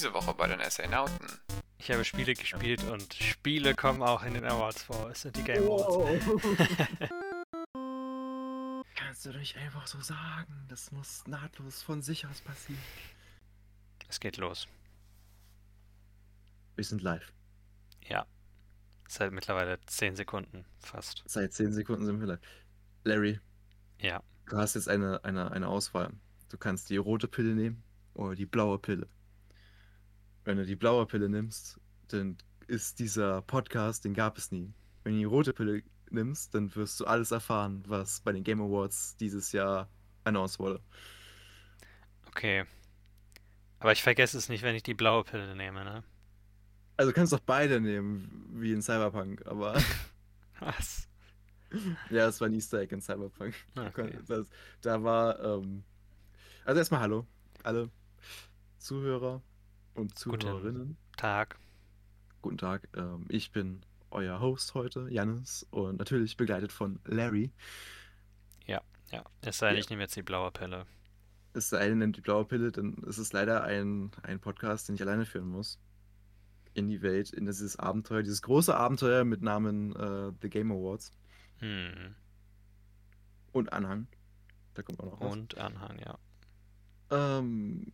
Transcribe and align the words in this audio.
diese 0.00 0.14
Woche 0.14 0.32
bei 0.32 0.46
den 0.46 0.62
Assainauten? 0.62 1.28
Ich 1.76 1.90
habe 1.90 2.06
Spiele 2.06 2.32
gespielt 2.32 2.82
und 2.84 3.12
Spiele 3.12 3.74
kommen 3.74 4.02
auch 4.02 4.22
in 4.22 4.32
den 4.32 4.46
Awards 4.46 4.82
vor. 4.82 5.10
Es 5.10 5.20
sind 5.20 5.36
die 5.36 5.42
Game 5.42 5.62
Awards. 5.64 6.24
Kannst 8.94 9.26
du 9.26 9.30
nicht 9.36 9.58
einfach 9.58 9.86
so 9.86 10.00
sagen? 10.00 10.64
Das 10.68 10.90
muss 10.90 11.26
nahtlos 11.26 11.82
von 11.82 12.00
sich 12.00 12.26
aus 12.26 12.40
passieren. 12.40 12.80
es 14.08 14.20
geht 14.20 14.38
los. 14.38 14.68
Wir 16.76 16.84
sind 16.84 17.02
live. 17.02 17.30
Ja. 18.02 18.24
Seit 19.06 19.32
mittlerweile 19.32 19.78
10 19.84 20.16
Sekunden 20.16 20.64
fast. 20.78 21.22
Seit 21.26 21.52
10 21.52 21.74
Sekunden 21.74 22.06
sind 22.06 22.20
wir 22.20 22.26
live. 22.26 22.40
Larry, 23.04 23.38
Ja. 23.98 24.22
du 24.48 24.56
hast 24.56 24.76
jetzt 24.76 24.88
eine, 24.88 25.22
eine, 25.24 25.50
eine 25.52 25.68
Auswahl. 25.68 26.10
Du 26.48 26.56
kannst 26.56 26.88
die 26.88 26.96
rote 26.96 27.28
Pille 27.28 27.54
nehmen 27.54 27.82
oder 28.14 28.34
die 28.34 28.46
blaue 28.46 28.78
Pille. 28.78 29.06
Wenn 30.50 30.58
du 30.58 30.66
die 30.66 30.74
blaue 30.74 31.06
Pille 31.06 31.28
nimmst, 31.28 31.78
dann 32.08 32.36
ist 32.66 32.98
dieser 32.98 33.40
Podcast, 33.40 34.04
den 34.04 34.14
gab 34.14 34.36
es 34.36 34.50
nie. 34.50 34.74
Wenn 35.04 35.12
du 35.12 35.18
die 35.20 35.24
rote 35.24 35.52
Pille 35.52 35.84
nimmst, 36.10 36.56
dann 36.56 36.74
wirst 36.74 36.98
du 36.98 37.04
alles 37.04 37.30
erfahren, 37.30 37.84
was 37.86 38.18
bei 38.18 38.32
den 38.32 38.42
Game 38.42 38.60
Awards 38.60 39.16
dieses 39.16 39.52
Jahr 39.52 39.88
announced 40.24 40.58
wurde. 40.58 40.80
Okay. 42.26 42.64
Aber 43.78 43.92
ich 43.92 44.02
vergesse 44.02 44.36
es 44.36 44.48
nicht, 44.48 44.64
wenn 44.64 44.74
ich 44.74 44.82
die 44.82 44.94
blaue 44.94 45.22
Pille 45.22 45.54
nehme, 45.54 45.84
ne? 45.84 46.02
Also 46.96 47.12
du 47.12 47.14
kannst 47.14 47.32
doch 47.32 47.38
beide 47.38 47.80
nehmen, 47.80 48.48
wie 48.52 48.72
in 48.72 48.82
Cyberpunk, 48.82 49.46
aber 49.46 49.80
Was? 50.58 51.08
ja, 52.10 52.26
es 52.26 52.40
war 52.40 52.48
ein 52.48 52.54
Easter 52.54 52.80
Egg 52.80 52.92
in 52.92 53.00
Cyberpunk. 53.00 53.54
Okay. 53.76 54.18
Das, 54.26 54.48
da 54.80 55.00
war, 55.00 55.38
ähm, 55.44 55.84
also 56.64 56.80
erstmal 56.80 57.02
hallo, 57.02 57.24
alle 57.62 57.88
Zuhörer 58.78 59.44
und 59.94 60.18
Zuhörerinnen. 60.18 60.96
Tag. 61.16 61.58
Guten 62.42 62.58
Tag, 62.58 62.88
ähm, 62.96 63.26
ich 63.28 63.52
bin 63.52 63.82
euer 64.10 64.40
Host 64.40 64.74
heute, 64.74 65.08
Jannis, 65.10 65.66
und 65.70 65.98
natürlich 65.98 66.36
begleitet 66.36 66.72
von 66.72 66.98
Larry. 67.04 67.52
Ja. 69.12 69.24
Es 69.42 69.58
sei 69.58 69.68
denn, 69.70 69.76
Ja. 69.76 69.80
ich 69.80 69.90
nehme 69.90 70.02
jetzt 70.02 70.14
die 70.14 70.22
blaue 70.22 70.52
Pille. 70.52 70.86
Es 71.52 71.68
sei 71.68 71.88
denn, 71.88 71.98
nimmt 71.98 72.16
die 72.16 72.20
blaue 72.20 72.44
Pille, 72.44 72.70
dann 72.70 72.94
ist 73.08 73.18
es 73.18 73.32
leider 73.32 73.64
ein, 73.64 74.12
ein 74.22 74.38
Podcast, 74.38 74.88
den 74.88 74.94
ich 74.94 75.02
alleine 75.02 75.26
führen 75.26 75.48
muss. 75.48 75.80
In 76.74 76.88
die 76.88 77.02
Welt, 77.02 77.30
in 77.32 77.46
dieses 77.46 77.76
Abenteuer, 77.76 78.22
dieses 78.22 78.40
große 78.42 78.72
Abenteuer 78.76 79.24
mit 79.24 79.42
Namen 79.42 79.96
äh, 79.96 80.32
The 80.40 80.48
Game 80.48 80.70
Awards 80.70 81.12
Hm. 81.58 82.14
und 83.50 83.72
Anhang. 83.72 84.06
Da 84.74 84.82
kommt 84.82 85.00
auch 85.00 85.06
noch 85.06 85.20
was. 85.20 85.32
Und 85.32 85.58
Anhang, 85.58 85.98
ja. 85.98 86.18
Ähm, 87.10 87.92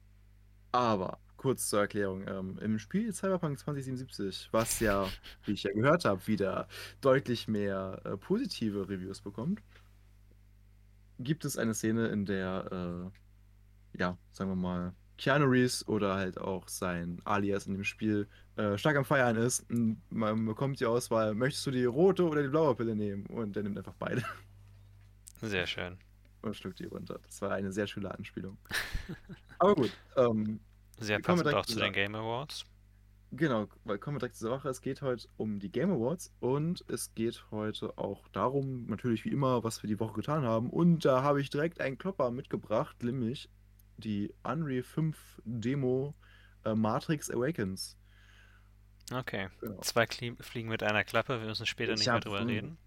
aber 0.73 1.19
kurz 1.37 1.69
zur 1.69 1.81
Erklärung. 1.81 2.25
Ähm, 2.27 2.59
Im 2.61 2.79
Spiel 2.79 3.13
Cyberpunk 3.13 3.59
2077, 3.59 4.49
was 4.53 4.81
ja, 4.81 5.09
wie 5.45 5.53
ich 5.53 5.63
ja 5.63 5.73
gehört 5.73 6.05
habe, 6.05 6.27
wieder 6.27 6.69
deutlich 7.01 7.49
mehr 7.49 8.01
äh, 8.05 8.17
positive 8.17 8.89
Reviews 8.89 9.21
bekommt, 9.21 9.63
gibt 11.19 11.45
es 11.45 11.57
eine 11.57 11.75
Szene, 11.75 12.09
in 12.09 12.27
der, 12.27 13.11
äh, 13.93 13.99
ja, 13.99 14.19
sagen 14.33 14.51
wir 14.51 14.57
mal, 14.57 14.95
Keanu 15.19 15.47
Reeves 15.47 15.87
oder 15.89 16.15
halt 16.17 16.39
auch 16.39 16.69
sein 16.69 17.21
Alias 17.25 17.67
in 17.67 17.75
dem 17.75 17.85
Spiel 17.85 18.29
äh, 18.57 18.77
stark 18.77 18.97
am 18.97 19.05
Feiern 19.05 19.37
ist. 19.37 19.69
Und 19.71 20.01
man 20.11 20.45
bekommt 20.45 20.81
die 20.81 20.87
Auswahl, 20.87 21.35
möchtest 21.35 21.67
du 21.67 21.71
die 21.71 21.85
rote 21.85 22.25
oder 22.25 22.43
die 22.43 22.49
blaue 22.49 22.75
Pille 22.75 22.95
nehmen? 22.95 23.27
Und 23.27 23.57
der 23.57 23.63
nimmt 23.63 23.79
einfach 23.79 23.95
beide 23.99 24.23
Sehr 25.41 25.67
schön. 25.67 25.97
und 26.43 26.55
schluckt 26.57 26.79
die 26.81 26.87
runter. 26.87 27.19
Das 27.25 27.41
war 27.41 27.53
eine 27.53 27.73
sehr 27.73 27.87
schöne 27.87 28.11
Anspielung. 28.11 28.59
Aber 29.59 29.75
gut, 29.75 29.93
ähm, 30.17 30.61
Sehr 30.99 31.21
passend 31.21 31.53
auch 31.53 31.67
zu 31.67 31.79
den 31.79 31.93
Game 31.93 32.15
Awards. 32.15 32.65
Genau, 33.33 33.69
weil 33.85 33.99
kommen 33.99 34.17
wir 34.17 34.21
direkt 34.21 34.37
zur 34.37 34.51
Sache. 34.51 34.69
Es 34.69 34.81
geht 34.81 35.03
heute 35.03 35.29
um 35.37 35.59
die 35.59 35.71
Game 35.71 35.91
Awards 35.91 36.33
und 36.41 36.85
es 36.89 37.15
geht 37.15 37.45
heute 37.51 37.99
auch 37.99 38.29
darum, 38.29 38.87
natürlich 38.87 39.25
wie 39.25 39.31
immer, 39.31 39.65
was 39.65 39.83
wir 39.83 39.89
die 39.89 39.99
Woche 39.99 40.15
getan 40.15 40.45
haben. 40.45 40.71
Und 40.71 41.05
da 41.05 41.23
habe 41.23 41.41
ich 41.41 41.51
direkt 41.51 41.81
einen 41.81 41.99
Klopper 41.99 42.31
mitgebracht, 42.31 43.03
nämlich 43.03 43.51
die 43.99 44.33
Unreal 44.45 44.83
5 44.83 45.43
Demo 45.45 46.15
äh, 46.65 46.75
Matrix 46.75 47.31
Awakens. 47.31 47.97
Okay. 49.13 49.49
Genau. 49.61 49.81
Zwei 49.81 50.07
Klie 50.07 50.37
Fliegen 50.41 50.69
mit 50.69 50.83
einer 50.83 51.05
Klappe. 51.05 51.41
Wir 51.41 51.49
müssen 51.49 51.67
später 51.67 51.93
Ich 51.93 52.01
nicht 52.01 52.09
mehr 52.09 52.21
drüber 52.21 52.39
einen 52.39 52.49
reden. 52.51 52.79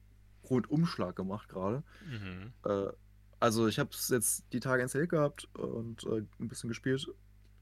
Rundumschlag 0.49 1.15
gemacht 1.15 1.49
gerade. 1.49 1.83
Mhm. 2.05 2.53
Äh, 2.65 2.91
also 3.39 3.67
ich 3.67 3.79
habe 3.79 3.89
es 3.91 4.09
jetzt 4.09 4.45
die 4.51 4.59
Tage 4.59 4.83
installiert 4.83 5.11
gehabt 5.11 5.47
und 5.55 6.03
äh, 6.05 6.23
ein 6.39 6.47
bisschen 6.47 6.69
gespielt 6.69 7.07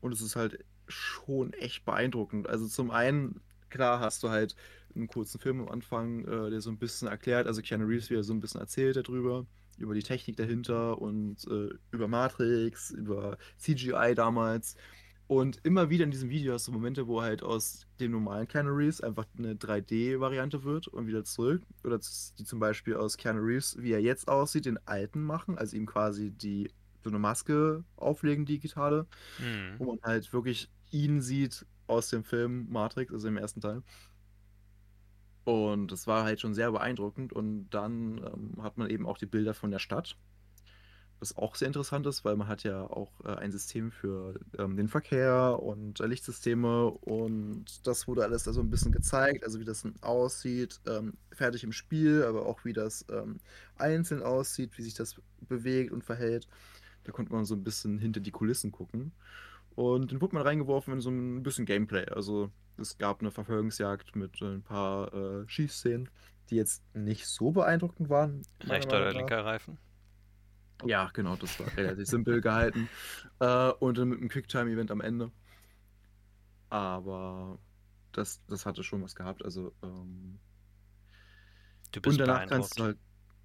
und 0.02 0.14
es 0.14 0.22
ist 0.22 0.36
halt 0.36 0.64
schon 0.88 1.54
echt 1.54 1.86
beeindruckend. 1.86 2.48
Also 2.50 2.68
zum 2.68 2.92
einen, 2.92 3.42
klar 3.70 4.00
hast 4.00 4.24
du 4.24 4.30
halt 4.30 4.56
einen 4.96 5.08
kurzen 5.08 5.40
Film 5.40 5.62
am 5.62 5.70
Anfang, 5.70 6.26
äh, 6.26 6.50
der 6.50 6.62
so 6.62 6.70
ein 6.70 6.78
bisschen 6.78 7.08
erklärt, 7.08 7.48
also 7.48 7.62
Keanu 7.62 7.86
Reeves 7.86 8.10
wieder 8.10 8.24
so 8.24 8.34
ein 8.34 8.40
bisschen 8.40 8.62
erzählt 8.62 8.96
darüber, 8.96 9.46
über 9.78 9.94
die 9.94 10.04
Technik 10.04 10.38
dahinter 10.38 11.00
und 11.00 11.46
äh, 11.48 11.70
über 11.92 12.08
Matrix, 12.08 12.92
über 12.92 13.38
CGI 13.58 14.14
damals. 14.16 14.76
Und 15.28 15.60
immer 15.66 15.90
wieder 15.90 16.06
in 16.06 16.12
diesem 16.12 16.30
Video 16.30 16.54
hast 16.54 16.68
du 16.68 16.72
Momente, 16.72 17.06
wo 17.08 17.22
halt 17.22 17.44
aus 17.44 17.86
dem 18.00 18.12
normalen 18.12 18.48
Keanu 18.48 18.72
Reeves 18.72 19.02
einfach 19.02 19.26
eine 19.38 19.56
3D-Variante 19.56 20.64
wird 20.64 20.88
und 20.88 21.06
wieder 21.06 21.26
zurück. 21.26 21.64
Oder 21.84 22.00
die 22.00 22.46
zum 22.46 22.60
Beispiel 22.60 22.96
aus 22.96 23.18
Keanu 23.18 23.42
Reeves, 23.42 23.76
wie 23.78 23.92
er 23.92 24.02
jetzt 24.02 24.30
aussieht, 24.30 24.66
den 24.66 24.80
alten 24.88 25.22
machen, 25.22 25.58
also 25.58 25.76
ihm 25.76 25.86
quasi 25.86 26.32
die 26.32 26.72
so 27.08 27.12
eine 27.12 27.20
Maske 27.20 27.86
auflegen, 27.96 28.46
digitale, 28.46 29.08
Mhm. 29.40 29.80
wo 29.80 29.86
man 29.86 30.00
halt 30.04 30.34
wirklich 30.34 30.72
ihn 30.92 31.22
sieht 31.22 31.66
aus 31.88 32.10
dem 32.10 32.24
Film 32.26 32.68
Matrix, 32.70 33.14
also 33.14 33.28
im 33.30 33.38
ersten 33.38 33.62
Teil. 33.62 33.84
Und 35.46 35.92
das 35.92 36.06
war 36.08 36.24
halt 36.26 36.42
schon 36.42 36.54
sehr 36.54 36.72
beeindruckend. 36.72 37.34
Und 37.34 37.70
dann 37.70 38.18
ähm, 38.24 38.62
hat 38.64 38.78
man 38.78 38.90
eben 38.90 39.06
auch 39.08 39.18
die 39.18 39.26
Bilder 39.26 39.54
von 39.54 39.72
der 39.72 39.80
Stadt. 39.80 40.18
Was 41.20 41.36
auch 41.36 41.56
sehr 41.56 41.66
interessant 41.68 42.06
ist, 42.06 42.24
weil 42.26 42.36
man 42.36 42.48
hat 42.48 42.64
ja 42.64 42.84
auch 42.84 43.22
äh, 43.26 43.30
ein 43.30 43.52
System 43.52 43.90
für 43.92 44.40
ähm, 44.60 44.78
den 44.78 44.88
Verkehr 44.88 45.58
und 45.64 46.00
äh, 46.00 46.06
Lichtsysteme 46.06 46.92
und 46.92 47.88
das 47.88 48.08
wurde 48.08 48.24
alles 48.24 48.44
da 48.44 48.54
so 48.54 48.62
ein 48.62 48.70
bisschen 48.70 48.92
gezeigt, 48.92 49.44
also 49.44 49.60
wie 49.60 49.66
das 49.66 49.82
dann 49.82 49.96
aussieht, 50.02 50.80
ähm, 50.88 51.18
fertig 51.32 51.64
im 51.64 51.72
Spiel, 51.72 52.24
aber 52.24 52.46
auch 52.46 52.66
wie 52.66 52.74
das 52.74 53.04
ähm, 53.10 53.40
einzeln 53.78 54.22
aussieht, 54.22 54.78
wie 54.78 54.84
sich 54.84 54.94
das 54.94 55.16
bewegt 55.40 55.92
und 55.92 56.04
verhält. 56.04 56.48
Da 57.08 57.14
konnte 57.14 57.32
man 57.34 57.46
so 57.46 57.56
ein 57.56 57.64
bisschen 57.64 58.00
hinter 58.00 58.20
die 58.20 58.32
Kulissen 58.32 58.72
gucken. 58.74 59.14
Und 59.76 60.12
dann 60.12 60.22
wurde 60.22 60.36
man 60.36 60.44
reingeworfen 60.46 60.94
in 60.96 61.02
so 61.02 61.10
ein 61.10 61.44
bisschen 61.44 61.66
Gameplay. 61.66 62.06
Also 62.10 62.52
es 62.78 62.98
gab 62.98 63.22
eine 63.22 63.32
Verfolgungsjagd 63.32 64.16
mit 64.18 64.42
ein 64.42 64.64
paar 64.64 65.14
äh, 65.14 65.48
Schießszenen, 65.50 66.10
die 66.50 66.56
jetzt 66.58 66.84
nicht 66.96 67.28
so 67.28 67.52
beeindruckend 67.52 68.10
waren. 68.10 68.44
Rechter 68.62 68.98
oder 68.98 69.14
linker 69.14 69.46
Reifen? 69.46 69.80
Ja, 70.84 71.10
genau, 71.14 71.36
das 71.36 71.60
war 71.60 71.76
relativ 71.78 72.08
simpel 72.08 72.42
gehalten. 72.42 72.90
Äh, 73.40 73.72
und 73.80 74.00
dann 74.00 74.10
mit 74.10 74.20
einem 74.20 74.30
Quicktime-Event 74.30 74.90
am 74.90 75.00
Ende. 75.02 75.32
Aber 76.70 77.60
das, 78.14 78.42
das 78.48 78.66
hatte 78.66 78.84
schon 78.84 79.04
was 79.04 79.16
gehabt. 79.16 79.44
Also, 79.44 79.74
ähm, 79.84 80.40
Du 81.92 82.02
bist 82.02 82.18
und 82.20 82.20
danach 82.20 82.46
kannst 82.46 82.76
beeindruckt. 82.76 82.80
du 82.80 82.84
halt, 82.84 82.98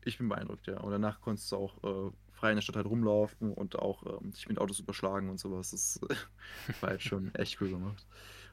ich 0.05 0.19
bin 0.19 0.29
beeindruckt, 0.29 0.67
ja. 0.67 0.79
Und 0.81 0.93
danach 0.93 1.21
konntest 1.21 1.51
du 1.53 1.57
auch 1.57 1.83
äh, 1.85 2.13
frei 2.43 2.51
in 2.51 2.57
der 2.57 2.63
Stadt 2.63 2.75
halt 2.75 2.87
rumlaufen 2.87 3.55
und 3.55 3.79
auch 3.79 4.21
ähm, 4.21 4.33
dich 4.33 4.49
mit 4.49 4.59
Autos 4.59 4.81
überschlagen 4.81 5.31
und 5.31 5.39
sowas. 5.39 5.71
Das 5.71 6.01
war 6.81 6.91
halt 6.91 7.03
schon 7.03 7.33
echt 7.37 7.61
cool 7.61 7.71
gemacht. 7.71 8.05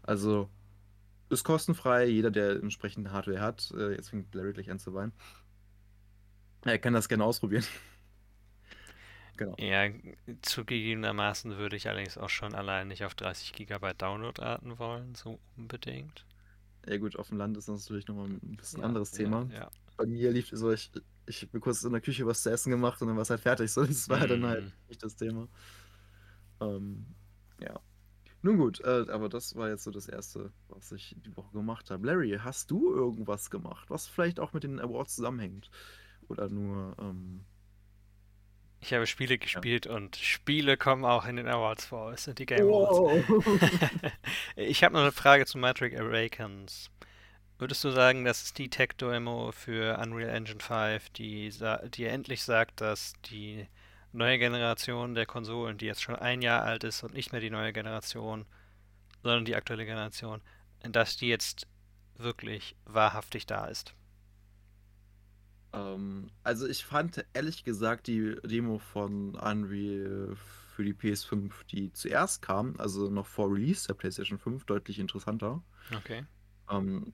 Also, 0.04 0.48
ist 1.30 1.44
kostenfrei. 1.44 2.06
Jeder, 2.06 2.30
der 2.30 2.52
entsprechende 2.52 3.12
Hardware 3.12 3.42
hat, 3.42 3.72
äh, 3.76 3.94
jetzt 3.94 4.12
fängt 4.12 4.34
Larry 4.36 4.54
gleich 4.54 4.70
an 4.70 4.78
zu 4.78 4.94
weinen. 4.94 5.12
Er 6.66 6.78
kann 6.78 6.94
das 6.94 7.10
gerne 7.10 7.24
ausprobieren. 7.24 7.66
genau. 9.38 9.56
Ja, 9.58 9.90
zugegebenermaßen 10.44 11.58
würde 11.58 11.76
ich 11.76 11.88
allerdings 11.88 12.20
auch 12.20 12.30
schon 12.30 12.54
allein 12.54 12.90
nicht 12.90 13.06
auf 13.06 13.16
30 13.16 13.54
GB 13.54 13.94
Download-Arten 13.98 14.78
wollen, 14.78 15.16
so 15.16 15.40
unbedingt. 15.58 16.28
Ja 16.86 16.98
gut, 16.98 17.18
auf 17.18 17.30
dem 17.30 17.40
Land 17.40 17.58
ist 17.58 17.68
das 17.68 17.86
natürlich 17.86 18.08
nochmal 18.08 18.28
ein 18.28 18.56
bisschen 18.56 18.82
Ja, 18.82 18.86
anderes 18.86 19.12
ja, 19.14 19.18
Thema. 19.18 19.50
Ja. 19.52 19.72
Bei 19.98 20.06
mir 20.06 20.32
lief 20.32 20.50
so, 20.52 20.72
ich, 20.72 20.92
ich 21.30 21.44
habe 21.44 21.60
kurz 21.62 21.84
in 21.84 21.92
der 21.94 22.02
Küche 22.02 22.26
was 22.26 22.44
zu 22.44 22.52
essen 22.52 22.72
gemacht 22.72 23.02
und 23.02 23.08
dann 23.10 23.18
war 23.18 23.24
es 23.24 23.30
halt 23.30 23.42
fertig. 23.42 23.72
So, 23.74 23.86
das 23.86 24.10
war 24.10 24.28
dann 24.28 24.46
halt 24.46 24.66
Mhm. 24.66 24.72
nicht 24.90 25.04
das 25.04 25.16
Thema. 25.16 25.48
Ähm, 26.62 27.06
ja. 27.62 27.80
Nun 28.42 28.58
gut, 28.58 28.82
äh, 28.82 29.06
aber 29.10 29.30
das 29.30 29.56
war 29.56 29.70
jetzt 29.70 29.84
so 29.84 29.92
das 29.92 30.08
Erste, 30.08 30.52
was 30.70 30.92
ich 30.94 31.16
die 31.26 31.36
Woche 31.38 31.52
gemacht 31.54 31.92
habe. 31.92 32.08
Larry, 32.08 32.40
hast 32.42 32.72
du 32.72 32.94
irgendwas 32.94 33.50
gemacht, 33.50 33.90
was 33.90 34.08
vielleicht 34.08 34.40
auch 34.40 34.54
mit 34.54 34.64
den 34.64 34.80
Awards 34.80 35.16
zusammenhängt? 35.16 35.70
Oder 36.30 36.50
nur, 36.50 36.96
ähm, 37.00 37.46
Ich 38.82 38.94
habe 38.94 39.06
Spiele 39.08 39.38
gespielt 39.38 39.88
und 39.88 40.16
Spiele 40.16 40.78
kommen 40.78 41.04
auch 41.06 41.26
in 41.26 41.36
den 41.36 41.48
Awards 41.48 41.86
vor. 41.86 42.14
Es 42.14 42.24
sind 42.24 42.40
die 42.40 42.46
Game 42.46 42.68
Awards. 42.68 43.26
Ich 44.56 44.84
habe 44.84 44.94
noch 44.94 45.02
eine 45.02 45.12
Frage 45.12 45.46
zu 45.46 45.58
Matrix 45.58 46.00
Awakens. 46.00 46.90
Würdest 47.60 47.84
du 47.84 47.92
sagen, 47.92 48.24
das 48.24 48.44
ist 48.44 48.58
die 48.58 48.70
Tech-Demo 48.70 49.52
für 49.52 50.00
Unreal 50.00 50.30
Engine 50.30 50.62
5, 50.62 51.10
die, 51.10 51.52
die 51.94 52.06
endlich 52.06 52.44
sagt, 52.44 52.80
dass 52.80 53.14
die 53.30 53.68
neue 54.14 54.40
Generation 54.40 55.14
der 55.14 55.26
Konsolen, 55.26 55.78
die 55.78 55.86
jetzt 55.86 56.02
schon 56.02 56.16
ein 56.16 56.42
Jahr 56.42 56.64
alt 56.64 56.86
ist 56.86 57.04
und 57.04 57.14
nicht 57.14 57.34
mehr 57.34 57.42
die 57.42 57.50
neue 57.50 57.74
Generation, 57.74 58.46
sondern 59.24 59.44
die 59.44 59.58
aktuelle 59.58 59.86
Generation, 59.86 60.40
dass 60.84 61.18
die 61.18 61.28
jetzt 61.28 61.68
wirklich 62.16 62.78
wahrhaftig 62.86 63.46
da 63.46 63.66
ist. 63.66 63.94
Ähm, 65.74 66.32
also 66.44 66.66
ich 66.66 66.86
fand 66.86 67.26
ehrlich 67.34 67.66
gesagt 67.66 68.08
die 68.08 68.38
Demo 68.42 68.80
von 68.80 69.36
Unreal 69.36 70.38
für 70.76 70.86
die 70.86 70.94
PS5, 70.94 71.52
die 71.70 71.92
zuerst 71.92 72.42
kam, 72.42 72.76
also 72.78 73.10
noch 73.10 73.26
vor 73.28 73.52
Release 73.52 73.86
der 73.86 73.96
PlayStation 73.96 74.40
5, 74.40 74.64
deutlich 74.64 74.98
interessanter. 74.98 75.62
Okay. 75.94 76.26
Ähm, 76.70 77.12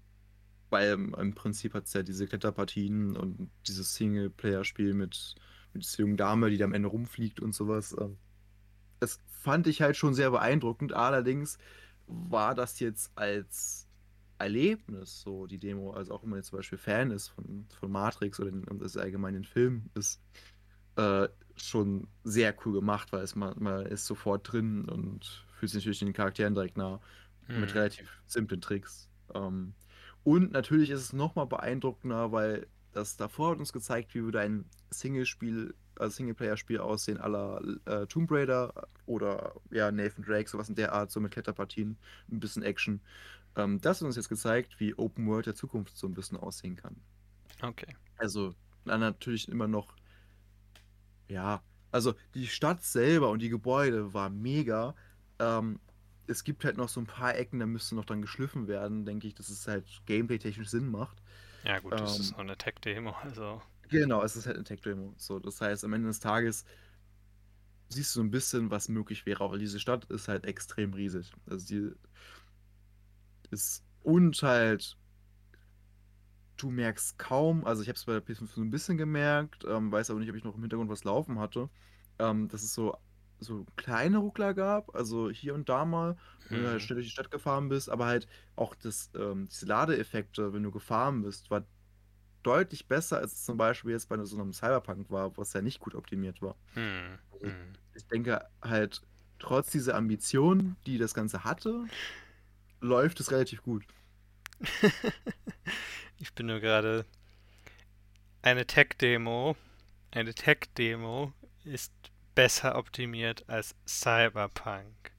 weil 0.70 0.94
im 0.94 1.36
Prinzip 1.36 1.74
hat 1.74 1.86
es 1.86 1.94
ja 1.94 2.04
diese 2.04 2.28
Kletterpartien 2.28 3.16
und 3.16 3.50
dieses 3.68 3.96
Singleplayer-Spiel 3.96 4.94
mit, 4.94 5.36
mit 5.74 5.84
dieser 5.84 6.02
jungen 6.02 6.18
Dame, 6.18 6.50
die 6.50 6.58
da 6.58 6.66
am 6.66 6.74
Ende 6.74 6.90
rumfliegt 6.90 7.40
und 7.40 7.54
sowas. 7.54 7.96
Ähm, 8.00 8.18
das 9.00 9.20
fand 9.28 9.68
ich 9.68 9.82
halt 9.82 9.98
schon 9.98 10.14
sehr 10.14 10.32
beeindruckend. 10.32 10.94
Allerdings 10.94 11.58
war 12.08 12.56
das 12.56 12.80
jetzt 12.80 13.12
als 13.16 13.88
Erlebnis, 14.38 15.22
so 15.22 15.48
die 15.48 15.60
Demo, 15.60 15.92
also 15.92 16.14
auch 16.14 16.24
wenn 16.24 16.30
man 16.30 16.40
jetzt 16.40 16.50
zum 16.50 16.60
Beispiel 16.60 16.78
Fan 16.78 17.12
ist 17.12 17.30
von, 17.30 17.66
von 17.80 17.92
Matrix 17.92 18.40
oder 18.40 18.52
den, 18.52 18.66
das 18.80 18.98
allgemein 18.98 19.34
den 19.34 19.46
Film, 19.46 19.90
ist 19.96 20.22
äh, 20.98 21.28
schon 21.56 22.08
sehr 22.24 22.54
cool 22.66 22.74
gemacht, 22.74 23.14
weil 23.14 23.24
es 23.24 23.36
man, 23.36 23.56
man 23.60 23.86
ist 23.86 24.06
sofort 24.06 24.52
drin 24.52 24.90
und 24.90 25.46
fühlt 25.58 25.72
sich 25.72 25.84
natürlich 25.84 26.00
den 26.00 26.14
Charakteren 26.14 26.54
direkt 26.54 26.78
nah 26.78 27.00
hm. 27.48 27.62
mit 27.62 27.74
relativ 27.76 28.10
simplen 28.26 28.62
Tricks. 28.62 29.10
Ähm, 29.34 29.74
und 30.26 30.52
natürlich 30.52 30.90
ist 30.90 31.02
es 31.02 31.14
nochmal 31.14 31.46
beeindruckender, 31.46 32.32
weil 32.32 32.68
das 32.94 33.16
davor 33.16 33.52
hat 33.52 33.60
uns 33.60 33.72
gezeigt, 33.72 34.16
wie 34.16 34.24
würde 34.24 34.40
ein 34.40 34.66
Single-Spiel, 34.90 35.76
also 36.00 36.16
Singleplayer-Spiel 36.16 36.80
aussehen, 36.80 37.20
aller 37.20 37.62
äh, 37.86 38.08
Tomb 38.08 38.32
Raider 38.32 38.74
oder 39.06 39.54
ja, 39.70 39.92
Nathan 39.92 40.26
Drake, 40.26 40.50
sowas 40.50 40.68
in 40.68 40.76
der 40.76 40.94
Art, 40.94 41.12
so 41.12 41.20
mit 41.20 41.32
Kletterpartien, 41.32 41.96
ein 42.32 42.40
bisschen 42.40 42.64
Action. 42.64 43.02
Ähm, 43.56 43.80
das 43.82 44.02
hat 44.02 44.08
uns 44.08 44.16
jetzt 44.16 44.30
gezeigt, 44.30 44.80
wie 44.80 44.96
Open 44.96 45.28
World 45.28 45.46
der 45.46 45.54
Zukunft 45.54 45.96
so 45.96 46.08
ein 46.08 46.16
bisschen 46.16 46.38
aussehen 46.38 46.76
kann. 46.76 46.96
Okay. 47.62 47.96
Also, 48.18 48.56
dann 48.84 49.02
natürlich 49.02 49.48
immer 49.48 49.68
noch, 49.68 49.96
ja, 51.28 51.62
also 51.92 52.16
die 52.34 52.48
Stadt 52.48 52.82
selber 52.82 53.30
und 53.30 53.44
die 53.44 53.50
Gebäude 53.50 54.14
war 54.14 54.32
mega. 54.32 54.96
Ähm, 55.38 55.80
es 56.28 56.44
gibt 56.44 56.66
halt 56.66 56.78
noch 56.78 56.90
so 56.90 57.00
ein 57.00 57.06
paar 57.06 57.36
Ecken, 57.36 57.60
da 57.60 57.66
müsste 57.66 57.96
noch 57.96 58.06
dann 58.06 58.22
geschliffen 58.22 58.68
werden, 58.68 59.06
denke 59.06 59.28
ich, 59.28 59.36
dass 59.36 59.50
es 59.50 59.68
halt 59.68 59.86
gameplay-technisch 60.06 60.70
Sinn 60.70 60.90
macht. 60.90 61.22
Ja, 61.64 61.80
gut, 61.80 61.94
das 61.94 62.16
ähm, 62.16 62.22
ist 62.22 62.32
noch 62.32 62.40
eine 62.40 62.58
Tech-Demo, 62.58 63.12
also. 63.24 63.62
Genau, 63.90 64.24
es 64.24 64.36
ist 64.36 64.46
halt 64.46 64.56
eine 64.56 64.66
Tech-Demo. 64.66 65.14
So, 65.18 65.40
das 65.40 65.62
heißt, 65.62 65.84
am 65.84 65.94
Ende 65.94 66.08
des 66.08 66.20
Tages 66.20 66.66
siehst 67.90 68.16
du 68.16 68.20
so 68.20 68.24
ein 68.24 68.32
bisschen, 68.32 68.72
was 68.72 68.90
möglich 68.90 69.26
wäre, 69.26 69.50
weil 69.50 69.60
diese 69.60 69.80
Stadt 69.80 70.06
ist 70.06 70.28
halt 70.28 70.46
extrem 70.46 70.94
riesig. 70.94 71.32
Also 71.48 71.66
die 71.68 71.92
ist 73.52 73.84
und 74.02 74.42
halt 74.42 74.98
du 76.58 76.72
merkst 76.72 77.18
kaum, 77.20 77.66
also 77.66 77.82
ich 77.82 77.90
habe 77.90 77.98
es 77.98 78.06
bei 78.06 78.14
der 78.14 78.22
PS5 78.22 78.54
so 78.54 78.62
ein 78.62 78.72
bisschen 78.72 78.98
gemerkt, 78.98 79.66
ähm, 79.68 79.92
weiß 79.92 80.10
aber 80.10 80.20
nicht, 80.20 80.30
ob 80.30 80.36
ich 80.36 80.44
noch 80.44 80.56
im 80.56 80.62
Hintergrund 80.62 80.90
was 80.90 81.04
laufen 81.04 81.40
hatte, 81.40 81.70
ähm, 82.20 82.48
dass 82.48 82.64
es 82.64 82.74
so, 82.74 82.98
so 83.40 83.66
kleine 83.76 84.18
Ruckler 84.20 84.54
gab, 84.54 84.96
also 84.96 85.30
hier 85.30 85.54
und 85.56 85.70
da 85.70 85.86
mal, 85.86 86.18
wenn 86.52 86.62
du 86.64 86.70
halt 86.70 86.82
Mhm. 86.82 86.84
schnell 86.84 86.96
durch 86.98 87.08
die 87.08 87.12
Stadt 87.12 87.32
gefahren 87.32 87.70
bist, 87.70 87.90
aber 87.90 88.06
halt 88.06 88.28
auch 88.56 88.76
das, 88.76 89.12
ähm, 89.16 89.48
diese 89.50 89.66
Ladeeffekte, 89.68 90.54
wenn 90.54 90.64
du 90.64 90.72
gefahren 90.72 91.22
bist, 91.24 91.50
war 91.52 91.68
deutlich 92.44 92.88
besser, 92.88 93.20
als 93.20 93.34
es 93.34 93.46
zum 93.46 93.58
Beispiel 93.58 93.92
jetzt 93.92 94.10
bei 94.10 94.24
so 94.26 94.38
einem 94.40 94.54
Cyberpunk 94.54 95.10
war, 95.12 95.36
was 95.38 95.54
ja 95.54 95.62
nicht 95.62 95.80
gut 95.80 95.96
optimiert 95.96 96.42
war. 96.42 96.58
Hm. 96.74 97.20
Also 97.32 97.48
Hm. 97.48 97.76
ich 97.96 98.08
denke 98.08 98.48
halt, 98.64 99.02
trotz 99.40 99.72
dieser 99.72 99.96
Ambition, 99.96 100.78
die 100.88 100.98
das 101.00 101.14
Ganze 101.16 101.44
hatte, 101.46 101.90
läuft 102.82 103.20
es 103.20 103.32
relativ 103.32 103.64
gut. 103.64 103.88
Ich 106.20 106.34
bin 106.34 106.48
nur 106.48 106.60
gerade. 106.60 107.06
Eine 108.42 108.66
Tech-Demo. 108.66 109.58
Eine 110.12 110.34
Tech-Demo 110.34 111.34
ist 111.64 111.94
besser 112.36 112.76
optimiert 112.78 113.48
als 113.50 113.76
Cyberpunk. 113.88 115.14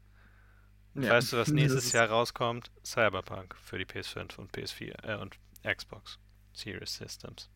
Ja, 0.95 1.11
weißt 1.11 1.33
du, 1.33 1.37
was 1.39 1.49
nächstes. 1.53 1.93
Jahr 1.93 2.09
rauskommt? 2.09 2.71
Cyberpunk 2.85 3.57
für 3.61 3.79
die 3.79 3.85
PS5 3.87 4.37
und 4.39 4.53
PS4 4.53 5.05
äh, 5.05 5.17
und 5.17 5.39
Xbox 5.65 6.19
Series 6.53 6.95
Systems. 6.97 7.51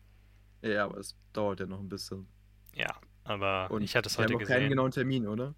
Ja, 0.61 0.85
aber 0.85 0.97
es 0.99 1.15
dauert 1.33 1.59
ja 1.59 1.65
noch 1.65 1.79
ein 1.79 1.89
bisschen. 1.89 2.27
Ja, 2.73 2.99
aber 3.23 3.71
Und 3.71 3.81
ich 3.83 3.95
hatte 3.95 4.07
es 4.09 4.17
wir 4.17 4.23
haben 4.23 4.33
heute 4.33 4.33
noch 4.33 4.43
keinen 4.45 4.63
gesehen. 4.63 4.69
genauen 4.69 4.91
Termin, 4.91 5.27
oder? 5.27 5.55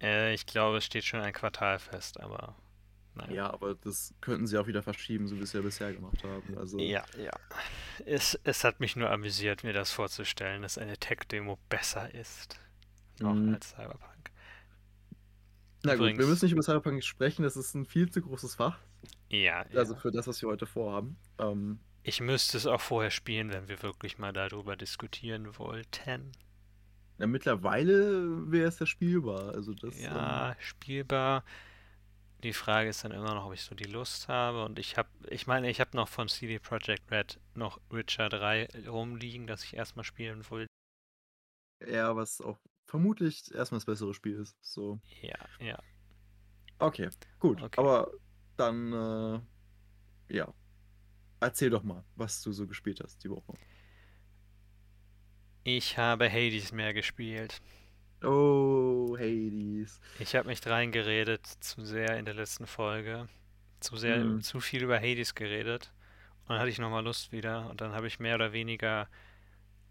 Äh, 0.00 0.34
ich 0.34 0.46
glaube, 0.46 0.78
es 0.78 0.84
steht 0.84 1.04
schon 1.04 1.20
ein 1.20 1.32
Quartal 1.32 1.78
fest, 1.78 2.20
aber 2.20 2.56
naja. 3.14 3.32
Ja, 3.32 3.50
aber 3.52 3.74
das 3.74 4.14
könnten 4.20 4.46
sie 4.46 4.58
auch 4.58 4.66
wieder 4.66 4.82
verschieben, 4.82 5.26
so 5.28 5.34
wie 5.36 5.40
sie 5.40 5.44
es 5.44 5.52
ja 5.54 5.62
bisher 5.62 5.92
gemacht 5.92 6.22
haben. 6.24 6.56
Also, 6.56 6.78
Ja, 6.78 7.04
ja. 7.16 7.32
Es, 8.06 8.38
es 8.44 8.64
hat 8.64 8.80
mich 8.80 8.96
nur 8.96 9.10
amüsiert, 9.10 9.64
mir 9.64 9.72
das 9.72 9.92
vorzustellen, 9.92 10.62
dass 10.62 10.78
eine 10.78 10.96
Tech-Demo 10.98 11.58
besser 11.68 12.14
ist. 12.14 12.60
Noch 13.20 13.34
mh. 13.34 13.54
als 13.54 13.70
Cyberpunk. 13.70 14.32
na 15.82 15.96
gut, 15.96 16.16
wir 16.16 16.26
Übrigens, 16.26 16.26
müssen 16.26 16.44
nicht 16.46 16.52
über 16.52 16.62
Cyberpunk 16.62 17.02
sprechen, 17.04 17.42
das 17.42 17.56
ist 17.56 17.74
ein 17.74 17.84
viel 17.86 18.10
zu 18.10 18.20
großes 18.22 18.54
Fach. 18.56 18.78
ja, 19.30 19.66
Also 19.74 19.94
ja. 19.94 19.96
für 19.96 20.10
das, 20.12 20.26
was 20.26 20.40
wir 20.42 20.48
heute 20.48 20.66
vorhaben. 20.66 21.18
Ähm, 21.38 21.80
Ich 22.02 22.20
müsste 22.20 22.58
es 22.58 22.66
auch 22.66 22.82
vorher 22.82 23.10
spielen, 23.10 23.50
wenn 23.54 23.68
wir 23.68 23.82
wirklich 23.82 24.18
mal 24.18 24.34
darüber 24.34 24.76
diskutieren 24.76 25.56
wollten. 25.58 26.32
ja, 27.18 27.26
mittlerweile 27.26 28.50
wäre 28.50 28.68
es 28.68 28.78
ja 28.78 28.86
spielbar. 28.86 29.54
Also 29.54 29.74
das, 29.74 30.08
ähm, 30.10 30.10
Ja, 30.12 30.56
spielbar. 30.58 31.44
Die 32.44 32.52
Frage 32.54 32.88
ist 32.90 33.04
dann 33.04 33.12
immer 33.12 33.34
noch, 33.34 33.46
ob 33.46 33.54
ich 33.54 33.62
so 33.62 33.74
die 33.74 33.84
Lust 33.84 34.28
habe. 34.28 34.64
Und 34.64 34.78
ich 34.78 34.96
habe, 34.98 35.08
ich 35.28 35.46
meine, 35.46 35.70
ich 35.70 35.80
habe 35.80 35.96
noch 35.96 36.08
von 36.08 36.28
CD 36.28 36.58
Projekt 36.58 37.10
Red 37.10 37.38
noch 37.54 37.80
Witcher 37.90 38.28
3 38.28 38.68
rumliegen, 38.88 39.46
das 39.46 39.64
ich 39.64 39.74
erstmal 39.74 40.04
spielen 40.04 40.48
wollte. 40.50 40.68
eher 41.80 42.16
was 42.16 42.40
auch 42.40 42.58
vermutlich 42.90 43.52
erstmal 43.54 43.78
das 43.78 43.86
bessere 43.86 44.14
Spiel 44.14 44.34
ist. 44.40 44.56
So. 44.62 45.00
Ja, 45.22 45.38
ja, 45.60 45.78
Okay, 46.78 47.08
gut. 47.38 47.62
okay. 47.62 47.78
Aber 47.78 48.10
dann, 48.56 48.92
äh, 50.28 50.34
ja. 50.36 50.52
Erzähl 51.40 51.70
doch 51.70 51.82
mal, 51.82 52.04
was 52.16 52.42
du 52.42 52.52
so 52.52 52.66
gespielt 52.66 53.00
hast 53.02 53.22
die 53.24 53.30
Woche. 53.30 53.54
Ich 55.64 55.98
habe 55.98 56.30
Hades 56.30 56.72
mehr 56.72 56.92
gespielt. 56.94 57.60
Oh, 58.22 59.16
Hades. 59.18 60.00
Ich 60.18 60.34
habe 60.34 60.48
mich 60.48 60.66
reingeredet 60.66 61.46
zu 61.46 61.84
sehr 61.84 62.18
in 62.18 62.24
der 62.24 62.34
letzten 62.34 62.66
Folge. 62.66 63.28
Zu 63.80 63.96
sehr, 63.96 64.16
Hm. 64.16 64.42
zu 64.42 64.60
viel 64.60 64.82
über 64.82 64.98
Hades 65.00 65.34
geredet. 65.34 65.92
Und 66.42 66.50
dann 66.50 66.58
hatte 66.60 66.70
ich 66.70 66.78
nochmal 66.78 67.04
Lust 67.04 67.32
wieder. 67.32 67.68
Und 67.70 67.80
dann 67.80 67.92
habe 67.92 68.06
ich 68.06 68.18
mehr 68.20 68.34
oder 68.34 68.52
weniger 68.52 69.08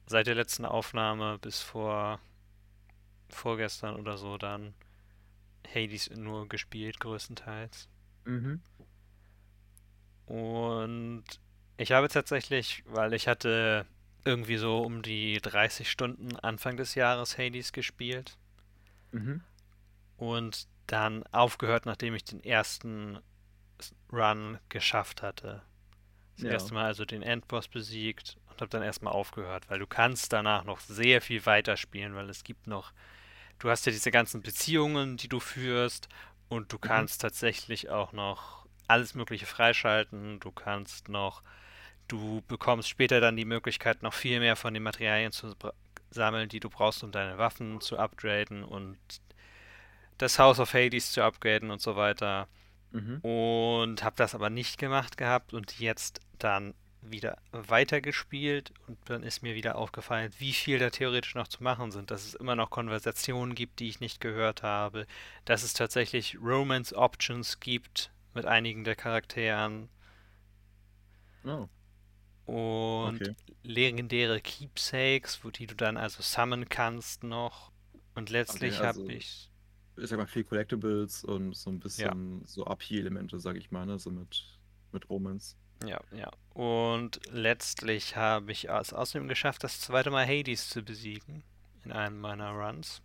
seit 0.08 0.27
der 0.27 0.36
letzten 0.36 0.65
Aufnahme 0.65 1.39
bis 1.39 1.62
vor 1.62 2.20
vorgestern 3.33 3.95
oder 3.95 4.17
so 4.17 4.38
dann 4.38 4.74
Hades 5.74 6.09
nur 6.12 6.48
gespielt, 6.50 7.00
größtenteils. 7.00 7.88
Mhm. 8.25 8.62
Und 10.25 11.24
ich 11.77 11.91
habe 11.91 12.07
tatsächlich, 12.07 12.83
weil 12.86 13.13
ich 13.13 13.27
hatte 13.27 13.86
irgendwie 14.25 14.57
so 14.57 14.79
um 14.81 15.01
die 15.01 15.39
30 15.41 15.89
Stunden 15.89 16.36
Anfang 16.38 16.77
des 16.77 16.95
Jahres 16.95 17.38
Hades 17.38 17.71
gespielt 17.71 18.38
Mhm. 19.12 19.41
und 20.17 20.67
dann 20.88 21.24
aufgehört, 21.31 21.86
nachdem 21.86 22.13
ich 22.15 22.24
den 22.25 22.43
ersten 22.43 23.19
Run 24.12 24.59
geschafft 24.69 25.21
hatte. 25.21 25.62
Das 26.36 26.43
Ja. 26.43 26.51
erste 26.51 26.74
Mal 26.74 26.86
also 26.86 27.05
den 27.05 27.21
Endboss 27.21 27.67
besiegt 27.67 28.38
und 28.50 28.62
habe 28.62 28.69
dann 28.69 28.83
erstmal 28.83 29.13
aufgehört, 29.13 29.69
weil 29.69 29.79
du 29.79 29.88
kannst 29.88 30.33
danach 30.33 30.63
noch 30.63 30.79
sehr 30.79 31.21
viel 31.21 31.45
weiterspielen, 31.45 32.15
weil 32.15 32.29
es 32.29 32.43
gibt 32.43 32.67
noch, 32.67 32.91
du 33.60 33.70
hast 33.70 33.86
ja 33.86 33.92
diese 33.92 34.12
ganzen 34.12 34.42
Beziehungen, 34.42 35.18
die 35.18 35.28
du 35.30 35.39
führst 35.39 36.10
und 36.50 36.72
du 36.74 36.78
Mhm. 36.78 36.82
kannst 36.82 37.22
tatsächlich 37.22 37.89
auch 37.89 38.12
noch 38.13 38.66
alles 38.88 39.13
Mögliche 39.16 39.46
freischalten. 39.46 40.39
Du 40.39 40.51
kannst 40.51 41.10
noch, 41.10 41.44
du 42.08 42.42
bekommst 42.48 42.89
später 42.89 43.22
dann 43.22 43.38
die 43.38 43.46
Möglichkeit, 43.46 44.01
noch 44.01 44.13
viel 44.13 44.39
mehr 44.39 44.56
von 44.56 44.74
den 44.74 44.84
Materialien 44.84 45.32
zu 45.32 45.54
sammeln, 46.10 46.50
die 46.50 46.60
du 46.60 46.70
brauchst, 46.70 47.04
um 47.04 47.12
deine 47.12 47.38
Waffen 47.38 47.82
zu 47.82 48.00
upgraden 48.00 48.63
und 48.63 48.98
das 50.18 50.39
House 50.39 50.60
of 50.60 50.74
Hades 50.74 51.12
zu 51.12 51.22
upgraden 51.24 51.70
und 51.72 51.82
so 51.82 51.96
weiter. 51.96 52.48
Mhm. 52.92 53.18
Und 53.22 54.04
habe 54.04 54.16
das 54.16 54.34
aber 54.34 54.50
nicht 54.50 54.80
gemacht 54.80 55.18
gehabt 55.18 55.54
und 55.54 55.80
jetzt 55.80 56.20
dann 56.39 56.74
wieder 57.01 57.38
weitergespielt 57.51 58.74
und 58.88 58.98
dann 59.06 59.24
ist 59.24 59.41
mir 59.44 59.56
wieder 59.56 59.75
aufgefallen, 59.77 60.32
wie 60.38 60.53
viel 60.53 60.79
da 60.79 60.89
theoretisch 60.89 61.36
noch 61.36 61.48
zu 61.48 61.63
machen 61.63 61.91
sind, 61.91 62.12
dass 62.12 62.25
es 62.25 62.34
immer 62.36 62.56
noch 62.56 62.70
Konversationen 62.70 63.56
gibt, 63.56 63.79
die 63.79 63.89
ich 63.89 64.00
nicht 64.01 64.22
gehört 64.22 64.63
habe, 64.63 65.06
dass 65.46 65.63
es 65.63 65.74
tatsächlich 65.74 66.38
Romance 66.41 66.94
Options 66.96 67.60
gibt 67.60 68.12
mit 68.34 68.46
einigen 68.46 68.84
der 68.84 68.96
Charakteren 68.96 69.89
Oh, 71.46 71.70
und 72.46 73.22
okay. 73.22 73.36
legendäre 73.63 74.41
Keepsakes, 74.41 75.44
wo 75.44 75.51
die 75.51 75.68
du 75.68 75.75
dann 75.75 75.96
also 75.98 76.22
summonen 76.22 76.68
kannst 76.70 77.24
noch. 77.24 77.72
Und 78.15 78.29
Okay, 78.48 78.74
letztlich 78.74 78.74
also 78.75 79.01
habe 79.01 79.13
ich 79.13 79.50
ich 79.98 80.10
sag 80.10 80.18
mal, 80.20 80.27
viel 80.27 80.44
Collectibles 80.44 81.24
und 81.25 81.56
so 81.56 81.70
ein 81.72 81.79
bisschen 81.79 82.44
so 82.46 82.65
AP-Elemente, 82.68 83.39
sag 83.39 83.58
ich 83.58 83.72
mal, 83.72 83.86
ne? 83.86 84.00
So 84.00 84.12
mit, 84.12 84.60
mit 84.91 85.10
Romans. 85.10 85.58
Ja, 85.86 86.00
ja. 86.12 86.29
Und 86.53 87.21
letztlich 87.31 88.15
habe 88.15 88.51
ich 88.51 88.69
es 88.69 88.93
außerdem 88.93 89.27
geschafft, 89.27 89.63
das 89.63 89.79
zweite 89.79 90.12
Mal 90.12 90.27
Hades 90.27 90.69
zu 90.69 90.83
besiegen 90.83 91.43
in 91.86 91.91
einem 91.91 92.19
meiner 92.19 92.51
Runs. 92.51 93.01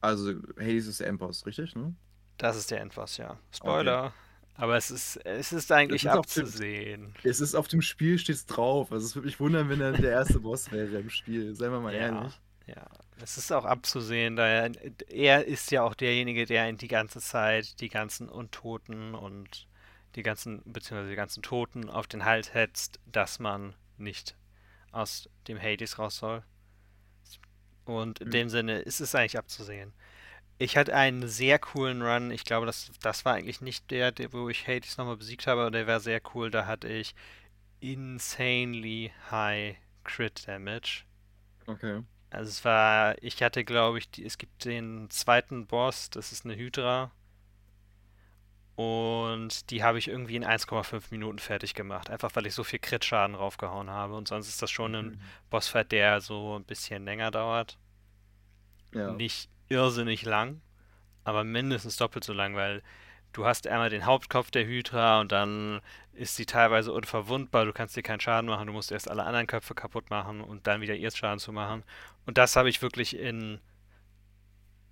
Also 0.00 0.34
Hades 0.58 0.86
ist 0.86 1.00
der 1.00 1.08
Endboss, 1.08 1.44
richtig, 1.46 1.74
ne? 1.74 1.94
Das 2.36 2.56
ist 2.56 2.70
der 2.70 2.80
Endboss, 2.80 3.16
ja. 3.16 3.38
Spoiler. 3.52 4.12
Aber 4.54 4.76
es 4.76 4.90
ist, 4.90 5.16
es 5.24 5.52
ist 5.52 5.70
eigentlich 5.70 6.04
ist 6.04 6.10
auf 6.10 6.26
dem- 6.26 6.44
abzusehen. 6.44 7.14
Es 7.22 7.40
ist 7.40 7.54
auf 7.54 7.68
dem 7.68 7.82
Spiel 7.82 8.18
steht's 8.18 8.46
drauf. 8.46 8.90
Also 8.92 9.06
es 9.06 9.14
würde 9.14 9.26
mich 9.26 9.38
wundern, 9.38 9.68
wenn 9.68 9.80
er 9.80 9.92
der 9.92 10.10
erste 10.10 10.40
Boss 10.40 10.70
wäre 10.72 10.98
im 10.98 11.10
Spiel. 11.10 11.54
Seien 11.54 11.70
wir 11.72 11.80
mal 11.80 11.94
Ja, 11.94 12.00
ehrlich. 12.00 12.40
ja. 12.66 12.86
Es 13.20 13.36
ist 13.38 13.52
auch 13.52 13.64
abzusehen, 13.64 14.36
da 14.36 14.46
er, 14.46 14.72
er 15.08 15.44
ist 15.44 15.70
ja 15.70 15.82
auch 15.82 15.94
derjenige, 15.94 16.44
der 16.46 16.72
die 16.72 16.88
ganze 16.88 17.20
Zeit 17.20 17.80
die 17.80 17.88
ganzen 17.88 18.28
Untoten 18.28 19.14
und 19.14 19.67
die 20.16 20.22
ganzen, 20.22 20.62
beziehungsweise 20.64 21.10
die 21.10 21.16
ganzen 21.16 21.42
Toten 21.42 21.90
auf 21.90 22.06
den 22.06 22.24
Hals 22.24 22.54
hetzt, 22.54 23.00
dass 23.06 23.38
man 23.38 23.74
nicht 23.96 24.36
aus 24.92 25.28
dem 25.48 25.60
Hades 25.60 25.98
raus 25.98 26.18
soll. 26.18 26.44
Und 27.84 28.20
in 28.20 28.26
Mhm. 28.26 28.30
dem 28.30 28.48
Sinne 28.48 28.80
ist 28.80 29.00
es 29.00 29.14
eigentlich 29.14 29.38
abzusehen. 29.38 29.92
Ich 30.58 30.76
hatte 30.76 30.94
einen 30.94 31.28
sehr 31.28 31.58
coolen 31.58 32.02
Run. 32.02 32.30
Ich 32.32 32.44
glaube, 32.44 32.66
das, 32.66 32.92
das 33.02 33.24
war 33.24 33.34
eigentlich 33.34 33.60
nicht 33.62 33.90
der, 33.90 34.12
der, 34.12 34.32
wo 34.32 34.48
ich 34.50 34.68
Hades 34.68 34.96
nochmal 34.98 35.16
besiegt 35.18 35.46
habe, 35.48 35.62
aber 35.62 35.70
der 35.72 35.86
war 35.88 36.00
sehr 36.00 36.20
cool. 36.34 36.50
Da 36.50 36.66
hatte 36.66 36.88
ich 36.88 37.14
insanely 37.80 39.12
high 39.30 39.76
Crit 40.04 40.46
Damage. 40.48 41.04
Okay. 41.68 42.02
Also 42.30 42.48
es 42.50 42.64
war, 42.64 43.16
ich 43.22 43.42
hatte 43.42 43.64
glaube 43.64 43.98
ich, 43.98 44.10
die, 44.10 44.24
es 44.24 44.38
gibt 44.38 44.64
den 44.64 45.08
zweiten 45.10 45.66
Boss, 45.66 46.10
das 46.10 46.32
ist 46.32 46.44
eine 46.44 46.56
Hydra. 46.56 47.10
Und 48.78 49.70
die 49.70 49.82
habe 49.82 49.98
ich 49.98 50.06
irgendwie 50.06 50.36
in 50.36 50.44
1,5 50.44 51.06
Minuten 51.10 51.40
fertig 51.40 51.74
gemacht. 51.74 52.10
Einfach 52.10 52.30
weil 52.34 52.46
ich 52.46 52.54
so 52.54 52.62
viel 52.62 52.78
Crit-Schaden 52.78 53.34
draufgehauen 53.34 53.90
habe. 53.90 54.14
Und 54.14 54.28
sonst 54.28 54.46
ist 54.46 54.62
das 54.62 54.70
schon 54.70 54.94
ein 54.94 55.06
Mhm. 55.06 55.20
Bossfight, 55.50 55.90
der 55.90 56.20
so 56.20 56.56
ein 56.56 56.62
bisschen 56.62 57.04
länger 57.04 57.32
dauert. 57.32 57.76
Ja. 58.94 59.10
Nicht 59.14 59.50
irrsinnig 59.68 60.22
lang, 60.22 60.60
aber 61.24 61.42
mindestens 61.42 61.96
doppelt 61.96 62.22
so 62.22 62.32
lang, 62.32 62.54
weil 62.54 62.84
du 63.32 63.44
hast 63.44 63.66
einmal 63.66 63.90
den 63.90 64.06
Hauptkopf 64.06 64.52
der 64.52 64.64
Hydra 64.64 65.20
und 65.22 65.32
dann 65.32 65.80
ist 66.12 66.36
sie 66.36 66.46
teilweise 66.46 66.92
unverwundbar, 66.92 67.64
du 67.64 67.72
kannst 67.72 67.96
dir 67.96 68.04
keinen 68.04 68.20
Schaden 68.20 68.48
machen, 68.48 68.68
du 68.68 68.72
musst 68.72 68.92
erst 68.92 69.10
alle 69.10 69.24
anderen 69.24 69.48
Köpfe 69.48 69.74
kaputt 69.74 70.08
machen 70.08 70.40
und 70.40 70.68
dann 70.68 70.80
wieder 70.82 70.94
ihr 70.94 71.10
Schaden 71.10 71.40
zu 71.40 71.50
machen. 71.52 71.82
Und 72.26 72.38
das 72.38 72.54
habe 72.54 72.70
ich 72.70 72.80
wirklich 72.80 73.16
in 73.16 73.60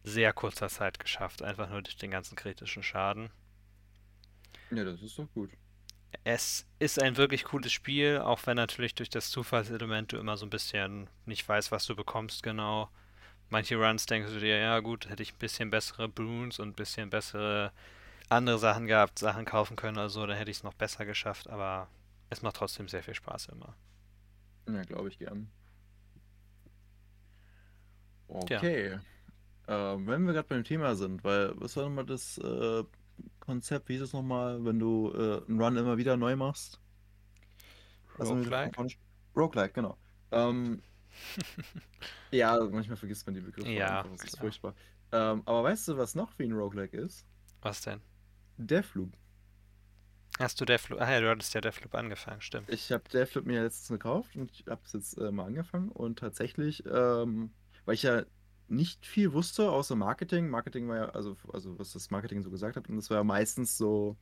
sehr 0.02 0.32
kurzer 0.32 0.68
Zeit 0.68 0.98
geschafft, 0.98 1.40
einfach 1.42 1.70
nur 1.70 1.82
durch 1.82 1.96
den 1.96 2.10
ganzen 2.10 2.34
kritischen 2.34 2.82
Schaden. 2.82 3.30
Ja, 4.70 4.84
das 4.84 5.02
ist 5.02 5.18
doch 5.18 5.28
gut. 5.34 5.50
Es 6.24 6.66
ist 6.78 7.00
ein 7.00 7.16
wirklich 7.16 7.44
cooles 7.44 7.72
Spiel, 7.72 8.18
auch 8.18 8.40
wenn 8.46 8.56
natürlich 8.56 8.94
durch 8.94 9.10
das 9.10 9.30
Zufallselement 9.30 10.12
du 10.12 10.16
immer 10.16 10.36
so 10.36 10.46
ein 10.46 10.50
bisschen 10.50 11.08
nicht 11.24 11.48
weißt, 11.48 11.70
was 11.72 11.86
du 11.86 11.94
bekommst 11.94 12.42
genau. 12.42 12.88
Manche 13.48 13.76
Runs 13.76 14.06
denkst 14.06 14.32
du 14.32 14.40
dir, 14.40 14.58
ja 14.58 14.80
gut, 14.80 15.08
hätte 15.08 15.22
ich 15.22 15.34
ein 15.34 15.38
bisschen 15.38 15.70
bessere 15.70 16.08
Boons 16.08 16.58
und 16.58 16.70
ein 16.70 16.74
bisschen 16.74 17.10
bessere 17.10 17.72
andere 18.28 18.58
Sachen 18.58 18.86
gehabt, 18.86 19.18
Sachen 19.18 19.44
kaufen 19.44 19.76
können 19.76 19.98
oder 19.98 20.08
so, 20.10 20.26
dann 20.26 20.36
hätte 20.36 20.50
ich 20.50 20.58
es 20.58 20.62
noch 20.64 20.74
besser 20.74 21.04
geschafft, 21.06 21.48
aber 21.48 21.88
es 22.30 22.42
macht 22.42 22.56
trotzdem 22.56 22.88
sehr 22.88 23.02
viel 23.02 23.14
Spaß 23.14 23.46
immer. 23.46 23.76
Ja, 24.68 24.82
glaube 24.82 25.08
ich 25.08 25.18
gern. 25.18 25.48
Okay. 28.28 28.98
Ähm, 29.68 30.06
wenn 30.06 30.26
wir 30.26 30.32
gerade 30.32 30.48
beim 30.48 30.64
Thema 30.64 30.94
sind, 30.96 31.22
weil 31.24 31.52
was 31.56 31.76
war 31.76 31.84
nochmal 31.84 32.06
das 32.06 32.38
äh, 32.38 32.84
Konzept, 33.40 33.88
wie 33.88 33.94
hieß 33.94 34.02
es 34.02 34.12
nochmal, 34.12 34.64
wenn 34.64 34.78
du 34.78 35.12
äh, 35.12 35.42
einen 35.46 35.60
Run 35.60 35.76
immer 35.76 35.96
wieder 35.96 36.16
neu 36.16 36.36
machst? 36.36 36.80
Also 38.18 38.34
Roguelike? 38.34 38.96
Roguelike, 39.36 39.72
genau. 39.72 39.96
Ähm, 40.32 40.82
ja, 42.30 42.58
manchmal 42.70 42.96
vergisst 42.96 43.26
man 43.26 43.34
die 43.34 43.40
Begriffe 43.40 43.70
Ja, 43.70 44.00
einfach, 44.00 44.16
das 44.16 44.24
ist 44.24 44.38
furchtbar. 44.38 44.74
Ähm, 45.12 45.42
aber 45.44 45.64
weißt 45.64 45.88
du, 45.88 45.96
was 45.96 46.14
noch 46.14 46.38
wie 46.38 46.44
ein 46.44 46.52
Roguelike 46.52 46.96
ist? 46.96 47.26
Was 47.62 47.82
denn? 47.82 48.00
Deathloop. 48.56 49.12
Hast 50.38 50.60
du 50.60 50.64
Deathloop? 50.64 51.00
Ach 51.00 51.08
ja, 51.08 51.20
du 51.20 51.30
hattest 51.30 51.54
ja 51.54 51.60
Deathloop 51.60 51.94
angefangen, 51.94 52.40
stimmt. 52.40 52.68
Ich 52.68 52.92
habe 52.92 53.04
Deathloop 53.08 53.46
mir 53.46 53.62
letztens 53.62 53.88
gekauft 53.88 54.36
und 54.36 54.50
ich 54.50 54.66
habe 54.66 54.80
es 54.84 54.92
jetzt 54.92 55.18
äh, 55.18 55.30
mal 55.30 55.46
angefangen 55.46 55.88
und 55.88 56.18
tatsächlich, 56.18 56.84
ähm, 56.86 57.52
weil 57.84 57.94
ich 57.94 58.02
ja 58.02 58.24
nicht 58.68 59.06
viel 59.06 59.32
wusste 59.32 59.70
außer 59.70 59.96
Marketing. 59.96 60.48
Marketing 60.50 60.88
war 60.88 60.96
ja, 60.96 61.08
also, 61.10 61.36
also 61.52 61.78
was 61.78 61.92
das 61.92 62.10
Marketing 62.10 62.42
so 62.42 62.50
gesagt 62.50 62.76
hat, 62.76 62.88
und 62.88 62.96
das 62.96 63.10
war 63.10 63.18
ja 63.18 63.24
meistens 63.24 63.76
so, 63.76 64.18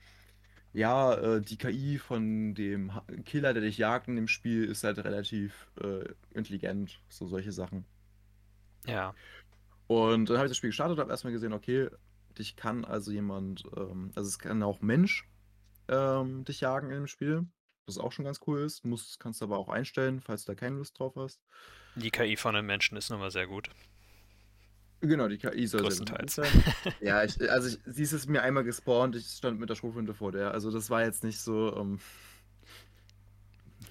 ja, 0.72 1.14
äh, 1.14 1.42
die 1.42 1.58
KI 1.58 1.98
von 1.98 2.54
dem 2.54 2.92
Killer, 3.24 3.54
der 3.54 3.62
dich 3.62 3.78
jagt 3.78 4.08
in 4.08 4.16
dem 4.16 4.28
Spiel, 4.28 4.64
ist 4.64 4.84
halt 4.84 4.98
relativ 4.98 5.70
äh, 5.80 6.04
intelligent, 6.30 7.02
so 7.08 7.26
solche 7.26 7.52
Sachen. 7.52 7.86
Ja, 8.86 9.14
Und 9.86 10.30
dann 10.30 10.36
habe 10.38 10.46
ich 10.46 10.50
das 10.50 10.56
Spiel 10.58 10.70
gestartet 10.70 10.96
und 10.96 11.00
habe 11.02 11.10
erstmal 11.10 11.32
gesehen, 11.32 11.52
okay, 11.52 11.88
dich 12.38 12.56
kann 12.56 12.84
also 12.84 13.10
jemand, 13.12 13.64
ähm, 13.76 14.12
also 14.14 14.28
es 14.28 14.38
kann 14.38 14.62
auch 14.62 14.80
Mensch 14.82 15.28
ähm, 15.88 16.44
dich 16.44 16.60
jagen 16.60 16.90
in 16.90 16.96
dem 16.96 17.06
Spiel, 17.06 17.46
was 17.86 17.98
auch 17.98 18.12
schon 18.12 18.24
ganz 18.24 18.40
cool 18.46 18.60
ist. 18.60 18.84
Musst, 18.84 19.20
kannst 19.20 19.40
du 19.40 19.46
aber 19.46 19.58
auch 19.58 19.68
einstellen, 19.68 20.20
falls 20.20 20.44
du 20.44 20.52
da 20.52 20.56
keine 20.56 20.76
Lust 20.78 20.98
drauf 20.98 21.16
hast. 21.16 21.40
die 21.96 22.10
KI 22.10 22.36
von 22.36 22.54
den 22.54 22.66
Menschen 22.66 22.96
ist 22.96 23.10
nun 23.10 23.18
mal 23.20 23.30
sehr 23.30 23.46
gut. 23.46 23.70
Genau, 25.08 25.28
die 25.28 25.38
KI 25.38 25.66
soll 25.66 25.82
Größtenteils. 25.82 26.34
sein. 26.34 26.64
Ja, 27.00 27.22
ich, 27.24 27.38
also 27.50 27.68
ich, 27.68 27.78
sie 27.84 28.02
ist 28.02 28.12
es 28.12 28.26
mir 28.26 28.42
einmal 28.42 28.64
gespawnt, 28.64 29.16
ich 29.16 29.26
stand 29.26 29.60
mit 29.60 29.68
der 29.68 29.74
Schrotflinte 29.74 30.14
vor 30.14 30.32
der. 30.32 30.52
Also 30.52 30.70
das 30.70 30.88
war 30.90 31.02
jetzt 31.04 31.24
nicht 31.24 31.38
so, 31.40 31.76
ähm, 31.76 31.98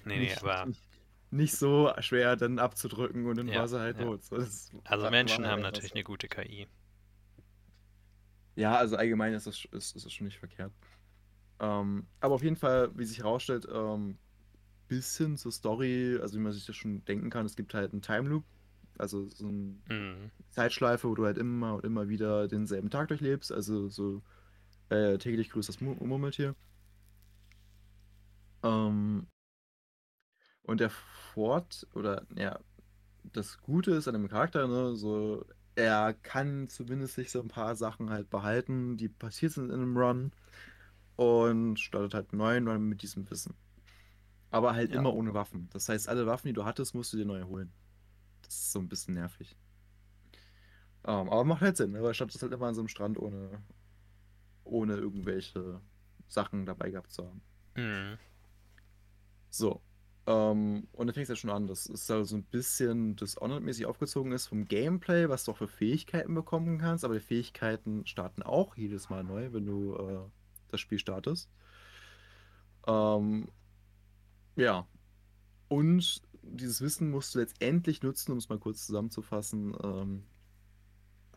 Nee, 0.06 0.18
nee, 0.20 0.20
nicht, 0.20 0.42
aber 0.44 0.66
nicht, 0.66 0.82
nicht 1.32 1.56
so 1.56 1.92
schwer 2.00 2.36
dann 2.36 2.60
abzudrücken 2.60 3.26
und 3.26 3.38
dann 3.38 3.48
Ja, 3.48 3.56
war 3.56 3.68
sie 3.68 3.80
halt 3.80 3.98
ja. 4.00 4.06
tot. 4.06 4.24
So, 4.24 4.36
also 4.84 5.10
Menschen 5.10 5.46
haben 5.46 5.62
einfach 5.62 5.72
natürlich 5.72 5.94
eine 5.94 6.04
gute 6.04 6.28
KI. 6.28 6.68
Ja, 8.56 8.76
also 8.78 8.96
allgemein 8.96 9.34
ist 9.34 9.48
das, 9.48 9.66
ist, 9.72 9.96
ist 9.96 10.06
das 10.06 10.14
schon 10.14 10.26
nicht 10.26 10.38
verkehrt. 10.40 10.72
Ähm, 11.60 12.08
aber 12.20 12.36
auf 12.36 12.44
jeden 12.44 12.56
Fall, 12.56 12.92
wie 12.98 13.06
sich 13.06 13.20
herausstellt, 13.20 13.68
ähm, 13.72 14.18
bisschen 14.88 15.38
zur 15.38 15.52
Story, 15.52 16.20
also 16.22 16.38
wie 16.38 16.42
man 16.44 16.52
sich 16.54 16.66
das 16.66 16.76
schon 16.76 17.06
denken 17.06 17.30
kann, 17.30 17.46
es 17.46 17.56
gibt 17.56 17.74
halt 17.74 17.94
einen 17.94 18.02
Time 18.02 18.30
Loop, 18.30 18.46
also 18.98 19.28
so 19.30 19.48
eine 19.48 19.76
Mhm. 19.90 20.32
Zeitschleife, 20.52 21.10
wo 21.10 21.16
du 21.16 21.26
halt 21.26 21.38
immer 21.38 21.76
und 21.76 21.86
immer 21.86 22.10
wieder 22.10 22.48
denselben 22.48 22.90
Tag 22.90 23.10
durchlebst, 23.10 23.52
also 23.52 23.90
so 23.90 24.22
äh, 24.90 25.18
täglich 25.20 25.50
grüßt 25.52 25.70
das 25.70 25.82
Mu- 25.82 25.96
Murmeltier. 26.06 26.56
Ähm, 28.64 29.28
und 30.64 30.80
der 30.80 30.90
Fort, 30.90 31.88
oder 31.94 32.26
ja, 32.36 32.60
das 33.24 33.60
Gute 33.60 33.92
ist 33.94 34.08
an 34.08 34.14
dem 34.16 34.30
Charakter, 34.30 34.68
ne, 34.68 34.96
so, 34.96 35.46
er 35.76 36.14
kann 36.14 36.70
zumindest 36.70 37.16
sich 37.16 37.32
so 37.32 37.42
ein 37.42 37.48
paar 37.50 37.76
Sachen 37.76 38.10
halt 38.10 38.30
behalten, 38.30 38.98
die 38.98 39.10
passiert 39.10 39.54
sind 39.54 39.70
in 39.72 39.76
einem 39.82 39.98
Run 39.98 40.32
und 41.18 41.80
startet 41.80 42.14
halt 42.14 42.32
einen 42.32 42.40
neuen 42.40 42.68
Run 42.68 42.90
mit 42.90 43.04
diesem 43.04 43.30
Wissen. 43.32 43.56
Aber 44.52 44.74
halt 44.76 44.92
Ja. 44.92 44.96
immer 44.96 45.14
ohne 45.14 45.34
Waffen. 45.34 45.70
Das 45.74 45.90
heißt, 45.90 46.10
alle 46.10 46.26
Waffen, 46.28 46.48
die 46.48 46.54
du 46.54 46.66
hattest, 46.66 46.96
musst 46.96 47.14
du 47.14 47.18
dir 47.18 47.26
neu 47.26 47.44
holen. 47.44 47.72
Das 48.44 48.54
ist 48.54 48.72
so 48.72 48.80
ein 48.80 48.90
bisschen 48.90 49.16
nervig. 49.16 49.56
Ähm, 51.06 51.30
aber 51.30 51.44
macht 51.44 51.62
halt 51.62 51.78
Sinn, 51.78 51.92
ne? 51.92 52.02
weil 52.02 52.12
er 52.12 52.14
startet 52.14 52.42
halt 52.42 52.54
immer 52.54 52.68
an 52.68 52.76
so 52.76 52.82
einem 52.82 52.88
Strand 52.88 53.18
ohne, 53.18 53.62
ohne 54.64 54.96
irgendwelche 54.96 55.82
Sachen 56.28 56.66
dabei 56.66 56.92
gehabt 56.92 57.12
zu 57.12 57.26
haben. 57.26 57.42
Mhm. 57.76 58.18
So. 59.50 59.82
Ähm, 60.26 60.88
und 60.94 61.08
dann 61.08 61.14
fängt 61.14 61.24
es 61.24 61.30
ja 61.30 61.36
schon 61.36 61.50
an, 61.50 61.68
dass 61.68 61.90
es 61.90 62.06
da 62.08 62.24
so 62.24 62.38
ein 62.38 62.44
bisschen 62.44 63.18
Dishonored-mäßig 63.18 63.86
aufgezogen 63.86 64.32
ist 64.32 64.48
vom 64.48 64.66
Gameplay, 64.66 65.28
was 65.28 65.44
du 65.44 65.52
auch 65.52 65.58
für 65.58 65.68
Fähigkeiten 65.68 66.34
bekommen 66.34 66.78
kannst, 66.78 67.04
aber 67.04 67.16
die 67.16 67.20
Fähigkeiten 67.20 68.06
starten 68.06 68.42
auch 68.42 68.78
jedes 68.78 69.10
Mal 69.10 69.24
neu, 69.26 69.52
wenn 69.52 69.66
du 69.66 69.96
äh, 69.98 70.20
das 70.70 70.80
Spiel 70.80 71.00
startest. 71.00 71.50
Ähm, 72.88 73.50
ja. 74.56 74.88
Und 75.68 76.22
dieses 76.44 76.82
Wissen 76.82 77.10
musst 77.10 77.34
du 77.34 77.40
letztendlich 77.40 78.04
nutzen, 78.04 78.32
um 78.32 78.38
es 78.38 78.50
mal 78.50 78.60
kurz 78.60 78.86
zusammenzufassen, 78.86 79.76
ähm, 79.84 80.24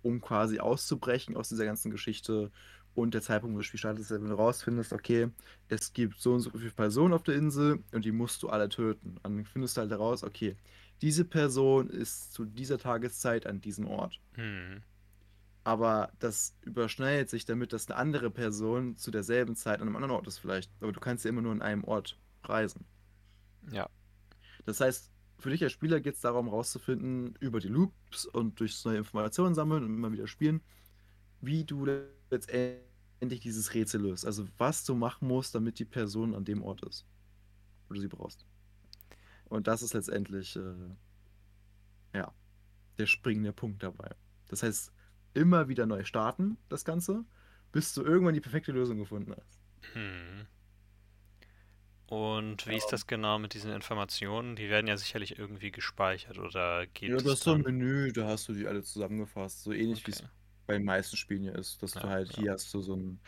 um 0.02 0.20
quasi 0.20 0.58
auszubrechen 0.58 1.36
aus 1.36 1.48
dieser 1.48 1.64
ganzen 1.64 1.90
Geschichte. 1.90 2.50
Und 2.94 3.12
der 3.12 3.22
Zeitpunkt, 3.22 3.54
wo 3.54 3.58
das 3.58 3.66
Spiel 3.66 3.78
startet, 3.78 4.02
ist, 4.02 4.10
ja, 4.10 4.20
wenn 4.20 4.30
du 4.30 4.34
rausfindest, 4.34 4.92
okay, 4.92 5.28
es 5.68 5.92
gibt 5.92 6.18
so 6.18 6.32
und 6.32 6.40
so 6.40 6.50
viele 6.50 6.70
Personen 6.70 7.12
auf 7.12 7.22
der 7.22 7.34
Insel 7.34 7.82
und 7.92 8.04
die 8.04 8.12
musst 8.12 8.42
du 8.42 8.48
alle 8.48 8.68
töten. 8.68 9.16
Dann 9.22 9.44
findest 9.44 9.76
du 9.76 9.82
halt 9.82 9.90
heraus, 9.90 10.25
okay, 10.25 10.56
diese 11.02 11.25
Person 11.26 11.90
ist 11.90 12.32
zu 12.32 12.46
dieser 12.46 12.78
Tageszeit 12.78 13.46
an 13.46 13.60
diesem 13.60 13.86
Ort. 13.86 14.18
Mhm. 14.36 14.82
Aber 15.62 16.10
das 16.20 16.54
überschneidet 16.62 17.28
sich 17.28 17.44
damit, 17.44 17.72
dass 17.72 17.90
eine 17.90 17.96
andere 17.98 18.30
Person 18.30 18.96
zu 18.96 19.10
derselben 19.10 19.56
Zeit 19.56 19.80
an 19.80 19.88
einem 19.88 19.96
anderen 19.96 20.14
Ort 20.14 20.26
ist 20.26 20.38
vielleicht. 20.38 20.70
Aber 20.80 20.92
du 20.92 21.00
kannst 21.00 21.25
ja 21.25 21.28
immer 21.28 21.42
nur 21.42 21.52
an 21.52 21.60
einem 21.60 21.84
Ort 21.84 22.18
reisen. 22.44 22.86
Ja. 23.72 23.90
Das 24.66 24.80
heißt, 24.80 25.11
für 25.38 25.50
dich 25.50 25.62
als 25.62 25.73
Spieler 25.73 26.00
geht 26.00 26.14
es 26.14 26.20
darum, 26.20 26.49
rauszufinden, 26.49 27.35
über 27.40 27.61
die 27.61 27.68
Loops 27.68 28.26
und 28.26 28.61
durch 28.61 28.85
neue 28.85 28.99
Informationen 28.99 29.54
sammeln 29.54 29.85
und 29.85 29.94
immer 29.94 30.12
wieder 30.12 30.26
spielen, 30.26 30.61
wie 31.40 31.64
du 31.64 31.87
letztendlich 32.30 33.40
dieses 33.40 33.75
Rätsel 33.75 34.02
löst. 34.02 34.26
Also 34.26 34.46
was 34.58 34.85
du 34.85 34.94
machen 34.94 35.28
musst, 35.28 35.54
damit 35.54 35.78
die 35.78 35.85
Person 35.85 36.35
an 36.35 36.44
dem 36.44 36.62
Ort 36.62 36.85
ist, 36.85 37.06
wo 37.88 37.94
du 37.94 38.00
sie 38.00 38.08
brauchst. 38.08 38.46
Und 39.44 39.68
das 39.68 39.82
ist 39.82 39.94
letztendlich 39.94 40.56
äh, 40.56 40.75
ja, 42.14 42.32
der 42.99 43.06
springende 43.06 43.52
Punkt 43.52 43.82
dabei. 43.82 44.11
Das 44.49 44.62
heißt, 44.62 44.92
immer 45.35 45.68
wieder 45.68 45.87
neu 45.87 46.04
starten, 46.04 46.56
das 46.68 46.85
Ganze, 46.85 47.25
bis 47.73 47.94
du 47.94 48.02
irgendwann 48.02 48.35
die 48.35 48.40
perfekte 48.40 48.73
Lösung 48.73 48.99
gefunden 48.99 49.35
hast. 49.37 49.61
Hm. 49.92 50.46
Und 52.08 52.66
wie 52.66 52.72
ja. 52.72 52.76
ist 52.76 52.88
das 52.88 53.06
genau 53.06 53.38
mit 53.38 53.54
diesen 53.54 53.72
Informationen? 53.72 54.54
Die 54.54 54.68
werden 54.68 54.86
ja 54.86 54.96
sicherlich 54.96 55.38
irgendwie 55.38 55.72
gespeichert 55.72 56.38
oder 56.38 56.86
geht 56.86 57.10
Ja, 57.10 57.16
das 57.16 57.25
ist 57.25 57.42
so 57.42 57.52
ein 57.52 57.62
Menü, 57.62 58.12
da 58.12 58.28
hast 58.28 58.48
du 58.48 58.52
die 58.52 58.66
alle 58.66 58.82
zusammengefasst. 58.82 59.64
So 59.64 59.72
ähnlich 59.72 60.00
okay. 60.00 60.06
wie 60.06 60.10
es 60.12 60.25
bei 60.66 60.75
den 60.75 60.84
meisten 60.84 61.16
Spielen 61.16 61.42
hier 61.42 61.56
ist, 61.56 61.82
dass 61.82 61.94
ja, 61.94 62.00
du 62.00 62.08
halt, 62.08 62.36
ja. 62.36 62.42
hier 62.42 62.52
hast 62.52 62.72
du 62.72 62.80
so 62.80 62.94
ein 62.94 63.18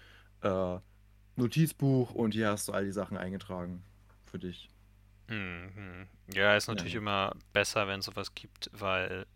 äh, 0.43 0.79
Notizbuch 1.37 2.15
und 2.15 2.35
hier 2.35 2.51
hast 2.51 2.69
du 2.69 2.73
all 2.73 2.85
die 2.85 2.93
Sachen 2.93 3.17
eingetragen 3.17 3.83
für 4.27 4.39
dich. 4.39 4.69
Mhm. 5.29 6.07
Ja, 6.33 6.57
ist 6.57 6.69
natürlich 6.69 6.95
immer 6.95 7.35
besser, 7.53 7.89
wenn 7.89 8.01
es 8.01 8.07
sowas 8.07 8.35
gibt, 8.35 8.71
weil 8.73 9.27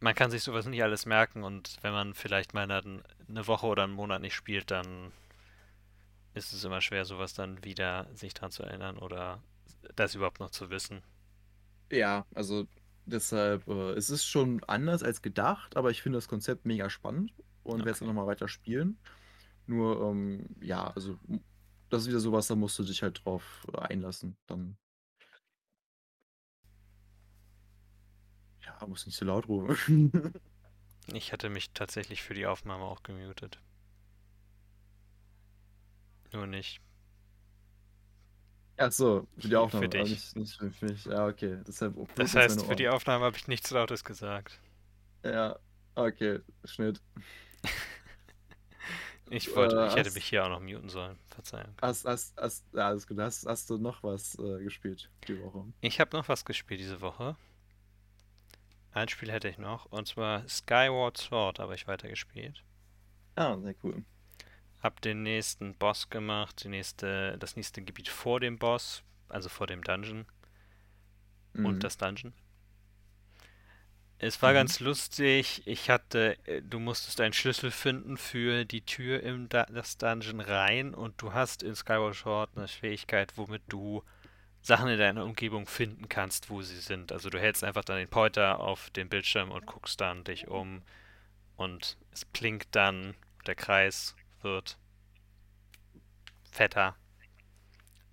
man 0.00 0.14
kann 0.14 0.30
sich 0.30 0.42
sowas 0.42 0.66
nicht 0.66 0.82
alles 0.82 1.06
merken 1.06 1.42
und 1.42 1.78
wenn 1.82 1.92
man 1.92 2.14
vielleicht 2.14 2.54
mal 2.54 2.70
eine 2.70 3.46
Woche 3.46 3.66
oder 3.66 3.84
einen 3.84 3.92
Monat 3.92 4.20
nicht 4.20 4.34
spielt, 4.34 4.70
dann 4.70 5.12
ist 6.34 6.52
es 6.52 6.64
immer 6.64 6.80
schwer, 6.80 7.04
sowas 7.04 7.34
dann 7.34 7.64
wieder 7.64 8.08
sich 8.14 8.34
dran 8.34 8.50
zu 8.50 8.62
erinnern 8.64 8.98
oder 8.98 9.42
das 9.96 10.14
überhaupt 10.14 10.40
noch 10.40 10.50
zu 10.50 10.70
wissen. 10.70 11.02
Ja, 11.90 12.26
also 12.34 12.66
deshalb, 13.06 13.66
äh, 13.68 13.92
es 13.92 14.10
ist 14.10 14.24
schon 14.24 14.62
anders 14.64 15.02
als 15.02 15.22
gedacht, 15.22 15.76
aber 15.76 15.90
ich 15.90 16.02
finde 16.02 16.16
das 16.18 16.28
Konzept 16.28 16.64
mega 16.66 16.90
spannend 16.90 17.32
und 17.62 17.80
werde 17.80 17.90
es 17.92 17.98
dann 18.00 18.08
nochmal 18.08 18.26
weiter 18.26 18.48
spielen. 18.48 18.98
Nur, 19.66 20.02
ähm, 20.10 20.46
ja, 20.60 20.88
also 20.88 21.18
das 21.90 22.02
ist 22.02 22.08
wieder 22.08 22.20
sowas, 22.20 22.48
da 22.48 22.56
musst 22.56 22.78
du 22.78 22.84
dich 22.84 23.02
halt 23.02 23.24
drauf 23.24 23.66
einlassen. 23.74 24.36
Dann 24.46 24.78
Ja, 28.64 28.86
muss 28.86 29.06
nicht 29.06 29.16
so 29.16 29.24
laut 29.24 29.48
rufen. 29.48 30.10
ich 31.14 31.32
hatte 31.32 31.48
mich 31.48 31.70
tatsächlich 31.72 32.22
für 32.22 32.34
die 32.34 32.44
Aufnahme 32.46 32.84
auch 32.84 33.02
gemutet. 33.02 33.58
Nur 36.34 36.46
nicht. 36.46 36.80
Ach 38.76 38.90
so, 38.90 39.28
für 39.38 39.48
die 39.48 39.56
Aufnahme. 39.56 39.84
Für 39.84 39.88
dich. 39.88 40.34
Nicht, 40.34 40.36
nicht 40.36 40.74
für 40.74 40.86
mich. 40.86 41.04
Ja, 41.04 41.26
okay. 41.28 41.58
Deshalb 41.66 41.94
das 42.16 42.34
heißt, 42.34 42.66
für 42.66 42.74
die 42.74 42.88
Aufnahme 42.88 43.24
habe 43.24 43.36
ich 43.36 43.46
nichts 43.46 43.70
Lautes 43.70 44.02
gesagt. 44.02 44.58
Ja, 45.22 45.56
okay. 45.94 46.40
Schnitt. 46.64 47.00
ich 49.30 49.54
wollte, 49.54 49.76
äh, 49.76 49.88
ich 49.88 49.94
hätte 49.94 50.10
mich 50.10 50.24
hier 50.24 50.44
auch 50.44 50.48
noch 50.48 50.60
muten 50.60 50.88
sollen. 50.88 51.16
Verzeihung. 51.28 51.72
Hast, 51.80 52.04
hast, 52.04 52.36
hast, 52.36 52.64
ja, 52.72 52.88
alles 52.88 53.06
gut. 53.06 53.18
Hast, 53.20 53.46
hast 53.46 53.70
du 53.70 53.78
noch 53.78 54.02
was 54.02 54.36
äh, 54.40 54.64
gespielt 54.64 55.08
die 55.28 55.40
Woche? 55.40 55.64
Ich 55.80 56.00
habe 56.00 56.16
noch 56.16 56.28
was 56.28 56.44
gespielt 56.44 56.80
diese 56.80 57.00
Woche. 57.00 57.36
Ein 58.90 59.08
Spiel 59.08 59.30
hätte 59.30 59.48
ich 59.48 59.58
noch, 59.58 59.86
und 59.86 60.06
zwar 60.06 60.48
Skyward 60.48 61.16
Sword 61.16 61.58
habe 61.58 61.74
ich 61.74 61.86
weitergespielt. 61.88 62.62
Ah, 63.34 63.56
sehr 63.58 63.74
cool. 63.82 64.04
Hab 64.84 65.00
den 65.00 65.22
nächsten 65.22 65.74
Boss 65.74 66.10
gemacht, 66.10 66.62
die 66.62 66.68
nächste, 66.68 67.38
das 67.38 67.56
nächste 67.56 67.80
Gebiet 67.80 68.08
vor 68.08 68.38
dem 68.38 68.58
Boss, 68.58 69.02
also 69.30 69.48
vor 69.48 69.66
dem 69.66 69.82
Dungeon. 69.82 70.26
Mhm. 71.54 71.64
Und 71.64 71.84
das 71.84 71.96
Dungeon. 71.96 72.34
Es 74.18 74.42
war 74.42 74.50
mhm. 74.50 74.56
ganz 74.56 74.80
lustig. 74.80 75.62
Ich 75.64 75.88
hatte, 75.88 76.36
äh, 76.46 76.60
du 76.60 76.80
musstest 76.80 77.22
einen 77.22 77.32
Schlüssel 77.32 77.70
finden 77.70 78.18
für 78.18 78.66
die 78.66 78.82
Tür 78.82 79.22
in 79.22 79.48
das 79.48 79.96
Dungeon 79.96 80.40
rein 80.40 80.92
und 80.92 81.20
du 81.22 81.32
hast 81.32 81.62
in 81.62 81.74
Skyward 81.74 82.14
Sword 82.14 82.50
eine 82.54 82.68
Fähigkeit, 82.68 83.38
womit 83.38 83.62
du 83.68 84.04
Sachen 84.60 84.88
in 84.88 84.98
deiner 84.98 85.24
Umgebung 85.24 85.66
finden 85.66 86.10
kannst, 86.10 86.50
wo 86.50 86.60
sie 86.60 86.76
sind. 86.76 87.10
Also 87.10 87.30
du 87.30 87.40
hältst 87.40 87.64
einfach 87.64 87.86
dann 87.86 87.96
den 87.96 88.08
Pointer 88.08 88.60
auf 88.60 88.90
den 88.90 89.08
Bildschirm 89.08 89.50
und 89.50 89.64
guckst 89.64 89.98
dann 89.98 90.24
dich 90.24 90.46
um 90.46 90.82
und 91.56 91.96
es 92.12 92.26
blinkt 92.26 92.68
dann, 92.76 93.14
der 93.46 93.54
Kreis 93.54 94.14
wird 94.44 94.78
fetter, 96.50 96.94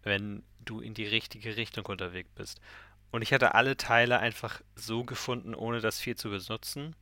wenn 0.03 0.43
du 0.59 0.79
in 0.79 0.93
die 0.93 1.05
richtige 1.05 1.55
Richtung 1.57 1.85
unterwegs 1.85 2.29
bist. 2.33 2.59
Und 3.11 3.21
ich 3.21 3.33
hatte 3.33 3.55
alle 3.55 3.77
Teile 3.77 4.19
einfach 4.19 4.61
so 4.75 5.03
gefunden, 5.03 5.53
ohne 5.53 5.81
das 5.81 5.99
viel 5.99 6.15
zu 6.15 6.29
benutzen. 6.29 6.95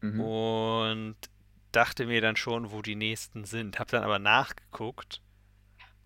Mhm. 0.00 0.20
Und 0.20 1.16
dachte 1.72 2.06
mir 2.06 2.20
dann 2.20 2.36
schon, 2.36 2.72
wo 2.72 2.82
die 2.82 2.96
nächsten 2.96 3.44
sind. 3.44 3.78
Hab 3.78 3.88
dann 3.88 4.02
aber 4.02 4.18
nachgeguckt 4.18 5.20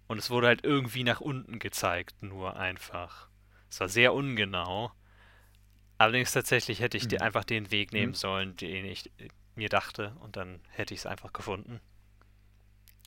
und 0.07 0.19
es 0.19 0.31
wurde 0.31 0.49
halt 0.49 0.65
irgendwie 0.65 1.05
nach 1.05 1.21
unten 1.21 1.59
gezeigt, 1.59 2.23
nur 2.23 2.57
einfach. 2.57 3.29
Es 3.71 3.81
war 3.81 3.89
sehr 3.89 4.13
ungenau. 4.13 4.93
Allerdings 5.97 6.33
tatsächlich 6.33 6.81
hätte 6.81 6.97
ich 6.97 7.11
mhm. 7.11 7.23
einfach 7.23 7.45
den 7.45 7.71
Weg 7.71 7.93
nehmen 7.93 8.13
mhm. 8.13 8.17
sollen, 8.17 8.57
den 8.57 8.85
ich 8.85 9.11
mir 9.55 9.69
dachte, 9.69 10.15
und 10.21 10.37
dann 10.37 10.61
hätte 10.71 10.93
ich 10.93 11.01
es 11.01 11.07
einfach 11.07 11.33
gefunden. 11.33 11.81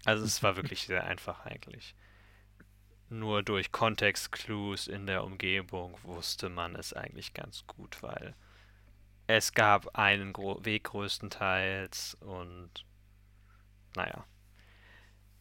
Also 0.08 0.24
es 0.24 0.42
war 0.42 0.56
wirklich 0.56 0.88
sehr 0.88 1.04
einfach 1.04 1.46
eigentlich. 1.46 1.94
Nur 3.10 3.44
durch 3.44 3.74
Kontextclues 3.74 4.88
in 4.88 5.06
der 5.06 5.26
Umgebung 5.26 5.98
wusste 6.04 6.48
man 6.48 6.76
es 6.78 6.94
eigentlich 6.94 7.34
ganz 7.34 7.68
gut, 7.68 8.02
weil 8.02 8.34
es 9.28 9.52
gab 9.52 9.98
einen 9.98 10.32
Gro 10.32 10.64
Weg 10.64 10.86
größtenteils 10.86 12.16
und 12.22 12.86
naja. 13.98 14.26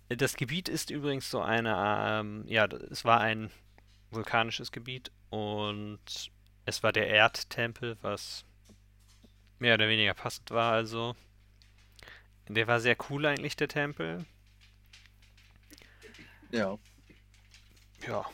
Das 0.08 0.34
Gebiet 0.34 0.68
ist 0.68 0.90
übrigens 0.90 1.30
so 1.30 1.40
eine, 1.40 1.76
ähm, 2.20 2.42
ja, 2.48 2.64
es 2.64 3.04
war 3.04 3.20
ein 3.20 3.52
vulkanisches 4.10 4.72
Gebiet 4.72 5.12
und 5.30 6.32
es 6.64 6.82
war 6.82 6.90
der 6.90 7.06
Erdtempel, 7.06 7.98
was 8.02 8.44
mehr 9.60 9.74
oder 9.74 9.88
weniger 9.88 10.14
passend 10.14 10.50
war, 10.50 10.72
also. 10.72 11.14
Der 12.48 12.66
war 12.66 12.80
sehr 12.80 12.96
cool 13.10 13.26
eigentlich, 13.26 13.54
der 13.54 13.68
Tempel. 13.68 14.26
Ja. 16.50 16.78
Ja. 18.06 18.24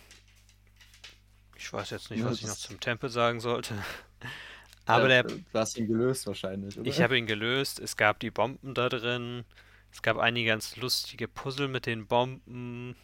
Ich 1.57 1.73
weiß 1.73 1.91
jetzt 1.91 2.11
nicht, 2.11 2.21
ja, 2.21 2.27
was 2.27 2.41
ich 2.41 2.47
noch 2.47 2.57
zum 2.57 2.81
Tempel 2.81 3.09
sagen 3.09 3.41
sollte. 3.41 3.75
Aber 4.85 5.09
ja, 5.09 5.23
der. 5.23 5.25
Du 5.25 5.45
hast 5.55 5.77
ihn 5.79 5.87
gelöst 5.87 6.27
wahrscheinlich, 6.27 6.79
oder? 6.79 6.89
Ich 6.89 7.01
habe 7.01 7.17
ihn 7.17 7.27
gelöst. 7.27 7.79
Es 7.79 7.97
gab 7.97 8.19
die 8.21 8.31
Bomben 8.31 8.75
da 8.75 8.89
drin. 8.89 9.45
Es 9.93 10.03
gab 10.03 10.19
einige 10.19 10.49
ganz 10.49 10.77
lustige 10.77 11.29
Puzzle 11.29 11.69
mit 11.69 11.87
den 11.87 12.07
Bomben. 12.07 12.97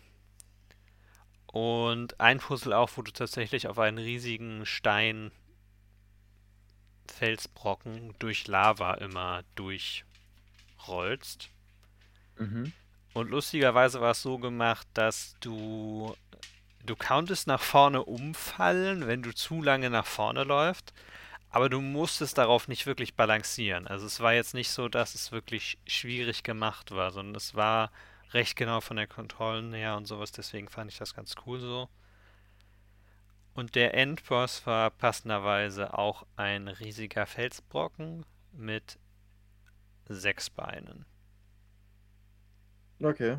Und 1.47 2.21
ein 2.21 2.39
Puzzle 2.39 2.73
auch, 2.73 2.91
wo 2.97 3.03
du 3.03 3.13
tatsächlich 3.13 3.69
auf 3.69 3.79
einen 3.79 3.99
riesigen 3.99 4.67
Stein 4.67 5.31
Felsbrocken 7.11 8.15
durch 8.19 8.47
Lava 8.47 8.95
immer 8.95 9.43
durchrollst. 9.55 11.51
Mhm. 12.39 12.73
Und 13.19 13.31
lustigerweise 13.31 14.01
war 14.01 14.13
es 14.13 14.23
so 14.23 14.39
gemacht, 14.39 14.87
dass 14.95 15.35
du 15.41 16.15
du 16.87 16.95
konntest 16.95 17.49
nach 17.49 17.61
vorne 17.61 18.05
umfallen, 18.05 19.09
wenn 19.09 19.23
du 19.23 19.35
zu 19.35 19.61
lange 19.61 19.91
nach 19.91 20.07
vorne 20.07 20.45
läufst, 20.45 20.95
aber 21.51 21.69
du 21.69 21.81
musstest 21.81 22.39
darauf 22.39 22.69
nicht 22.69 22.87
wirklich 22.87 23.17
balancieren. 23.17 23.89
Also 23.89 24.07
es 24.07 24.21
war 24.21 24.35
jetzt 24.35 24.55
nicht 24.55 24.71
so, 24.71 24.89
dass 24.89 25.17
es 25.17 25.33
wirklich 25.33 25.79
schwierig 25.85 26.45
gemacht 26.45 26.93
war, 26.93 27.11
sondern 27.11 27.35
es 27.35 27.57
war 27.57 27.91
recht 28.35 28.55
genau 28.55 28.81
von 28.81 28.97
der 28.97 29.09
Kontrollen 29.09 29.73
her 29.73 29.97
und 29.97 30.07
sowas. 30.07 30.31
Deswegen 30.31 30.69
fand 30.69 30.93
ich 30.93 30.99
das 30.99 31.13
ganz 31.13 31.35
cool 31.45 31.59
so. 31.59 31.89
Und 33.53 33.75
der 33.75 33.95
Endboss 33.95 34.65
war 34.65 34.91
passenderweise 34.91 35.99
auch 35.99 36.25
ein 36.37 36.69
riesiger 36.69 37.27
Felsbrocken 37.27 38.25
mit 38.53 38.97
sechs 40.07 40.51
Beinen. 40.51 41.05
Okay. 43.03 43.39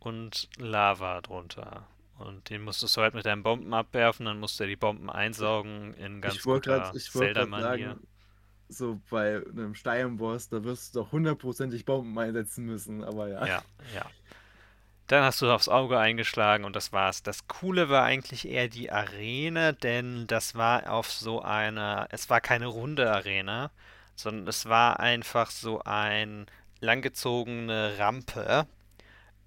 Und 0.00 0.48
Lava 0.56 1.20
drunter. 1.20 1.86
Und 2.18 2.50
den 2.50 2.62
musstest 2.62 2.96
du 2.96 3.00
halt 3.00 3.14
mit 3.14 3.24
deinen 3.24 3.42
Bomben 3.42 3.72
abwerfen, 3.72 4.26
dann 4.26 4.40
musst 4.40 4.60
du 4.60 4.66
die 4.66 4.76
Bomben 4.76 5.08
einsaugen 5.08 5.94
in 5.94 6.20
ganz 6.20 6.36
ich 6.36 6.42
guter 6.42 6.92
Zelda-Manier. 6.92 7.98
So 8.68 9.00
bei 9.10 9.42
einem 9.46 9.74
Steinboss, 9.74 10.48
da 10.48 10.62
wirst 10.62 10.94
du 10.94 11.00
doch 11.00 11.12
hundertprozentig 11.12 11.84
Bomben 11.86 12.16
einsetzen 12.18 12.66
müssen, 12.66 13.02
aber 13.02 13.28
ja. 13.28 13.46
Ja, 13.46 13.62
ja. 13.94 14.06
Dann 15.06 15.24
hast 15.24 15.42
du 15.42 15.50
aufs 15.50 15.68
Auge 15.68 15.98
eingeschlagen 15.98 16.64
und 16.64 16.76
das 16.76 16.92
war's. 16.92 17.24
Das 17.24 17.48
Coole 17.48 17.88
war 17.88 18.04
eigentlich 18.04 18.46
eher 18.46 18.68
die 18.68 18.92
Arena, 18.92 19.72
denn 19.72 20.28
das 20.28 20.54
war 20.54 20.92
auf 20.92 21.10
so 21.10 21.42
einer, 21.42 22.06
es 22.10 22.30
war 22.30 22.40
keine 22.40 22.66
runde 22.66 23.10
Arena, 23.10 23.72
sondern 24.14 24.46
es 24.46 24.66
war 24.66 25.00
einfach 25.00 25.50
so 25.50 25.82
ein 25.84 26.46
langgezogene 26.80 27.98
Rampe, 27.98 28.68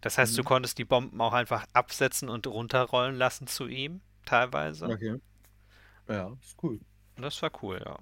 das 0.04 0.18
heißt, 0.18 0.34
mhm. 0.34 0.38
du 0.38 0.44
konntest 0.44 0.78
die 0.78 0.84
Bomben 0.84 1.22
auch 1.22 1.32
einfach 1.32 1.66
absetzen 1.72 2.28
und 2.28 2.46
runterrollen 2.46 3.16
lassen 3.16 3.48
zu 3.48 3.68
ihm, 3.68 4.02
teilweise. 4.26 4.88
Okay. 4.88 5.16
Ja, 6.10 6.36
ist 6.42 6.58
cool. 6.62 6.82
Das 7.16 7.42
war 7.42 7.52
cool, 7.62 7.82
ja. 7.86 7.98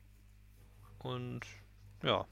Und 0.98 1.42
ja, 2.02 2.26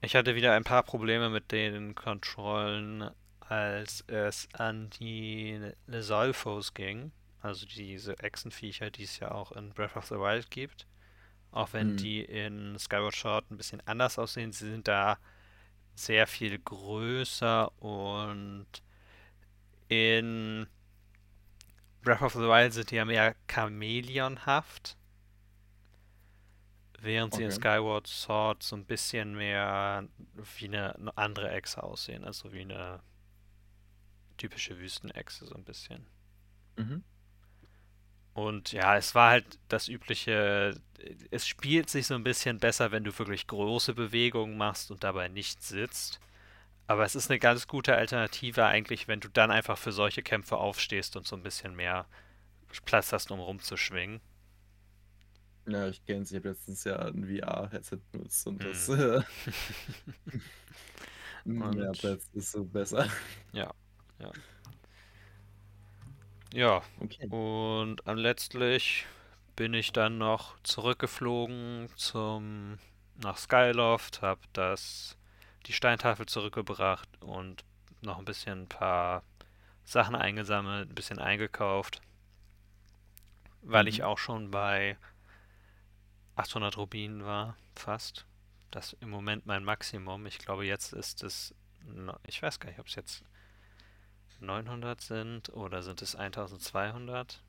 ich 0.00 0.16
hatte 0.16 0.34
wieder 0.34 0.54
ein 0.54 0.64
paar 0.64 0.82
Probleme 0.82 1.30
mit 1.30 1.52
den 1.52 1.94
Kontrollen, 1.94 3.08
als 3.38 4.02
es 4.08 4.48
an 4.54 4.90
die 4.90 5.60
Lesolfos 5.86 6.74
ging. 6.74 7.12
Also 7.42 7.66
diese 7.66 8.18
Echsenviecher, 8.18 8.90
die 8.90 9.04
es 9.04 9.20
ja 9.20 9.30
auch 9.30 9.52
in 9.52 9.70
Breath 9.70 9.96
of 9.96 10.06
the 10.06 10.16
Wild 10.16 10.50
gibt. 10.50 10.88
Auch 11.52 11.72
wenn 11.72 11.90
Hm. 11.90 11.96
die 11.98 12.24
in 12.24 12.76
Skyward 12.76 13.14
Sword 13.14 13.52
ein 13.52 13.56
bisschen 13.56 13.80
anders 13.86 14.18
aussehen. 14.18 14.50
Sie 14.50 14.68
sind 14.68 14.88
da 14.88 15.18
sehr 15.94 16.26
viel 16.26 16.58
größer 16.58 17.70
und 17.80 18.66
in 19.88 20.66
Breath 22.02 22.22
of 22.22 22.34
the 22.34 22.40
Wild 22.40 22.72
sind 22.72 22.90
die 22.90 22.96
ja 22.96 23.04
mehr 23.04 23.34
chamäleonhaft. 23.50 24.96
Während 27.00 27.34
sie 27.34 27.42
in 27.42 27.48
Okay. 27.48 27.60
Skyward 27.60 28.06
Sword 28.06 28.62
so 28.62 28.76
ein 28.76 28.86
bisschen 28.86 29.34
mehr 29.36 30.08
wie 30.58 30.64
eine, 30.66 30.94
eine 30.96 31.16
andere 31.18 31.50
Echse 31.50 31.82
aussehen. 31.82 32.24
Also 32.24 32.52
wie 32.52 32.62
eine 32.62 33.02
typische 34.36 34.78
Wüstenechse 34.78 35.46
so 35.46 35.54
ein 35.54 35.64
bisschen. 35.64 36.06
Mhm. 36.76 37.04
Und 38.34 38.72
ja, 38.72 38.96
es 38.96 39.14
war 39.14 39.30
halt 39.30 39.58
das 39.68 39.88
übliche, 39.88 40.74
es 41.30 41.46
spielt 41.46 41.90
sich 41.90 42.06
so 42.06 42.14
ein 42.14 42.24
bisschen 42.24 42.58
besser, 42.60 42.90
wenn 42.92 43.04
du 43.04 43.16
wirklich 43.18 43.46
große 43.46 43.94
Bewegungen 43.94 44.56
machst 44.56 44.90
und 44.90 45.04
dabei 45.04 45.28
nicht 45.28 45.62
sitzt. 45.62 46.20
Aber 46.88 47.04
es 47.04 47.14
ist 47.16 47.30
eine 47.30 47.40
ganz 47.40 47.68
gute 47.68 47.96
Alternative 47.96 48.66
eigentlich, 48.66 49.08
wenn 49.08 49.20
du 49.20 49.28
dann 49.28 49.50
einfach 49.50 49.78
für 49.78 49.92
solche 49.92 50.22
Kämpfe 50.22 50.58
aufstehst 50.58 51.16
und 51.16 51.26
so 51.26 51.36
ein 51.36 51.42
bisschen 51.44 51.76
mehr 51.76 52.06
Platz 52.86 53.12
hast, 53.12 53.30
um 53.32 53.40
rumzuschwingen. 53.40 54.20
Ja, 55.66 55.88
ich 55.88 56.04
kenn's. 56.04 56.30
Ich 56.30 56.36
habe 56.38 56.50
letztens 56.50 56.84
ja 56.84 56.96
ein 56.98 57.24
VR-Headset 57.24 57.98
benutzt 58.12 58.46
und 58.46 58.62
das 58.64 58.88
Hm. 58.88 59.00
äh, 59.00 59.22
Und 61.44 61.92
Platz 61.92 62.28
ist 62.32 62.52
so 62.52 62.64
besser. 62.64 63.08
ja, 63.52 63.70
ja. 64.18 64.34
Ja, 66.54 66.82
Okay. 67.02 67.28
und 67.28 68.02
letztlich 68.06 69.06
bin 69.56 69.74
ich 69.74 69.92
dann 69.92 70.18
noch 70.18 70.58
zurückgeflogen 70.62 71.88
zum 71.96 72.78
nach 73.16 73.36
Skyloft, 73.38 74.22
habe 74.22 74.40
das 74.54 75.16
die 75.66 75.72
Steintafel 75.72 76.26
zurückgebracht 76.26 77.08
und 77.20 77.64
noch 78.02 78.18
ein 78.18 78.24
bisschen 78.24 78.62
ein 78.62 78.68
paar 78.68 79.22
Sachen 79.84 80.14
eingesammelt, 80.16 80.90
ein 80.90 80.94
bisschen 80.96 81.18
eingekauft, 81.20 82.00
weil 83.62 83.88
ich 83.88 83.98
Mhm. 83.98 84.04
auch 84.04 84.18
schon 84.18 84.50
bei 84.52 84.96
800 86.36 86.76
Rubinen 86.76 87.24
war, 87.24 87.56
fast. 87.74 88.26
Das 88.70 88.92
ist 88.92 89.02
im 89.02 89.10
Moment 89.10 89.46
mein 89.46 89.64
Maximum. 89.64 90.26
Ich 90.26 90.38
glaube, 90.38 90.64
jetzt 90.66 90.92
ist 90.92 91.22
es, 91.22 91.54
ich 92.26 92.42
weiß 92.42 92.58
gar 92.60 92.70
nicht, 92.70 92.80
ob 92.80 92.86
es 92.86 92.94
jetzt 92.94 93.22
900 94.40 95.00
sind 95.00 95.48
oder 95.50 95.82
sind 95.82 96.02
es 96.02 96.16
1200? 96.16 97.42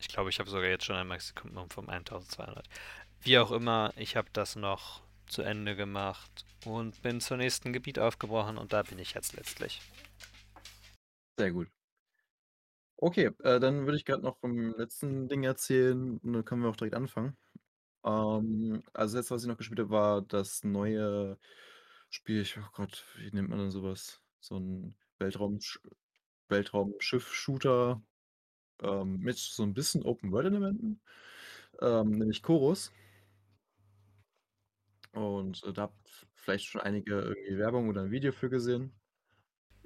Ich 0.00 0.08
glaube, 0.08 0.30
ich 0.30 0.38
habe 0.38 0.50
sogar 0.50 0.68
jetzt 0.68 0.84
schon 0.84 0.96
ein 0.96 1.06
Maximum 1.06 1.70
von 1.70 1.88
1200. 1.88 2.68
Wie 3.20 3.38
auch 3.38 3.52
immer, 3.52 3.92
ich 3.96 4.16
habe 4.16 4.28
das 4.32 4.56
noch 4.56 5.02
zu 5.26 5.42
Ende 5.42 5.76
gemacht 5.76 6.44
und 6.64 7.00
bin 7.02 7.20
zum 7.20 7.38
nächsten 7.38 7.72
Gebiet 7.72 7.98
aufgebrochen 7.98 8.58
und 8.58 8.72
da 8.72 8.82
bin 8.82 8.98
ich 8.98 9.14
jetzt 9.14 9.34
letztlich. 9.34 9.80
Sehr 11.38 11.52
gut. 11.52 11.68
Okay, 12.96 13.30
äh, 13.42 13.58
dann 13.58 13.84
würde 13.84 13.96
ich 13.96 14.04
gerade 14.04 14.22
noch 14.22 14.38
vom 14.38 14.74
letzten 14.76 15.28
Ding 15.28 15.44
erzählen 15.44 16.18
und 16.18 16.32
dann 16.32 16.44
können 16.44 16.62
wir 16.62 16.68
auch 16.68 16.76
direkt 16.76 16.94
anfangen. 16.94 17.36
Ähm, 18.04 18.82
also 18.92 19.16
das 19.16 19.22
letzte, 19.22 19.34
was 19.34 19.42
ich 19.42 19.48
noch 19.48 19.56
gespielt 19.56 19.80
habe, 19.80 19.90
war 19.90 20.22
das 20.22 20.64
neue 20.64 21.38
Spiel. 22.10 22.42
Ich, 22.42 22.58
oh 22.58 22.68
Gott, 22.72 23.04
wie 23.16 23.30
nennt 23.32 23.48
man 23.48 23.58
denn 23.58 23.70
sowas? 23.70 24.20
So 24.40 24.56
ein 24.58 24.94
Weltraumsch 25.22 25.80
Weltraumschiff-Shooter 26.48 28.02
ähm, 28.82 29.18
mit 29.20 29.38
so 29.38 29.62
ein 29.62 29.74
bisschen 29.74 30.02
Open-World-Elementen, 30.02 31.00
ähm, 31.80 32.10
nämlich 32.10 32.42
Chorus. 32.42 32.92
Und 35.12 35.62
äh, 35.64 35.72
da 35.72 35.82
habt 35.82 36.26
vielleicht 36.34 36.66
schon 36.66 36.80
einige 36.80 37.20
irgendwie 37.20 37.58
Werbung 37.58 37.88
oder 37.88 38.02
ein 38.02 38.10
Video 38.10 38.32
für 38.32 38.50
gesehen. 38.50 38.92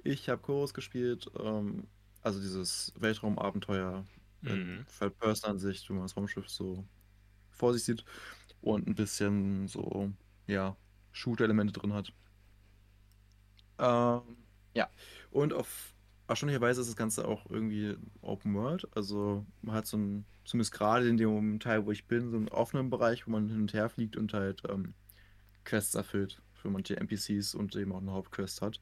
Ich 0.03 0.29
habe 0.29 0.41
Chorus 0.41 0.73
gespielt, 0.73 1.29
ähm, 1.39 1.87
also 2.21 2.39
dieses 2.39 2.93
Weltraumabenteuer 2.99 4.05
in 4.45 4.59
Mhm. 4.79 4.85
Third-Person-Ansicht, 4.99 5.89
wo 5.89 5.93
man 5.95 6.03
das 6.03 6.15
Raumschiff 6.15 6.49
so 6.49 6.87
vor 7.49 7.73
sich 7.73 7.83
sieht 7.83 8.05
und 8.61 8.87
ein 8.87 8.95
bisschen 8.95 9.67
so, 9.67 10.11
ja, 10.47 10.77
Shoot-Elemente 11.11 11.73
drin 11.73 11.93
hat. 11.93 12.13
Ähm, 13.79 14.46
ja, 14.77 14.89
und 15.31 15.53
auf 15.53 15.95
erstaunlicherweise 16.27 16.81
ist 16.81 16.87
das 16.87 16.95
Ganze 16.95 17.27
auch 17.27 17.49
irgendwie 17.49 17.97
Open 18.21 18.53
World. 18.53 18.87
Also 18.95 19.43
man 19.63 19.75
hat 19.75 19.87
so 19.87 19.97
ein, 19.97 20.25
zumindest 20.45 20.71
gerade 20.71 21.09
in 21.09 21.17
dem 21.17 21.59
Teil, 21.59 21.85
wo 21.85 21.91
ich 21.91 22.05
bin, 22.05 22.29
so 22.29 22.37
einen 22.37 22.49
offenen 22.49 22.91
Bereich, 22.91 23.25
wo 23.25 23.31
man 23.31 23.49
hin 23.49 23.61
und 23.61 23.73
her 23.73 23.89
fliegt 23.89 24.15
und 24.17 24.33
halt 24.33 24.61
ähm, 24.69 24.93
Quests 25.63 25.95
erfüllt 25.95 26.41
für 26.53 26.69
manche 26.69 26.95
NPCs 26.97 27.55
und 27.55 27.75
eben 27.75 27.91
auch 27.91 28.01
eine 28.01 28.11
Hauptquest 28.11 28.61
hat. 28.61 28.79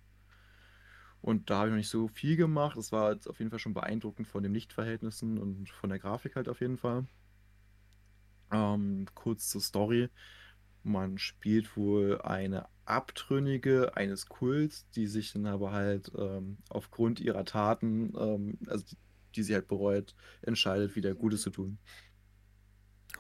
Und 1.22 1.50
da 1.50 1.60
habe 1.60 1.70
ich 1.70 1.72
noch 1.72 1.78
nicht 1.78 1.90
so 1.90 2.10
viel 2.10 2.36
gemacht. 2.36 2.78
Es 2.78 2.92
war 2.92 3.14
jetzt 3.14 3.30
auf 3.30 3.40
jeden 3.40 3.52
Fall 3.52 3.60
schon 3.60 3.74
beeindruckend 3.74 4.28
von 4.28 4.44
den 4.44 4.54
Lichtverhältnissen 4.54 5.38
und 5.38 5.70
von 5.70 5.90
der 5.90 6.00
Grafik 6.00 6.36
halt 6.36 6.50
auf 6.50 6.60
jeden 6.60 6.78
Fall. 6.78 7.06
Ähm, 8.52 9.06
kurz 9.16 9.50
zur 9.50 9.62
Story. 9.62 10.10
Man 10.86 11.18
spielt 11.18 11.76
wohl 11.76 12.22
eine 12.22 12.68
Abtrünnige 12.86 13.98
eines 13.98 14.28
Kults, 14.28 14.88
die 14.92 15.08
sich 15.08 15.34
dann 15.34 15.48
aber 15.48 15.72
halt 15.72 16.12
ähm, 16.16 16.58
aufgrund 16.70 17.20
ihrer 17.20 17.44
Taten, 17.44 18.14
ähm, 18.16 18.60
also 18.68 18.86
die, 18.86 18.98
die 19.36 19.42
sie 19.42 19.56
halt 19.56 19.68
bereut, 19.68 20.14
entscheidet, 20.44 20.96
wieder 20.96 21.16
Gutes 21.16 21.42
zu 21.42 21.50
tun. 21.50 21.80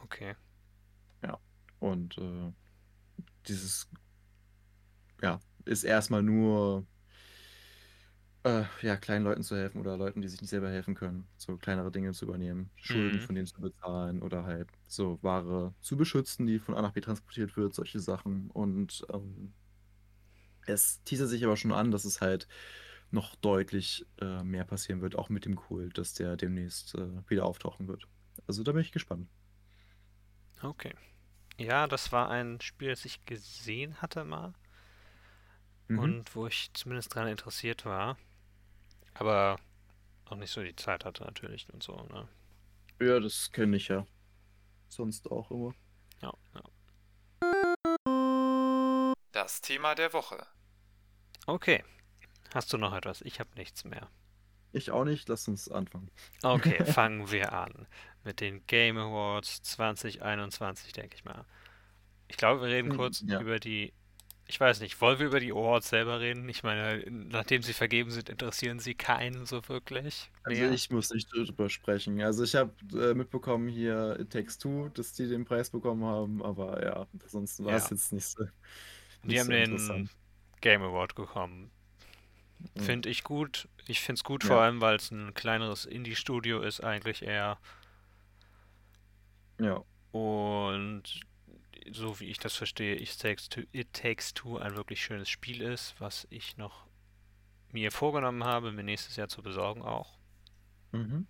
Okay. 0.03 0.35
Ja. 1.23 1.39
Und 1.79 2.19
äh, 2.19 2.51
dieses, 3.47 3.89
ja, 5.23 5.39
ist 5.65 5.85
erstmal 5.85 6.21
nur 6.21 6.85
äh, 8.45 8.65
ja, 8.81 8.97
kleinen 8.97 9.25
Leuten 9.25 9.43
zu 9.43 9.55
helfen 9.57 9.79
oder 9.81 9.97
Leuten, 9.97 10.21
die 10.21 10.29
sich 10.29 10.41
nicht 10.41 10.49
selber 10.51 10.69
helfen 10.69 10.95
können, 10.95 11.29
so 11.37 11.57
kleinere 11.57 11.91
Dinge 11.91 12.13
zu 12.13 12.25
übernehmen, 12.25 12.71
Schulden 12.75 13.19
Mhm. 13.19 13.27
von 13.27 13.35
denen 13.35 13.47
zu 13.47 13.61
bezahlen 13.61 14.21
oder 14.23 14.45
halt 14.45 14.71
so 14.87 15.19
Ware 15.23 15.75
zu 15.81 15.97
beschützen, 15.97 16.47
die 16.47 16.59
von 16.59 16.75
A 16.75 16.81
nach 16.83 16.93
B 16.93 17.01
transportiert 17.01 17.57
wird, 17.57 17.73
solche 17.75 17.99
Sachen. 17.99 18.51
Und 18.51 19.05
ähm, 19.13 19.55
es 20.67 21.03
teasert 21.03 21.29
sich 21.29 21.43
aber 21.45 21.57
schon 21.57 21.71
an, 21.71 21.91
dass 21.91 22.05
es 22.05 22.21
halt 22.21 22.47
noch 23.11 23.35
deutlich 23.35 24.07
äh, 24.21 24.43
mehr 24.43 24.65
passieren 24.65 25.01
wird, 25.01 25.15
auch 25.15 25.29
mit 25.29 25.45
dem 25.45 25.55
Kult, 25.55 25.97
dass 25.97 26.13
der 26.13 26.37
demnächst 26.37 26.95
äh, 26.95 27.29
wieder 27.29 27.45
auftauchen 27.45 27.87
wird. 27.87 28.07
Also 28.47 28.63
da 28.63 28.71
bin 28.71 28.81
ich 28.81 28.91
gespannt. 28.91 29.29
Okay. 30.61 30.93
Ja, 31.59 31.87
das 31.87 32.11
war 32.11 32.29
ein 32.29 32.61
Spiel, 32.61 32.89
das 32.89 33.05
ich 33.05 33.25
gesehen 33.25 34.01
hatte 34.01 34.25
mal 34.25 34.53
Mhm. 35.89 36.15
und 36.15 36.35
wo 36.35 36.47
ich 36.47 36.71
zumindest 36.73 37.15
daran 37.15 37.29
interessiert 37.29 37.85
war, 37.85 38.17
aber 39.15 39.57
auch 40.25 40.35
nicht 40.37 40.51
so 40.51 40.63
die 40.63 40.75
Zeit 40.75 41.05
hatte 41.05 41.23
natürlich 41.23 41.67
und 41.73 41.83
so, 41.83 41.95
ne? 42.11 42.27
Ja, 43.01 43.19
das 43.19 43.51
kenne 43.51 43.77
ich 43.77 43.87
ja. 43.89 44.05
Sonst 44.89 45.29
auch 45.31 45.51
immer. 45.51 45.73
Ja, 46.21 46.33
ja. 46.55 46.61
Das 49.31 49.61
Thema 49.61 49.95
der 49.95 50.13
Woche. 50.13 50.45
Okay. 51.45 51.83
Hast 52.53 52.71
du 52.71 52.77
noch 52.77 52.93
etwas? 52.93 53.21
Ich 53.21 53.39
habe 53.39 53.49
nichts 53.55 53.83
mehr. 53.83 54.09
Ich 54.71 54.91
auch 54.91 55.03
nicht, 55.05 55.27
lass 55.29 55.47
uns 55.47 55.69
anfangen. 55.69 56.09
Okay, 56.43 56.83
fangen 56.85 57.31
wir 57.31 57.53
an 57.53 57.87
mit 58.23 58.39
den 58.41 58.65
Game 58.67 58.97
Awards 58.97 59.61
2021, 59.63 60.93
denke 60.93 61.15
ich 61.15 61.25
mal. 61.25 61.45
Ich 62.27 62.37
glaube, 62.37 62.61
wir 62.61 62.69
reden 62.69 62.91
Hm, 62.91 62.97
kurz 62.97 63.23
ja. 63.27 63.39
über 63.39 63.59
die. 63.59 63.93
Ich 64.47 64.59
weiß 64.59 64.79
nicht, 64.81 65.01
wollen 65.01 65.17
wir 65.17 65.25
über 65.25 65.39
die 65.39 65.51
Awards 65.51 65.89
selber 65.89 66.19
reden? 66.19 66.47
Ich 66.49 66.61
meine, 66.61 67.03
nachdem 67.09 67.63
sie 67.63 67.73
vergeben 67.73 68.11
sind, 68.11 68.29
interessieren 68.29 68.79
sie 68.79 68.93
keinen 68.93 69.45
so 69.47 69.67
wirklich 69.67 70.29
Also 70.43 70.61
mehr. 70.61 70.71
ich 70.71 70.91
muss 70.91 71.09
nicht 71.11 71.33
drüber 71.33 71.67
sprechen. 71.69 72.21
Also 72.21 72.43
ich 72.43 72.55
habe 72.55 72.71
äh, 72.93 73.15
mitbekommen 73.15 73.67
hier 73.69 74.17
It 74.19 74.31
Takes 74.31 74.59
Two, 74.59 74.89
dass 74.89 75.13
die 75.13 75.27
den 75.27 75.45
Preis 75.45 75.71
bekommen 75.71 76.03
haben, 76.05 76.43
aber 76.43 76.83
ja, 76.85 77.07
sonst 77.25 77.63
war 77.63 77.73
es 77.75 77.85
Ja. 77.85 77.95
jetzt 77.95 78.13
nicht 78.13 78.25
so, 78.25 78.45
Die 79.23 79.27
nicht 79.29 79.39
haben 79.39 79.77
so 79.79 79.93
den. 79.93 80.09
Game 80.61 80.83
Award 80.83 81.15
bekommen. 81.15 81.71
Finde 82.77 83.09
ich 83.09 83.23
gut. 83.23 83.67
Ich 83.87 83.99
finde 84.01 84.19
es 84.19 84.23
gut, 84.23 84.43
Ja. 84.43 84.49
vor 84.49 84.61
allem, 84.61 84.79
weil 84.79 84.95
es 84.97 85.09
ein 85.11 85.33
kleineres 85.33 85.85
Indie-Studio 85.85 86.61
ist, 86.61 86.81
eigentlich 86.83 87.23
eher. 87.23 87.57
Ja. 89.59 89.83
Und 90.11 91.03
so 91.91 92.19
wie 92.19 92.25
ich 92.25 92.39
das 92.39 92.55
verstehe, 92.55 92.95
It 92.95 93.19
Takes 93.19 93.49
Two, 93.49 93.61
It 93.71 93.93
Takes 93.93 94.33
Two 94.33 94.57
ein 94.57 94.75
wirklich 94.75 95.01
schönes 95.01 95.29
Spiel 95.29 95.61
ist, 95.61 95.95
was 95.99 96.27
ich 96.29 96.57
noch 96.57 96.87
mir 97.71 97.91
vorgenommen 97.91 98.43
habe, 98.43 98.71
mir 98.71 98.83
nächstes 98.83 99.15
Jahr 99.15 99.27
zu 99.27 99.41
besorgen 99.43 99.81
auch. 99.81 100.17
Mhm. 100.91 101.27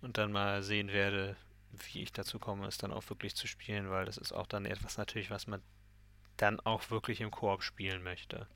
Und 0.00 0.18
dann 0.18 0.32
mal 0.32 0.62
sehen 0.62 0.88
werde, 0.88 1.36
wie 1.72 2.02
ich 2.02 2.12
dazu 2.12 2.38
komme, 2.38 2.66
es 2.66 2.78
dann 2.78 2.92
auch 2.92 3.08
wirklich 3.10 3.34
zu 3.36 3.46
spielen, 3.46 3.90
weil 3.90 4.06
das 4.06 4.16
ist 4.16 4.32
auch 4.32 4.46
dann 4.46 4.64
etwas 4.64 4.98
natürlich, 4.98 5.30
was 5.30 5.46
man 5.46 5.62
dann 6.36 6.60
auch 6.60 6.90
wirklich 6.90 7.20
im 7.20 7.30
Koop 7.30 7.62
spielen 7.62 8.02
möchte. 8.02 8.46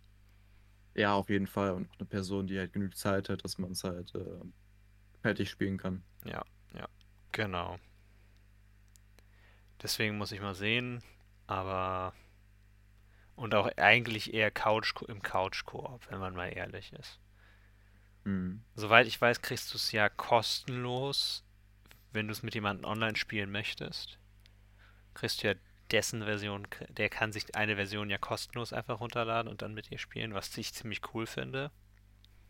Ja, 0.94 1.14
auf 1.14 1.31
jeden 1.31 1.46
Fall. 1.46 1.72
Und 1.72 1.88
eine 1.98 2.07
Person, 2.07 2.46
die 2.46 2.59
halt 2.59 2.72
genug 2.72 2.96
Zeit 2.96 3.29
hat, 3.29 3.44
dass 3.44 3.59
man 3.59 3.72
es 3.72 3.85
halt 3.85 4.14
äh, 4.14 4.40
fertig 5.22 5.50
spielen 5.50 5.79
kann. 5.79 6.03
Ja, 6.24 6.44
ja, 6.74 6.88
genau. 7.33 7.79
Deswegen 9.83 10.19
muss 10.19 10.33
ich 10.33 10.40
mal 10.40 10.55
sehen, 10.55 11.03
aber 11.47 12.12
und 13.37 13.55
auch 13.55 13.71
eigentlich 13.79 14.35
eher 14.35 14.51
Couch 14.51 14.93
im 15.09 15.23
Couch-Koop, 15.23 16.11
wenn 16.11 16.19
man 16.19 16.35
mal 16.35 16.49
ehrlich 16.49 16.93
ist. 16.93 17.19
Mhm. 18.25 18.62
Soweit 18.75 19.07
ich 19.07 19.19
weiß, 19.19 19.40
kriegst 19.40 19.73
du 19.73 19.79
es 19.79 19.93
ja 19.93 20.11
kostenlos, 20.11 21.43
wenn 22.12 22.27
du 22.27 22.33
es 22.33 22.43
mit 22.43 22.55
jemandem 22.55 22.85
online 22.85 23.16
spielen 23.16 23.51
möchtest. 23.51 24.19
Kriegst 25.14 25.43
du 25.43 25.49
ja 25.49 25.55
dessen 25.90 26.23
Version, 26.23 26.66
der 26.88 27.09
kann 27.09 27.33
sich 27.33 27.55
eine 27.57 27.77
Version 27.77 28.11
ja 28.11 28.19
kostenlos 28.19 28.73
einfach 28.73 29.01
runterladen 29.01 29.51
und 29.51 29.62
dann 29.62 29.75
mit 29.75 29.90
dir 29.90 29.99
spielen, 29.99 30.35
was 30.35 30.57
ich 30.59 30.75
ziemlich 30.75 31.01
cool 31.14 31.27
finde. 31.27 31.71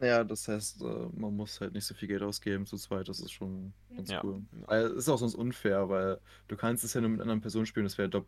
Ja, 0.00 0.24
das 0.24 0.48
heißt, 0.48 0.80
äh, 0.82 0.84
man 1.12 1.36
muss 1.36 1.60
halt 1.60 1.74
nicht 1.74 1.84
so 1.84 1.94
viel 1.94 2.08
Geld 2.08 2.22
ausgeben 2.22 2.64
zu 2.66 2.76
zweit, 2.78 3.08
das 3.08 3.20
ist 3.20 3.32
schon 3.32 3.74
ganz 3.96 4.10
Ja. 4.10 4.22
cool. 4.22 4.42
Es 4.68 4.92
ist 4.92 5.08
auch 5.10 5.18
sonst 5.18 5.34
unfair, 5.34 5.88
weil 5.90 6.20
du 6.48 6.56
kannst 6.56 6.84
es 6.84 6.94
ja 6.94 7.00
nur 7.02 7.10
mit 7.10 7.20
anderen 7.20 7.40
Personen 7.42 7.66
spielen, 7.66 7.84
das 7.84 7.98
wäre 7.98 8.08
dopp 8.08 8.26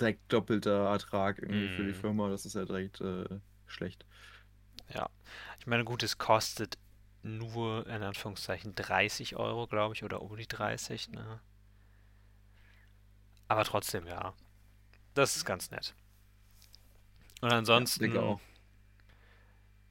direkt 0.00 0.32
doppelter 0.32 0.86
Ertrag 0.90 1.38
irgendwie 1.40 1.68
für 1.68 1.82
die 1.84 1.92
Mhm. 1.92 1.94
Firma, 1.94 2.28
das 2.30 2.46
ist 2.46 2.54
ja 2.54 2.64
direkt 2.64 3.00
äh, 3.00 3.24
schlecht. 3.66 4.06
Ja. 4.94 5.08
Ich 5.60 5.66
meine, 5.66 5.84
gut, 5.84 6.02
es 6.02 6.18
kostet 6.18 6.78
nur 7.22 7.86
in 7.86 8.02
Anführungszeichen 8.02 8.74
30 8.74 9.36
Euro, 9.36 9.66
glaube 9.66 9.94
ich, 9.94 10.04
oder 10.04 10.22
um 10.22 10.36
die 10.36 10.46
30, 10.48 11.08
ne? 11.10 11.40
Aber 13.48 13.64
trotzdem, 13.64 14.06
ja. 14.06 14.32
Das 15.14 15.36
ist 15.36 15.44
ganz 15.44 15.70
nett. 15.70 15.94
Und 17.40 17.52
ansonsten, 17.52 18.16
auch. 18.16 18.40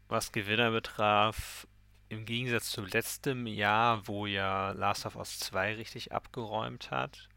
Was 0.08 0.32
Gewinner 0.32 0.72
betraf, 0.72 1.68
im 2.10 2.26
Gegensatz 2.26 2.72
zu 2.72 2.84
letztem 2.86 3.48
Jahr, 3.48 4.08
wo 4.08 4.26
ja 4.26 4.72
Last 4.72 5.06
of 5.06 5.16
Us 5.18 5.40
2 5.40 5.76
richtig 5.76 6.14
abgeräumt 6.14 6.92
hat 6.92 7.28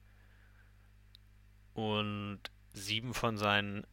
und 1.74 2.40
sieben 2.72 3.14
von 3.14 3.36
seinen 3.36 3.86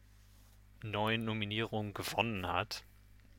neun 0.82 1.24
Nominierungen 1.24 1.94
gewonnen 1.94 2.46
hat, 2.46 2.84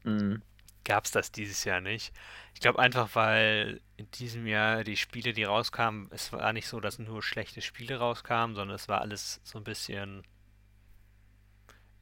Mhm. 0.03 0.41
gab 0.83 1.05
es 1.05 1.11
das 1.11 1.31
dieses 1.31 1.63
Jahr 1.63 1.81
nicht. 1.81 2.13
Ich 2.53 2.59
glaube 2.59 2.79
einfach, 2.79 3.15
weil 3.15 3.81
in 3.95 4.09
diesem 4.11 4.47
Jahr 4.47 4.83
die 4.83 4.97
Spiele, 4.97 5.33
die 5.33 5.43
rauskamen, 5.43 6.07
es 6.11 6.33
war 6.33 6.51
nicht 6.51 6.67
so, 6.67 6.79
dass 6.79 6.99
nur 6.99 7.21
schlechte 7.23 7.61
Spiele 7.61 7.97
rauskamen, 7.97 8.55
sondern 8.55 8.75
es 8.75 8.87
war 8.87 9.01
alles 9.01 9.39
so 9.43 9.57
ein 9.57 9.63
bisschen. 9.63 10.23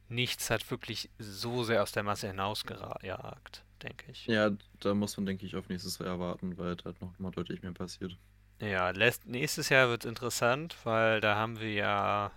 Nichts 0.08 0.50
hat 0.50 0.70
wirklich 0.70 1.10
so 1.18 1.64
sehr 1.64 1.82
aus 1.82 1.92
der 1.92 2.02
Masse 2.02 2.28
hinausgejagt, 2.28 3.64
denke 3.82 4.10
ich. 4.10 4.26
Ja, 4.26 4.50
da 4.80 4.94
muss 4.94 5.16
man, 5.16 5.26
denke 5.26 5.44
ich, 5.44 5.54
auf 5.54 5.68
nächstes 5.68 5.98
Jahr 5.98 6.18
warten, 6.18 6.56
weil 6.56 6.76
da 6.76 6.94
noch 7.00 7.18
mal 7.18 7.30
deutlich 7.30 7.62
mehr 7.62 7.72
passiert. 7.72 8.16
Ja, 8.60 8.92
nächstes 9.24 9.68
Jahr 9.68 9.88
wird 9.88 10.04
es 10.04 10.08
interessant, 10.08 10.76
weil 10.84 11.20
da 11.20 11.36
haben 11.36 11.60
wir 11.60 11.72
ja 11.72 12.32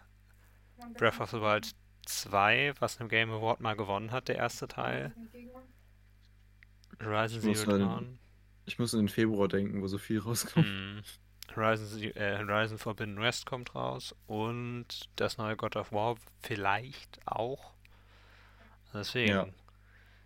Breath 0.98 1.20
of 1.20 1.32
the 1.32 1.42
Wild 1.42 1.72
2, 2.06 2.74
was 2.80 2.98
im 2.98 3.08
Game 3.08 3.32
Award 3.32 3.62
mal 3.62 3.76
gewonnen 3.76 4.12
hat, 4.12 4.28
der 4.28 4.36
erste 4.36 4.68
Teil. 4.68 5.14
Horizon 7.04 7.40
Ich 7.40 7.46
muss 7.46 7.62
Zero 7.62 7.78
Dawn. 7.78 8.20
Ich 8.66 8.80
muss 8.80 8.94
in 8.94 9.00
den 9.00 9.10
Februar 9.10 9.48
denken, 9.48 9.82
wo 9.82 9.88
so 9.88 9.98
viel 9.98 10.20
rauskommt. 10.20 10.68
Mhm. 10.68 11.02
Horizon, 11.56 12.02
äh, 12.16 12.38
Horizon 12.38 12.78
Forbidden 12.78 13.20
West 13.20 13.46
kommt 13.46 13.76
raus 13.76 14.16
und 14.28 14.88
das 15.16 15.38
neue 15.38 15.56
God 15.56 15.76
of 15.76 15.92
War 15.92 16.16
vielleicht 16.42 17.20
auch. 17.26 17.74
Deswegen, 18.94 19.32
Ja. 19.32 19.48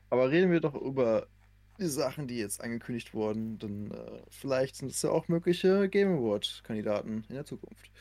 Aber 0.09 0.29
reden 0.29 0.51
wir 0.51 0.59
doch 0.61 0.75
über 0.75 1.27
die 1.77 1.87
Sachen, 1.87 2.27
die 2.27 2.37
jetzt 2.37 2.61
angekündigt 2.61 3.13
wurden, 3.13 3.59
denn 3.59 3.91
äh, 3.91 4.21
vielleicht 4.29 4.77
sind 4.77 4.91
es 4.91 5.01
ja 5.01 5.09
auch 5.09 5.27
mögliche 5.27 5.89
Game 5.89 6.17
Award-Kandidaten 6.17 7.25
in 7.27 7.35
der 7.35 7.45
Zukunft. 7.45 7.91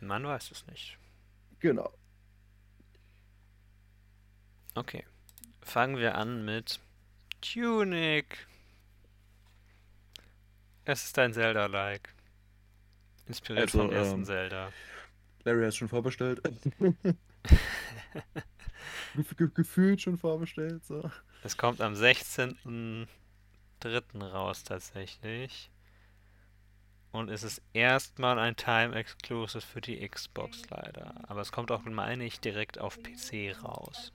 man 0.00 0.24
weiß 0.24 0.50
es 0.50 0.66
nicht. 0.66 0.98
Genau. 1.60 1.90
Okay, 4.74 5.04
fangen 5.62 5.96
wir 5.96 6.16
an 6.16 6.44
mit 6.44 6.80
Tunic. 7.40 8.46
Es 10.84 11.04
ist 11.04 11.18
ein 11.18 11.32
Zelda-like. 11.32 12.12
Inspiriert 13.26 13.66
Also, 13.66 13.78
vom 13.78 13.90
ersten 13.90 14.20
ähm, 14.20 14.24
Zelda. 14.24 14.70
Larry 15.44 15.64
hat 15.64 15.74
schon 15.74 15.88
vorbestellt. 15.88 16.40
Gef 19.14 19.36
ge 19.36 19.48
gefühlt 19.52 20.00
schon 20.00 20.16
vorbestellt, 20.18 20.84
so. 20.84 21.10
Es 21.42 21.56
kommt 21.56 21.80
am 21.80 21.94
16.03. 21.94 23.06
raus 24.22 24.62
tatsächlich. 24.64 25.70
Und 27.12 27.30
es 27.30 27.44
ist 27.44 27.62
erstmal 27.72 28.40
ein 28.40 28.56
Time 28.56 28.94
Exclusive 28.94 29.60
für 29.60 29.80
die 29.80 30.06
Xbox 30.08 30.68
leider. 30.70 31.14
Aber 31.28 31.42
es 31.42 31.52
kommt 31.52 31.70
auch, 31.70 31.84
meine 31.84 32.24
ich, 32.24 32.40
direkt 32.40 32.78
auf 32.78 32.98
PC 33.00 33.54
raus. 33.62 34.12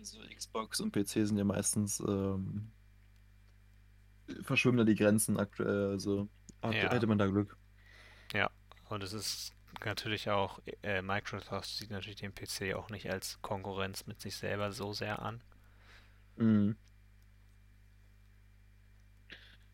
So 0.00 0.20
Xbox 0.34 0.80
und 0.80 0.92
PC 0.92 1.26
sind 1.26 1.36
ja 1.36 1.44
meistens 1.44 2.00
ähm, 2.00 2.70
verschwimmen 4.42 4.78
da 4.78 4.84
die 4.84 4.94
Grenzen 4.94 5.38
aktuell, 5.38 5.90
also 5.90 6.28
hat, 6.62 6.74
Ja. 6.74 6.90
hätte 6.92 7.06
man 7.06 7.18
da 7.18 7.26
Glück. 7.26 7.56
Und 8.88 9.02
es 9.02 9.12
ist 9.12 9.54
natürlich 9.84 10.30
auch, 10.30 10.60
äh, 10.82 11.02
Microsoft 11.02 11.68
sieht 11.68 11.90
natürlich 11.90 12.18
den 12.20 12.34
PC 12.34 12.74
auch 12.74 12.90
nicht 12.90 13.08
als 13.10 13.40
Konkurrenz 13.42 14.06
mit 14.06 14.20
sich 14.20 14.36
selber 14.36 14.72
so 14.72 14.92
sehr 14.92 15.20
an. 15.22 15.42
Mhm. 16.36 16.76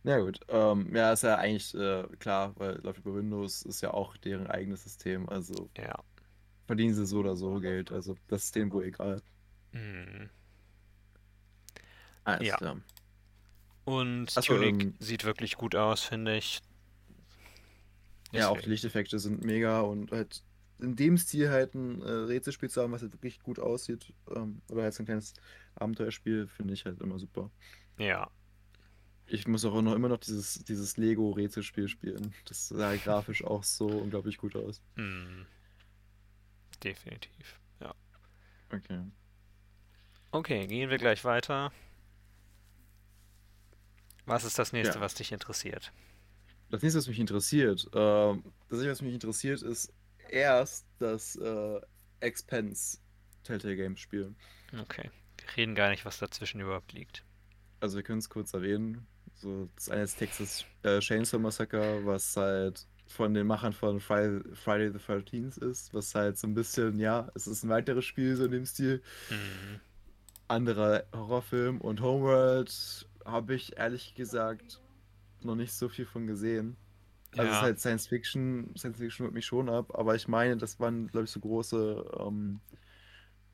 Ja 0.03 0.19
gut, 0.19 0.39
ähm, 0.49 0.95
ja, 0.95 1.13
ist 1.13 1.23
ja 1.23 1.37
eigentlich 1.37 1.75
äh, 1.75 2.05
klar, 2.19 2.53
weil 2.59 2.79
läuft 2.83 2.99
über 3.01 3.15
Windows, 3.15 3.63
ist 3.63 3.81
ja 3.81 3.93
auch 3.95 4.17
deren 4.19 4.47
eigenes 4.49 4.85
System, 4.85 5.29
also 5.31 5.71
Ja. 5.77 5.95
verdienen 6.67 6.95
sie 6.95 7.07
so 7.07 7.21
oder 7.21 7.37
so 7.37 7.61
Geld, 7.61 7.93
also 7.93 8.17
das 8.29 8.45
ist 8.45 8.55
denen 8.57 8.73
wohl 8.73 8.85
egal. 8.85 9.23
Mhm. 9.73 10.31
Alles 12.25 12.49
Ja. 12.49 12.57
klar. 12.57 12.81
Und 13.85 14.27
Ach 14.37 14.43
Tunic 14.43 14.75
ähm, 14.81 14.95
sieht 14.99 15.25
wirklich 15.25 15.57
gut 15.57 15.75
aus, 15.75 16.03
finde 16.03 16.37
ich. 16.37 16.61
Ja, 18.39 18.49
auch 18.49 18.61
die. 18.61 18.69
Lichteffekte 18.71 19.19
sind 19.19 19.45
mega 19.45 19.81
und 19.81 20.11
halt 20.13 20.43
in 20.81 20.97
dem 20.97 21.17
Stil 21.17 21.51
halt 21.51 21.75
ein 21.75 22.03
äh, 22.03 22.11
Rätselspiel 22.11 22.69
zu 22.69 22.83
haben, 22.83 22.93
was 22.93 23.03
halt 23.03 23.13
wirklich 23.13 23.41
gut 23.41 23.59
aussieht, 23.59 24.13
ähm, 24.35 24.61
oder 24.69 24.83
halt 24.83 24.95
so 24.95 25.03
ein 25.03 25.07
kleines 25.07 25.35
Abenteuerspiel, 25.77 26.47
finde 26.49 26.75
ich 26.75 26.85
halt 26.85 27.01
immer 27.01 27.19
super. 27.19 27.51
Ja. 27.99 28.31
Ich 29.27 29.47
muss 29.49 29.65
auch 29.65 29.81
noch 29.81 29.95
immer 29.95 30.09
noch 30.09 30.19
dieses, 30.19 30.63
dieses 30.65 30.97
Lego-Rätselspiel 30.97 31.89
spielen. 31.89 32.35
Das 32.47 32.69
sah 32.69 32.89
halt 32.89 33.03
grafisch 33.05 33.45
auch 33.45 33.63
so 33.65 33.87
unglaublich 33.87 34.37
gut 34.37 34.57
aus. 34.57 34.83
Mhm. 34.97 35.47
Definitiv. 36.83 37.59
Ja. 37.81 37.95
Okay. 38.73 39.01
Okay, 40.33 40.67
gehen 40.67 40.91
wir 40.91 40.99
gleich 40.99 41.25
weiter. 41.25 41.73
Was 44.27 44.45
ist 44.45 44.59
das 44.59 44.73
nächste, 44.73 44.97
Ja. 44.97 45.01
was 45.01 45.15
dich 45.15 45.33
interessiert? 45.33 45.93
Das 46.71 46.83
nächste, 46.83 46.99
was 46.99 47.09
mich 47.09 47.21
interessiert, 47.21 47.89
ähm, 47.95 48.43
das 48.69 48.79
nächste, 48.79 48.91
was 48.91 49.03
mich 49.03 49.15
interessiert, 49.15 49.63
ist 49.63 49.93
erst 50.29 50.87
das 50.99 51.37
äh, 51.37 51.81
Expense 52.21 52.99
Telltale 53.45 53.77
Games 53.77 54.01
Spiel. 54.01 54.35
Okay. 54.81 55.11
Wir 55.39 55.57
reden 55.57 55.75
gar 55.75 55.91
nicht, 55.91 56.05
was 56.05 56.19
dazwischen 56.19 56.61
überhaupt 56.61 56.93
liegt. 56.93 57.25
Also 57.81 57.97
wir 57.97 58.03
können 58.03 58.19
es 58.19 58.29
kurz 58.29 58.55
erwähnen. 58.55 59.07
So, 59.35 59.69
das 59.77 59.91
eine 59.91 60.03
ist 60.05 60.17
Texas 60.17 60.65
äh, 60.83 61.01
Chainsaw 61.01 61.39
Massacre, 61.39 62.05
was 62.05 62.37
halt 62.37 62.87
von 63.07 63.35
den 63.35 63.47
Machern 63.47 63.73
von 63.73 64.01
Friday, 64.01 64.43
Friday 64.55 64.91
the 64.91 64.99
13th 64.99 65.63
ist, 65.63 65.93
was 65.93 66.15
halt 66.15 66.39
so 66.39 66.47
ein 66.47 66.55
bisschen, 66.55 66.99
ja, 66.99 67.31
es 67.35 67.47
ist 67.47 67.63
ein 67.63 67.69
weiteres 67.69 68.05
Spiel 68.05 68.35
so 68.37 68.47
in 68.47 68.53
dem 68.53 68.67
Stil. 68.67 69.03
Mhm. 69.31 69.81
Anderer 70.49 71.05
Horrorfilm 71.13 71.81
und 71.81 72.01
Homeworld 72.01 73.07
habe 73.25 73.55
ich 73.55 73.77
ehrlich 73.77 74.15
gesagt 74.15 74.81
noch 75.45 75.55
nicht 75.57 75.73
so 75.73 75.89
viel 75.89 76.07
von 76.07 76.27
gesehen. 76.27 76.77
Also 77.33 77.43
es 77.43 77.49
Ja. 77.49 77.57
ist 77.59 77.63
halt 77.63 77.81
Science 77.81 78.07
Fiction, 78.07 78.75
Science 78.77 78.99
Fiction 78.99 79.25
holt 79.25 79.35
mich 79.35 79.47
schon 79.47 79.69
ab, 79.69 79.97
aber 79.99 80.15
ich 80.15 80.29
meine, 80.29 80.57
das 80.57 80.79
waren, 80.81 81.09
glaube 81.09 81.25
ich, 81.25 81.31
so 81.31 81.41
große, 81.41 82.05
ähm, 82.21 82.61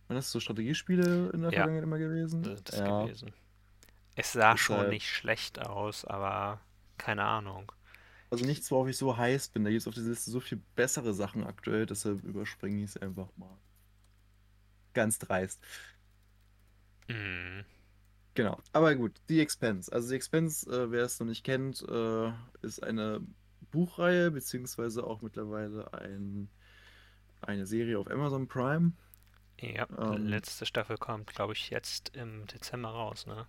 waren 0.08 0.16
das 0.16 0.30
so 0.30 0.40
Strategiespiele 0.40 1.30
in 1.32 1.40
der 1.42 1.50
Ja. 1.50 1.58
Vergangenheit 1.60 1.84
immer 1.84 1.98
gewesen? 1.98 2.42
Das 2.42 2.54
ist 2.54 2.68
das 2.72 2.78
ja, 2.80 3.02
gewesen. 3.04 3.32
Es 4.16 4.32
sah 4.32 4.52
Ist 4.52 4.60
schon 4.60 4.76
halt- 4.78 4.90
nicht 4.90 5.08
schlecht 5.08 5.60
aus, 5.60 6.04
aber 6.04 6.60
keine 6.98 7.24
Ahnung. 7.24 7.72
also 8.32 8.44
nichts, 8.44 8.70
worauf 8.70 8.86
ich 8.88 8.96
so 8.98 9.16
heiß 9.16 9.48
bin. 9.48 9.64
Da 9.64 9.70
gibt 9.70 9.80
es 9.80 9.88
auf 9.88 9.94
dieser 9.94 10.10
Liste 10.10 10.30
so 10.30 10.40
viel 10.40 10.60
bessere 10.76 11.14
Sachen 11.14 11.44
aktuell, 11.44 11.86
deshalb 11.86 12.22
überspringe 12.22 12.78
ich 12.84 12.90
es 12.90 12.96
einfach 12.96 13.28
mal. 13.36 13.56
Ganz 14.92 15.18
dreist. 15.18 15.60
Mhm. 17.08 17.64
Genau. 18.34 18.58
Aber 18.72 18.94
gut, 18.94 19.20
The 19.28 19.40
Expense. 19.40 19.92
Also 19.92 20.08
The 20.08 20.14
Expense, 20.16 20.70
äh, 20.70 20.90
wer 20.90 21.04
es 21.04 21.18
noch 21.20 21.26
nicht 21.26 21.44
kennt, 21.44 21.82
äh, 21.88 22.32
ist 22.62 22.82
eine 22.82 23.20
Buchreihe, 23.72 24.30
beziehungsweise 24.30 25.04
auch 25.04 25.20
mittlerweile 25.22 25.92
ein, 25.94 26.48
eine 27.40 27.66
Serie 27.66 27.98
auf 27.98 28.10
Amazon 28.10 28.46
Prime. 28.48 28.92
Ja, 29.60 29.86
Ähm. 29.98 30.26
letzte 30.26 30.64
Staffel 30.64 30.96
kommt, 30.96 31.34
glaube 31.34 31.52
ich, 31.52 31.70
jetzt 31.70 32.16
im 32.16 32.46
Dezember 32.46 32.88
raus, 32.90 33.26
ne? 33.26 33.46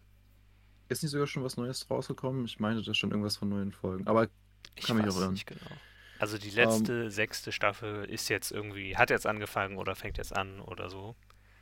Ist 0.90 1.04
nicht 1.04 1.12
sogar 1.12 1.28
schon 1.28 1.44
was 1.44 1.56
Neues 1.56 1.90
rausgekommen? 1.90 2.44
Ich 2.46 2.60
meinte 2.60 2.84
da 2.84 2.94
schon 2.94 3.12
irgendwas 3.12 3.38
von 3.38 3.48
neuen 3.50 3.72
Folgen. 3.72 4.06
Aber 4.08 4.28
Ich 4.76 4.86
Kann 4.88 4.98
mich 4.98 5.06
weiß 5.06 5.16
auch 5.18 5.22
irren. 5.22 5.34
nicht 5.34 5.48
genau. 5.48 5.72
Also 6.20 6.38
die 6.38 6.50
letzte, 6.52 7.10
sechste 7.10 7.52
Staffel 7.52 8.06
ist 8.06 8.30
jetzt 8.30 8.52
irgendwie, 8.52 8.96
hat 8.98 9.10
jetzt 9.10 9.26
angefangen 9.26 9.78
oder 9.78 9.96
fängt 9.96 10.18
jetzt 10.18 10.36
an 10.36 10.60
oder 10.60 10.90
so. 10.90 11.16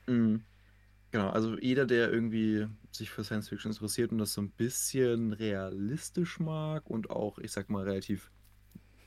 Mhm. 0.08 0.43
Genau, 1.12 1.30
also 1.30 1.58
jeder, 1.58 1.86
der 1.86 2.12
irgendwie 2.12 2.67
sich 2.91 3.10
für 3.10 3.24
Science 3.24 3.50
Fiction 3.50 3.72
interessiert 3.72 4.12
und 4.12 4.19
das 4.19 4.34
so 4.34 4.41
ein 4.41 4.52
bisschen 4.52 5.34
realistisch 5.34 6.39
mag 6.39 6.88
und 6.89 7.10
auch, 7.10 7.39
ich 7.39 7.52
sag 7.52 7.69
mal, 7.69 7.84
relativ 7.84 8.32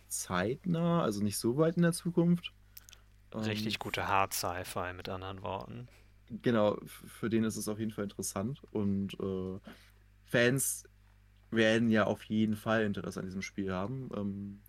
zeitnah, 0.08 1.02
also 1.02 1.22
nicht 1.22 1.38
so 1.38 1.56
weit 1.56 1.76
in 1.76 1.82
der 1.82 1.92
Zukunft. 1.92 2.52
Richtig 3.34 3.74
ähm, 3.74 3.78
gute 3.78 4.08
Hard 4.08 4.34
Sci-Fi 4.34 4.92
mit 4.94 5.08
anderen 5.08 5.42
Worten. 5.42 5.88
Genau, 6.42 6.78
für 6.84 7.28
den 7.28 7.44
ist 7.44 7.56
es 7.56 7.68
auf 7.68 7.78
jeden 7.78 7.92
Fall 7.92 8.04
interessant 8.04 8.62
und 8.72 9.14
äh, 9.20 9.58
Fans 10.24 10.84
werden 11.50 11.90
ja 11.90 12.04
auf 12.04 12.24
jeden 12.24 12.56
Fall 12.56 12.82
Interesse 12.82 13.20
an 13.20 13.26
diesem 13.26 13.42
Spiel 13.42 13.72
haben. 13.72 14.08
Ähm, 14.16 14.60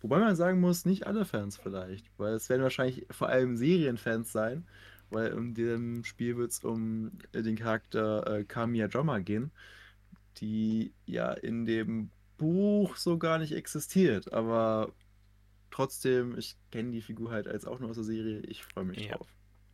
wobei 0.00 0.18
man 0.18 0.34
sagen 0.34 0.60
muss, 0.60 0.86
nicht 0.86 1.06
alle 1.06 1.24
Fans 1.24 1.56
vielleicht, 1.56 2.06
weil 2.18 2.34
es 2.34 2.48
werden 2.48 2.62
wahrscheinlich 2.62 3.06
vor 3.10 3.28
allem 3.28 3.56
Serienfans 3.56 4.32
sein, 4.32 4.66
weil 5.10 5.32
in 5.32 5.54
dem 5.54 6.04
Spiel 6.04 6.36
wird 6.36 6.52
es 6.52 6.60
um 6.64 7.12
den 7.34 7.56
Charakter 7.56 8.26
äh, 8.40 8.44
Kamiya 8.44 8.86
Joma 8.86 9.18
gehen, 9.20 9.50
die 10.38 10.94
ja 11.06 11.32
in 11.32 11.66
dem 11.66 12.10
Buch 12.38 12.96
so 12.96 13.18
gar 13.18 13.38
nicht 13.38 13.52
existiert, 13.52 14.32
aber 14.32 14.94
trotzdem, 15.70 16.38
ich 16.38 16.56
kenne 16.72 16.92
die 16.92 17.02
Figur 17.02 17.30
halt 17.32 17.48
als 17.48 17.66
auch 17.66 17.80
nur 17.80 17.90
aus 17.90 17.96
der 17.96 18.04
Serie, 18.04 18.40
ich 18.42 18.64
freue 18.64 18.84
mich 18.84 18.98
Ja. 18.98 19.16
drauf. 19.16 19.28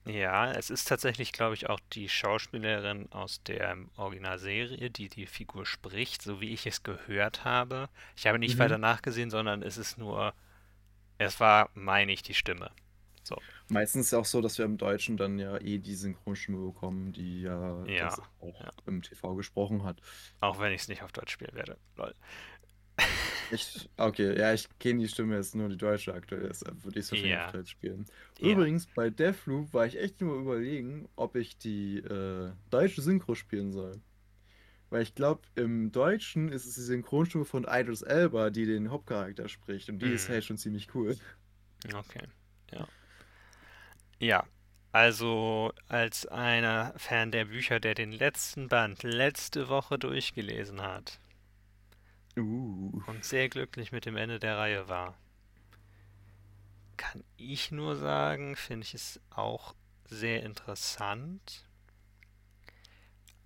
Ja, 0.06 0.52
es 0.52 0.70
ist 0.70 0.88
tatsächlich, 0.88 1.32
glaube 1.32 1.54
ich, 1.54 1.68
auch 1.70 1.80
die 1.92 2.08
Schauspielerin 2.08 3.12
aus 3.12 3.42
der 3.44 3.76
Originalserie, 3.96 4.90
die 4.90 5.08
die 5.10 5.26
Figur 5.26 5.66
spricht, 5.66 6.22
so 6.22 6.40
wie 6.40 6.52
ich 6.54 6.66
es 6.66 6.82
gehört 6.82 7.44
habe. 7.44 7.88
Ich 8.16 8.26
habe 8.26 8.38
nicht 8.38 8.58
Mhm. 8.58 8.60
weiter 8.60 8.78
nachgesehen, 8.78 9.30
sondern 9.30 9.62
es 9.62 9.78
ist 9.78 9.98
nur, 9.98 10.34
es 11.18 11.40
war, 11.40 11.70
meine 11.74 12.12
ich, 12.12 12.22
die 12.22 12.34
Stimme. 12.34 12.72
So, 13.24 13.42
Meistens 13.68 14.06
ist 14.06 14.10
ja 14.12 14.18
auch 14.20 14.24
so, 14.24 14.40
dass 14.40 14.58
wir 14.58 14.64
im 14.64 14.78
Deutschen 14.78 15.16
dann 15.16 15.38
ja 15.38 15.58
eh 15.60 15.78
die 15.78 15.94
Synchronstimme 15.94 16.64
bekommen, 16.66 17.12
die 17.12 17.42
ja, 17.42 17.84
Ja, 17.86 18.04
das 18.04 18.20
auch 18.40 18.60
ja. 18.60 18.70
im 18.86 19.02
TV 19.02 19.34
gesprochen 19.34 19.82
hat. 19.82 20.00
auch 20.40 20.60
wenn 20.60 20.72
ich 20.72 20.82
es 20.82 20.88
nicht 20.88 21.02
auf 21.02 21.12
Deutsch 21.12 21.32
spielen 21.32 21.54
werde. 21.54 21.76
Lol. 21.96 22.14
Ich, 23.52 23.88
okay, 23.96 24.36
ja, 24.38 24.52
ich 24.54 24.68
kenne 24.80 25.00
die 25.00 25.08
Stimme 25.08 25.36
jetzt 25.36 25.54
nur 25.54 25.68
die 25.68 25.76
deutsche 25.76 26.12
aktuell, 26.14 26.48
deshalb 26.48 26.82
würde 26.84 26.98
ich 26.98 27.04
es 27.04 27.12
wahrscheinlich 27.12 27.32
Ja. 27.36 27.46
auf 27.46 27.52
Deutsch 27.52 27.70
spielen. 27.70 28.06
Übrigens, 28.40 28.86
bei 28.86 29.10
Deathloop 29.10 29.72
war 29.72 29.86
ich 29.86 29.98
echt 30.00 30.20
nur 30.20 30.36
überlegen, 30.36 31.08
ob 31.14 31.36
ich 31.36 31.56
die 31.58 31.98
äh, 31.98 32.50
deutsche 32.70 33.02
Synchro 33.02 33.34
spielen 33.34 33.72
soll. 33.72 34.00
Weil 34.90 35.02
ich 35.02 35.14
glaube, 35.14 35.42
im 35.56 35.92
Deutschen 35.92 36.50
ist 36.50 36.64
es 36.64 36.74
die 36.76 36.80
Synchronstimme 36.80 37.44
von 37.44 37.66
Idris 37.68 38.02
Elba, 38.02 38.50
die 38.50 38.66
den 38.66 38.90
Hauptcharakter 38.90 39.48
spricht. 39.48 39.88
Und 39.90 39.98
die 40.00 40.06
ist 40.12 40.28
Mhm. 40.28 40.32
halt 40.34 40.44
schon 40.44 40.58
ziemlich 40.58 40.94
cool. 40.94 41.16
Okay, 41.94 42.22
ja. 42.72 42.86
Ja, 44.18 44.44
also 44.92 45.72
als 45.88 46.26
einer 46.26 46.92
Fan 46.98 47.30
der 47.32 47.46
Bücher, 47.46 47.80
der 47.80 47.94
den 47.94 48.12
letzten 48.12 48.68
Band 48.68 49.02
letzte 49.02 49.68
Woche 49.70 49.98
durchgelesen 49.98 50.82
hat 50.82 51.18
Uh. 52.38 53.02
und 53.06 53.24
sehr 53.24 53.48
glücklich 53.48 53.90
mit 53.90 54.04
dem 54.04 54.16
Ende 54.16 54.38
der 54.38 54.58
Reihe 54.58 54.88
war, 54.88 55.16
kann 56.98 57.24
ich 57.36 57.70
nur 57.70 57.96
sagen, 57.96 58.56
finde 58.56 58.84
ich 58.84 58.94
es 58.94 59.20
auch 59.30 59.74
sehr 60.04 60.42
interessant. 60.42 61.66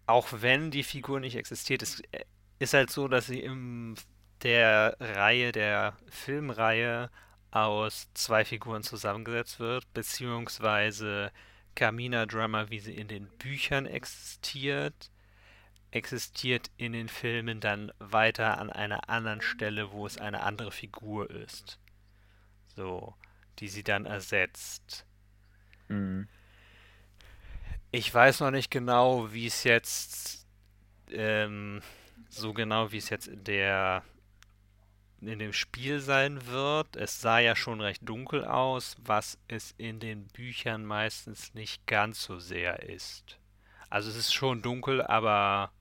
Auch 0.06 0.28
wenn 0.32 0.70
die 0.70 0.82
Figur 0.82 1.20
nicht 1.20 1.36
existiert, 1.36 1.82
es 1.82 2.00
äh, 2.12 2.24
ist 2.58 2.74
halt 2.74 2.90
so, 2.90 3.08
dass 3.08 3.26
sie 3.26 3.40
in 3.40 3.94
der 4.42 4.96
Reihe, 5.00 5.52
der 5.52 5.96
Filmreihe 6.08 7.10
aus 7.50 8.08
zwei 8.14 8.44
Figuren 8.44 8.82
zusammengesetzt 8.82 9.58
wird, 9.58 9.92
beziehungsweise 9.92 11.32
Carmina 11.74 12.26
Drummer, 12.26 12.70
wie 12.70 12.80
sie 12.80 12.94
in 12.94 13.08
den 13.08 13.26
Büchern 13.38 13.86
existiert, 13.86 15.10
existiert 15.90 16.70
in 16.76 16.92
den 16.92 17.08
Filmen 17.08 17.60
dann 17.60 17.92
weiter 17.98 18.58
an 18.58 18.70
einer 18.70 19.08
anderen 19.08 19.40
Stelle, 19.40 19.92
wo 19.92 20.06
es 20.06 20.18
eine 20.18 20.42
andere 20.42 20.70
Figur 20.70 21.30
ist. 21.30 21.78
So, 22.76 23.14
die 23.58 23.68
sie 23.68 23.82
dann 23.82 24.06
ersetzt. 24.06 25.04
Mhm. 25.88 26.28
Ich 27.90 28.12
weiß 28.12 28.40
noch 28.40 28.52
nicht 28.52 28.70
genau, 28.70 29.32
wie 29.32 29.46
es 29.46 29.64
jetzt, 29.64 30.46
ähm, 31.10 31.82
so 32.28 32.52
genau 32.52 32.92
wie 32.92 32.98
es 32.98 33.10
jetzt 33.10 33.26
in 33.26 33.42
der, 33.42 34.04
in 35.28 35.38
dem 35.38 35.52
Spiel 35.52 36.00
sein 36.00 36.46
wird. 36.46 36.96
Es 36.96 37.20
sah 37.20 37.38
ja 37.38 37.54
schon 37.54 37.80
recht 37.80 38.08
dunkel 38.08 38.44
aus, 38.44 38.96
was 39.04 39.38
es 39.48 39.74
in 39.76 40.00
den 40.00 40.26
Büchern 40.28 40.84
meistens 40.84 41.54
nicht 41.54 41.86
ganz 41.86 42.22
so 42.22 42.38
sehr 42.38 42.88
ist. 42.88 43.38
Also 43.88 44.10
es 44.10 44.16
ist 44.16 44.32
schon 44.32 44.62
dunkel, 44.62 45.02
aber 45.02 45.72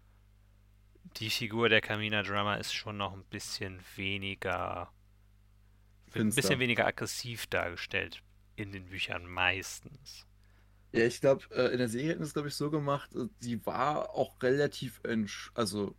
die 1.17 1.29
Figur 1.29 1.69
der 1.69 1.81
Camina 1.81 2.23
Drummer 2.23 2.57
ist 2.57 2.73
schon 2.73 2.97
noch 2.97 3.13
ein 3.13 3.23
bisschen 3.25 3.79
weniger, 3.95 4.91
ein 6.15 6.33
bisschen 6.33 6.59
weniger 6.59 6.85
aggressiv 6.85 7.47
dargestellt 7.47 8.21
in 8.55 8.71
den 8.71 8.85
Büchern 8.85 9.25
meistens. 9.25 10.25
Ja, 10.91 11.05
ich 11.05 11.21
glaube, 11.21 11.45
äh, 11.51 11.71
in 11.71 11.77
der 11.77 11.87
Serie 11.87 12.09
hätten 12.09 12.23
es, 12.23 12.33
glaube 12.33 12.47
ich, 12.47 12.55
so 12.55 12.71
gemacht, 12.71 13.15
äh, 13.15 13.27
sie 13.39 13.63
war 13.65 14.09
auch 14.15 14.41
relativ, 14.41 14.99
entsch 15.03 15.51
also 15.53 15.95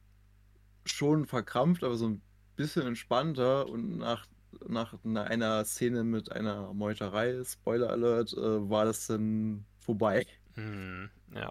schon 0.84 1.26
verkrampft, 1.26 1.84
aber 1.84 1.96
so 1.96 2.08
ein 2.08 2.22
bisschen 2.60 2.86
entspannter 2.86 3.66
und 3.68 3.98
nach, 3.98 4.26
nach 4.68 4.94
na- 5.04 5.24
einer 5.24 5.64
Szene 5.64 6.04
mit 6.04 6.32
einer 6.32 6.72
Meuterei, 6.74 7.42
Spoiler 7.44 7.90
Alert, 7.90 8.32
äh, 8.34 8.70
war 8.70 8.84
das 8.84 9.06
dann 9.06 9.66
vorbei. 9.78 10.26
Hm, 10.54 11.10
ja. 11.34 11.50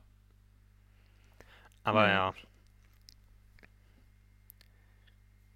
Aber 1.84 2.08
Ja. 2.08 2.14
ja, 2.30 2.34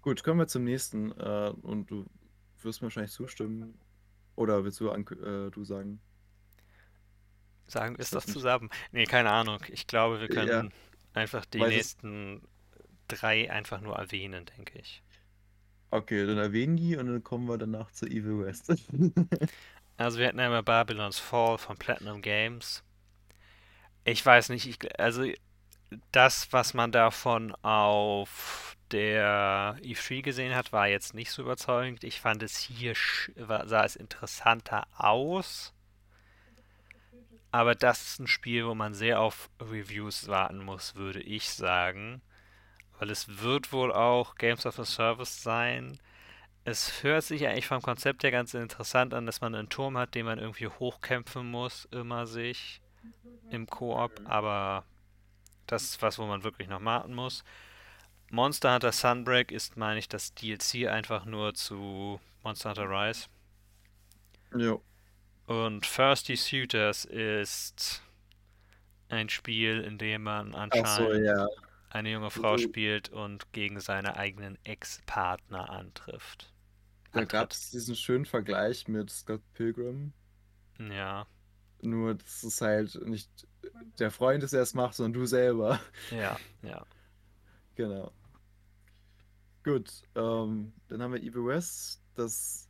Gut, 0.02 0.22
kommen 0.22 0.38
wir 0.40 0.46
zum 0.46 0.64
nächsten 0.64 1.12
äh, 1.12 1.52
und 1.62 1.90
du 1.90 2.04
wirst 2.62 2.82
mir 2.82 2.86
wahrscheinlich 2.86 3.12
zustimmen. 3.12 3.78
Oder 4.36 4.64
willst 4.64 4.80
du, 4.80 4.88
äh, 4.90 5.50
du 5.50 5.64
sagen? 5.64 6.00
sagen 7.66 7.96
wir 7.96 8.02
es 8.02 8.10
doch 8.10 8.24
zusammen. 8.24 8.70
Nee, 8.92 9.04
keine 9.06 9.30
Ahnung. 9.30 9.60
Ich 9.68 9.86
glaube, 9.86 10.20
wir 10.20 10.28
Ja. 10.28 10.44
können 10.44 10.72
einfach 11.14 11.44
die 11.46 11.60
Weiß 11.60 11.74
es- 11.76 11.96
nächsten 12.02 12.42
drei 13.08 13.50
einfach 13.50 13.80
nur 13.80 13.96
erwähnen, 13.96 14.46
denke 14.56 14.78
ich. 14.78 15.02
Okay, 15.94 16.26
dann 16.26 16.38
erwähnen 16.38 16.76
die 16.76 16.96
und 16.96 17.06
dann 17.06 17.22
kommen 17.22 17.46
wir 17.46 17.56
danach 17.56 17.88
zu 17.92 18.06
Evil 18.06 18.44
West. 18.44 18.72
Also 19.96 20.18
wir 20.18 20.26
hatten 20.26 20.40
einmal 20.40 20.64
Babylon's 20.64 21.20
Fall 21.20 21.56
von 21.56 21.76
Platinum 21.76 22.20
Games. 22.20 22.82
Ich 24.02 24.26
weiß 24.26 24.48
nicht, 24.48 24.66
ich, 24.66 25.00
also 25.00 25.24
das, 26.10 26.52
was 26.52 26.74
man 26.74 26.90
davon 26.90 27.54
auf 27.62 28.76
der 28.90 29.76
E3 29.82 30.22
gesehen 30.22 30.56
hat, 30.56 30.72
war 30.72 30.88
jetzt 30.88 31.14
nicht 31.14 31.30
so 31.30 31.42
überzeugend. 31.42 32.02
Ich 32.02 32.20
fand 32.20 32.42
es 32.42 32.58
hier, 32.58 32.94
sah 33.36 33.84
es 33.84 33.94
interessanter 33.94 34.88
aus. 34.96 35.72
Aber 37.52 37.76
das 37.76 38.02
ist 38.02 38.18
ein 38.18 38.26
Spiel, 38.26 38.66
wo 38.66 38.74
man 38.74 38.94
sehr 38.94 39.20
auf 39.20 39.48
Reviews 39.60 40.26
warten 40.26 40.58
muss, 40.58 40.96
würde 40.96 41.20
ich 41.20 41.50
sagen. 41.50 42.20
Weil 42.98 43.10
es 43.10 43.42
wird 43.42 43.72
wohl 43.72 43.92
auch 43.92 44.36
Games 44.36 44.66
of 44.66 44.78
a 44.78 44.84
Service 44.84 45.42
sein. 45.42 45.98
Es 46.64 47.02
hört 47.02 47.24
sich 47.24 47.46
eigentlich 47.46 47.66
vom 47.66 47.82
Konzept 47.82 48.22
her 48.22 48.30
ganz 48.30 48.54
interessant 48.54 49.12
an, 49.12 49.26
dass 49.26 49.40
man 49.40 49.54
einen 49.54 49.68
Turm 49.68 49.98
hat, 49.98 50.14
den 50.14 50.26
man 50.26 50.38
irgendwie 50.38 50.68
hochkämpfen 50.68 51.50
muss, 51.50 51.86
immer 51.90 52.26
sich 52.26 52.80
im 53.50 53.66
Koop, 53.66 54.20
aber 54.24 54.84
das 55.66 55.84
ist 55.84 56.02
was, 56.02 56.18
wo 56.18 56.26
man 56.26 56.44
wirklich 56.44 56.68
noch 56.68 56.84
warten 56.84 57.14
muss. 57.14 57.44
Monster 58.30 58.72
Hunter 58.74 58.92
Sunbreak 58.92 59.52
ist, 59.52 59.76
meine 59.76 59.98
ich, 59.98 60.08
das 60.08 60.34
DLC 60.34 60.88
einfach 60.88 61.24
nur 61.24 61.54
zu 61.54 62.20
Monster 62.42 62.70
Hunter 62.70 62.88
Rise. 62.88 63.26
Jo. 64.56 64.82
Und 65.46 65.82
Thirsty 65.82 66.36
Suitors 66.36 67.04
ist 67.04 68.02
ein 69.08 69.28
Spiel, 69.28 69.80
in 69.82 69.98
dem 69.98 70.22
man 70.22 70.54
Ach 70.54 70.68
so, 70.72 71.08
anscheinend 71.08 71.26
ja. 71.26 71.46
Eine 71.94 72.10
junge 72.10 72.30
Frau 72.30 72.56
So- 72.56 72.64
spielt 72.64 73.08
und 73.08 73.52
gegen 73.52 73.80
seine 73.80 74.16
eigenen 74.16 74.58
Ex-Partner 74.64 75.70
antrifft. 75.70 76.52
Da 77.12 77.24
gab 77.24 77.52
es 77.52 77.70
diesen 77.70 77.94
schönen 77.94 78.24
Vergleich 78.26 78.88
mit 78.88 79.08
Scott 79.10 79.40
Pilgrim. 79.54 80.12
Ja, 80.78 81.26
Nur, 81.82 82.14
das 82.14 82.42
ist 82.42 82.60
halt 82.60 82.94
nicht 83.06 83.30
der 83.98 84.10
Freund, 84.10 84.42
der 84.50 84.60
es 84.62 84.74
macht, 84.74 84.94
sondern 84.94 85.20
du 85.20 85.26
selber. 85.26 85.78
ja, 86.10 86.36
ja. 86.62 86.84
Genau. 87.76 88.12
Gut, 89.62 90.02
ähm, 90.14 90.72
dann 90.88 91.02
haben 91.02 91.12
wir 91.14 91.22
Evil 91.22 91.46
West. 91.46 92.02
das 92.16 92.68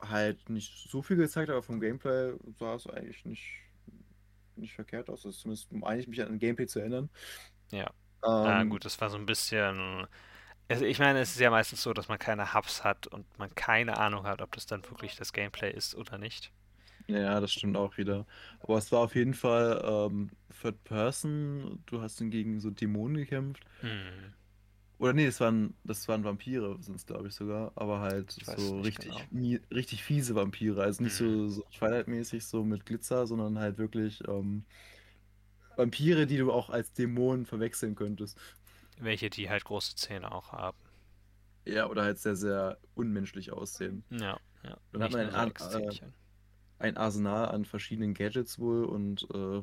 halt 0.00 0.48
nicht 0.50 0.88
so 0.90 1.00
viel 1.02 1.16
gezeigt, 1.16 1.48
aber 1.50 1.62
vom 1.62 1.78
Gameplay 1.80 2.34
sah 2.58 2.74
es 2.74 2.86
eigentlich 2.88 3.24
nicht, 3.24 3.44
nicht 4.56 4.74
verkehrt 4.74 5.08
aus. 5.08 5.24
Ist 5.24 5.40
zumindest 5.40 5.68
eigentlich 5.82 6.08
mich 6.08 6.20
an 6.20 6.28
ein 6.32 6.38
Gameplay 6.40 6.66
zu 6.66 6.80
erinnern. 6.80 7.08
Ja. 7.70 7.88
Ah, 8.22 8.62
gut, 8.64 8.84
das 8.84 9.00
war 9.00 9.10
so 9.10 9.16
ein 9.16 9.26
bisschen. 9.26 10.06
Also 10.68 10.84
ich 10.84 10.98
meine, 10.98 11.20
es 11.20 11.32
ist 11.32 11.40
ja 11.40 11.50
meistens 11.50 11.82
so, 11.82 11.92
dass 11.92 12.08
man 12.08 12.18
keine 12.18 12.54
Hubs 12.54 12.84
hat 12.84 13.06
und 13.08 13.26
man 13.38 13.54
keine 13.54 13.98
Ahnung 13.98 14.24
hat, 14.26 14.40
ob 14.40 14.52
das 14.52 14.66
dann 14.66 14.82
wirklich 14.84 15.16
das 15.16 15.32
Gameplay 15.32 15.70
ist 15.70 15.94
oder 15.94 16.18
nicht. 16.18 16.52
Ja, 17.08 17.40
das 17.40 17.52
stimmt 17.52 17.76
auch 17.76 17.96
wieder. 17.98 18.26
Aber 18.60 18.78
es 18.78 18.90
war 18.92 19.00
auf 19.00 19.14
jeden 19.14 19.34
Fall 19.34 19.82
ähm, 19.84 20.30
Third 20.60 20.82
Person. 20.84 21.82
Du 21.86 22.00
hast 22.00 22.18
gegen 22.18 22.60
so 22.60 22.70
Dämonen 22.70 23.16
gekämpft. 23.16 23.64
Hm. 23.80 24.32
Oder 24.98 25.14
nee, 25.14 25.26
das 25.26 25.40
waren, 25.40 25.74
das 25.82 26.06
waren 26.06 26.22
Vampire, 26.22 26.76
sind 26.80 26.94
es 26.94 27.06
glaube 27.06 27.28
ich 27.28 27.34
sogar. 27.34 27.72
Aber 27.74 28.00
halt 28.00 28.30
so 28.30 28.80
richtig, 28.80 29.12
genau. 29.30 29.58
richtig 29.72 30.04
fiese 30.04 30.36
Vampire. 30.36 30.80
Also 30.80 31.02
nicht 31.02 31.18
hm. 31.18 31.48
so, 31.48 31.48
so 31.48 31.64
Twilight-mäßig, 31.76 32.46
so 32.46 32.62
mit 32.62 32.86
Glitzer, 32.86 33.26
sondern 33.26 33.58
halt 33.58 33.78
wirklich 33.78 34.22
ähm, 34.28 34.64
Vampire, 35.76 36.26
die 36.26 36.38
du 36.38 36.52
auch 36.52 36.70
als 36.70 36.92
Dämonen 36.92 37.46
verwechseln 37.46 37.94
könntest. 37.94 38.38
Welche, 38.98 39.30
die 39.30 39.48
halt 39.48 39.64
große 39.64 39.96
Zähne 39.96 40.32
auch 40.32 40.52
haben. 40.52 40.78
Ja, 41.64 41.88
oder 41.88 42.02
halt 42.02 42.18
sehr, 42.18 42.36
sehr 42.36 42.78
unmenschlich 42.94 43.52
aussehen. 43.52 44.04
Ja, 44.10 44.38
ja. 44.64 44.76
Dann 44.92 45.02
hat 45.02 45.12
man 45.12 45.30
ein, 45.30 45.52
äh, 45.52 45.90
ein, 46.78 46.96
Arsenal 46.96 47.48
an 47.48 47.64
verschiedenen 47.64 48.14
Gadgets 48.14 48.58
wohl 48.58 48.84
und 48.84 49.26
äh, 49.32 49.62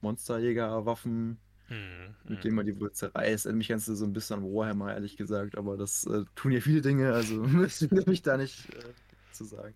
Monsterjägerwaffen, 0.00 1.38
hm, 1.66 2.14
mit 2.24 2.36
hm. 2.36 2.40
denen 2.42 2.56
man 2.56 2.66
die 2.66 2.78
wohl 2.80 2.92
zerreißt. 2.92 3.46
Mich 3.52 3.68
kannst 3.68 3.88
du 3.88 3.94
so 3.94 4.04
ein 4.04 4.12
bisschen 4.12 4.40
an 4.40 4.44
Warhammer, 4.44 4.94
ehrlich 4.94 5.16
gesagt, 5.16 5.56
aber 5.58 5.76
das 5.76 6.06
äh, 6.06 6.24
tun 6.36 6.52
hier 6.52 6.62
viele 6.62 6.82
Dinge, 6.82 7.12
also 7.12 7.34
müsste 7.42 7.88
ich 8.10 8.22
da 8.22 8.36
nicht 8.36 8.72
äh, 8.74 8.92
zu 9.32 9.44
sagen. 9.44 9.74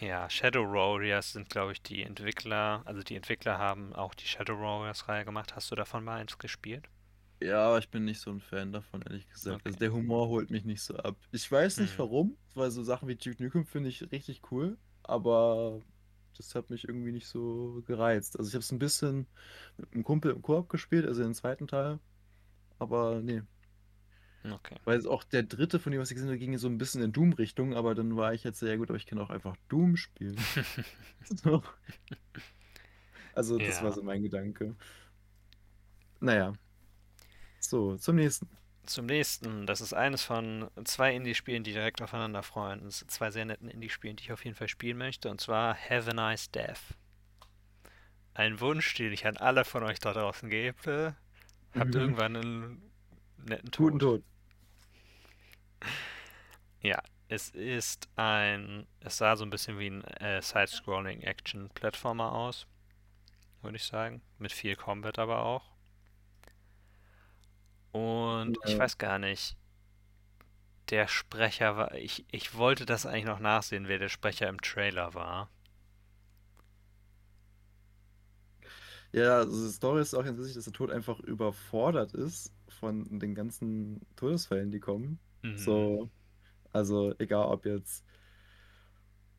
Ja, 0.00 0.30
Shadow 0.30 0.64
Warriors 0.64 1.32
sind, 1.32 1.50
glaube 1.50 1.72
ich, 1.72 1.82
die 1.82 2.02
Entwickler, 2.02 2.82
also 2.86 3.02
die 3.02 3.16
Entwickler 3.16 3.58
haben 3.58 3.92
auch 3.92 4.14
die 4.14 4.26
Shadow 4.26 4.58
Warriors-Reihe 4.58 5.26
gemacht. 5.26 5.54
Hast 5.54 5.70
du 5.70 5.74
davon 5.74 6.04
mal 6.04 6.18
eins 6.18 6.38
gespielt? 6.38 6.88
Ja, 7.42 7.68
aber 7.68 7.78
ich 7.78 7.90
bin 7.90 8.04
nicht 8.04 8.20
so 8.20 8.30
ein 8.30 8.40
Fan 8.40 8.72
davon, 8.72 9.02
ehrlich 9.02 9.28
gesagt. 9.28 9.56
Okay. 9.56 9.68
Also 9.68 9.78
der 9.78 9.92
Humor 9.92 10.28
holt 10.28 10.50
mich 10.50 10.64
nicht 10.64 10.82
so 10.82 10.96
ab. 10.96 11.16
Ich 11.32 11.50
weiß 11.50 11.78
nicht 11.78 11.94
mhm. 11.94 11.98
warum, 11.98 12.36
weil 12.54 12.70
so 12.70 12.82
Sachen 12.82 13.08
wie 13.08 13.16
Duke 13.16 13.42
Nukem 13.42 13.66
finde 13.66 13.90
ich 13.90 14.10
richtig 14.10 14.40
cool, 14.50 14.78
aber 15.02 15.80
das 16.36 16.54
hat 16.54 16.70
mich 16.70 16.88
irgendwie 16.88 17.12
nicht 17.12 17.26
so 17.26 17.82
gereizt. 17.86 18.38
Also 18.38 18.48
ich 18.48 18.54
habe 18.54 18.62
es 18.62 18.72
ein 18.72 18.78
bisschen 18.78 19.26
mit 19.76 19.92
einem 19.92 20.04
Kumpel 20.04 20.32
im 20.32 20.40
Koop 20.40 20.70
gespielt, 20.70 21.06
also 21.06 21.22
den 21.22 21.34
zweiten 21.34 21.66
Teil, 21.66 21.98
aber 22.78 23.20
nee, 23.20 23.42
Okay. 24.44 24.76
Weil 24.84 25.06
auch 25.06 25.22
der 25.24 25.42
dritte 25.42 25.78
von 25.78 25.92
dem, 25.92 26.00
was 26.00 26.10
ich 26.10 26.14
gesehen 26.14 26.30
habe, 26.30 26.38
ging 26.38 26.56
so 26.56 26.68
ein 26.68 26.78
bisschen 26.78 27.02
in 27.02 27.12
Doom-Richtung, 27.12 27.74
aber 27.74 27.94
dann 27.94 28.16
war 28.16 28.32
ich 28.32 28.42
jetzt 28.42 28.58
sehr 28.58 28.78
gut, 28.78 28.88
aber 28.88 28.96
ich 28.96 29.06
kann 29.06 29.18
auch 29.18 29.30
einfach 29.30 29.56
Doom 29.68 29.96
spielen. 29.96 30.38
so. 31.24 31.62
Also, 33.34 33.58
das 33.58 33.78
ja. 33.78 33.84
war 33.84 33.92
so 33.92 34.02
mein 34.02 34.22
Gedanke. 34.22 34.74
Naja. 36.20 36.54
So, 37.60 37.96
zum 37.96 38.16
nächsten. 38.16 38.48
Zum 38.84 39.06
nächsten. 39.06 39.66
Das 39.66 39.82
ist 39.82 39.92
eines 39.92 40.22
von 40.22 40.70
zwei 40.84 41.14
Indie-Spielen, 41.14 41.62
die 41.62 41.72
direkt 41.72 42.00
aufeinander 42.00 42.42
freuen. 42.42 42.82
Das 42.84 43.00
sind 43.00 43.10
zwei 43.10 43.30
sehr 43.30 43.44
netten 43.44 43.68
Indie-Spielen, 43.68 44.16
die 44.16 44.24
ich 44.24 44.32
auf 44.32 44.44
jeden 44.44 44.56
Fall 44.56 44.68
spielen 44.68 44.96
möchte. 44.96 45.30
Und 45.30 45.40
zwar 45.40 45.76
Have 45.76 46.10
a 46.10 46.14
Nice 46.14 46.50
Death. 46.50 46.96
Ein 48.32 48.60
Wunsch, 48.60 48.94
den 48.94 49.12
ich 49.12 49.26
an 49.26 49.36
alle 49.36 49.64
von 49.64 49.82
euch 49.82 49.98
da 49.98 50.12
draußen 50.12 50.48
gebe. 50.48 51.14
Habt 51.74 51.94
mhm. 51.94 52.00
irgendwann 52.00 52.36
einen 52.36 52.90
netten 53.46 53.70
Tod. 53.70 53.92
Guten 53.92 53.98
Tod. 53.98 54.24
Ja, 56.82 57.02
es 57.28 57.50
ist 57.50 58.08
ein. 58.16 58.86
Es 59.00 59.18
sah 59.18 59.36
so 59.36 59.44
ein 59.44 59.50
bisschen 59.50 59.78
wie 59.78 59.88
ein 59.88 60.04
äh, 60.04 60.42
Side-Scrolling-Action-Plattformer 60.42 62.32
aus. 62.32 62.66
Würde 63.62 63.76
ich 63.76 63.84
sagen. 63.84 64.22
Mit 64.38 64.52
viel 64.52 64.76
Combat 64.76 65.18
aber 65.18 65.44
auch. 65.44 65.70
Und 67.92 68.58
ich 68.64 68.78
weiß 68.78 68.98
gar 68.98 69.18
nicht. 69.18 69.56
Der 70.90 71.06
Sprecher 71.06 71.76
war. 71.76 71.94
Ich, 71.94 72.24
ich 72.32 72.54
wollte 72.54 72.86
das 72.86 73.06
eigentlich 73.06 73.26
noch 73.26 73.40
nachsehen, 73.40 73.86
wer 73.88 73.98
der 73.98 74.08
Sprecher 74.08 74.48
im 74.48 74.60
Trailer 74.60 75.14
war. 75.14 75.50
Ja, 79.12 79.38
also 79.38 79.66
die 79.66 79.72
Story 79.72 80.02
ist 80.02 80.14
auch 80.14 80.24
ganz 80.24 80.38
wichtig, 80.38 80.54
dass 80.54 80.64
der 80.64 80.72
Tod 80.72 80.90
einfach 80.90 81.18
überfordert 81.20 82.12
ist 82.14 82.52
von 82.68 83.18
den 83.18 83.34
ganzen 83.34 84.00
Todesfällen, 84.16 84.70
die 84.70 84.80
kommen. 84.80 85.18
Mhm. 85.42 85.56
So, 85.56 86.10
also 86.72 87.14
egal 87.18 87.46
ob 87.46 87.66
jetzt 87.66 88.04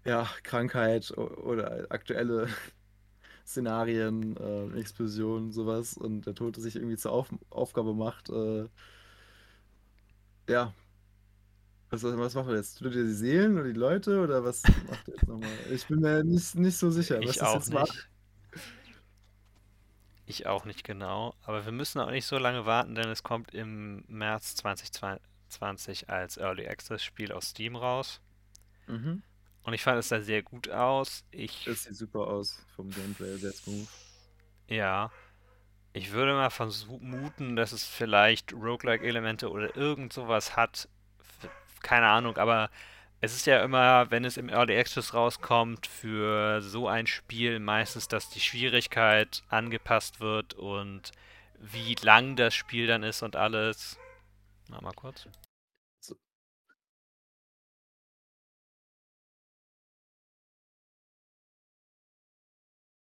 ja, 0.05 0.27
Krankheit 0.43 1.11
oder 1.17 1.85
aktuelle 1.89 2.47
Szenarien, 3.45 4.35
äh, 4.37 4.79
Explosionen, 4.79 5.51
sowas 5.51 5.97
und 5.97 6.25
der 6.25 6.35
Tote 6.35 6.61
sich 6.61 6.75
irgendwie 6.75 6.97
zur 6.97 7.11
Auf 7.11 7.29
Aufgabe 7.49 7.93
macht, 7.93 8.29
äh, 8.29 8.67
ja. 10.49 10.73
Was, 11.89 12.03
was 12.03 12.35
macht 12.35 12.47
er 12.49 12.55
jetzt? 12.55 12.79
Tut 12.79 12.95
er 12.95 13.03
die 13.03 13.13
Seelen 13.13 13.55
oder 13.55 13.65
die 13.67 13.79
Leute 13.79 14.21
oder 14.21 14.43
was 14.43 14.63
macht 14.87 15.07
er 15.07 15.13
jetzt 15.15 15.27
nochmal? 15.27 15.49
Ich 15.71 15.87
bin 15.87 15.99
mir 15.99 16.23
nicht, 16.23 16.55
nicht 16.55 16.77
so 16.77 16.89
sicher, 16.89 17.19
was 17.23 17.31
ich 17.31 17.37
das 17.37 17.53
jetzt 17.53 17.69
nicht. 17.69 17.79
macht. 17.79 18.09
Ich 20.25 20.47
auch 20.47 20.65
nicht 20.65 20.83
genau, 20.83 21.35
aber 21.43 21.65
wir 21.65 21.73
müssen 21.73 21.99
auch 21.99 22.09
nicht 22.11 22.25
so 22.25 22.37
lange 22.37 22.65
warten, 22.65 22.95
denn 22.95 23.09
es 23.09 23.23
kommt 23.23 23.53
im 23.53 24.03
März 24.07 24.55
2020 25.51 26.09
als 26.09 26.37
Early 26.37 26.67
Access 26.67 27.03
Spiel 27.03 27.31
aus 27.31 27.49
Steam 27.49 27.75
raus. 27.75 28.21
Mhm. 28.87 29.23
Und 29.63 29.73
ich 29.73 29.83
fand 29.83 29.99
es 29.99 30.09
sah 30.09 30.21
sehr 30.21 30.41
gut 30.41 30.69
aus. 30.69 31.23
Ich, 31.31 31.65
das 31.65 31.83
sieht 31.83 31.95
super 31.95 32.27
aus 32.27 32.65
vom 32.75 32.89
Gameplay, 32.89 33.35
sehr 33.37 33.51
smooth. 33.51 33.87
Ja. 34.67 35.11
Ich 35.93 36.11
würde 36.11 36.33
mal 36.33 36.49
vermuten, 36.49 37.55
dass 37.55 37.73
es 37.73 37.85
vielleicht 37.85 38.53
Roguelike-Elemente 38.53 39.49
oder 39.51 39.75
irgend 39.75 40.13
sowas 40.13 40.55
hat. 40.55 40.87
Keine 41.83 42.07
Ahnung, 42.07 42.37
aber 42.37 42.69
es 43.19 43.35
ist 43.35 43.45
ja 43.45 43.63
immer, 43.63 44.09
wenn 44.09 44.25
es 44.25 44.37
im 44.37 44.49
Early 44.49 44.77
Access 44.77 45.13
rauskommt, 45.13 45.85
für 45.85 46.61
so 46.61 46.87
ein 46.87 47.05
Spiel 47.05 47.59
meistens, 47.59 48.07
dass 48.07 48.29
die 48.29 48.39
Schwierigkeit 48.39 49.43
angepasst 49.49 50.19
wird 50.19 50.55
und 50.55 51.11
wie 51.59 51.95
lang 52.01 52.35
das 52.35 52.55
Spiel 52.55 52.87
dann 52.87 53.03
ist 53.03 53.21
und 53.21 53.35
alles. 53.35 53.99
Na, 54.71 54.79
mal 54.81 54.93
kurz. 54.93 55.27
So. 56.01 56.15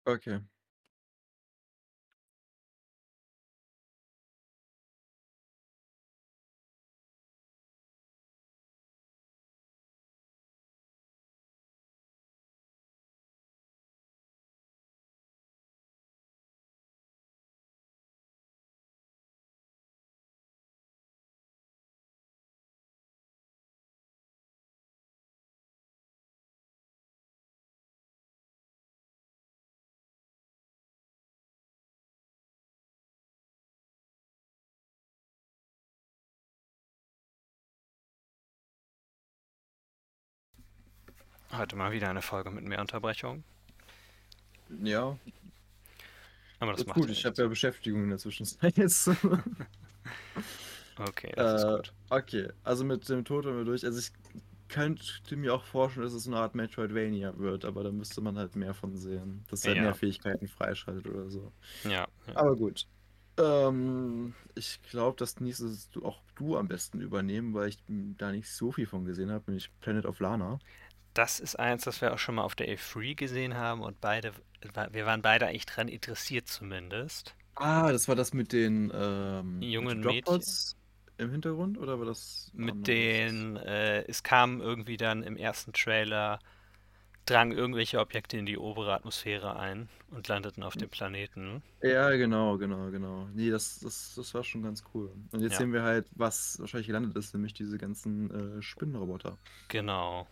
Okay. 0.07 0.41
Heute 41.53 41.77
mal 41.77 41.93
wieder 41.93 42.09
eine 42.09 42.23
Folge 42.23 42.51
mit 42.51 42.65
mehr 42.65 42.81
Unterbrechung. 42.81 43.45
Ja. 44.83 45.19
Aber 46.61 46.73
das 46.73 46.81
ist 46.81 46.87
macht 46.87 46.99
gut, 46.99 47.11
ich 47.11 47.27
habe 47.27 47.37
ja 47.37 47.47
Beschäftigung 47.47 48.05
in 48.05 48.09
der 48.09 48.19
Zwischenzeit 48.19 48.79
jetzt. 48.79 49.09
okay, 50.99 51.33
das 51.37 51.53
äh, 51.53 51.67
ist 51.67 51.77
gut. 51.77 51.93
Okay, 52.09 52.49
also 52.65 52.85
mit 52.85 53.07
dem 53.09 53.25
Tod 53.25 53.45
haben 53.45 53.59
wir 53.59 53.65
durch. 53.65 53.85
Also 53.85 53.99
ich 53.99 54.13
könnte 54.69 55.37
mir 55.37 55.53
auch 55.53 55.65
vorstellen, 55.65 56.07
dass 56.07 56.15
es 56.15 56.27
eine 56.27 56.39
Art 56.39 56.55
Metroidvania 56.55 57.37
wird, 57.37 57.67
aber 57.67 57.85
da 57.85 57.93
müsste 57.93 58.23
man 58.23 58.39
halt 58.39 58.57
mehr 58.57 58.73
von 58.73 58.97
sehen. 58.97 59.45
Dass 59.51 59.67
er 59.67 59.75
ja. 59.77 59.83
mehr 59.83 59.95
Fähigkeiten 59.95 60.49
freischaltet 60.49 61.07
oder 61.07 61.29
so. 61.29 61.53
Ja. 61.85 61.91
ja. 62.29 62.37
Aber 62.37 62.57
gut. 62.57 62.87
Ähm, 63.37 64.35
ich 64.55 64.81
glaube, 64.91 65.17
das 65.19 65.41
nächste 65.41 65.71
du 65.93 66.05
auch 66.05 66.23
du 66.35 66.57
am 66.57 66.69
besten 66.69 67.03
übernehmen, 67.03 67.53
weil 67.53 67.69
ich 67.69 67.79
da 67.87 68.33
nicht 68.33 68.49
so 68.49 68.73
viel 68.73 68.87
von 68.87 69.05
gesehen 69.05 69.31
habe, 69.31 69.45
nämlich 69.49 69.71
Planet 69.81 70.07
of 70.07 70.21
Lana 70.21 70.59
das 71.15 71.41
ist 71.41 71.57
eins, 71.59 71.85
das 71.85 72.01
wir 72.01 72.13
auch 72.15 72.19
schon 72.19 72.37
mal 72.37 72.43
auf 72.45 72.55
der 72.55 72.69
A3 72.69 73.15
gesehen 73.15 73.57
haben 73.57 73.83
und 73.83 74.01
beide, 74.01 74.33
wir 74.91 75.07
waren 75.07 75.23
beide 75.23 75.47
eigentlich 75.47 75.67
dran 75.67 75.89
interessiert 75.89 76.49
zumindest. 76.49 77.35
Ah, 77.55 77.93
das 77.93 78.09
war 78.09 78.17
das 78.17 78.33
mit 78.35 78.53
den 78.53 78.91
ähm, 78.95 79.61
jungen 79.71 80.05
Mädchen. 80.05 80.43
im 81.19 81.31
Hintergrund 81.31 81.79
oder 81.79 81.99
war 81.99 82.07
das 82.07 82.53
Mit 82.55 82.87
den, 82.87 83.57
äh, 83.59 84.03
es 84.05 84.23
kam 84.23 84.61
irgendwie 84.63 84.97
dann 84.97 85.23
im 85.23 85.37
ersten 85.37 85.73
Trailer, 85.75 86.39
drangen 87.27 87.53
irgendwelche 87.57 88.01
Objekte 88.01 88.39
in 88.39 88.47
die 88.47 88.59
obere 88.59 88.95
Atmosphäre 88.95 89.57
ein 89.59 89.89
und 90.11 90.29
landeten 90.29 90.63
auf 90.65 90.77
dem 90.77 90.91
Planeten. 90.91 91.63
Ja, 91.83 92.11
genau, 92.17 92.59
genau, 92.59 92.91
genau. 92.93 93.29
Nee, 93.35 93.51
das, 93.51 93.81
das, 93.81 94.15
das 94.15 94.33
war 94.35 94.45
schon 94.45 94.63
ganz 94.63 94.85
cool. 94.95 95.13
Und 95.33 95.41
jetzt 95.41 95.57
Ja. 95.57 95.57
sehen 95.57 95.73
wir 95.73 95.83
halt, 95.83 96.07
was 96.15 96.59
wahrscheinlich 96.61 96.87
gelandet 96.87 97.17
ist, 97.17 97.35
nämlich 97.35 97.55
diese 97.55 97.77
ganzen 97.77 98.31
äh, 98.59 98.63
Spinnenroboter. 98.63 99.37
Genau. 99.69 100.29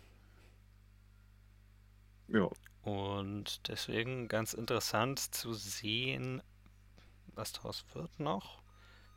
Ja. 2.32 2.48
Und 2.82 3.68
deswegen 3.68 4.28
ganz 4.28 4.54
interessant 4.54 5.18
zu 5.18 5.52
sehen, 5.52 6.42
was 7.34 7.52
daraus 7.52 7.84
wird 7.94 8.18
noch. 8.18 8.62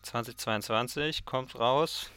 2022 0.03 1.26
kommt 1.26 1.57
raus. 1.57 2.11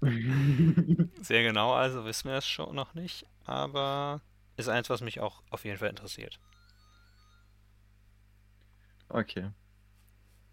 Sehr 0.00 1.42
genau, 1.42 1.72
also 1.72 2.04
wissen 2.04 2.28
wir 2.28 2.38
es 2.38 2.46
schon 2.46 2.74
noch 2.74 2.94
nicht, 2.94 3.26
aber 3.44 4.20
ist 4.56 4.68
eins, 4.68 4.90
was 4.90 5.00
mich 5.00 5.20
auch 5.20 5.42
auf 5.50 5.64
jeden 5.64 5.78
Fall 5.78 5.90
interessiert. 5.90 6.38
Okay. 9.08 9.50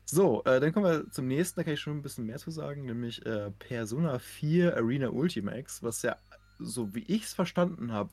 So, 0.06 0.44
äh, 0.44 0.60
dann 0.60 0.74
kommen 0.74 0.86
wir 0.86 1.10
zum 1.12 1.28
nächsten, 1.28 1.60
da 1.60 1.64
kann 1.64 1.74
ich 1.74 1.80
schon 1.80 1.98
ein 1.98 2.02
bisschen 2.02 2.26
mehr 2.26 2.38
zu 2.38 2.52
sagen, 2.52 2.86
nämlich 2.86 3.26
äh, 3.26 3.52
Persona 3.52 4.20
4 4.20 4.76
Arena 4.76 5.10
Ultimax, 5.10 5.84
was 5.84 6.02
ja, 6.02 6.18
so 6.60 6.94
wie 6.96 7.04
ich 7.04 7.24
es 7.24 7.34
verstanden 7.34 7.94
habe, 7.94 8.10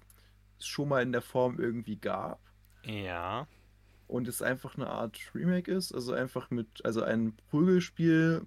schon 0.61 0.89
mal 0.89 1.03
in 1.03 1.13
der 1.13 1.23
Form 1.23 1.59
irgendwie 1.59 1.97
gab 1.99 2.41
Ja, 2.85 3.47
und 4.07 4.27
es 4.29 4.43
einfach 4.43 4.77
eine 4.77 4.89
Art 4.89 5.19
Remake 5.35 5.71
ist, 5.71 5.93
also 5.93 6.13
einfach 6.13 6.51
mit, 6.51 6.85
also 6.85 7.03
ein 7.03 7.37
Prügelspiel 7.51 8.47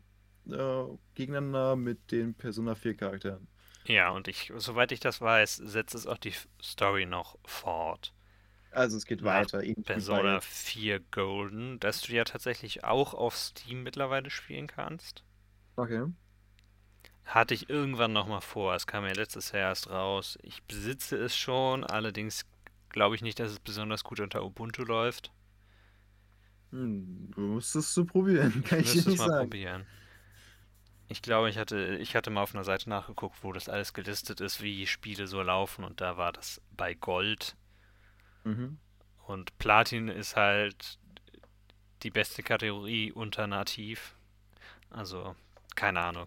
äh, 0.50 0.84
gegeneinander 1.16 1.76
mit 1.76 2.12
den 2.12 2.34
Persona 2.36 2.76
4 2.76 2.96
Charakteren. 2.98 3.48
ja, 3.86 4.10
und 4.12 4.28
ich, 4.28 4.52
soweit 4.58 4.92
ich 4.92 5.00
das 5.00 5.22
weiß, 5.22 5.56
setzt 5.58 5.94
es 5.96 6.08
auch 6.08 6.18
die 6.18 6.34
Story 6.62 7.06
noch 7.06 7.38
fort. 7.46 8.14
Also 8.72 8.98
es 8.98 9.06
geht 9.06 9.24
weiter, 9.24 9.62
Persona 9.86 10.40
bei 10.40 10.42
4 10.42 11.00
Golden, 11.00 11.80
das 11.80 12.02
du 12.02 12.14
ja 12.14 12.24
tatsächlich 12.26 12.84
auch 12.84 13.14
auf 13.14 13.38
Steam 13.38 13.84
mittlerweile 13.84 14.30
spielen 14.30 14.68
kannst. 14.68 15.24
Okay. 15.78 16.06
Hatte 17.34 17.54
ich 17.56 17.68
irgendwann 17.70 18.14
noch 18.14 18.28
mal 18.28 18.42
vor. 18.42 18.76
Es 18.76 18.86
kam 18.86 19.06
ja 19.06 19.14
letztes 19.14 19.54
Jahr 19.54 19.70
erst 19.70 19.90
raus. 19.90 20.38
Ich 20.44 20.62
besitze 20.64 21.16
es 21.18 21.36
schon, 21.36 21.84
allerdings 21.84 22.46
glaube 22.90 23.16
ich 23.16 23.22
nicht, 23.22 23.40
dass 23.40 23.52
es 23.52 23.60
besonders 23.60 24.04
gut 24.04 24.20
unter 24.20 24.44
Ubuntu 24.44 24.84
läuft. 24.84 25.32
Hm, 26.72 27.32
du 27.36 27.42
musst 27.42 27.76
es 27.76 27.94
so 27.94 28.06
probieren, 28.06 28.64
kann 28.64 28.80
Ich 28.80 28.96
ich 28.96 29.06
nicht 29.06 29.18
mal 29.18 29.30
sagen. 29.30 29.34
probieren. 29.34 29.86
Ich 31.10 31.22
glaube, 31.22 31.48
ich 31.50 31.60
hatte, 31.60 31.98
ich 31.98 32.16
hatte 32.16 32.32
mal 32.32 32.42
auf 32.42 32.56
einer 32.56 32.64
Seite 32.64 32.90
nachgeguckt, 32.90 33.44
wo 33.44 33.52
das 33.54 33.70
alles 33.70 33.94
gelistet 33.94 34.42
ist, 34.42 34.64
wie 34.64 34.88
Spiele 34.88 35.28
so 35.28 35.42
laufen, 35.44 35.84
und 35.84 36.02
da 36.02 36.18
war 36.18 36.32
das 36.32 36.60
bei 36.72 36.96
Gold. 36.96 37.56
Mhm. 38.44 38.78
Und 39.26 39.58
Platin 39.58 40.10
ist 40.10 40.36
halt 40.36 41.00
die 42.04 42.12
beste 42.12 42.44
Kategorie 42.44 43.12
unter 43.12 43.48
Nativ. 43.48 44.16
Also, 44.90 45.36
keine 45.76 46.02
Ahnung. 46.02 46.26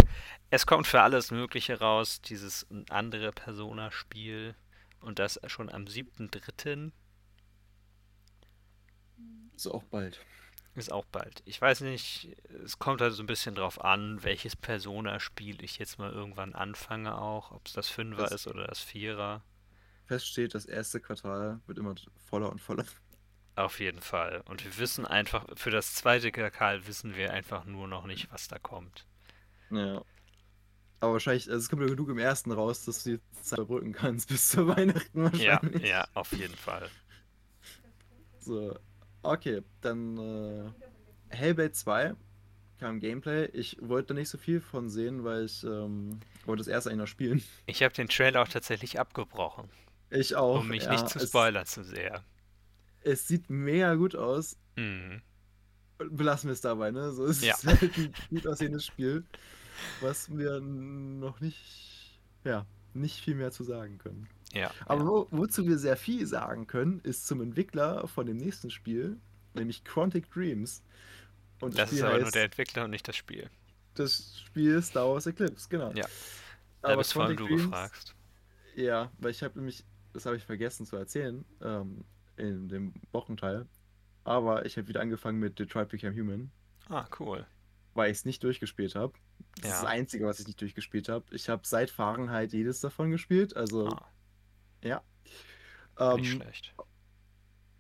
Es 0.51 0.67
kommt 0.67 0.87
für 0.87 1.01
alles 1.01 1.31
Mögliche 1.31 1.79
raus, 1.81 2.21
dieses 2.21 2.67
andere 2.89 3.33
Persona-Spiel. 3.33 4.55
Und 5.01 5.19
das 5.19 5.39
schon 5.47 5.69
am 5.69 5.85
7.3. 5.85 6.91
Ist 9.55 9.67
auch 9.67 9.83
bald. 9.85 10.25
Ist 10.75 10.91
auch 10.91 11.05
bald. 11.05 11.43
Ich 11.45 11.61
weiß 11.61 11.83
nicht, 11.83 12.37
es 12.65 12.79
kommt 12.79 13.01
halt 13.01 13.13
so 13.13 13.23
ein 13.23 13.27
bisschen 13.27 13.55
drauf 13.55 13.85
an, 13.85 14.25
welches 14.25 14.57
Persona-Spiel 14.57 15.63
ich 15.63 15.79
jetzt 15.79 15.99
mal 15.99 16.11
irgendwann 16.11 16.55
anfange 16.55 17.17
auch. 17.17 17.53
Ob 17.53 17.67
es 17.67 17.75
das 17.75 17.89
Fünfer 17.89 18.33
ist 18.33 18.47
oder 18.47 18.67
das 18.67 18.81
Vierer. 18.81 19.43
Fest 20.07 20.27
steht, 20.27 20.55
das 20.55 20.67
erste 20.67 21.01
Quartal 21.01 21.61
wird 21.67 21.79
immer 21.79 21.95
voller 22.29 22.51
und 22.51 22.61
voller. 22.61 22.85
Auf 23.57 23.79
jeden 23.79 24.01
Fall. 24.01 24.43
Und 24.47 24.65
wir 24.65 24.77
wissen 24.79 25.07
einfach, 25.07 25.47
für 25.55 25.71
das 25.71 25.95
zweite 25.95 26.33
Quartal 26.33 26.87
wissen 26.89 27.15
wir 27.15 27.33
einfach 27.33 27.65
nur 27.65 27.87
noch 27.87 28.07
nicht, 28.07 28.33
was 28.33 28.49
da 28.49 28.59
kommt. 28.59 29.07
Ja. 29.77 30.03
Aber 31.01 31.13
wahrscheinlich, 31.15 31.49
also 31.51 31.59
es 31.59 31.69
kommt 31.69 31.83
ja 31.83 31.89
genug 31.89 32.09
im 32.09 32.19
ersten 32.19 32.51
raus, 32.53 32.85
dass 32.85 33.05
du 33.05 33.17
die 33.19 33.21
Zeit 33.43 33.59
überbrücken 33.59 33.93
kannst 33.93 34.29
bis 34.29 34.49
zu 34.49 34.67
Weihnachten 34.69 35.19
Ja, 35.39 35.61
wahrscheinlich. 35.61 35.83
ja, 35.89 36.07
auf 36.15 36.33
jeden 36.33 36.55
Fall. 36.57 36.89
So. 38.41 38.79
Okay, 39.23 39.63
dann 39.81 40.19
äh, 40.19 40.71
Hellblade 41.35 41.73
2 41.73 42.15
kam 42.79 43.01
Gameplay. 43.01 43.47
Ich 43.53 43.77
wollte 43.81 44.09
da 44.09 44.21
nicht 44.21 44.29
so 44.29 44.37
viel 44.39 44.61
von 44.61 44.89
sehen, 44.91 45.25
weil 45.25 45.47
ich 45.47 45.65
ähm, 45.65 46.21
wollte 46.45 46.61
das 46.61 46.69
erste 46.69 46.91
eigentlich 46.91 47.01
noch 47.01 47.07
spielen. 47.07 47.43
Ich 47.67 47.83
habe 47.83 47.95
den 47.95 48.09
Trailer 48.09 48.43
auch 48.43 48.49
tatsächlich 48.49 49.01
abgebrochen, 49.01 49.69
Ich 50.11 50.37
auch. 50.37 50.61
um 50.61 50.69
mich 50.69 50.85
ja, 50.85 50.93
nicht 50.93 51.09
zu 51.09 51.19
es, 51.19 51.29
spoilern 51.31 51.65
zu 51.67 51.85
sehr. 51.85 52.23
es 53.03 53.27
sieht 53.27 53.49
mega 53.49 53.95
gut 53.95 54.15
aus. 54.15 54.57
Mhm. 54.77 55.23
Belassen 56.11 56.49
wir 56.49 56.53
es 56.53 56.61
dabei, 56.61 56.91
ne? 56.91 57.13
So 57.13 57.25
es 57.25 57.41
Ja. 57.43 57.55
ist 57.55 57.67
halt 57.67 57.97
ein 57.97 58.13
gut 58.29 58.47
aussehendes 58.47 58.85
Spiel, 58.85 59.25
was 60.01 60.37
wir 60.37 60.61
noch 60.61 61.41
nicht, 61.41 62.21
ja, 62.45 62.67
nicht 62.93 63.21
viel 63.21 63.35
mehr 63.35 63.51
zu 63.51 63.65
sagen 63.65 63.99
können. 63.99 64.29
Ja, 64.53 64.71
Aber 64.87 65.07
wo, 65.07 65.29
wozu 65.31 65.67
wir 65.67 65.79
sehr 65.79 65.97
viel 65.97 66.27
sagen 66.27 66.67
können, 66.67 67.01
ist 67.01 67.27
zum 67.27 67.41
Entwickler 67.41 68.07
von 68.07 68.27
dem 68.27 68.37
nächsten 68.37 68.71
Spiel, 68.71 69.19
nämlich 69.55 69.85
Quantic 69.85 70.31
Dreams. 70.31 70.83
Und 71.61 71.77
Das 71.79 71.89
Spiel 71.89 71.99
ist 71.99 72.05
aber 72.05 72.15
nur 72.17 72.25
heißt, 72.27 72.35
der 72.35 72.45
Entwickler 72.45 72.85
und 72.85 72.91
nicht 72.91 73.07
das 73.09 73.17
Spiel. 73.17 73.51
das 73.95 74.39
Spiel 74.47 74.75
ist 74.77 74.89
Star 74.89 75.09
Wars 75.09 75.27
Eclipse, 75.27 75.69
genau. 75.69 75.91
Ja, 75.93 76.07
Da 76.83 76.89
Aber 76.89 76.99
bist 76.99 77.13
vor 77.13 77.25
allem 77.25 77.37
du 77.37 77.47
Dreams, 77.47 77.63
gefragt. 77.65 78.15
Ja, 78.77 79.11
weil 79.19 79.31
ich 79.33 79.43
habe 79.43 79.57
nämlich, 79.59 79.85
das 80.13 80.27
habe 80.27 80.37
ich 80.37 80.45
vergessen 80.45 80.87
zu 80.87 80.97
erzählen, 80.97 81.45
ähm, 81.63 82.05
in 82.37 82.69
dem 82.69 82.93
Wochenteil. 83.13 83.67
Aber 84.25 84.65
ich 84.67 84.77
habe 84.77 84.89
wieder 84.89 85.01
angefangen 85.01 85.39
mit 85.39 85.59
Detroit 85.59 85.89
Become 85.89 86.17
Human, 86.19 86.51
Ah, 86.89 87.07
cool. 87.19 87.47
weil 87.95 88.11
ich 88.11 88.19
es 88.19 88.25
nicht 88.25 88.43
durchgespielt 88.43 88.95
habe. 88.95 89.13
Das 89.61 89.71
ist 89.71 89.71
Ja. 89.71 89.83
das 89.83 89.91
Einzige, 89.91 90.27
was 90.27 90.41
ich 90.41 90.47
nicht 90.47 90.61
durchgespielt 90.61 91.09
habe. 91.09 91.25
Ich 91.35 91.49
habe 91.49 91.63
seit 91.67 91.91
Fahrenheit 91.91 92.53
jedes 92.53 92.81
davon 92.81 93.11
gespielt, 93.11 93.57
also 93.57 93.89
Ah, 93.89 94.09
ja. 94.83 95.03
nicht 96.17 96.29
Ähm, 96.29 96.41
schlecht. 96.43 96.75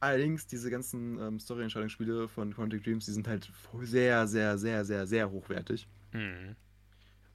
Allerdings, 0.00 0.46
diese 0.46 0.70
ganzen 0.70 1.18
ähm, 1.18 1.40
Story-Entscheidungsspiele 1.40 2.28
von 2.28 2.52
Quantic 2.54 2.84
Dreams, 2.84 3.06
die 3.06 3.12
sind 3.12 3.26
halt 3.26 3.50
sehr, 3.82 4.26
sehr, 4.28 4.58
sehr, 4.58 4.84
sehr, 4.84 5.06
sehr 5.06 5.30
hochwertig. 5.30 5.88
Mhm. 6.12 6.56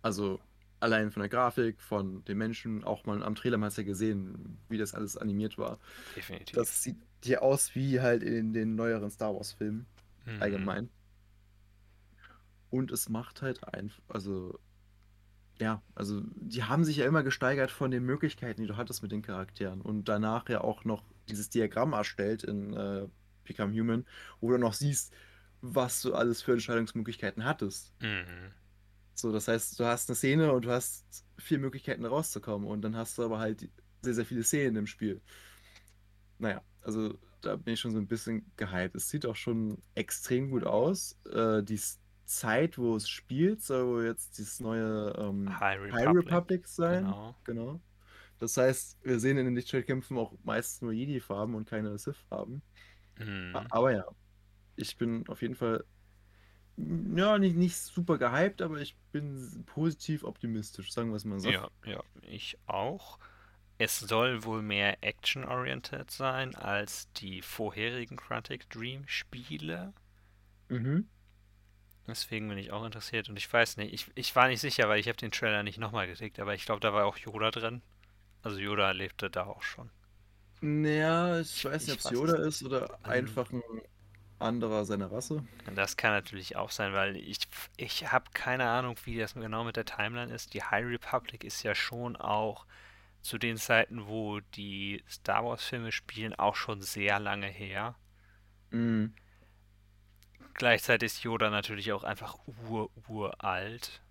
Also 0.01 0.39
allein 0.79 1.11
von 1.11 1.21
der 1.21 1.29
Grafik, 1.29 1.81
von 1.81 2.23
den 2.25 2.37
Menschen, 2.37 2.83
auch 2.83 3.05
mal 3.05 3.23
am 3.23 3.35
Trailer 3.35 3.57
mal 3.57 3.71
ja 3.71 3.83
gesehen, 3.83 4.57
wie 4.69 4.77
das 4.77 4.93
alles 4.93 5.17
animiert 5.17 5.57
war. 5.57 5.79
Definitiv. 6.15 6.55
Das 6.55 6.83
sieht 6.83 6.97
hier 7.23 7.41
aus 7.41 7.75
wie 7.75 7.99
halt 8.01 8.23
in 8.23 8.53
den 8.53 8.75
neueren 8.75 9.09
Star 9.09 9.33
Wars-Filmen 9.35 9.85
Mhm. 10.25 10.41
allgemein. 10.41 10.89
Und 12.69 12.91
es 12.91 13.09
macht 13.09 13.41
halt 13.41 13.63
einfach, 13.63 14.01
also 14.07 14.59
ja, 15.59 15.81
also 15.93 16.21
die 16.35 16.63
haben 16.63 16.85
sich 16.85 16.97
ja 16.97 17.05
immer 17.05 17.23
gesteigert 17.23 17.69
von 17.69 17.91
den 17.91 18.03
Möglichkeiten, 18.03 18.61
die 18.61 18.67
du 18.67 18.77
hattest 18.77 19.03
mit 19.03 19.11
den 19.11 19.21
Charakteren. 19.21 19.81
Und 19.81 20.05
danach 20.05 20.47
ja 20.47 20.61
auch 20.61 20.85
noch 20.85 21.03
dieses 21.27 21.49
Diagramm 21.49 21.93
erstellt 21.93 22.43
in 22.43 22.73
äh, 22.73 23.07
Become 23.43 23.77
Human, 23.77 24.05
wo 24.39 24.51
du 24.51 24.57
noch 24.57 24.73
siehst, 24.73 25.13
was 25.61 26.01
du 26.01 26.13
alles 26.13 26.41
für 26.41 26.53
Entscheidungsmöglichkeiten 26.53 27.43
hattest. 27.43 27.93
Mhm. 28.01 28.53
So, 29.15 29.33
das 29.33 29.49
heißt, 29.49 29.77
du 29.79 29.85
hast 29.85 30.09
eine 30.09 30.15
Szene 30.15 30.53
und 30.53 30.63
du 30.63 30.71
hast 30.71 31.25
vier 31.37 31.59
Möglichkeiten 31.59 32.05
rauszukommen 32.05 32.65
und 32.67 32.81
dann 32.81 32.95
hast 32.95 33.17
du 33.17 33.23
aber 33.23 33.39
halt 33.39 33.67
sehr, 34.01 34.13
sehr 34.13 34.25
viele 34.25 34.43
Szenen 34.43 34.77
im 34.77 34.87
Spiel. 34.87 35.19
Naja, 36.37 36.61
also 36.83 37.17
da 37.41 37.57
bin 37.57 37.73
ich 37.73 37.81
schon 37.81 37.91
so 37.91 37.97
ein 37.97 38.07
bisschen 38.07 38.49
gehypt. 38.55 38.95
Es 38.95 39.09
sieht 39.09 39.25
auch 39.25 39.35
schon 39.35 39.77
extrem 39.95 40.51
gut 40.51 40.63
aus. 40.63 41.17
Äh, 41.33 41.63
die 41.63 41.79
Zeit, 42.29 42.77
wo 42.77 42.95
es 42.95 43.09
spielt, 43.09 43.63
soll 43.63 43.87
wohl 43.87 44.05
jetzt 44.05 44.37
dieses 44.37 44.59
neue 44.59 45.13
ähm, 45.17 45.59
High 45.59 45.79
High 45.91 46.07
Republic. 46.07 46.25
Republic 46.25 46.67
sein. 46.67 47.03
Genau. 47.05 47.35
Genau. 47.43 47.81
Das 48.37 48.55
heißt, 48.55 48.99
wir 49.03 49.19
sehen 49.19 49.37
in 49.37 49.45
den 49.45 49.55
Lichtschwertkämpfen 49.55 50.17
auch 50.17 50.33
meistens 50.43 50.81
nur 50.81 50.93
Jedi-Farben 50.93 51.55
und 51.55 51.67
keine 51.67 51.97
Sith-Farben. 51.97 52.61
Mhm. 53.17 53.55
Aber 53.69 53.91
ja, 53.91 54.05
ich 54.75 54.95
bin 54.97 55.27
auf 55.27 55.41
jeden 55.41 55.55
Fall 55.55 55.83
ja, 57.15 57.37
nicht, 57.37 57.57
nicht 57.57 57.75
super 57.75 58.17
gehypt, 58.17 58.61
aber 58.61 58.79
ich 58.79 58.95
bin 59.11 59.63
positiv 59.65 60.23
optimistisch, 60.23 60.93
sagen 60.93 61.09
wir 61.09 61.17
es 61.17 61.25
mal 61.25 61.39
so. 61.39 61.49
Ja, 61.49 61.69
ja, 61.85 62.01
ich 62.21 62.57
auch. 62.67 63.19
Es 63.77 63.99
soll 63.99 64.43
wohl 64.43 64.61
mehr 64.61 65.03
action-oriented 65.03 66.11
sein 66.11 66.55
als 66.55 67.11
die 67.13 67.41
vorherigen 67.41 68.17
Quantic 68.17 68.69
Dream 68.69 69.07
Spiele. 69.07 69.93
Mhm. 70.69 71.07
Deswegen 72.09 72.49
bin 72.49 72.57
ich 72.57 72.71
auch 72.71 72.85
interessiert 72.85 73.29
und 73.29 73.37
ich 73.37 73.51
weiß 73.51 73.77
nicht, 73.77 73.93
ich, 73.93 74.07
ich 74.15 74.35
war 74.35 74.47
nicht 74.49 74.61
sicher, 74.61 74.89
weil 74.89 74.99
ich 74.99 75.07
habe 75.07 75.17
den 75.17 75.31
Trailer 75.31 75.63
nicht 75.63 75.77
nochmal 75.79 76.07
gekriegt, 76.07 76.39
aber 76.39 76.53
ich 76.55 76.65
glaube, 76.65 76.81
da 76.81 76.93
war 76.93 77.05
auch 77.05 77.17
Yoda 77.17 77.51
drin. 77.51 77.81
Also 78.43 78.59
Yoda 78.59 78.91
lebte 78.91 79.29
da 79.31 79.45
auch 79.45 79.63
schon. 79.63 79.91
Naja, 80.61 81.39
ich 81.41 81.63
weiß 81.65 81.83
Ich 81.83 81.87
nicht, 81.87 81.93
ob 81.93 81.99
es 81.99 82.09
Yoda 82.09 82.35
ist 82.37 82.63
oder 82.63 82.99
Ähm, 83.03 83.03
einfach 83.03 83.51
ein 83.51 83.61
anderer 84.39 84.85
seiner 84.85 85.11
Rasse. 85.11 85.45
Das 85.73 85.95
kann 85.95 86.11
natürlich 86.11 86.55
auch 86.57 86.69
sein, 86.69 86.91
weil 86.93 87.15
ich, 87.15 87.39
ich 87.77 88.11
habe 88.11 88.29
keine 88.33 88.67
Ahnung, 88.69 88.95
wie 89.05 89.17
das 89.17 89.35
genau 89.35 89.63
mit 89.63 89.77
der 89.77 89.85
Timeline 89.85 90.33
ist. 90.33 90.53
Die 90.53 90.61
High 90.63 90.85
Republic 90.85 91.43
ist 91.45 91.63
ja 91.63 91.73
schon 91.75 92.15
auch 92.17 92.65
zu 93.21 93.37
den 93.39 93.57
Zeiten, 93.57 94.07
wo 94.07 94.39
die 94.41 95.03
Star 95.09 95.45
Wars-Filme 95.45 95.91
spielen, 95.93 96.35
auch 96.35 96.55
schon 96.55 96.81
sehr 96.81 97.19
lange 97.19 97.47
her. 97.47 97.95
Mhm. 98.71 99.13
Gleichzeitig 100.59 101.13
ist 101.13 101.23
Yoda 101.23 101.49
natürlich 101.49 101.91
auch 101.93 102.03
einfach 102.03 102.37
ur-uralt. 102.69 104.01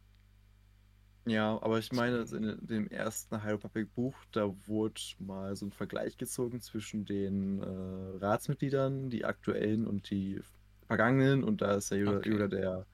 Ja, 1.26 1.60
aber 1.60 1.78
ich 1.78 1.92
meine, 1.92 2.22
in 2.32 2.56
dem 2.66 2.88
ersten 2.88 3.42
High 3.42 3.52
Republic 3.52 3.94
Buch, 3.94 4.14
da 4.32 4.50
wurde 4.66 4.98
mal 5.18 5.54
so 5.56 5.66
ein 5.66 5.72
Vergleich 5.72 6.16
gezogen 6.16 6.62
zwischen 6.62 7.04
den 7.04 7.60
äh, 7.62 8.24
Ratsmitgliedern, 8.24 9.10
die 9.10 9.26
aktuellen 9.26 9.86
und 9.86 10.08
die 10.10 10.40
vergangenen. 10.86 11.44
Und 11.44 11.60
da 11.60 11.74
ist 11.74 11.90
der 11.90 11.98
Yoda, 11.98 12.16
Okay. 12.16 12.30
Yoda 12.30 12.48
der, 12.48 12.86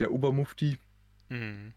der 0.00 0.10
Obermufti 0.12 0.76
Mhm. 1.28 1.72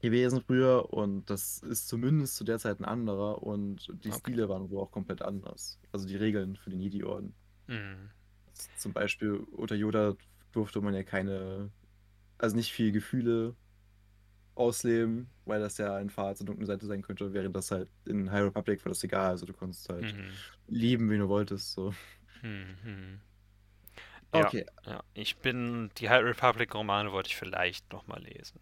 gewesen 0.00 0.42
früher. 0.46 0.92
Und 0.92 1.28
das 1.28 1.58
ist 1.58 1.88
zumindest 1.88 2.36
zu 2.36 2.44
der 2.44 2.60
Zeit 2.60 2.78
ein 2.78 2.84
anderer. 2.84 3.42
Und 3.42 3.88
die 4.04 4.10
Okay. 4.12 4.20
Stile 4.20 4.48
waren 4.48 4.70
wohl 4.70 4.78
auch 4.80 4.92
komplett 4.92 5.22
anders. 5.22 5.80
Also 5.90 6.06
die 6.06 6.16
Regeln 6.16 6.54
für 6.54 6.70
den 6.70 6.78
Jedi-Orden. 6.80 7.34
Mhm. 7.66 8.10
Zum 8.76 8.92
Beispiel 8.92 9.34
unter 9.52 9.74
Yoda 9.74 10.14
durfte 10.52 10.80
man 10.80 10.94
ja 10.94 11.02
keine, 11.04 11.70
also 12.38 12.56
nicht 12.56 12.72
viel 12.72 12.92
Gefühle 12.92 13.56
ausleben, 14.54 15.28
weil 15.46 15.60
das 15.60 15.78
ja 15.78 15.94
ein 15.96 16.10
Pfad 16.10 16.36
zur 16.38 16.46
dunklen 16.46 16.66
Seite 16.66 16.86
sein 16.86 17.02
könnte, 17.02 17.32
während 17.32 17.56
das 17.56 17.70
halt 17.70 17.88
in 18.04 18.30
High 18.30 18.44
Republic 18.44 18.84
war 18.84 18.90
das 18.90 19.02
egal. 19.04 19.30
Also 19.30 19.46
du 19.46 19.52
konntest 19.52 19.88
halt 19.88 20.14
Mhm. 20.14 20.44
lieben, 20.66 21.10
wen 21.10 21.20
du 21.20 21.28
wolltest. 21.28 21.72
So. 21.72 21.94
Mhm. 22.42 23.20
Ja, 24.32 24.46
Okay, 24.46 24.66
ja. 24.86 25.02
Ich 25.14 25.38
bin, 25.38 25.90
die 25.98 26.08
High 26.08 26.22
Republic-Romane 26.24 27.12
wollte 27.12 27.28
ich 27.28 27.36
vielleicht 27.36 27.92
nochmal 27.92 28.22
lesen. 28.22 28.60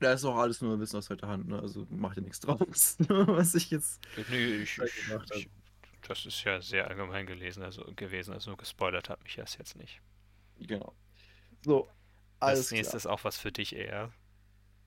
da 0.00 0.12
ist 0.14 0.24
auch 0.24 0.36
alles 0.36 0.60
nur 0.62 0.78
Wissen 0.80 0.96
aus 0.96 1.06
zweiter 1.06 1.28
Hand, 1.28 1.48
ne? 1.48 1.58
Also 1.60 1.86
macht 1.90 2.16
ja 2.16 2.22
nichts 2.22 2.40
draus, 2.40 2.96
was 3.08 3.54
ich 3.54 3.70
jetzt 3.70 4.00
Nö, 4.28 4.62
ich, 4.62 4.78
ich, 4.78 5.04
ich, 5.32 5.50
das 6.08 6.26
ist 6.26 6.42
ja 6.44 6.60
sehr 6.60 6.88
allgemein 6.88 7.26
gelesen, 7.26 7.62
also 7.62 7.84
gewesen, 7.96 8.34
also 8.34 8.56
gespoilert 8.56 9.08
hat 9.08 9.22
mich 9.22 9.36
das 9.36 9.56
jetzt 9.56 9.76
nicht. 9.76 10.00
Genau. 10.58 10.94
So, 11.64 11.88
alles 12.38 12.60
das 12.60 12.70
nächste 12.72 12.92
klar. 12.92 12.96
ist 12.98 13.06
auch 13.06 13.24
was 13.24 13.38
für 13.38 13.52
dich 13.52 13.74
eher. 13.74 14.12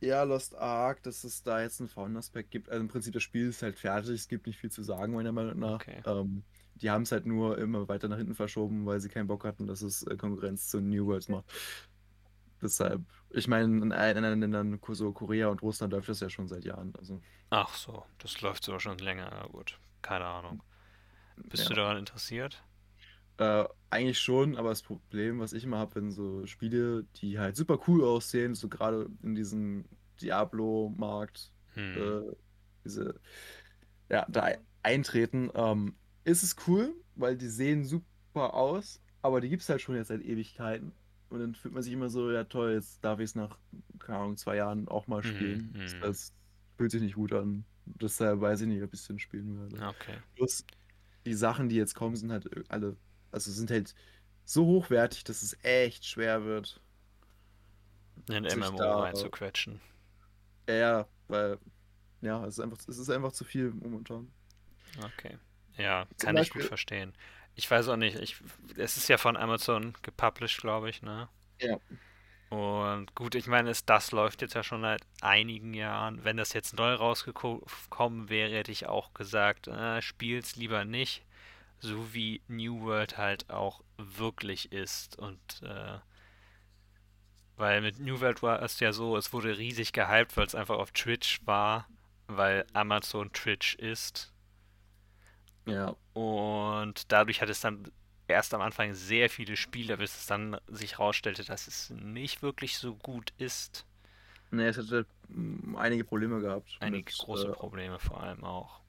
Ja, 0.02 0.24
Lost 0.24 0.56
Ark, 0.56 1.02
dass 1.04 1.24
es 1.24 1.44
da 1.44 1.62
jetzt 1.62 1.80
einen 1.80 1.88
Fauna-Aspekt 1.88 2.52
gibt. 2.52 2.70
Also 2.70 2.82
im 2.82 2.90
Prinzip 2.90 3.14
das 3.14 3.24
Spiel 3.24 3.48
ist 3.48 3.62
halt 3.62 3.80
fertig, 3.80 4.12
es 4.12 4.28
gibt 4.28 4.48
nicht 4.48 4.60
viel 4.60 4.72
zu 4.72 4.84
sagen, 4.84 5.14
meiner 5.14 5.32
Meinung 5.32 5.60
nach. 5.60 5.76
Okay. 5.76 6.02
Ähm, 6.06 6.44
die 6.76 6.90
haben 6.90 7.04
es 7.04 7.12
halt 7.12 7.26
nur 7.26 7.58
immer 7.58 7.88
weiter 7.88 8.10
nach 8.10 8.18
hinten 8.18 8.36
verschoben, 8.36 8.86
weil 8.86 9.00
sie 9.00 9.08
keinen 9.08 9.28
Bock 9.28 9.46
hatten, 9.46 9.66
dass 9.66 9.82
es 9.82 10.04
äh, 10.04 10.18
Konkurrenz 10.18 10.68
zu 10.68 10.82
New 10.82 11.06
Worlds 11.06 11.30
macht. 11.30 11.46
Deshalb, 12.62 13.02
ich 13.30 13.48
meine, 13.48 13.66
in 13.66 13.92
anderen 13.92 14.42
Ländern, 14.42 14.80
so 14.90 15.12
Korea 15.12 15.48
und 15.48 15.62
Russland 15.62 15.94
läuft 15.94 16.10
das 16.10 16.20
ja 16.20 16.30
schon 16.30 16.48
seit 16.48 16.66
Jahren. 16.66 16.94
Also, 16.98 17.22
Ach 17.50 17.74
so, 17.74 18.06
das 18.20 18.42
läuft 18.42 18.64
sogar 18.64 18.80
schon 18.80 18.98
länger, 18.98 19.30
na 19.32 19.48
gut. 19.48 19.80
Keine 20.02 20.26
Ahnung. 20.26 20.64
Bist 21.38 21.66
du 21.70 21.74
ja. 21.74 21.76
daran 21.76 21.98
interessiert? 21.98 22.64
Äh, 23.38 23.66
eigentlich 23.90 24.20
schon, 24.20 24.58
aber 24.58 24.70
das 24.70 24.84
Problem, 24.84 25.40
was 25.40 25.54
ich 25.54 25.64
immer 25.64 25.78
habe, 25.80 25.96
wenn 25.96 26.12
so 26.12 26.46
Spiele, 26.46 27.06
die 27.16 27.40
halt 27.40 27.56
super 27.56 27.80
cool 27.88 28.04
aussehen, 28.04 28.54
so 28.56 28.70
gerade 28.70 29.10
in 29.24 29.36
diesem 29.36 29.86
Diablo-Markt, 30.22 31.52
Hm. 31.74 31.98
äh, 31.98 32.36
diese, 32.86 33.20
ja, 34.10 34.26
da 34.30 34.44
ein- 34.44 34.66
eintreten, 34.84 35.50
ähm, 35.56 35.96
ist 36.26 36.44
es 36.44 36.56
cool, 36.68 36.94
weil 37.16 37.38
die 37.38 37.48
sehen 37.48 37.86
super 37.86 38.54
aus, 38.54 39.02
aber 39.22 39.42
die 39.42 39.50
gibt 39.50 39.64
es 39.64 39.70
halt 39.70 39.82
schon 39.82 39.96
jetzt 39.96 40.10
seit 40.10 40.22
Ewigkeiten. 40.22 40.92
Und 41.30 41.40
dann 41.40 41.56
fühlt 41.56 41.74
man 41.74 41.82
sich 41.82 41.94
immer 41.94 42.10
so, 42.10 42.32
ja 42.32 42.44
toll, 42.44 42.74
jetzt 42.74 43.04
darf 43.04 43.20
ich 43.20 43.26
es 43.26 43.36
nach, 43.36 43.58
keine 44.00 44.20
Ahnung, 44.20 44.38
zwei 44.38 44.58
Jahren 44.58 44.88
auch 44.88 45.08
mal 45.08 45.24
spielen. 45.24 45.72
mhm. 45.74 46.02
Das 46.02 46.32
fühlt 46.78 46.92
sich 46.92 47.02
nicht 47.02 47.16
gut 47.16 47.34
an. 47.34 47.66
Deshalb 47.86 48.42
weiß 48.42 48.62
ich 48.62 48.68
nicht, 48.68 48.84
ob 48.84 48.94
ich 48.94 49.00
es 49.00 49.08
denn 49.08 49.20
spielen 49.20 49.60
werde. 49.60 49.88
Okay. 49.88 50.18
Plus, 50.36 50.64
die 51.26 51.34
Sachen, 51.34 51.70
die 51.70 51.76
jetzt 51.76 51.96
kommen, 51.96 52.16
sind 52.16 52.32
halt 52.32 52.50
alle, 52.72 52.96
also 53.32 53.52
sind 53.52 53.72
halt 53.72 53.96
so 54.46 54.66
hochwertig, 54.66 55.24
dass 55.24 55.42
es 55.42 55.58
echt 55.64 56.06
schwer 56.06 56.44
wird. 56.46 56.82
In 58.30 58.44
MMO 58.46 58.78
da- 58.78 59.00
reinzuquetschen. 59.02 59.82
Ja, 60.68 60.76
Ja, 60.76 61.08
weil, 61.28 61.58
ja, 62.22 62.46
es 62.46 62.56
ist 62.58 62.60
einfach, 62.60 62.78
es 62.88 62.98
ist 62.98 63.10
einfach 63.10 63.32
zu 63.32 63.44
viel 63.44 63.72
momentan. 63.72 64.32
Okay. 65.04 65.38
Ja, 65.78 66.06
Zum 66.18 66.28
kann 66.28 66.38
ich 66.38 66.50
gut 66.50 66.54
Beispiel- 66.60 66.68
verstehen. 66.68 67.14
Ich 67.56 67.70
weiß 67.70 67.88
auch 67.90 67.98
nicht, 67.98 68.18
ich, 68.20 68.38
es 68.78 68.98
ist 68.98 69.08
ja 69.10 69.18
von 69.18 69.38
Amazon 69.38 69.94
gepublished, 70.02 70.60
glaube 70.62 70.90
ich, 70.90 71.02
ne? 71.02 71.30
Ja. 71.62 71.78
Und 72.54 73.16
gut, 73.16 73.34
ich 73.34 73.48
meine, 73.48 73.72
es, 73.72 73.84
das 73.84 74.12
läuft 74.12 74.44
jetzt 74.44 74.54
ja 74.54 74.62
schon 74.62 74.82
seit 74.82 75.02
einigen 75.22 75.74
Jahren. 75.74 76.24
Wenn 76.24 76.38
das 76.38 76.54
jetzt 76.54 76.78
neu 76.78 76.94
rausgekommen 76.94 78.30
wäre, 78.30 78.52
hätte 78.52 78.72
ich 78.72 78.86
auch 78.86 79.16
gesagt, 79.16 79.68
äh, 79.68 80.04
spiel's 80.04 80.56
lieber 80.56 80.86
nicht. 80.86 81.24
So 81.80 82.14
wie 82.14 82.42
New 82.48 82.82
World 82.82 83.18
halt 83.18 83.50
auch 83.50 83.82
wirklich 83.98 84.72
ist. 84.72 85.18
Und 85.18 85.40
äh, 85.64 85.98
weil 87.58 87.82
mit 87.82 87.98
New 88.00 88.22
World 88.22 88.44
war 88.44 88.62
es 88.62 88.80
ja 88.80 88.94
so, 88.94 89.18
es 89.18 89.34
wurde 89.34 89.58
riesig 89.58 89.92
gehypt, 89.92 90.38
weil 90.38 90.46
es 90.46 90.54
einfach 90.54 90.78
auf 90.78 90.92
Twitch 90.92 91.42
war, 91.46 91.88
weil 92.28 92.68
Amazon 92.74 93.34
Twitch 93.34 93.74
ist. 93.76 94.32
Ja, 95.66 95.96
Und 96.14 97.12
dadurch 97.12 97.42
hat 97.42 97.50
es 97.50 97.62
dann 97.62 97.92
erst 98.34 98.54
am 98.54 98.62
Anfang 98.62 98.94
sehr 98.94 99.30
viele 99.30 99.56
Spieler, 99.58 99.98
bis 99.98 100.16
es 100.18 100.26
dann 100.28 100.58
sich 100.68 100.94
herausstellte, 101.00 101.44
dass 101.46 101.68
es 101.68 101.90
nicht 101.92 102.42
wirklich 102.42 102.78
so 102.78 102.96
gut 102.96 103.34
ist. 103.38 103.86
ne, 104.52 104.68
es 104.68 104.78
hatte 104.78 105.06
mm, 105.30 105.76
einige 105.76 106.04
Probleme 106.04 106.40
gehabt. 106.42 106.80
Einige 106.80 107.06
mit, 107.06 107.18
große 107.18 107.50
äh, 107.50 107.52
Probleme 107.52 107.98
vor 107.98 108.22
allem 108.22 108.44
auch. 108.44 108.82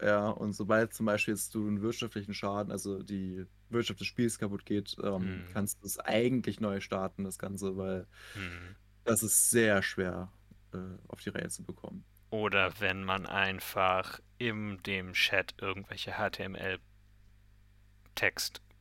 Ja, 0.00 0.30
und 0.30 0.52
sobald 0.54 0.92
zum 0.94 1.06
Beispiel 1.06 1.34
jetzt 1.34 1.54
du 1.54 1.66
einen 1.66 1.80
wirtschaftlichen 1.80 2.34
Schaden, 2.34 2.72
also 2.72 3.02
die 3.02 3.46
Wirtschaft 3.68 4.00
des 4.00 4.08
Spiels 4.08 4.38
kaputt 4.38 4.66
geht, 4.66 4.96
ähm, 5.02 5.20
Hm. 5.24 5.46
kannst 5.52 5.80
du 5.82 5.86
es 5.86 5.98
eigentlich 6.00 6.58
neu 6.60 6.80
starten, 6.80 7.22
das 7.24 7.38
Ganze, 7.38 7.76
weil 7.76 8.06
Hm. 8.34 8.76
das 9.04 9.22
ist 9.22 9.50
sehr 9.50 9.82
schwer 9.82 10.32
äh, 10.74 10.78
auf 11.08 11.20
die 11.20 11.30
Reihe 11.30 11.48
zu 11.50 11.64
bekommen. 11.64 12.04
Oder 12.30 12.80
wenn 12.80 13.04
man 13.04 13.26
einfach 13.26 14.18
in 14.38 14.82
dem 14.82 15.12
Chat 15.12 15.54
irgendwelche 15.60 16.12
HTML-Text 16.18 16.80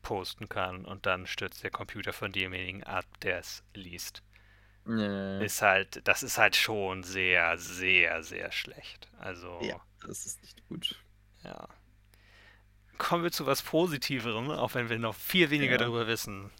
posten 0.02 0.49
kann 0.49 0.86
und 0.86 1.06
dann 1.06 1.28
stürzt 1.28 1.64
der 1.64 1.72
Computer 1.72 2.14
von 2.14 2.32
demjenigen 2.32 2.84
ab, 2.84 3.06
der 3.22 3.39
es 3.39 3.64
liest. 3.74 4.24
Nee. 4.86 5.45
Ist 5.45 5.62
halt, 5.62 6.02
das 6.08 6.24
ist 6.24 6.38
halt 6.38 6.56
schon 6.56 7.04
sehr, 7.04 7.58
sehr, 7.58 8.24
sehr 8.24 8.52
schlecht. 8.52 9.10
Also, 9.20 9.60
Ja, 9.62 9.80
das 10.06 10.26
ist 10.26 10.41
nicht 10.41 10.68
gut. 10.68 10.95
ja. 11.43 11.68
Kommen 12.97 13.24
wir 13.24 13.32
zu 13.32 13.45
was 13.47 13.62
Positiverem, 13.64 14.52
auch 14.52 14.76
wenn 14.76 14.89
wir 14.89 14.99
noch 14.99 15.16
viel 15.16 15.49
weniger 15.49 15.74
Ja. 15.74 15.78
darüber 15.80 16.08
wissen. 16.08 16.52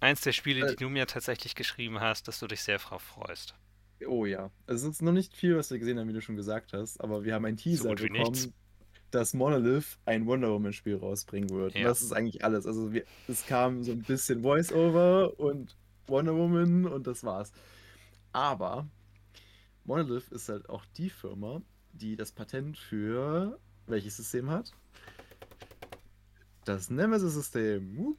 Eins 0.00 0.20
der 0.20 0.32
Spiele, 0.32 0.64
Äh. 0.66 0.70
die 0.70 0.76
du 0.76 0.88
mir 0.88 1.06
tatsächlich 1.06 1.54
geschrieben 1.56 2.00
hast, 2.00 2.28
dass 2.28 2.38
du 2.38 2.46
dich 2.46 2.62
sehr 2.62 2.78
drauf 2.78 3.02
freust. 3.02 3.54
Oh 4.06 4.24
ja. 4.24 4.50
Es 4.68 4.84
ist 4.84 5.02
noch 5.02 5.10
nicht 5.12 5.34
viel, 5.36 5.56
was 5.56 5.70
wir 5.72 5.78
gesehen 5.80 5.98
haben, 5.98 6.08
wie 6.08 6.12
du 6.12 6.20
schon 6.22 6.36
gesagt 6.36 6.72
hast, 6.72 7.00
aber 7.00 7.24
wir 7.24 7.34
haben 7.34 7.44
einen 7.44 7.56
Teaser 7.56 7.90
wie 7.90 8.08
bekommen, 8.08 8.12
nichts. 8.32 8.48
Dass 9.10 9.34
Monolith 9.34 9.98
ein 10.04 10.26
Wonder 10.26 10.50
Woman-Spiel 10.50 10.96
rausbringen 10.96 11.50
wird. 11.50 11.74
Und 11.74 11.80
Ja. 11.80 11.88
das 11.88 12.02
ist 12.02 12.12
eigentlich 12.12 12.44
alles. 12.44 12.66
Also 12.66 12.92
wir, 12.92 13.04
es 13.26 13.46
kam 13.46 13.82
so 13.82 13.92
ein 13.92 14.02
bisschen 14.02 14.42
Voice-Over 14.42 15.38
und 15.38 15.76
Wonder 16.06 16.34
Woman 16.34 16.86
und 16.86 17.06
das 17.06 17.24
war's. 17.24 17.52
Aber 18.32 18.86
Monolith 19.84 20.28
ist 20.28 20.48
halt 20.48 20.68
auch 20.68 20.84
die 20.96 21.10
Firma, 21.10 21.62
die 21.92 22.16
das 22.16 22.32
Patent 22.32 22.76
für 22.76 23.58
welches 23.86 24.16
System 24.18 24.50
hat? 24.50 24.72
Das 26.64 26.90
Nemesis-System. 26.90 28.14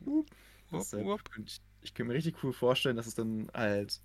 Ich, 1.45 1.61
ich 1.81 1.93
könnte 1.93 2.09
mir 2.09 2.15
richtig 2.15 2.43
cool 2.43 2.53
vorstellen, 2.53 2.95
dass 2.95 3.05
es 3.07 3.13
dann 3.15 3.49
halt 3.53 4.01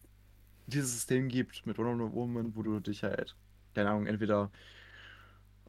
dieses 0.66 0.92
System 0.92 1.28
gibt 1.28 1.66
mit 1.66 1.78
Wonder 1.78 2.12
Woman, 2.12 2.54
wo 2.54 2.62
du 2.62 2.80
dich 2.80 3.02
halt, 3.02 3.34
keine 3.74 3.90
Ahnung, 3.90 4.06
entweder 4.06 4.50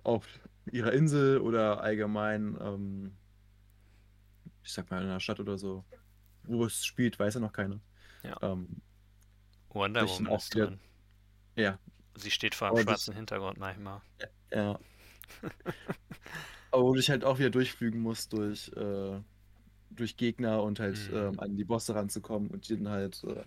auf 0.04 0.26
ihrer 0.72 0.92
Insel 0.94 1.40
oder 1.40 1.82
allgemein, 1.82 2.58
ähm, 2.62 3.16
ich 4.64 4.72
sag 4.74 4.90
mal 4.92 5.02
in 5.02 5.08
einer 5.10 5.20
Stadt 5.20 5.40
oder 5.40 5.58
so, 5.58 5.84
wo 6.44 6.66
es 6.66 6.86
spielt, 6.86 7.18
weiß 7.20 7.36
ja 7.36 7.40
noch 7.40 7.54
keiner. 7.54 7.80
Ja. 8.24 8.38
Ähm, 8.42 8.82
Wonder 9.70 10.08
Woman 10.08 10.28
auch 10.32 10.40
ist 10.40 10.56
drin. 10.56 10.80
ja, 11.56 11.78
Sie 12.18 12.32
steht 12.32 12.56
vor 12.56 12.70
Aber 12.70 12.78
einem 12.78 12.88
sich- 12.88 12.94
schwarzen 12.96 13.16
Hintergrund 13.16 13.58
manchmal. 13.60 14.02
ja. 14.52 14.80
Aber 16.72 16.84
wo 16.84 16.94
du 16.94 17.00
dich 17.00 17.10
halt 17.10 17.24
auch 17.24 17.40
wieder 17.40 17.50
durchflügen 17.50 18.00
musst 18.02 18.34
durch, 18.34 18.70
äh, 18.76 19.20
durch 19.92 20.18
Gegner 20.18 20.62
und 20.64 20.80
halt 20.80 20.98
Mhm. 21.12 21.18
ähm, 21.18 21.40
an 21.40 21.56
die 21.58 21.64
Bosse 21.64 21.96
ranzukommen 21.96 22.50
und 22.50 22.68
die 22.70 22.76
dann 22.78 22.90
halt 22.90 23.24
äh, 23.24 23.44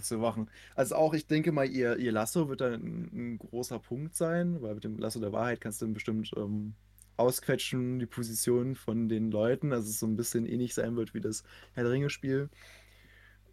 zu 0.00 0.18
machen. 0.18 0.48
Also 0.74 0.96
auch, 0.96 1.14
ich 1.14 1.26
denke 1.26 1.52
mal, 1.52 1.68
ihr, 1.68 1.96
ihr 1.98 2.12
Lasso 2.12 2.48
wird 2.48 2.60
dann 2.60 2.74
ein, 2.74 3.10
ein 3.12 3.38
großer 3.38 3.78
Punkt 3.78 4.16
sein, 4.16 4.62
weil 4.62 4.74
mit 4.74 4.84
dem 4.84 4.98
Lasso 4.98 5.20
der 5.20 5.32
Wahrheit 5.32 5.60
kannst 5.60 5.82
du 5.82 5.92
bestimmt 5.92 6.30
ähm, 6.36 6.74
ausquetschen, 7.16 7.98
die 7.98 8.06
Position 8.06 8.74
von 8.74 9.08
den 9.08 9.30
Leuten, 9.30 9.72
also 9.72 9.88
es 9.88 9.98
so 9.98 10.06
ein 10.06 10.16
bisschen 10.16 10.46
ähnlich 10.46 10.74
sein 10.74 10.96
wird 10.96 11.14
wie 11.14 11.20
das 11.20 11.44
Herr 11.74 11.84
der 11.84 11.92
Ringe-Spiel. 11.92 12.48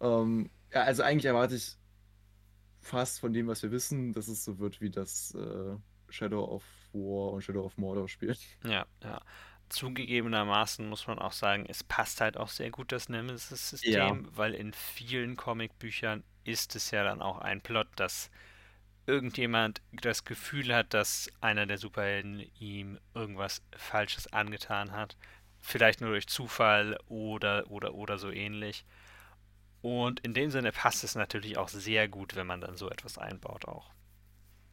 Ähm, 0.00 0.50
ja, 0.72 0.82
also 0.82 1.02
eigentlich 1.02 1.26
erwarte 1.26 1.56
ich 1.56 1.76
fast 2.80 3.20
von 3.20 3.32
dem, 3.32 3.46
was 3.46 3.62
wir 3.62 3.70
wissen, 3.70 4.12
dass 4.12 4.28
es 4.28 4.44
so 4.44 4.58
wird 4.58 4.80
wie 4.80 4.90
das 4.90 5.34
äh, 5.34 5.76
Shadow 6.08 6.44
of 6.44 6.64
War 6.92 7.32
und 7.32 7.42
Shadow 7.42 7.64
of 7.64 7.76
Mordor 7.76 8.08
Spiel. 8.08 8.34
Ja, 8.64 8.86
ja. 9.02 9.20
Zugegebenermaßen 9.70 10.88
muss 10.88 11.06
man 11.06 11.18
auch 11.18 11.32
sagen, 11.32 11.64
es 11.68 11.84
passt 11.84 12.20
halt 12.20 12.36
auch 12.36 12.48
sehr 12.48 12.70
gut 12.70 12.92
das 12.92 13.08
Nemesis-System, 13.08 14.28
Ja. 14.32 14.36
weil 14.36 14.54
in 14.54 14.72
vielen 14.72 15.36
Comicbüchern 15.36 16.24
ist 16.44 16.76
es 16.76 16.90
ja 16.90 17.04
dann 17.04 17.22
auch 17.22 17.38
ein 17.38 17.62
Plot, 17.62 17.88
dass 17.96 18.30
irgendjemand 19.06 19.82
das 19.92 20.24
Gefühl 20.24 20.74
hat, 20.74 20.94
dass 20.94 21.30
einer 21.40 21.66
der 21.66 21.78
Superhelden 21.78 22.40
ihm 22.58 22.98
irgendwas 23.14 23.62
Falsches 23.76 24.32
angetan 24.32 24.92
hat. 24.92 25.16
Vielleicht 25.60 26.00
nur 26.00 26.10
durch 26.10 26.28
Zufall 26.28 26.98
oder 27.06 27.70
oder 27.70 27.94
oder 27.94 28.18
so 28.18 28.30
ähnlich. 28.30 28.86
Und 29.82 30.20
in 30.20 30.34
dem 30.34 30.50
Sinne 30.50 30.72
passt 30.72 31.04
es 31.04 31.14
natürlich 31.16 31.58
auch 31.58 31.68
sehr 31.68 32.08
gut, 32.08 32.34
wenn 32.36 32.46
man 32.46 32.60
dann 32.62 32.76
so 32.76 32.90
etwas 32.90 33.18
einbaut 33.18 33.66
auch. 33.66 33.92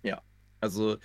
Ja, 0.04 0.22
also 0.62 0.98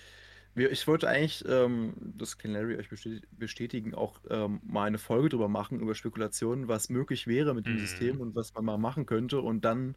ich 0.55 0.86
wollte 0.86 1.09
eigentlich, 1.09 1.44
ähm, 1.48 1.94
das 2.18 2.36
kann 2.38 2.53
Larry 2.53 2.76
euch 2.76 2.88
bestäti- 2.88 3.22
bestätigen, 3.32 3.94
auch 3.94 4.20
ähm, 4.30 4.61
mal 4.64 4.84
eine 4.86 4.98
Folge 4.98 5.30
drüber 5.30 5.48
machen, 5.48 5.80
über 5.80 5.94
Spekulationen, 5.94 6.68
was 6.68 6.88
möglich 6.90 7.26
wäre 7.26 7.55
mit 7.55 7.66
dem 7.66 7.78
System 7.78 8.16
Mhm. 8.16 8.20
und 8.20 8.34
was 8.34 8.53
man 8.55 8.64
mal 8.64 8.78
machen 8.78 9.07
könnte. 9.07 9.40
Und 9.40 9.64
dann 9.64 9.96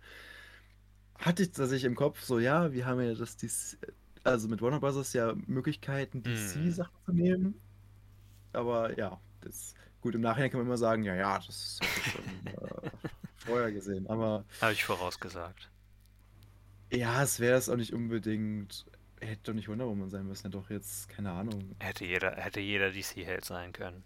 hatte 1.18 1.44
ich 1.44 1.52
tatsächlich 1.52 1.86
im 1.86 1.96
Kopf 1.96 2.22
so, 2.22 2.40
ja, 2.40 2.72
wir 2.74 2.86
haben 2.86 3.02
ja 3.02 3.14
das, 3.14 3.38
dies, 3.38 3.78
also 4.24 4.48
mit 4.48 4.62
Warner 4.62 4.80
Bros. 4.80 5.14
ja 5.14 5.34
Möglichkeiten, 5.48 6.24
Mhm. 6.24 6.24
DC-Sachen 6.24 6.94
zu 7.06 7.14
nehmen. 7.14 7.62
Aber 8.54 8.98
ja, 8.98 9.22
das, 9.42 9.76
gut, 10.02 10.16
im 10.16 10.22
Nachhinein 10.22 10.52
kann 10.52 10.60
man 10.60 10.68
immer 10.68 10.78
sagen, 10.78 11.04
ja, 11.04 11.16
ja, 11.16 11.40
das 11.40 11.80
habe 11.86 12.00
ich 12.00 12.08
schon 12.08 12.48
äh, 12.54 12.90
vorher 13.38 13.72
gesehen. 13.72 14.08
Aber 14.08 14.46
Habe 14.60 14.74
ich 14.74 14.84
vorausgesagt. 14.84 15.72
ja, 16.92 17.22
es 17.24 17.40
wäre 17.40 17.58
es 17.58 17.70
auch 17.70 17.76
nicht 17.78 17.94
unbedingt, 17.94 18.86
hätte 19.22 19.42
doch 19.44 19.54
nicht 19.54 19.68
Wonder 19.70 19.88
Woman 19.88 20.10
sein 20.10 20.26
müssen, 20.28 20.46
ja 20.46 20.50
doch 20.50 20.70
jetzt, 20.70 21.10
keine 21.10 21.32
Ahnung. 21.32 21.76
Hätte 21.80 22.06
jeder, 22.06 22.36
hätte 22.36 22.60
jeder 22.60 22.92
DC-Held 22.92 23.46
sein 23.46 23.72
können. 23.72 24.04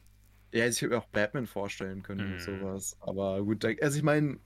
Ja, 0.53 0.65
ich 0.67 0.77
hätte 0.81 0.89
mir 0.89 0.97
auch 0.97 1.07
Batman 1.07 1.47
vorstellen 1.47 2.01
können 2.03 2.21
und 2.21 2.33
Mhm. 2.33 2.39
sowas. 2.39 2.97
Aber 2.99 3.43
gut, 3.43 3.63
also 3.65 3.97
ich 3.97 4.03
meine, 4.03 4.39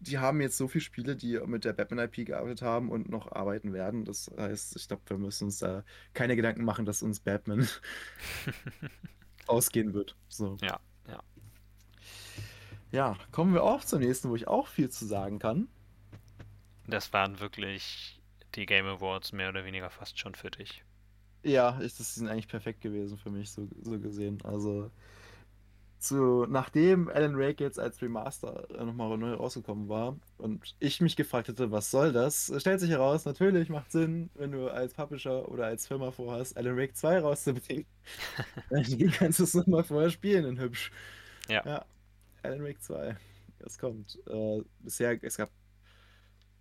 die 0.00 0.18
haben 0.18 0.40
jetzt 0.40 0.56
so 0.56 0.68
viele 0.68 0.82
Spiele, 0.82 1.16
die 1.16 1.40
mit 1.46 1.64
der 1.64 1.72
Batman-IP 1.72 2.24
gearbeitet 2.26 2.62
haben 2.62 2.90
und 2.90 3.08
noch 3.08 3.32
arbeiten 3.32 3.72
werden. 3.72 4.04
Das 4.04 4.30
heißt, 4.36 4.76
ich 4.76 4.86
glaube, 4.86 5.02
wir 5.06 5.18
müssen 5.18 5.44
uns 5.46 5.58
da 5.58 5.84
keine 6.14 6.36
Gedanken 6.36 6.64
machen, 6.64 6.84
dass 6.86 7.02
uns 7.02 7.18
Batman 7.20 7.66
ausgehen 9.48 9.94
wird. 9.94 10.16
So. 10.28 10.56
Ja, 10.62 10.78
ja. 11.08 11.20
Ja, 12.92 13.16
kommen 13.32 13.52
wir 13.54 13.64
auch 13.64 13.84
zum 13.84 14.00
nächsten, 14.00 14.30
wo 14.30 14.36
ich 14.36 14.46
auch 14.48 14.68
viel 14.68 14.88
zu 14.88 15.04
sagen 15.04 15.38
kann. 15.40 15.68
Das 16.86 17.12
waren 17.12 17.40
wirklich 17.40 18.17
die 18.58 18.66
Game 18.66 18.86
Awards 18.86 19.32
mehr 19.32 19.48
oder 19.48 19.64
weniger 19.64 19.88
fast 19.88 20.18
schon 20.18 20.34
für 20.34 20.50
dich. 20.50 20.84
Ja, 21.44 21.80
ich, 21.80 21.96
das 21.96 22.16
sind 22.16 22.28
eigentlich 22.28 22.48
perfekt 22.48 22.80
gewesen 22.80 23.16
für 23.16 23.30
mich, 23.30 23.50
so, 23.50 23.68
so 23.82 23.98
gesehen. 23.98 24.38
Also, 24.42 24.90
zu, 26.00 26.46
nachdem 26.48 27.08
Alan 27.08 27.38
Wake 27.38 27.60
jetzt 27.60 27.78
als 27.78 28.02
Remaster 28.02 28.66
nochmal 28.84 29.16
neu 29.16 29.34
rausgekommen 29.34 29.88
war 29.88 30.16
und 30.36 30.76
ich 30.78 31.00
mich 31.00 31.16
gefragt 31.16 31.48
hätte, 31.48 31.70
was 31.70 31.90
soll 31.90 32.12
das, 32.12 32.52
stellt 32.58 32.80
sich 32.80 32.90
heraus, 32.90 33.24
natürlich 33.24 33.68
macht 33.68 33.90
Sinn, 33.90 34.30
wenn 34.34 34.52
du 34.52 34.68
als 34.68 34.94
Publisher 34.94 35.48
oder 35.48 35.66
als 35.66 35.86
Firma 35.86 36.10
vorhast, 36.10 36.56
Alan 36.56 36.76
Wake 36.76 36.96
2 36.96 37.20
rauszubringen. 37.20 37.86
Dann 38.70 38.84
kannst 39.12 39.38
du 39.38 39.44
es 39.44 39.54
nochmal 39.54 39.84
vorher 39.84 40.10
spielen 40.10 40.44
in 40.44 40.60
hübsch. 40.60 40.90
Ja. 41.48 41.62
Ja, 41.64 41.84
Alan 42.42 42.62
Wake 42.64 42.82
2. 42.82 43.16
Es 43.60 43.78
kommt. 43.78 44.18
Äh, 44.28 44.62
bisher, 44.80 45.22
es 45.22 45.36
gab 45.36 45.50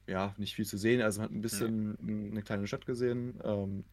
ja 0.07 0.33
nicht 0.37 0.55
viel 0.55 0.65
zu 0.65 0.77
sehen, 0.77 1.01
also 1.01 1.21
man 1.21 1.29
hat 1.29 1.35
ein 1.35 1.41
bisschen 1.41 1.97
eine 2.31 2.41
kleine 2.43 2.67
Stadt 2.67 2.85
gesehen. 2.85 3.39
Ähm, 3.43 3.85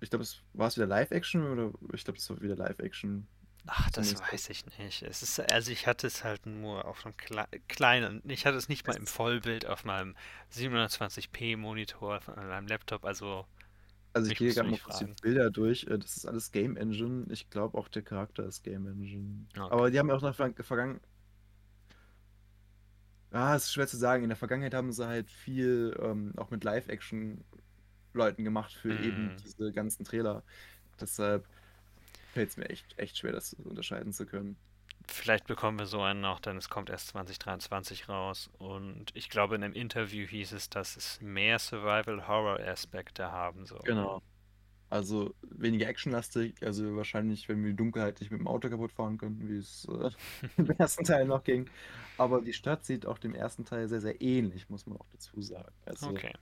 ich 0.00 0.10
glaube, 0.10 0.22
es 0.22 0.42
war 0.54 0.68
es 0.68 0.76
wieder 0.76 0.86
Live-Action 0.86 1.42
oder 1.46 1.72
ich 1.94 2.04
glaube, 2.04 2.18
es 2.18 2.28
war 2.30 2.40
wieder 2.40 2.56
Live-Action. 2.56 3.26
Ach, 3.66 3.90
das 3.90 4.18
weiß 4.18 4.48
ich 4.50 4.64
nicht. 4.78 5.02
Es 5.02 5.22
ist, 5.22 5.38
also 5.40 5.70
ich 5.70 5.86
hatte 5.86 6.06
es 6.06 6.24
halt 6.24 6.46
nur 6.46 6.84
auf 6.86 7.04
einem 7.04 7.16
Kle 7.16 7.46
kleinen, 7.68 8.22
ich 8.28 8.46
hatte 8.46 8.56
es 8.56 8.68
nicht 8.68 8.86
mal 8.86 8.96
im 8.96 9.06
Vollbild 9.06 9.66
auf 9.66 9.84
meinem 9.84 10.16
720p 10.50 11.56
Monitor 11.56 12.20
von 12.22 12.34
meinem 12.36 12.66
Laptop, 12.66 13.04
also 13.04 13.46
Also 14.12 14.30
ich 14.30 14.38
gehe 14.38 14.52
gerade 14.54 14.68
mal 14.70 14.78
kurz 14.78 14.98
die. 14.98 15.06
Bilder 15.20 15.50
durch. 15.50 15.84
Äh, 15.84 15.98
Das 15.98 16.16
ist 16.16 16.26
alles 16.26 16.50
Game 16.52 16.76
Engine. 16.76 17.26
Ich 17.30 17.50
glaube 17.50 17.78
auch 17.78 17.88
der 17.88 18.02
Charakter 18.02 18.44
ist 18.44 18.62
Game 18.64 18.86
Engine. 18.86 19.46
Okay. 19.56 19.60
Aber 19.68 19.90
die 19.90 19.98
haben 19.98 20.08
ja 20.08 20.16
auch 20.16 20.22
nach 20.22 20.36
der 20.36 20.64
Vergangenheit. 20.64 21.02
Ah, 23.32 23.54
es 23.54 23.64
ist 23.66 23.72
schwer 23.72 23.86
zu 23.86 23.96
sagen. 23.96 24.24
In 24.24 24.28
der 24.28 24.36
Vergangenheit 24.36 24.74
haben 24.74 24.92
sie 24.92 25.06
halt 25.06 25.30
viel 25.30 25.96
ähm, 26.02 26.32
auch 26.36 26.50
mit 26.50 26.64
Live-Action-Leuten 26.64 28.44
gemacht 28.44 28.72
für 28.74 28.98
eben 28.98 29.32
Mhm. 29.32 29.42
diese 29.44 29.72
ganzen 29.72 30.04
Trailer. 30.04 30.44
Deshalb 31.00 31.48
fällt 32.32 32.50
es 32.50 32.56
mir 32.58 32.70
echt, 32.70 32.98
echt 32.98 33.18
schwer, 33.18 33.32
das 33.32 33.54
unterscheiden 33.54 34.12
zu 34.12 34.26
können. 34.26 34.58
vielleicht 35.06 35.46
bekommen 35.46 35.78
wir 35.78 35.84
so 35.86 36.00
einen 36.00 36.22
noch, 36.22 36.40
denn 36.40 36.56
es 36.56 36.70
kommt 36.70 36.88
erst 36.88 37.08
2023 37.08 38.08
raus 38.08 38.48
und 38.58 39.10
ich 39.14 39.28
glaube 39.28 39.54
in 39.56 39.62
einem 39.62 39.74
Interview 39.74 40.26
hieß 40.26 40.52
es, 40.52 40.70
dass 40.70 40.96
es 40.96 41.20
mehr 41.20 41.58
Survival-Horror-Aspekte 41.58 43.30
haben 43.30 43.66
soll. 43.66 43.84
Genau. 43.84 44.22
Also 44.90 45.36
weniger 45.42 45.86
actionlastig, 45.88 46.62
also 46.64 46.96
wahrscheinlich, 46.96 47.48
wenn 47.48 47.62
wir 47.62 47.70
die 47.70 47.76
Dunkelheit 47.76 48.20
nicht 48.20 48.32
mit 48.32 48.40
dem 48.40 48.48
Auto 48.48 48.68
kaputt 48.68 48.92
fahren 48.92 49.18
könnten, 49.18 49.48
wie 49.48 49.58
es 49.58 49.86
äh, 49.88 50.10
im 50.56 50.70
ersten 50.72 51.04
Teil 51.04 51.26
noch 51.26 51.44
ging. 51.44 51.70
Aber 52.16 52.42
die 52.42 52.52
Stadt 52.52 52.84
sieht 52.84 53.06
auch 53.06 53.18
dem 53.18 53.34
ersten 53.34 53.64
Teil 53.64 53.88
sehr, 53.88 54.00
sehr 54.00 54.20
ähnlich, 54.20 54.68
muss 54.68 54.86
man 54.86 54.98
auch 54.98 55.06
dazu 55.12 55.40
sagen. 55.42 55.72
Also 55.86 56.08
Okay. 56.08 56.32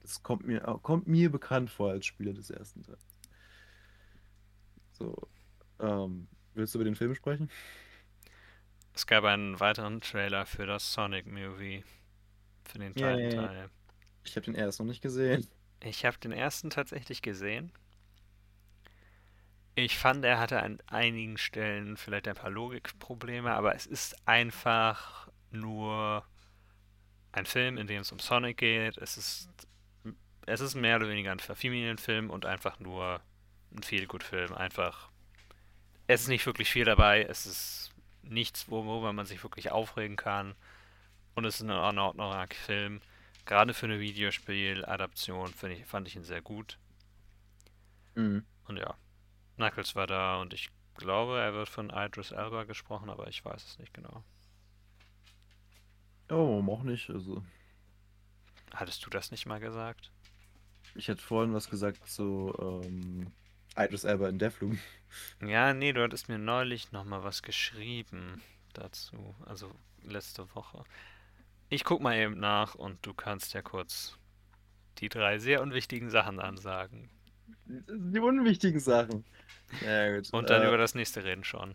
das 0.00 0.22
kommt 0.22 0.46
mir, 0.46 0.66
äh, 0.66 0.78
kommt 0.82 1.08
mir 1.08 1.30
bekannt 1.30 1.70
vor 1.70 1.90
als 1.90 2.06
Spieler 2.06 2.32
des 2.32 2.50
ersten 2.50 2.82
Teils. 2.82 3.04
So, 4.92 5.28
ähm, 5.80 6.28
willst 6.54 6.74
du 6.74 6.78
über 6.78 6.84
den 6.84 6.96
Film 6.96 7.14
sprechen? 7.14 7.50
Es 8.94 9.06
gab 9.06 9.24
einen 9.24 9.58
weiteren 9.60 10.00
Trailer 10.00 10.46
für 10.46 10.66
das 10.66 10.92
Sonic-Movie, 10.92 11.84
für 12.64 12.78
den 12.78 12.96
zweiten 12.96 13.20
Yay. 13.20 13.28
Teil. 13.28 13.70
Ich 14.24 14.36
habe 14.36 14.44
den 14.46 14.54
erst 14.54 14.78
noch 14.80 14.86
nicht 14.86 15.02
gesehen. 15.02 15.46
Ich 15.84 16.06
habe 16.06 16.16
den 16.18 16.32
ersten 16.32 16.70
tatsächlich 16.70 17.20
gesehen. 17.20 17.70
Ich 19.74 19.98
fand, 19.98 20.24
er 20.24 20.38
hatte 20.38 20.62
an 20.62 20.78
einigen 20.86 21.36
Stellen 21.36 21.96
vielleicht 21.96 22.26
ein 22.26 22.36
paar 22.36 22.50
Logikprobleme, 22.50 23.52
aber 23.52 23.74
es 23.74 23.86
ist 23.86 24.16
einfach 24.26 25.28
nur 25.50 26.24
ein 27.32 27.44
Film, 27.44 27.76
in 27.76 27.86
dem 27.86 28.00
es 28.00 28.12
um 28.12 28.18
Sonic 28.18 28.58
geht. 28.58 28.96
Es 28.98 29.18
ist, 29.18 29.50
es 30.46 30.60
ist 30.60 30.74
mehr 30.74 30.96
oder 30.96 31.08
weniger 31.08 31.32
ein 31.32 31.40
Familienfilm 31.40 32.30
und 32.30 32.46
einfach 32.46 32.78
nur 32.78 33.20
ein 33.76 33.82
Feel-Good-Film. 33.82 34.54
Einfach, 34.54 35.10
es 36.06 36.22
ist 36.22 36.28
nicht 36.28 36.46
wirklich 36.46 36.70
viel 36.70 36.84
dabei. 36.84 37.24
Es 37.24 37.44
ist 37.44 37.92
nichts, 38.22 38.70
worüber 38.70 39.12
man 39.12 39.26
sich 39.26 39.42
wirklich 39.42 39.70
aufregen 39.70 40.16
kann. 40.16 40.54
Und 41.34 41.44
es 41.44 41.56
ist 41.56 41.68
ein 41.68 41.98
ordentlicher 41.98 42.64
Film. 42.64 43.02
Gerade 43.46 43.74
für 43.74 43.86
eine 43.86 44.00
Videospiel-Adaption 44.00 45.48
finde 45.52 45.76
ich, 45.76 45.86
fand 45.86 46.08
ich 46.08 46.16
ihn 46.16 46.24
sehr 46.24 46.40
gut. 46.40 46.78
Mhm. 48.14 48.44
Und 48.66 48.76
ja, 48.78 48.94
Knuckles 49.56 49.94
war 49.94 50.06
da 50.06 50.40
und 50.40 50.54
ich 50.54 50.70
glaube, 50.94 51.38
er 51.38 51.52
wird 51.52 51.68
von 51.68 51.90
Idris 51.90 52.30
Elba 52.30 52.64
gesprochen, 52.64 53.10
aber 53.10 53.28
ich 53.28 53.44
weiß 53.44 53.64
es 53.64 53.78
nicht 53.78 53.92
genau. 53.92 54.24
Oh, 56.30 56.48
warum 56.48 56.70
auch 56.70 56.82
nicht. 56.82 57.10
Also, 57.10 57.44
Hattest 58.72 59.04
du 59.04 59.10
das 59.10 59.30
nicht 59.30 59.46
mal 59.46 59.60
gesagt? 59.60 60.10
ich 60.94 61.08
hätte 61.08 61.22
vorhin 61.22 61.52
was 61.54 61.68
gesagt 61.68 62.06
zu 62.08 62.54
ähm, 62.60 63.32
Idris 63.76 64.04
Elba 64.04 64.28
in 64.28 64.38
Deathloop. 64.38 64.76
Ja, 65.44 65.74
nee, 65.74 65.92
du 65.92 66.02
hattest 66.02 66.28
mir 66.28 66.38
neulich 66.38 66.92
nochmal 66.92 67.22
was 67.22 67.42
geschrieben 67.42 68.42
dazu. 68.72 69.34
Also 69.46 69.70
letzte 70.02 70.52
Woche. 70.54 70.84
Ich 71.74 71.82
guck 71.82 72.00
mal 72.00 72.16
eben 72.16 72.38
nach 72.38 72.76
und 72.76 73.04
du 73.04 73.12
kannst 73.12 73.52
ja 73.52 73.60
kurz 73.60 74.16
die 74.98 75.08
drei 75.08 75.40
sehr 75.40 75.60
unwichtigen 75.60 76.08
Sachen 76.08 76.38
ansagen. 76.38 77.10
Die 77.66 78.20
unwichtigen 78.20 78.78
Sachen. 78.78 79.24
Ja, 79.84 80.14
gut. 80.14 80.32
Und 80.32 80.50
dann 80.50 80.62
äh, 80.62 80.68
über 80.68 80.78
das 80.78 80.94
nächste 80.94 81.24
reden 81.24 81.42
schon. 81.42 81.74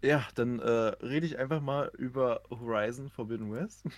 Ja, 0.00 0.28
dann 0.36 0.60
äh, 0.60 0.94
rede 1.02 1.26
ich 1.26 1.38
einfach 1.38 1.60
mal 1.60 1.90
über 1.98 2.44
Horizon 2.50 3.10
Forbidden 3.10 3.50
West. 3.50 3.84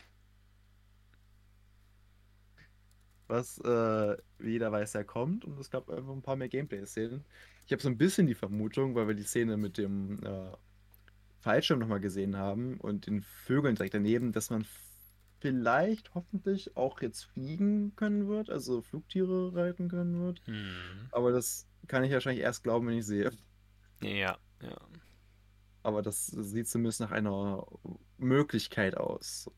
Was 3.28 3.58
äh, 3.58 4.16
wie 4.38 4.52
jeder 4.52 4.72
weiß, 4.72 4.94
ja 4.94 5.04
kommt. 5.04 5.44
Und 5.44 5.58
es 5.58 5.68
gab 5.68 5.90
einfach 5.90 6.12
ein 6.12 6.22
paar 6.22 6.36
mehr 6.36 6.48
Gameplay-Szenen. 6.48 7.22
Ich 7.66 7.72
habe 7.72 7.82
so 7.82 7.90
ein 7.90 7.98
bisschen 7.98 8.26
die 8.26 8.34
Vermutung, 8.34 8.94
weil 8.94 9.08
wir 9.08 9.14
die 9.14 9.24
Szene 9.24 9.58
mit 9.58 9.76
dem 9.76 10.24
äh, 10.24 10.56
Fallschirm 11.46 11.78
nochmal 11.78 12.00
gesehen 12.00 12.36
haben 12.36 12.80
und 12.80 13.06
den 13.06 13.22
Vögeln 13.22 13.76
direkt 13.76 13.94
daneben, 13.94 14.32
dass 14.32 14.50
man 14.50 14.66
vielleicht 15.38 16.12
hoffentlich 16.12 16.76
auch 16.76 17.00
jetzt 17.00 17.22
fliegen 17.22 17.94
können 17.94 18.26
wird, 18.26 18.50
also 18.50 18.82
Flugtiere 18.82 19.54
reiten 19.54 19.88
können 19.88 20.20
wird. 20.20 20.44
Hm. 20.46 21.08
Aber 21.12 21.30
das 21.30 21.68
kann 21.86 22.02
ich 22.02 22.10
wahrscheinlich 22.10 22.42
erst 22.42 22.64
glauben, 22.64 22.88
wenn 22.88 22.98
ich 22.98 23.06
sehe. 23.06 23.30
Ja, 24.02 24.38
ja. 24.60 24.76
Aber 25.84 26.02
das 26.02 26.26
sieht 26.26 26.66
zumindest 26.66 26.98
nach 26.98 27.12
einer 27.12 27.64
Möglichkeit 28.18 28.96
aus. 28.96 29.48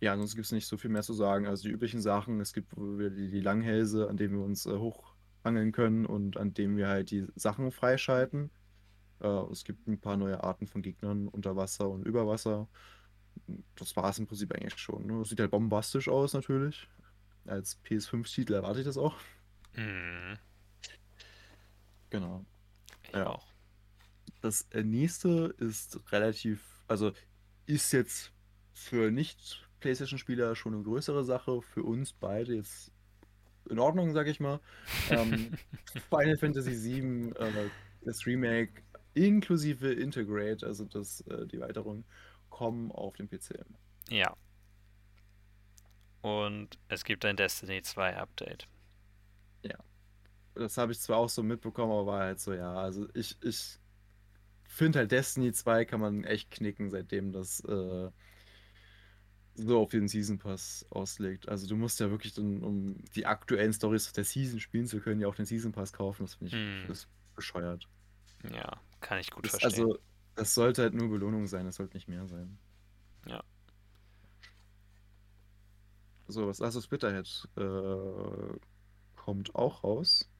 Ja, 0.00 0.16
sonst 0.16 0.34
gibt 0.34 0.46
es 0.46 0.52
nicht 0.52 0.66
so 0.66 0.76
viel 0.76 0.90
mehr 0.90 1.02
zu 1.02 1.12
sagen. 1.12 1.46
Also 1.46 1.68
die 1.68 1.72
üblichen 1.72 2.00
Sachen, 2.00 2.40
es 2.40 2.52
gibt 2.52 2.72
die, 2.76 3.40
Langhälse, 3.40 4.08
an 4.08 4.16
denen 4.16 4.34
wir 4.34 4.44
uns 4.44 4.66
äh, 4.66 4.72
hochangeln 4.72 5.70
können 5.70 6.06
und 6.06 6.36
an 6.38 6.54
denen 6.54 6.76
wir 6.76 6.88
halt 6.88 7.12
die 7.12 7.28
Sachen 7.36 7.70
freischalten. 7.70 8.50
Äh, 9.20 9.26
es 9.52 9.64
gibt 9.64 9.86
ein 9.86 10.00
paar 10.00 10.16
neue 10.16 10.42
Arten 10.42 10.66
von 10.66 10.82
Gegnern 10.82 11.28
unter 11.28 11.56
Wasser 11.56 11.88
und 11.88 12.06
über 12.06 12.26
Wasser. 12.26 12.68
Das 13.76 13.96
war 13.96 14.10
es 14.10 14.18
im 14.18 14.26
Prinzip 14.26 14.52
eigentlich 14.54 14.76
schon. 14.78 15.06
Ne? 15.06 15.24
Sieht 15.24 15.40
halt 15.40 15.50
bombastisch 15.50 16.08
aus 16.08 16.34
natürlich. 16.34 16.88
Als 17.46 17.78
PS5-Titel 17.84 18.54
erwarte 18.54 18.80
ich 18.80 18.84
das 18.86 18.98
auch. 18.98 19.16
Mhm. 19.76 20.36
Genau. 22.10 22.44
Ich 23.04 23.12
Ja. 23.12 23.26
auch. 23.28 23.46
Das 24.40 24.62
äh, 24.72 24.82
nächste 24.82 25.54
ist 25.58 26.00
relativ, 26.12 26.84
also 26.88 27.12
ist 27.66 27.92
jetzt 27.92 28.32
für 28.72 29.10
Nicht-PlayStation-Spieler 29.10 30.56
schon 30.56 30.74
eine 30.74 30.82
größere 30.82 31.24
Sache, 31.24 31.60
für 31.62 31.82
uns 31.82 32.12
beide 32.12 32.54
jetzt 32.54 32.90
in 33.68 33.78
Ordnung, 33.78 34.12
sag 34.12 34.26
ich 34.26 34.40
mal. 34.40 34.60
Ähm, 35.10 35.52
Final 36.10 36.38
Fantasy 36.38 36.72
VII, 37.02 37.32
äh, 37.36 37.68
das 38.02 38.26
Remake 38.26 38.82
inklusive 39.14 39.92
Integrate, 39.92 40.66
also 40.66 40.84
das, 40.84 41.20
äh, 41.22 41.46
die 41.46 41.60
Weiterung, 41.60 42.04
kommen 42.48 42.90
auf 42.92 43.16
den 43.16 43.28
PC. 43.28 43.64
Ja. 44.08 44.36
Und 46.22 46.78
es 46.88 47.04
gibt 47.04 47.24
ein 47.24 47.36
Destiny 47.36 47.82
2 47.82 48.16
Update. 48.16 48.68
Das 50.54 50.76
habe 50.76 50.92
ich 50.92 51.00
zwar 51.00 51.18
auch 51.18 51.28
so 51.28 51.42
mitbekommen, 51.42 51.92
aber 51.92 52.06
war 52.06 52.20
halt 52.20 52.40
so, 52.40 52.52
ja, 52.52 52.74
also 52.74 53.06
ich, 53.14 53.36
ich 53.42 53.78
finde 54.64 55.00
halt 55.00 55.12
Destiny 55.12 55.52
2 55.52 55.84
kann 55.84 56.00
man 56.00 56.24
echt 56.24 56.50
knicken, 56.50 56.90
seitdem 56.90 57.32
das 57.32 57.60
äh, 57.60 58.10
so 59.54 59.80
auf 59.80 59.90
den 59.90 60.08
Season 60.08 60.38
Pass 60.38 60.86
auslegt. 60.90 61.48
Also 61.48 61.68
du 61.68 61.76
musst 61.76 62.00
ja 62.00 62.10
wirklich 62.10 62.34
dann, 62.34 62.62
um 62.62 62.96
die 63.14 63.26
aktuellen 63.26 63.72
Stories 63.72 64.12
der 64.12 64.24
Season 64.24 64.60
spielen 64.60 64.86
zu 64.86 65.00
können, 65.00 65.20
ja 65.20 65.28
auch 65.28 65.34
den 65.34 65.46
Season 65.46 65.72
Pass 65.72 65.92
kaufen. 65.92 66.24
Das 66.24 66.34
finde 66.34 66.56
ich 66.56 66.60
Hm. 66.60 66.94
bescheuert. 67.36 67.88
Ja, 68.48 68.80
kann 69.00 69.18
ich 69.18 69.30
gut 69.30 69.44
Das, 69.44 69.52
verstehen. 69.52 69.86
also, 69.86 69.98
das 70.34 70.54
sollte 70.54 70.82
halt 70.82 70.94
nur 70.94 71.08
Belohnung 71.08 71.46
sein, 71.46 71.66
das 71.66 71.76
sollte 71.76 71.96
nicht 71.96 72.08
mehr 72.08 72.26
sein. 72.26 72.58
Ja. 73.26 73.42
So, 76.28 76.46
was 76.46 76.58
Last 76.60 76.76
of 76.76 76.84
Splitterhead 76.84 77.48
äh, 77.56 78.58
kommt 79.16 79.54
auch 79.54 79.84
raus. 79.84 80.30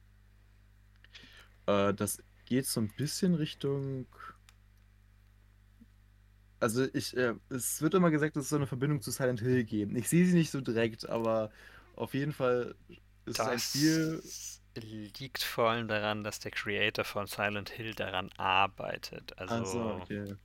Äh, 1.65 1.93
das 1.93 2.21
geht 2.45 2.65
so 2.65 2.81
ein 2.81 2.93
bisschen 2.95 3.35
Richtung. 3.35 4.07
Also 6.59 6.85
ich, 6.93 7.15
äh, 7.17 7.33
es 7.49 7.81
wird 7.81 7.95
immer 7.95 8.11
gesagt, 8.11 8.35
dass 8.35 8.43
es 8.43 8.49
so 8.49 8.55
eine 8.55 8.67
Verbindung 8.67 9.01
zu 9.01 9.11
Silent 9.11 9.39
Hill 9.41 9.63
geben. 9.63 9.95
Ich 9.95 10.09
sehe 10.09 10.25
sie 10.25 10.33
nicht 10.33 10.51
so 10.51 10.61
direkt, 10.61 11.09
aber 11.09 11.51
auf 11.95 12.13
jeden 12.13 12.33
Fall 12.33 12.75
ist 13.25 13.39
es 13.39 13.47
ein 13.47 13.59
Spiel. 13.59 14.21
Liegt 14.75 15.43
vor 15.43 15.69
allem 15.69 15.87
daran, 15.87 16.23
dass 16.23 16.39
der 16.39 16.51
Creator 16.51 17.05
von 17.05 17.27
Silent 17.27 17.69
Hill 17.69 17.93
daran 17.93 18.29
arbeitet. 18.37 19.37
Also, 19.37 19.55
Ach 19.55 19.65
so, 19.65 19.81
okay. 20.01 20.35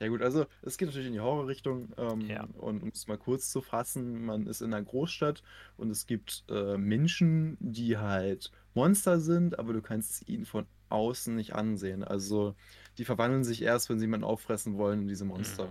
Ja 0.00 0.08
gut, 0.08 0.22
also 0.22 0.46
es 0.62 0.78
geht 0.78 0.86
natürlich 0.86 1.08
in 1.08 1.14
die 1.14 1.20
Horrorrichtung. 1.20 1.92
Ähm, 1.96 2.20
Ja. 2.20 2.46
Und 2.58 2.82
um 2.82 2.88
es 2.88 3.08
mal 3.08 3.18
kurz 3.18 3.50
zu 3.50 3.60
fassen, 3.60 4.24
man 4.24 4.46
ist 4.46 4.60
in 4.60 4.72
einer 4.72 4.84
Großstadt 4.84 5.42
und 5.76 5.90
es 5.90 6.06
gibt 6.06 6.44
äh, 6.48 6.76
Menschen, 6.76 7.56
die 7.60 7.98
halt 7.98 8.52
Monster 8.74 9.18
sind, 9.18 9.58
aber 9.58 9.72
du 9.72 9.82
kannst 9.82 10.12
es 10.12 10.28
ihnen 10.28 10.46
von 10.46 10.66
außen 10.88 11.34
nicht 11.34 11.54
ansehen. 11.54 12.04
Also 12.04 12.54
die 12.96 13.04
verwandeln 13.04 13.44
sich 13.44 13.62
erst, 13.62 13.90
wenn 13.90 13.98
sie 13.98 14.04
jemanden 14.04 14.24
auffressen 14.24 14.76
wollen, 14.78 15.02
in 15.02 15.08
diese 15.08 15.24
Monster. 15.24 15.66
mhm. 15.66 15.70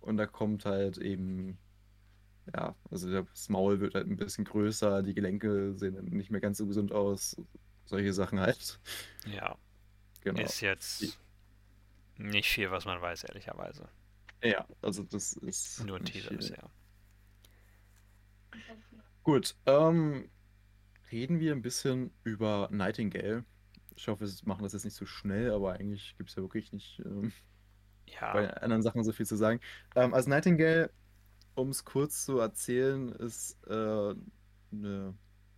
Und 0.00 0.16
da 0.16 0.26
kommt 0.26 0.64
halt 0.64 0.96
eben, 0.98 1.58
ja, 2.54 2.74
also 2.90 3.10
das 3.22 3.48
Maul 3.48 3.80
wird 3.80 3.94
halt 3.94 4.06
ein 4.08 4.16
bisschen 4.16 4.44
größer, 4.44 5.02
die 5.02 5.14
Gelenke 5.14 5.74
sehen 5.74 6.04
nicht 6.06 6.30
mehr 6.30 6.40
ganz 6.40 6.58
so 6.58 6.66
gesund 6.66 6.92
aus. 6.92 7.36
Solche 7.84 8.12
Sachen 8.12 8.40
halt. 8.40 8.80
ja, 9.24 9.56
Genau. 10.20 10.40
ist 10.44 10.60
jetzt 10.60 11.18
nicht 12.16 12.48
viel, 12.50 12.70
was 12.70 12.84
man 12.84 13.00
weiß, 13.00 13.24
ehrlicherweise. 13.24 13.88
Ja, 14.42 14.66
also 14.82 15.02
das 15.02 15.32
ist. 15.34 15.84
Nur 15.84 15.96
ein 15.98 16.04
Teaser 16.04 16.32
bisher. 16.34 16.70
Gut, 19.22 19.56
ähm, 19.66 20.30
reden 21.12 21.40
wir 21.40 21.52
ein 21.52 21.62
bisschen 21.62 22.12
über 22.24 22.68
Nightingale. 22.72 23.44
Ich 23.96 24.08
hoffe, 24.08 24.26
wir 24.26 24.32
machen 24.46 24.62
das 24.62 24.72
jetzt 24.72 24.84
nicht 24.84 24.96
zu 24.96 25.06
schnell, 25.06 25.52
aber 25.52 25.74
eigentlich 25.74 26.16
gibt 26.18 26.30
es 26.30 26.36
ja 26.36 26.42
wirklich 26.42 26.72
nicht 26.72 27.00
ähm, 27.04 27.32
bei 28.32 28.44
Ja, 28.44 28.54
anderen 28.54 28.82
Sachen 28.82 29.04
so 29.04 29.12
viel 29.12 29.26
zu 29.26 29.36
sagen. 29.36 29.60
Ähm, 29.94 30.14
also 30.14 30.28
Nightingale, 30.30 30.92
um 31.60 31.70
es 31.70 31.84
kurz 31.84 32.24
zu 32.24 32.38
erzählen, 32.38 33.10
ist 33.10 33.58
äh, 33.66 34.14
eine, 34.72 35.14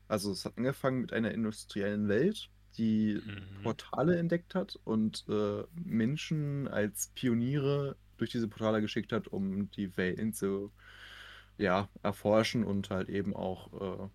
also 0.09 0.33
es 0.33 0.45
hat 0.45 0.59
angefangen 0.59 1.03
mit 1.03 1.13
einer 1.13 1.33
industriellen 1.33 2.09
Welt, 2.09 2.51
die 2.77 3.21
mhm. 3.25 3.63
Portale 3.63 4.19
entdeckt 4.19 4.55
hat 4.55 4.79
und 4.85 5.25
äh, 5.29 5.65
Menschen 5.75 6.69
als 6.69 7.11
Pioniere 7.15 7.97
durch 8.17 8.31
diese 8.31 8.49
Portale 8.49 8.81
geschickt 8.81 9.13
hat, 9.13 9.29
um 9.29 9.71
die 9.73 9.97
Welten 9.97 10.33
zu 10.33 10.73
ja, 11.59 11.89
erforschen 12.03 12.65
und 12.65 12.91
halt 12.91 13.09
eben 13.09 13.35
auch 13.37 14.05
äh, 14.05 14.09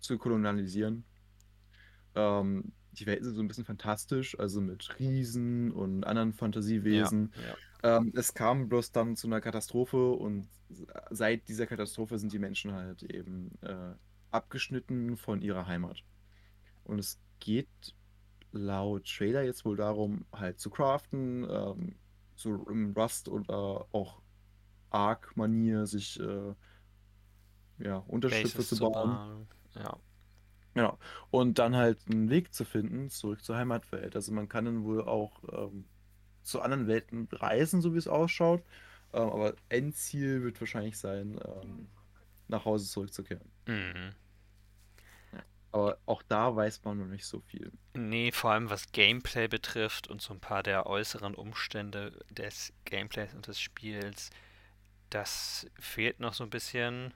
zu 0.00 0.18
kolonialisieren. 0.18 1.04
Ähm, 2.14 2.72
die 2.92 3.06
Welten 3.06 3.24
sind 3.24 3.34
so 3.34 3.42
ein 3.42 3.48
bisschen 3.48 3.64
fantastisch, 3.64 4.38
also 4.38 4.60
mit 4.60 4.98
Riesen 4.98 5.72
und 5.72 6.04
anderen 6.04 6.30
ja, 6.30 6.36
Fantasiewesen. 6.36 7.32
ja. 7.36 7.56
Ähm, 7.82 8.12
es 8.14 8.34
kam 8.34 8.68
bloß 8.68 8.92
dann 8.92 9.16
zu 9.16 9.26
einer 9.26 9.40
Katastrophe 9.40 10.12
und 10.12 10.48
seit 11.10 11.48
dieser 11.48 11.66
Katastrophe 11.66 12.18
sind 12.18 12.32
die 12.32 12.38
Menschen 12.38 12.72
halt 12.72 13.02
eben 13.02 13.50
äh, 13.62 13.94
abgeschnitten 14.30 15.16
von 15.16 15.42
ihrer 15.42 15.66
Heimat. 15.66 16.02
Und 16.84 16.98
es 16.98 17.20
geht 17.40 17.68
laut 18.52 19.06
Trailer 19.06 19.42
jetzt 19.42 19.64
wohl 19.64 19.76
darum, 19.76 20.24
halt 20.32 20.60
zu 20.60 20.70
craften, 20.70 21.46
ähm, 21.48 21.96
so 22.36 22.66
im 22.68 22.92
Rust 22.92 23.28
oder 23.28 23.86
auch 23.92 24.20
Ark-Manier 24.90 25.86
sich 25.86 26.20
äh, 26.20 26.54
ja, 27.78 27.96
Unterschlüpfe 28.06 28.58
Bases 28.58 28.68
zu 28.68 28.90
bauen. 28.90 29.46
Ja, 29.74 29.98
Genau. 30.74 30.98
Und 31.30 31.58
dann 31.58 31.76
halt 31.76 31.98
einen 32.10 32.30
Weg 32.30 32.54
zu 32.54 32.64
finden, 32.64 33.10
zurück 33.10 33.44
zur 33.44 33.56
Heimatwelt. 33.56 34.16
Also 34.16 34.32
man 34.32 34.48
kann 34.48 34.64
dann 34.64 34.84
wohl 34.84 35.02
auch 35.02 35.42
ähm, 35.52 35.84
zu 36.42 36.60
anderen 36.60 36.86
Welten 36.86 37.28
reisen, 37.32 37.80
so 37.80 37.94
wie 37.94 37.98
es 37.98 38.08
ausschaut. 38.08 38.62
Ähm, 39.12 39.28
aber 39.28 39.54
Endziel 39.68 40.42
wird 40.42 40.60
wahrscheinlich 40.60 40.98
sein, 40.98 41.38
ähm, 41.44 41.88
nach 42.48 42.64
Hause 42.64 42.86
zurückzukehren. 42.86 43.50
mhm. 43.66 44.14
Aber 45.72 45.96
auch 46.04 46.22
da 46.22 46.54
weiß 46.54 46.84
man 46.84 46.98
noch 46.98 47.06
nicht 47.06 47.24
so 47.24 47.40
viel. 47.40 47.72
Nee, 47.94 48.30
vor 48.30 48.50
allem 48.50 48.68
was 48.68 48.92
Gameplay 48.92 49.48
betrifft 49.48 50.06
und 50.06 50.20
so 50.20 50.34
ein 50.34 50.40
paar 50.40 50.62
der 50.62 50.86
äußeren 50.86 51.34
Umstände 51.34 52.20
des 52.28 52.74
Gameplays 52.84 53.32
und 53.32 53.46
des 53.46 53.58
Spiels, 53.58 54.28
das 55.08 55.66
fehlt 55.80 56.20
noch 56.20 56.34
so 56.34 56.44
ein 56.44 56.50
bisschen 56.50 57.14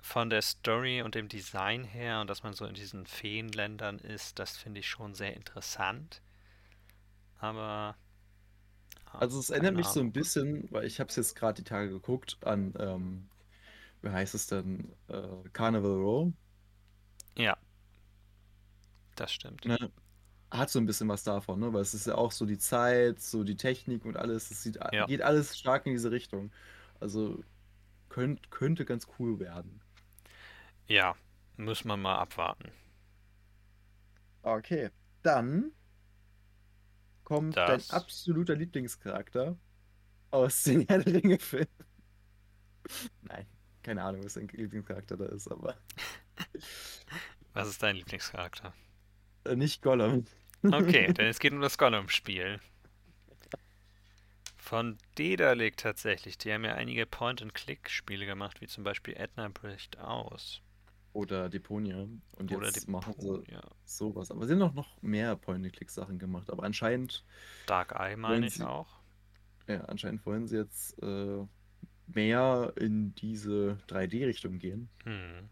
von 0.00 0.30
der 0.30 0.42
Story 0.42 1.02
und 1.02 1.16
dem 1.16 1.28
Design 1.28 1.82
her 1.82 2.20
und 2.20 2.30
dass 2.30 2.44
man 2.44 2.52
so 2.52 2.64
in 2.64 2.74
diesen 2.74 3.06
Feenländern 3.06 3.98
ist, 3.98 4.38
das 4.38 4.56
finde 4.56 4.80
ich 4.80 4.88
schon 4.88 5.14
sehr 5.14 5.34
interessant. 5.34 6.22
Aber 7.38 7.96
Also 9.14 9.38
es 9.40 9.50
erinnert 9.50 9.74
mich 9.76 9.90
so 9.90 10.00
ein 10.00 10.12
bisschen, 10.12 10.68
weil 10.70 10.84
ich 10.86 11.00
habe 11.00 11.08
es 11.10 11.16
jetzt 11.16 11.34
gerade 11.36 11.62
die 11.62 11.68
Tage 11.68 11.90
geguckt, 11.90 12.38
an, 12.44 12.74
ähm, 12.78 13.28
wie 14.02 14.10
heißt 14.10 14.34
es 14.34 14.46
denn, 14.48 14.92
äh, 15.08 15.48
Carnival 15.52 15.92
Row. 16.00 16.32
Ja, 17.36 17.56
das 19.16 19.32
stimmt. 19.32 19.64
Ne? 19.64 19.78
Hat 20.50 20.70
so 20.70 20.78
ein 20.78 20.86
bisschen 20.86 21.08
was 21.08 21.24
davon, 21.24 21.60
ne? 21.60 21.72
Weil 21.72 21.82
es 21.82 21.94
ist 21.94 22.06
ja 22.06 22.16
auch 22.16 22.32
so 22.32 22.46
die 22.46 22.58
Zeit, 22.58 23.20
so 23.20 23.44
die 23.44 23.56
Technik 23.56 24.04
und 24.04 24.16
alles. 24.16 24.50
Es 24.50 24.62
sieht, 24.62 24.78
Ja. 24.90 25.06
geht 25.06 25.22
alles 25.22 25.58
stark 25.58 25.86
in 25.86 25.92
diese 25.92 26.10
Richtung. 26.12 26.52
Also 27.00 27.42
könnt, 28.10 28.50
könnte 28.50 28.84
ganz 28.86 29.08
cool 29.18 29.40
werden. 29.40 29.82
Ja, 30.88 31.14
muss 31.58 31.84
man 31.84 32.00
mal 32.00 32.16
abwarten. 32.18 32.72
Okay, 34.44 34.90
dann 35.22 35.72
kommt 37.24 37.56
dein 37.56 37.78
Das- 37.78 37.90
absoluter 37.90 38.54
Lieblingscharakter 38.54 39.56
aus 40.30 40.62
den 40.64 40.82
Herr 40.88 40.98
der 41.02 41.14
Ringe-Filmen. 41.14 41.66
Nein, 43.22 43.46
keine 43.82 44.02
Ahnung, 44.02 44.24
was 44.24 44.34
dein 44.34 44.48
Lieblingscharakter 44.48 45.16
da 45.16 45.26
ist, 45.26 45.48
aber 45.50 45.76
Was 47.54 47.68
ist 47.68 47.82
dein 47.82 47.96
Lieblingscharakter? 47.96 48.74
äh, 49.44 49.56
nicht 49.56 49.82
Gollum. 49.82 50.24
Okay, 50.62 51.12
denn 51.12 51.26
es 51.26 51.38
geht 51.40 51.52
um 51.52 51.60
das 51.60 51.76
Gollum-Spiel. 51.76 52.58
Von 54.56 54.96
Dedalic 55.18 55.76
tatsächlich. 55.76 56.38
Die 56.38 56.50
haben 56.54 56.64
ja 56.64 56.72
einige 56.74 57.04
Point-and-Click-Spiele 57.04 58.24
gemacht, 58.24 58.62
wie 58.62 58.66
zum 58.66 58.82
Beispiel 58.82 59.14
Edna 59.14 59.48
bricht 59.48 59.98
aus. 59.98 60.62
Oder 61.14 61.48
Deponia. 61.48 62.06
Und 62.36 62.52
Oder 62.52 62.66
jetzt 62.66 62.88
machen 62.88 63.14
sie 63.18 63.28
Deponia. 63.28 63.62
sowas. 63.84 64.30
Aber 64.30 64.44
sie 64.46 64.52
haben 64.52 64.58
noch, 64.58 64.74
noch 64.74 65.00
mehr 65.00 65.34
Point-and-Click-Sachen 65.36 66.18
gemacht. 66.18 66.50
Aber 66.50 66.64
anscheinend, 66.64 67.24
Dark 67.66 67.92
Eye 67.98 68.16
meine 68.16 68.46
ich 68.48 68.54
Sie- 68.54 68.64
auch. 68.64 69.00
ja, 69.68 69.80
anscheinend 69.86 70.26
wollen 70.26 70.46
sie 70.46 70.56
jetzt 70.56 71.00
äh, 71.02 71.46
mehr 72.08 72.72
in 72.76 73.14
diese 73.14 73.78
3D-Richtung 73.88 74.58
gehen. 74.58 74.90
Hm. 75.04 75.48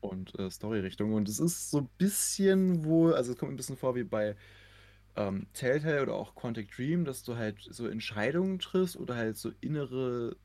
und 0.00 0.38
äh, 0.38 0.48
Story-Richtung. 0.48 1.12
Und 1.14 1.28
es 1.28 1.40
ist 1.40 1.70
so 1.72 1.78
ein 1.78 1.88
bisschen 1.98 2.84
wohl, 2.84 3.14
also 3.14 3.32
es 3.32 3.38
kommt 3.38 3.50
mir 3.50 3.54
ein 3.54 3.56
bisschen 3.56 3.76
vor 3.76 3.96
wie 3.96 4.04
bei 4.04 4.36
ähm, 5.16 5.46
Telltale 5.54 6.02
oder 6.02 6.14
auch 6.14 6.36
Quantic 6.36 6.70
Dream, 6.70 7.04
dass 7.04 7.24
du 7.24 7.34
halt 7.36 7.58
so 7.68 7.88
Entscheidungen 7.88 8.60
triffst 8.60 8.96
oder 8.96 9.16
halt 9.16 9.36
so 9.36 9.50
innere, 9.60 10.36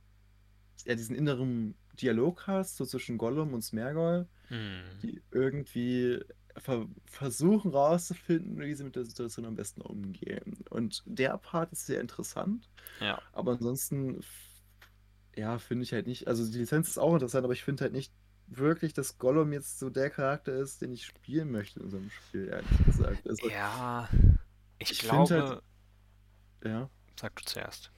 ja, 0.85 0.95
diesen 0.95 1.15
inneren 1.15 1.75
Dialog 1.93 2.47
hast, 2.47 2.77
so 2.77 2.85
zwischen 2.85 3.17
Gollum 3.17 3.53
und 3.53 3.61
Smergol, 3.61 4.27
Hm. 4.47 4.83
die 5.01 5.21
irgendwie 5.31 6.19
ver 6.57 6.85
versuchen 7.05 7.71
rauszufinden, 7.71 8.59
wie 8.59 8.73
sie 8.75 8.83
mit 8.83 8.95
der 8.95 9.05
Situation 9.05 9.45
am 9.45 9.55
besten 9.55 9.81
umgehen. 9.81 10.57
Und 10.69 11.01
der 11.05 11.37
Part 11.37 11.71
ist 11.71 11.85
sehr 11.87 11.99
interessant, 12.01 12.69
Ja. 12.99 13.19
aber 13.31 13.53
ansonsten, 13.53 14.19
ja, 15.35 15.57
finde 15.57 15.83
ich 15.83 15.93
halt 15.93 16.05
nicht, 16.07 16.27
also 16.27 16.45
die 16.49 16.59
Lizenz 16.59 16.89
ist 16.89 16.97
auch 16.99 17.13
interessant, 17.13 17.43
aber 17.45 17.53
ich 17.53 17.63
finde 17.63 17.83
halt 17.83 17.93
nicht 17.93 18.13
wirklich, 18.47 18.93
dass 18.93 19.17
Gollum 19.17 19.51
jetzt 19.53 19.79
so 19.79 19.89
der 19.89 20.09
Charakter 20.11 20.53
ist, 20.53 20.81
den 20.81 20.91
ich 20.91 21.05
spielen 21.05 21.49
möchte 21.49 21.79
in 21.79 21.89
so 21.89 21.97
einem 21.97 22.09
Spiel, 22.11 22.49
ehrlich 22.49 22.85
gesagt. 22.85 23.27
Also, 23.27 23.49
Ja. 23.49 24.09
Ich, 24.79 24.91
Ich 24.91 24.99
find 24.99 25.27
glaube. 25.27 25.47
halt- 25.47 25.63
ja, 26.65 26.89
Sag 27.19 27.35
du 27.37 27.45
zuerst. 27.45 27.91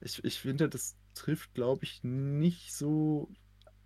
ich, 0.00 0.22
ich 0.24 0.40
finde, 0.40 0.68
das 0.68 0.96
trifft, 1.14 1.54
glaube 1.54 1.84
ich, 1.84 2.02
nicht 2.04 2.74
so 2.74 3.30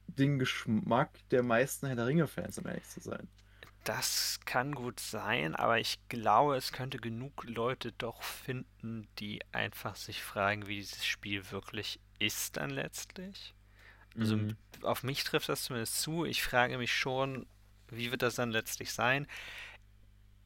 den 0.08 0.38
Geschmack 0.38 1.12
der 1.30 1.42
meisten 1.44 1.86
Herr 1.88 1.96
der 1.96 2.06
Ringe-Fans, 2.08 2.58
um 2.58 2.66
ehrlich 2.66 2.88
zu 2.88 3.00
sein. 3.00 3.28
Das 3.84 4.40
kann 4.44 4.74
gut 4.74 5.00
sein, 5.00 5.56
aber 5.56 5.78
ich 5.78 5.98
glaube, 6.08 6.56
es 6.56 6.72
könnte 6.72 6.98
genug 6.98 7.44
Leute 7.44 7.92
doch 7.92 8.22
finden, 8.22 9.08
die 9.18 9.40
einfach 9.52 9.96
sich 9.96 10.22
fragen, 10.22 10.66
wie 10.66 10.76
dieses 10.76 11.06
Spiel 11.06 11.50
wirklich 11.50 11.98
ist 12.18 12.56
dann 12.58 12.70
letztlich. 12.70 13.54
Also 14.18 14.38
Mhm. 14.38 14.56
auf 14.82 15.04
mich 15.04 15.24
trifft 15.24 15.48
das 15.50 15.64
zumindest 15.64 16.00
zu. 16.00 16.24
Ich 16.26 16.42
frage 16.42 16.78
mich 16.78 16.94
schon, 16.94 17.46
wie 17.88 18.10
wird 18.12 18.22
das 18.22 18.36
dann 18.36 18.52
letztlich 18.52 18.92
sein? 18.92 19.26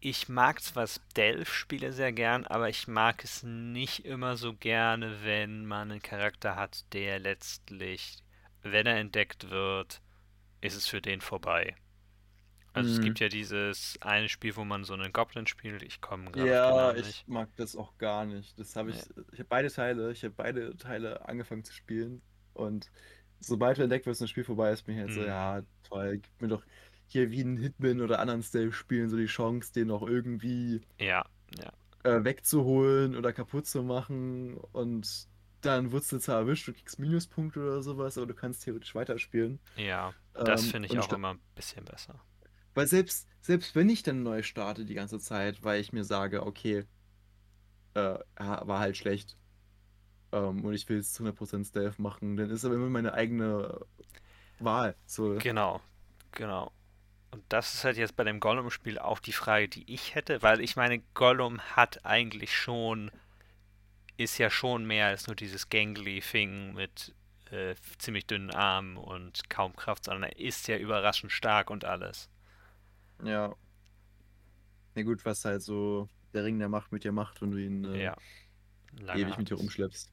Ich 0.03 0.29
mag 0.29 0.61
zwar 0.63 0.87
Stealth-Spiele 0.87 1.95
sehr 1.95 2.13
gern, 2.13 2.47
aber 2.47 2.69
ich 2.69 2.89
mag 2.89 3.25
es 3.25 3.43
nicht 3.43 4.05
immer 4.05 4.37
so 4.37 4.53
gerne, 4.55 5.25
wenn 5.25 5.65
man 5.65 5.91
einen 5.91 6.03
Charakter 6.03 6.57
hat, 6.57 6.85
der 6.93 7.19
letztlich, 7.19 8.19
wenn 8.61 8.85
er 8.87 8.99
entdeckt 8.99 9.49
wird, 9.49 10.03
ist 10.61 10.77
es 10.77 10.89
für 10.89 11.03
den 11.03 11.21
vorbei. 11.23 11.77
Also 12.75 12.91
es 12.91 13.01
Mhm. 13.01 13.01
gibt 13.01 13.21
ja 13.21 13.29
dieses 13.31 13.99
eine 14.03 14.29
Spiel, 14.29 14.57
wo 14.57 14.65
man 14.65 14.85
so 14.85 14.95
einen 14.95 15.13
Goblin 15.13 15.47
spielt. 15.47 15.83
Ich 15.83 16.01
komme 16.03 16.33
gerade 16.33 16.61
Ja, 16.65 16.95
Namen 16.95 16.97
ich 16.97 17.07
nicht. 17.07 17.27
mag 17.27 17.55
das 17.57 17.77
auch 17.77 17.99
gar 17.99 18.25
nicht. 18.25 18.59
Das 18.59 18.75
habe 18.77 18.91
ich, 18.91 19.07
ich 19.33 19.39
habe 19.41 19.45
beide 19.49 19.71
Teile, 19.71 20.13
ich 20.13 20.25
habe 20.25 20.35
beide 20.35 20.75
Teile 20.77 21.29
angefangen 21.29 21.63
zu 21.65 21.75
spielen 21.75 22.23
und 22.55 22.91
sobald 23.39 23.77
du 23.79 23.83
entdeckt 23.83 24.07
wirst, 24.07 24.23
das 24.23 24.31
Spiel 24.31 24.45
vorbei 24.45 24.73
ist, 24.73 24.85
bin 24.85 24.95
ich 24.95 25.01
halt 25.03 25.13
so, 25.13 25.23
Mhm. 25.23 25.25
ja, 25.25 25.63
toll, 25.83 26.19
gib 26.19 26.41
mir 26.41 26.49
doch 26.49 26.65
hier 27.13 27.31
wie 27.31 27.43
ein 27.43 27.57
Hitman 27.57 28.01
oder 28.01 28.19
anderen 28.21 28.43
Stealth-Spielen 28.43 29.09
so 29.09 29.17
die 29.17 29.27
Chance, 29.27 29.73
den 29.73 29.89
noch 29.89 30.03
irgendwie 30.03 30.83
Ja, 30.99 31.25
ja. 31.59 31.73
äh, 32.05 32.25
wegzuholen 32.25 33.17
oder 33.17 33.33
kaputt 33.33 33.67
zu 33.67 33.83
machen 33.83 34.57
und 34.73 35.29
dann 35.61 35.93
wurdest 35.93 36.11
du 36.13 36.19
zwar 36.19 36.39
erwischt, 36.41 36.67
du 36.67 36.73
kriegst 36.73 36.99
Minuspunkte 36.99 37.61
oder 37.61 37.83
sowas, 37.83 38.19
aber 38.19 38.27
du 38.27 38.35
kannst 38.35 38.65
theoretisch 38.65 38.95
weiterspielen. 38.97 39.61
Ja, 39.77 40.13
das 40.35 40.65
Ähm, 40.65 40.71
finde 40.71 40.87
ich 40.89 40.93
und 40.93 41.01
auch 41.01 41.13
immer 41.13 41.35
ein 41.35 41.41
bisschen 41.55 41.85
besser. 41.85 42.21
Weil 42.75 42.87
selbst, 42.89 43.29
selbst 43.41 43.77
wenn 43.77 43.89
ich 43.89 44.03
dann 44.03 44.23
neu 44.23 44.43
starte 44.43 44.85
die 44.85 44.95
ganze 44.95 45.21
Zeit, 45.21 45.63
weil 45.63 45.81
ich 45.81 45.93
mir 45.93 46.05
sage, 46.05 46.45
okay, 46.45 46.85
äh, 47.95 48.19
war 48.39 48.79
halt 48.81 48.97
schlecht 48.97 49.37
ähm, 50.33 50.65
und 50.65 50.75
ich 50.75 50.89
will 50.89 50.97
jetzt 50.99 51.21
100% 51.21 51.65
Stealth 51.67 51.99
machen, 51.99 52.37
dann 52.37 52.51
ist 52.51 52.65
aber 52.65 52.75
immer 52.75 52.89
meine 52.91 53.15
eigene 53.15 53.81
Wahl. 54.59 54.97
So. 55.07 55.37
Genau, 55.39 55.81
genau. 56.33 56.73
Und 57.33 57.43
das 57.49 57.75
ist 57.75 57.85
halt 57.85 57.97
jetzt 57.97 58.15
bei 58.15 58.25
dem 58.25 58.41
Gollum-Spiel 58.41 58.99
auch 58.99 59.19
die 59.19 59.33
Frage, 59.33 59.67
die 59.67 59.91
ich 59.93 60.15
hätte, 60.15 60.43
weil 60.43 60.61
ich 60.61 60.77
meine, 60.77 61.01
Gollum 61.15 61.61
hat 61.61 62.05
eigentlich 62.05 62.55
schon, 62.55 63.11
ist 64.19 64.37
ja 64.37 64.51
schon 64.51 64.85
mehr 64.85 65.07
als 65.07 65.27
nur 65.27 65.35
dieses 65.35 65.71
Gangly-Thing 65.71 66.75
mit 66.75 67.15
äh, 67.51 67.75
ziemlich 67.99 68.27
dünnen 68.27 68.51
Armen 68.51 68.99
und 68.99 69.49
kaum 69.49 69.75
Kraft, 69.75 70.05
sondern 70.05 70.25
er 70.25 70.39
ist 70.39 70.69
ja 70.69 70.77
überraschend 70.77 71.33
stark 71.33 71.71
und 71.71 71.87
alles. 71.87 72.29
Ja. 73.25 73.57
Na 74.95 75.03
gut, 75.03 75.25
was 75.25 75.45
halt 75.47 75.63
so 75.63 76.11
der 76.35 76.45
Ring 76.45 76.59
der 76.59 76.69
Macht 76.69 76.93
mit 76.93 77.03
dir 77.03 77.13
macht, 77.13 77.41
wenn 77.41 77.51
du 77.51 77.57
ihn 77.57 77.85
äh, 77.95 78.05
Ja. 78.05 78.17
Ewig 79.15 79.39
mit 79.39 79.49
dir 79.49 79.55
rumschleppst. 79.55 80.13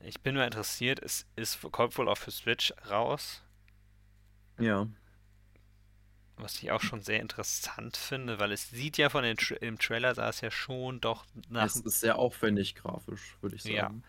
Ich 0.00 0.20
bin 0.20 0.34
nur 0.34 0.44
interessiert, 0.44 1.00
es 1.02 1.26
ist, 1.34 1.60
kommt 1.72 1.98
wohl 1.98 2.08
auch 2.08 2.18
für 2.18 2.30
Switch 2.30 2.72
raus, 2.88 3.42
Ja. 4.58 4.86
Was 6.36 6.62
ich 6.62 6.70
auch 6.72 6.80
schon 6.82 7.02
sehr 7.02 7.20
interessant 7.20 7.96
finde, 7.96 8.38
weil 8.38 8.52
es 8.52 8.70
sieht 8.70 8.98
ja 8.98 9.08
von 9.10 9.24
den 9.24 9.36
Tra 9.36 9.56
im 9.56 9.78
Trailer 9.78 10.14
sah 10.14 10.28
es 10.28 10.40
ja 10.40 10.50
schon 10.50 11.00
doch 11.00 11.24
nach 11.48 11.74
Es 11.74 11.76
ist 11.76 12.00
sehr 12.00 12.18
aufwendig 12.18 12.74
grafisch, 12.74 13.36
würde 13.42 13.56
ich 13.56 13.62
Ja. 13.64 13.90
sagen. 13.90 14.02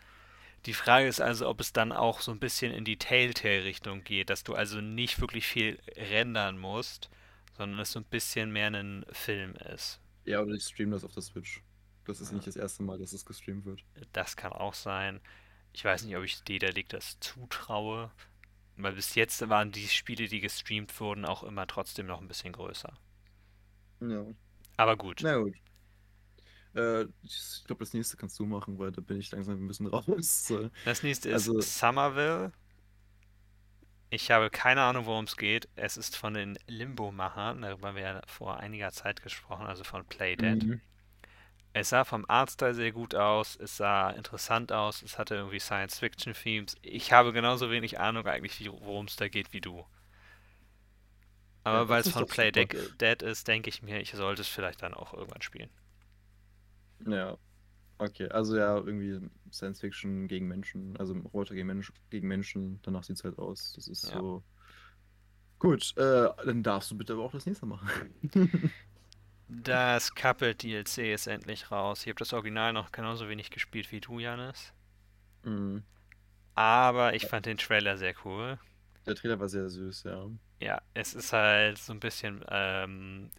Die 0.66 0.74
Frage 0.74 1.08
ist 1.08 1.20
also, 1.20 1.48
ob 1.48 1.60
es 1.60 1.72
dann 1.72 1.92
auch 1.92 2.20
so 2.20 2.32
ein 2.32 2.40
bisschen 2.40 2.72
in 2.72 2.84
die 2.84 2.98
Telltale-Richtung 2.98 4.04
geht, 4.04 4.30
dass 4.30 4.44
du 4.44 4.54
also 4.54 4.80
nicht 4.80 5.20
wirklich 5.20 5.46
viel 5.46 5.80
rendern 5.96 6.58
musst, 6.58 7.10
sondern 7.56 7.80
es 7.80 7.92
so 7.92 8.00
ein 8.00 8.04
bisschen 8.06 8.52
mehr 8.52 8.68
ein 8.68 9.06
Film 9.12 9.56
ist. 9.74 10.00
Ja, 10.24 10.40
oder 10.42 10.52
ich 10.54 10.62
streame 10.64 10.92
das 10.92 11.02
auf 11.04 11.12
der 11.12 11.22
Switch. 11.24 11.60
Das 12.04 12.20
ist 12.20 12.30
Ja. 12.30 12.32
nicht 12.32 12.46
das 12.46 12.54
erste 12.56 12.82
Mal, 12.84 12.98
dass 12.98 13.12
es 13.12 13.24
gestreamt 13.26 13.64
wird. 13.64 13.84
Das 14.12 14.36
kann 14.36 14.52
auch 14.52 14.74
sein. 14.74 15.20
Ich 15.72 15.84
weiß 15.84 16.04
nicht, 16.04 16.16
ob 16.16 16.24
ich 16.24 16.42
Dedalic 16.44 16.88
das 16.88 17.18
zutraue, 17.20 18.10
weil 18.78 18.92
bis 18.92 19.14
jetzt 19.14 19.48
waren 19.48 19.72
die 19.72 19.88
Spiele, 19.88 20.28
die 20.28 20.40
gestreamt 20.40 20.98
wurden, 21.00 21.24
auch 21.24 21.42
immer 21.42 21.66
trotzdem 21.66 22.06
noch 22.06 22.20
ein 22.20 22.28
bisschen 22.28 22.52
größer. 22.52 22.92
Ja. 24.00 24.24
Aber 24.76 24.96
gut. 24.96 25.20
Na 25.22 25.36
gut. 25.38 25.54
Äh, 26.74 27.06
ich 27.24 27.64
glaube, 27.66 27.80
das 27.80 27.92
nächste 27.94 28.16
kannst 28.16 28.38
du 28.38 28.46
machen, 28.46 28.78
weil 28.78 28.92
da 28.92 29.00
bin 29.00 29.18
ich 29.18 29.30
langsam 29.32 29.62
ein 29.62 29.66
bisschen 29.68 29.86
raus. 29.88 30.52
Das 30.84 31.02
nächste 31.02 31.28
ist 31.30 31.48
Also- 31.48 31.60
Somerville. 31.60 32.52
Ich 34.10 34.30
habe 34.30 34.48
keine 34.48 34.80
Ahnung, 34.82 35.04
worum 35.04 35.26
es 35.26 35.36
geht. 35.36 35.68
Es 35.76 35.98
ist 35.98 36.16
von 36.16 36.32
den 36.32 36.58
Limbo-Machern, 36.66 37.60
darüber 37.60 37.88
haben 37.88 37.96
wir 37.96 38.02
ja 38.02 38.22
vor 38.26 38.56
einiger 38.58 38.90
Zeit 38.90 39.22
gesprochen, 39.22 39.66
also 39.66 39.84
von 39.84 40.06
Playdead. 40.06 40.64
mhm. 40.64 40.80
Es 41.72 41.88
sah 41.88 42.04
vom 42.04 42.26
Artstyle 42.28 42.74
sehr 42.74 42.92
gut 42.92 43.14
aus, 43.14 43.56
es 43.56 43.78
sah 43.78 44.10
interessant 44.10 44.70
aus, 44.70 45.00
es 45.00 45.16
hatte 45.16 45.36
irgendwie 45.36 45.58
Science-Fiction-Themes. 45.60 46.76
Ich 46.82 47.12
habe 47.12 47.32
genauso 47.32 47.70
wenig 47.70 47.98
Ahnung 47.98 48.26
eigentlich, 48.26 48.68
worum 48.70 49.06
es 49.06 49.16
da 49.16 49.28
geht 49.28 49.54
wie 49.54 49.62
du. 49.62 49.86
Aber 51.62 51.88
Ja, 51.88 51.88
weil 51.88 52.00
es 52.00 52.08
von 52.08 52.26
Play. 52.26 52.50
Dead 52.50 52.68
Dead 53.00 53.22
ist, 53.22 53.46
denke 53.46 53.68
ich 53.70 53.80
mir, 53.80 54.00
ich 54.00 54.10
sollte 54.10 54.42
es 54.42 54.48
vielleicht 54.48 54.82
dann 54.82 54.92
auch 54.92 55.14
irgendwann 55.14 55.40
spielen. 55.42 55.70
Ja. 57.06 57.38
Okay, 57.98 58.28
also 58.30 58.56
ja, 58.56 58.76
irgendwie 58.78 59.20
Science 59.52 59.80
Fiction 59.80 60.28
gegen 60.28 60.48
Menschen, 60.48 60.96
also 60.98 61.14
Roboter 61.14 61.54
gegen, 61.54 61.68
Mensch, 61.68 61.92
gegen 62.10 62.28
Menschen, 62.28 62.80
danach 62.82 63.04
sieht 63.04 63.16
es 63.18 63.24
halt 63.24 63.38
aus. 63.38 63.72
Das 63.74 63.88
ist 63.88 64.02
Ja. 64.02 64.10
so. 64.10 64.44
Gut, 65.58 65.92
äh, 65.96 66.28
dann 66.44 66.62
darfst 66.62 66.90
du 66.90 66.96
bitte 66.96 67.14
aber 67.14 67.24
auch 67.24 67.32
das 67.32 67.46
nächste 67.46 67.66
machen. 67.66 67.88
Das 69.48 70.14
Coupled 70.14 70.62
DLC 70.62 71.12
ist 71.14 71.26
endlich 71.26 71.70
raus. 71.70 72.02
Ich 72.02 72.08
habe 72.08 72.18
das 72.18 72.32
Original 72.32 72.72
noch 72.72 72.92
genauso 72.92 73.28
wenig 73.28 73.50
gespielt 73.50 73.90
wie 73.92 74.00
du, 74.00 74.18
Janis. 74.18 74.72
Mhm. 75.42 75.82
Aber 76.54 77.14
ich 77.14 77.26
fand 77.26 77.46
den 77.46 77.56
Trailer 77.56 77.96
sehr 77.96 78.14
cool. 78.24 78.58
Der 79.06 79.14
Trailer 79.14 79.40
war 79.40 79.48
sehr 79.48 79.68
süß, 79.70 80.02
ja. 80.04 80.26
Ja, 80.60 80.82
es 80.92 81.14
ist 81.14 81.32
halt 81.32 81.78
so 81.78 81.92
ein 81.92 82.00
bisschen 82.00 82.44
ähm, 82.50 83.30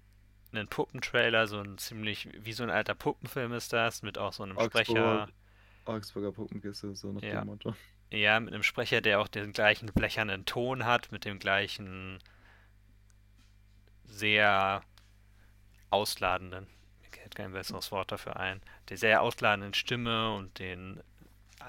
ein 0.54 0.68
Puppentrailer, 0.68 1.46
so 1.48 1.60
ein 1.60 1.78
ziemlich, 1.78 2.30
wie 2.40 2.54
so 2.54 2.64
ein 2.64 2.70
alter 2.70 2.96
Puppenfilm 2.96 3.54
ist 3.54 3.72
das, 3.74 4.02
mit 4.02 4.18
auch 4.18 4.34
so 4.34 4.44
einem 4.44 4.60
Sprecher. 4.60 5.24
Augsburg, 5.24 5.34
Augsburger 5.86 6.32
Puppenkiste, 6.32 6.96
so 6.96 7.12
nach 7.12 7.22
Ja. 7.22 7.42
dem 7.42 7.48
Motto. 7.48 7.76
Ja, 8.12 8.40
mit 8.40 8.54
einem 8.54 8.64
Sprecher, 8.64 9.02
der 9.02 9.20
auch 9.20 9.28
den 9.28 9.52
gleichen 9.54 9.88
blechernen 9.94 10.46
Ton 10.46 10.86
hat, 10.86 11.12
mit 11.12 11.26
dem 11.26 11.38
gleichen 11.38 12.18
sehr 14.06 14.82
ausladenden, 15.90 16.68
mir 17.02 17.10
fällt 17.12 17.36
kein 17.36 17.54
besseres 17.54 17.92
Wort 17.92 18.12
dafür 18.12 18.38
ein, 18.38 18.62
der 18.90 18.98
sehr 18.98 19.22
ausladenden 19.22 19.74
Stimme 19.74 20.36
und 20.36 20.60
den 20.60 21.02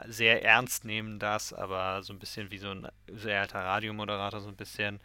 sehr 0.06 0.44
ernst 0.44 0.84
nehmen 0.84 1.18
das, 1.18 1.52
aber 1.52 2.02
so 2.02 2.12
ein 2.12 2.18
bisschen 2.18 2.50
wie 2.50 2.58
so 2.58 2.70
ein 2.70 2.88
sehr 3.08 3.40
alter 3.40 3.60
Radiomoderator, 3.60 4.40
so 4.40 4.48
ein 4.48 4.56
bisschen. 4.56 5.00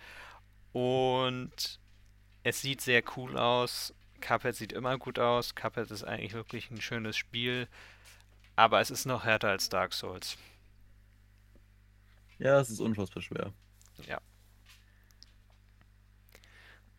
Und 0.74 1.80
es 2.44 2.62
sieht 2.62 2.82
sehr 2.82 3.02
cool 3.18 3.38
aus. 3.38 3.94
Cuphead 4.22 4.56
sieht 4.56 4.74
immer 4.74 4.98
gut 4.98 5.20
aus. 5.20 5.56
Cuphead 5.56 5.90
ist 5.90 6.04
eigentlich 6.04 6.34
wirklich 6.34 6.70
ein 6.70 6.82
schönes 6.82 7.18
Spiel, 7.18 7.68
aber 8.56 8.80
es 8.80 8.92
ist 8.92 9.06
noch 9.06 9.26
härter 9.26 9.50
als 9.50 9.70
Dark 9.70 9.94
Souls. 9.94 10.38
Ja, 12.38 12.60
es 12.60 12.70
ist 12.70 12.80
unfassbar 12.80 13.24
schwer. 13.24 13.54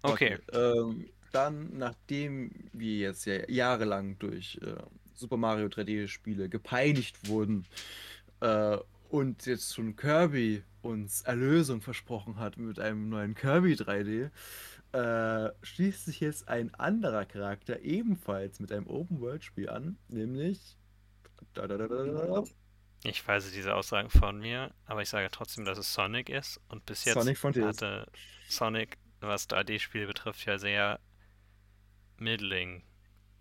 Okay. 0.02 0.38
ähm, 0.52 1.08
dann, 1.36 1.76
nachdem 1.76 2.50
wir 2.72 2.96
jetzt 2.96 3.26
ja 3.26 3.48
jahrelang 3.48 4.18
durch 4.18 4.58
äh, 4.62 4.76
Super 5.14 5.36
Mario 5.36 5.66
3D-Spiele 5.66 6.48
gepeinigt 6.48 7.28
wurden 7.28 7.66
äh, 8.40 8.78
und 9.10 9.44
jetzt 9.44 9.74
schon 9.74 9.96
Kirby 9.96 10.62
uns 10.80 11.22
Erlösung 11.22 11.82
versprochen 11.82 12.38
hat 12.38 12.56
mit 12.56 12.80
einem 12.80 13.10
neuen 13.10 13.34
Kirby 13.34 13.74
3D, 13.74 14.30
äh, 14.92 15.52
schließt 15.62 16.06
sich 16.06 16.20
jetzt 16.20 16.48
ein 16.48 16.74
anderer 16.74 17.26
Charakter 17.26 17.80
ebenfalls 17.80 18.58
mit 18.60 18.72
einem 18.72 18.86
Open-World-Spiel 18.86 19.68
an, 19.68 19.98
nämlich. 20.08 20.78
Da, 21.52 21.66
da, 21.66 21.76
da, 21.76 21.86
da, 21.86 22.04
da, 22.04 22.44
Ich 23.04 23.26
weise 23.28 23.50
diese 23.50 23.74
Aussagen 23.74 24.08
von 24.08 24.38
mir, 24.38 24.72
aber 24.86 25.02
ich 25.02 25.10
sage 25.10 25.28
trotzdem, 25.30 25.66
dass 25.66 25.76
es 25.76 25.92
Sonic 25.92 26.30
ist. 26.30 26.60
Und 26.68 26.86
bis 26.86 27.04
jetzt 27.04 27.14
Sonic 27.14 27.42
hatte 27.62 28.06
Sonic, 28.48 28.96
was 29.20 29.50
3D-Spiele 29.50 30.06
betrifft, 30.06 30.46
ja 30.46 30.58
sehr 30.58 30.98
middling 32.20 32.82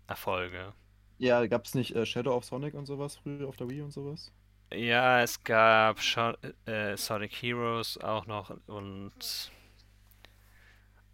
Erfolge. 0.06 0.74
Ja, 1.18 1.46
gab 1.46 1.64
es 1.64 1.74
nicht 1.74 1.94
äh, 1.94 2.06
Shadow 2.06 2.34
of 2.36 2.44
Sonic 2.44 2.74
und 2.74 2.86
sowas 2.86 3.16
früher 3.16 3.48
auf 3.48 3.56
der 3.56 3.68
Wii 3.70 3.82
und 3.82 3.90
sowas? 3.92 4.32
Ja, 4.72 5.22
es 5.22 5.42
gab 5.44 6.00
schon 6.00 6.36
äh, 6.66 6.96
Sonic 6.96 7.32
Heroes 7.32 7.98
auch 7.98 8.26
noch 8.26 8.56
und 8.66 9.50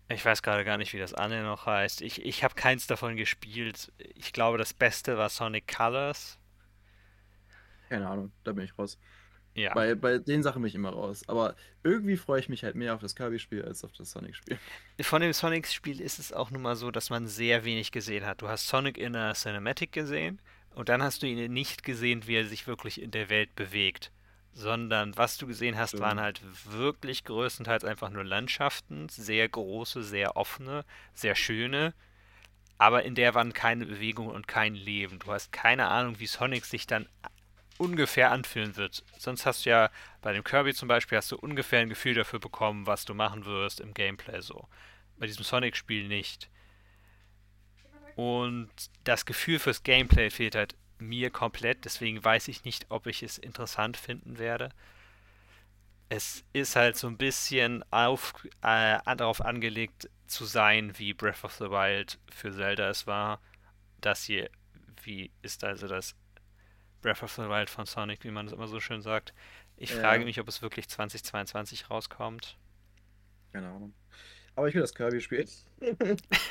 ich 0.08 0.24
weiß 0.24 0.42
gerade 0.42 0.64
gar 0.64 0.76
nicht, 0.78 0.92
wie 0.92 0.98
das 0.98 1.14
andere 1.14 1.42
noch 1.42 1.66
heißt. 1.66 2.02
Ich, 2.02 2.24
ich 2.24 2.44
habe 2.44 2.54
keins 2.54 2.86
davon 2.86 3.16
gespielt. 3.16 3.92
Ich 3.98 4.32
glaube, 4.32 4.58
das 4.58 4.74
Beste 4.74 5.16
war 5.16 5.28
Sonic 5.28 5.66
Colors. 5.74 6.38
Keine 7.88 8.08
Ahnung, 8.08 8.32
da 8.44 8.52
bin 8.52 8.64
ich 8.64 8.78
raus. 8.78 8.98
Ja. 9.55 9.74
Bei, 9.74 9.94
bei 9.94 10.18
den 10.18 10.42
Sachen 10.42 10.62
bin 10.62 10.68
ich 10.68 10.74
immer 10.74 10.90
raus. 10.90 11.22
Aber 11.26 11.55
irgendwie 11.82 12.16
freue 12.16 12.40
ich 12.40 12.48
mich 12.48 12.64
halt 12.64 12.74
mehr 12.74 12.94
auf 12.94 13.00
das 13.00 13.14
Kirby-Spiel 13.14 13.64
als 13.64 13.84
auf 13.84 13.92
das 13.92 14.11
Sonic-Spiel. 14.11 14.59
Von 15.00 15.20
dem 15.20 15.32
Sonic-Spiel 15.32 16.00
ist 16.00 16.18
es 16.18 16.32
auch 16.32 16.50
nun 16.50 16.62
mal 16.62 16.76
so, 16.76 16.90
dass 16.90 17.11
man 17.11 17.26
sehr 17.26 17.64
wenig 17.64 17.92
gesehen 17.92 18.24
hat. 18.24 18.40
Du 18.42 18.48
hast 18.48 18.66
Sonic 18.66 18.96
in 18.96 19.12
der 19.12 19.34
Cinematic 19.34 19.92
gesehen 19.92 20.40
und 20.74 20.88
dann 20.88 21.03
hast 21.03 21.22
du 21.22 21.26
ihn 21.26 21.53
nicht 21.53 21.84
gesehen, 21.84 22.26
wie 22.26 22.36
er 22.36 22.46
sich 22.46 22.66
wirklich 22.66 23.00
in 23.00 23.11
der 23.11 23.28
Welt 23.28 23.55
bewegt. 23.55 24.11
Sondern 24.55 25.16
was 25.16 25.38
du 25.38 25.46
gesehen 25.46 25.78
hast, 25.78 25.90
Stimmt. 25.90 26.03
waren 26.03 26.20
halt 26.20 26.40
wirklich 26.70 27.24
größtenteils 27.24 27.84
einfach 27.84 28.11
nur 28.11 28.24
Landschaften, 28.24 29.09
sehr 29.09 29.48
große, 29.48 30.03
sehr 30.03 30.36
offene, 30.36 30.84
sehr 31.14 31.34
schöne, 31.34 31.94
aber 32.82 33.05
in 33.05 33.14
der 33.14 33.34
waren 33.34 33.53
keine 33.53 33.86
Bewegung 33.86 34.26
und 34.26 34.48
kein 34.48 34.74
Leben. 34.74 35.20
Du 35.20 35.32
hast 35.32 35.53
keine 35.53 35.88
Ahnung, 35.88 36.18
wie 36.18 36.26
Sonic 36.26 36.64
sich 36.64 36.86
dann 36.86 37.09
ungefähr 37.83 38.30
anfühlen 38.30 38.76
wird. 38.76 39.05
Sonst 39.18 39.45
hast 39.45 39.66
du 39.66 39.70
ja 39.70 39.91
bei 40.20 40.33
dem 40.33 40.45
Kirby 40.45 40.72
zum 40.72 40.87
Beispiel 40.87 41.18
hast 41.18 41.33
du 41.33 41.37
ungefähr 41.37 41.80
ein 41.80 41.89
Gefühl 41.89 42.14
dafür 42.14 42.39
bekommen, 42.39 42.87
was 42.87 43.05
du 43.05 43.12
machen 43.12 43.45
wirst 43.45 43.80
im 43.80 43.93
Gameplay 43.93 44.41
so. 44.41 44.68
Bei 45.18 45.26
diesem 45.26 45.45
Sonic-Spiel 45.45 46.07
nicht. 46.07 46.49
Und 48.14 48.70
das 49.03 49.26
Gefühl 49.26 49.59
fürs 49.59 49.83
Gameplay 49.83 50.30
fehlt 50.30 50.55
halt 50.55 50.76
mir 50.99 51.30
komplett, 51.30 51.85
deswegen 51.85 52.22
weiß 52.22 52.47
ich 52.47 52.64
nicht, 52.64 52.87
ob 52.89 53.09
ich 53.09 53.24
es 53.24 53.37
interessant 53.37 53.97
finden 53.97 54.39
werde. 54.39 54.70
Es 56.09 56.45
ist 56.53 56.76
halt 56.76 56.97
so 56.97 57.09
ein 57.09 57.16
bisschen 57.16 57.85
auf, 57.91 58.35
äh, 58.61 58.99
darauf 59.16 59.41
angelegt 59.41 60.09
zu 60.26 60.45
sein, 60.45 60.97
wie 60.99 61.14
Breath 61.14 61.43
of 61.43 61.55
the 61.55 61.70
Wild 61.70 62.20
für 62.30 62.53
Zelda 62.53 62.91
es 62.91 63.09
war. 63.09 63.41
Das 64.01 64.24
hier, 64.24 64.51
wie 65.03 65.33
ist 65.43 65.64
also 65.64 65.89
das 65.89 66.14
Breath 67.03 67.22
of 67.22 67.32
the 67.32 67.42
Wild 67.48 67.70
von 67.70 67.86
Sonic, 67.86 68.24
wie 68.24 68.30
man 68.30 68.46
es 68.46 68.53
immer 68.53 68.68
so 68.68 68.80
schön 68.80 69.03
sagt. 69.03 69.34
Ich 69.76 69.92
Ja. 69.92 69.94
frage 69.94 70.24
mich, 70.24 70.40
ob 70.40 70.48
es 70.48 70.62
wirklich 70.62 70.88
2022 70.88 71.90
rauskommt. 71.90 72.59
Keine 73.53 73.68
Ahnung. 73.68 73.94
Aber 74.57 74.68
ich 74.68 74.74
will 74.74 74.82
das 74.82 74.94
Kirby-Spiel. 74.94 75.46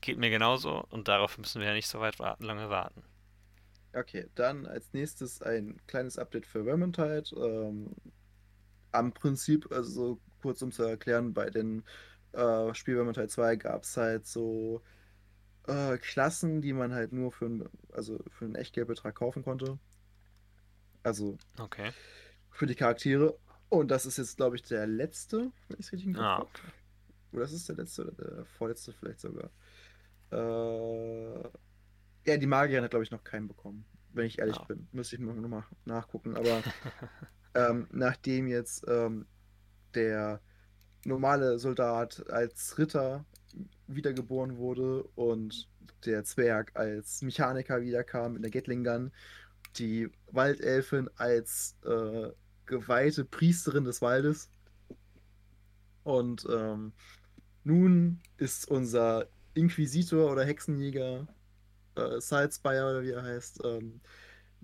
Geht 0.00 0.18
mir 0.18 0.30
genauso 0.30 0.84
und 0.90 1.08
darauf 1.08 1.38
müssen 1.38 1.60
wir 1.60 1.68
ja 1.68 1.74
nicht 1.74 1.88
so 1.88 2.00
weit 2.00 2.18
warten, 2.18 2.44
lange 2.44 2.70
warten. 2.70 3.02
Okay, 3.94 4.28
dann 4.34 4.66
als 4.66 4.92
nächstes 4.92 5.42
ein 5.42 5.80
kleines 5.86 6.18
Update 6.18 6.46
für 6.46 6.64
Vermintide. 6.64 7.24
Ähm, 7.36 7.94
am 8.92 9.12
Prinzip, 9.12 9.70
also 9.72 9.90
so 9.90 10.20
kurz 10.42 10.62
um 10.62 10.72
zu 10.72 10.82
erklären, 10.84 11.34
bei 11.34 11.50
den 11.50 11.84
äh, 12.32 12.74
Spiel 12.74 12.96
Vermintide 12.96 13.28
2 13.28 13.56
gab 13.56 13.82
es 13.84 13.96
halt 13.96 14.26
so 14.26 14.82
äh, 15.68 15.98
Klassen, 15.98 16.60
die 16.62 16.72
man 16.72 16.92
halt 16.92 17.12
nur 17.12 17.30
für, 17.32 17.46
ein, 17.46 17.68
also 17.92 18.18
für 18.28 18.44
einen 18.46 18.54
Echtgeldbetrag 18.56 19.14
kaufen 19.14 19.42
konnte. 19.44 19.78
Also 21.02 21.38
Okay. 21.58 21.92
für 22.50 22.66
die 22.66 22.74
Charaktere. 22.74 23.38
Und 23.68 23.90
das 23.90 24.06
ist 24.06 24.16
jetzt, 24.18 24.36
glaube 24.36 24.56
ich, 24.56 24.62
der 24.62 24.86
letzte, 24.86 25.52
wenn 25.68 25.78
ich 25.78 25.86
es 25.86 25.92
richtig 25.92 26.08
im 26.08 26.16
Ah, 26.16 26.40
okay. 26.40 26.62
Oder 27.32 27.42
das 27.42 27.52
ist 27.52 27.68
der 27.68 27.76
letzte 27.76 28.02
oder 28.02 28.12
der 28.12 28.44
vorletzte 28.46 28.92
vielleicht 28.92 29.20
sogar. 29.20 29.50
Äh, 30.30 31.48
ja, 32.26 32.36
die 32.36 32.46
Magierin 32.46 32.84
hat, 32.84 32.90
glaube 32.90 33.04
ich, 33.04 33.10
noch 33.10 33.24
keinen 33.24 33.48
bekommen. 33.48 33.84
Wenn 34.12 34.26
ich 34.26 34.38
ehrlich 34.38 34.56
Ah. 34.56 34.64
bin. 34.64 34.88
Müsste 34.92 35.16
ich 35.16 35.22
noch 35.22 35.34
mal 35.34 35.64
nachgucken. 35.84 36.36
Aber 36.36 36.62
ähm, 37.54 37.86
nachdem 37.92 38.48
jetzt 38.48 38.84
ähm, 38.88 39.26
der 39.94 40.40
normale 41.04 41.58
Soldat 41.58 42.28
als 42.30 42.78
Ritter 42.78 43.24
wiedergeboren 43.86 44.56
wurde 44.58 45.02
und 45.14 45.68
der 46.04 46.24
Zwerg 46.24 46.72
als 46.74 47.22
Mechaniker 47.22 47.80
wiederkam 47.80 48.36
in 48.36 48.42
der 48.42 48.50
Gatling 48.50 48.84
Gun, 48.84 49.12
die 49.76 50.08
Waldelfin 50.30 51.08
als 51.16 51.76
äh, 51.84 52.30
geweihte 52.66 53.24
Priesterin 53.24 53.84
des 53.84 54.02
Waldes. 54.02 54.50
Und 56.04 56.46
ähm, 56.50 56.92
nun 57.64 58.20
ist 58.36 58.68
unser 58.68 59.28
Inquisitor 59.54 60.30
oder 60.32 60.44
Hexenjäger, 60.44 61.26
äh, 61.96 62.20
Sidespire 62.20 62.90
oder 62.90 63.02
wie 63.02 63.10
er 63.10 63.22
heißt, 63.22 63.60
ähm, 63.64 64.00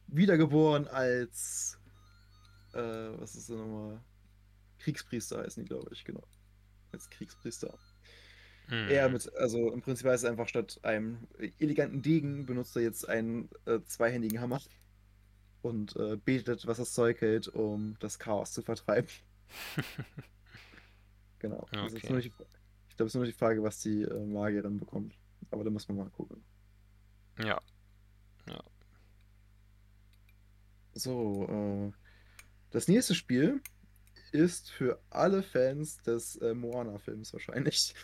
wiedergeboren 0.07 0.87
als, 0.89 1.79
äh, 2.73 2.79
was 2.79 3.35
ist 3.35 3.49
denn 3.49 3.59
nochmal? 3.59 4.01
Kriegspriester 4.79 5.39
heißen 5.39 5.63
die, 5.63 5.69
glaube 5.69 5.91
ich, 5.93 6.05
genau. 6.05 6.23
Als 6.93 7.09
Kriegspriester. 7.11 7.77
Er 8.71 9.07
Hm. 9.07 9.13
mit, 9.13 9.35
also 9.37 9.73
im 9.73 9.83
Prinzip 9.83 10.07
heißt 10.07 10.25
es 10.25 10.31
einfach, 10.31 10.49
statt 10.49 10.81
einem 10.83 11.29
eleganten 11.59 12.03
Degen 12.03 12.47
benutzt 12.47 12.75
er 12.77 12.83
jetzt 12.83 13.09
einen 13.09 13.51
äh, 13.67 13.81
zweihändigen 13.85 14.41
Hammer 14.41 14.61
und 15.63 15.97
äh, 15.97 16.17
betet, 16.17 16.67
was 16.67 16.79
das 16.79 16.93
Zeug 16.95 17.21
hält, 17.21 17.49
um 17.49 17.97
das 18.01 18.19
Chaos 18.19 18.53
zu 18.53 18.63
vertreiben. 18.63 19.09
Genau. 21.41 21.67
Okay. 21.77 22.21
die, 22.23 22.29
ich 22.29 22.33
glaube, 22.97 23.09
es 23.09 23.09
ist 23.09 23.15
nur 23.17 23.27
die 23.27 23.33
Frage, 23.33 23.63
was 23.63 23.79
die 23.81 24.01
äh, 24.01 24.25
Magierin 24.25 24.79
bekommt. 24.79 25.15
Aber 25.51 25.63
da 25.63 25.69
muss 25.69 25.87
man 25.89 25.99
mal 25.99 26.09
gucken. 26.09 26.43
Ja. 27.39 27.61
So, 30.95 31.47
äh, 31.49 31.93
das 32.71 32.89
nächste 32.89 33.15
Spiel 33.15 33.61
ist 34.33 34.71
für 34.71 35.03
alle 35.11 35.43
Fans 35.43 36.03
des 36.03 36.37
äh, 36.37 36.55
Moana-Films 36.55 37.33
wahrscheinlich. 37.33 37.95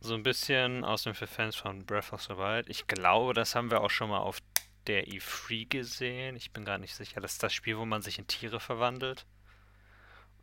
So 0.00 0.14
ein 0.14 0.22
bisschen 0.22 0.84
aus 0.84 1.02
dem 1.02 1.14
für 1.14 1.26
Fans 1.26 1.56
von 1.56 1.84
Breath 1.84 2.12
of 2.12 2.22
the 2.22 2.36
Wild. 2.36 2.68
Ich 2.68 2.86
glaube, 2.86 3.34
das 3.34 3.54
haben 3.54 3.70
wir 3.70 3.80
auch 3.82 3.90
schon 3.90 4.10
mal 4.10 4.18
auf 4.18 4.38
der 4.86 5.06
E3 5.06 5.68
gesehen. 5.68 6.36
Ich 6.36 6.52
bin 6.52 6.64
gar 6.64 6.78
nicht 6.78 6.94
sicher. 6.94 7.20
Das 7.20 7.32
ist 7.32 7.42
das 7.42 7.52
Spiel, 7.52 7.76
wo 7.78 7.84
man 7.84 8.02
sich 8.02 8.18
in 8.18 8.26
Tiere 8.26 8.60
verwandelt. 8.60 9.26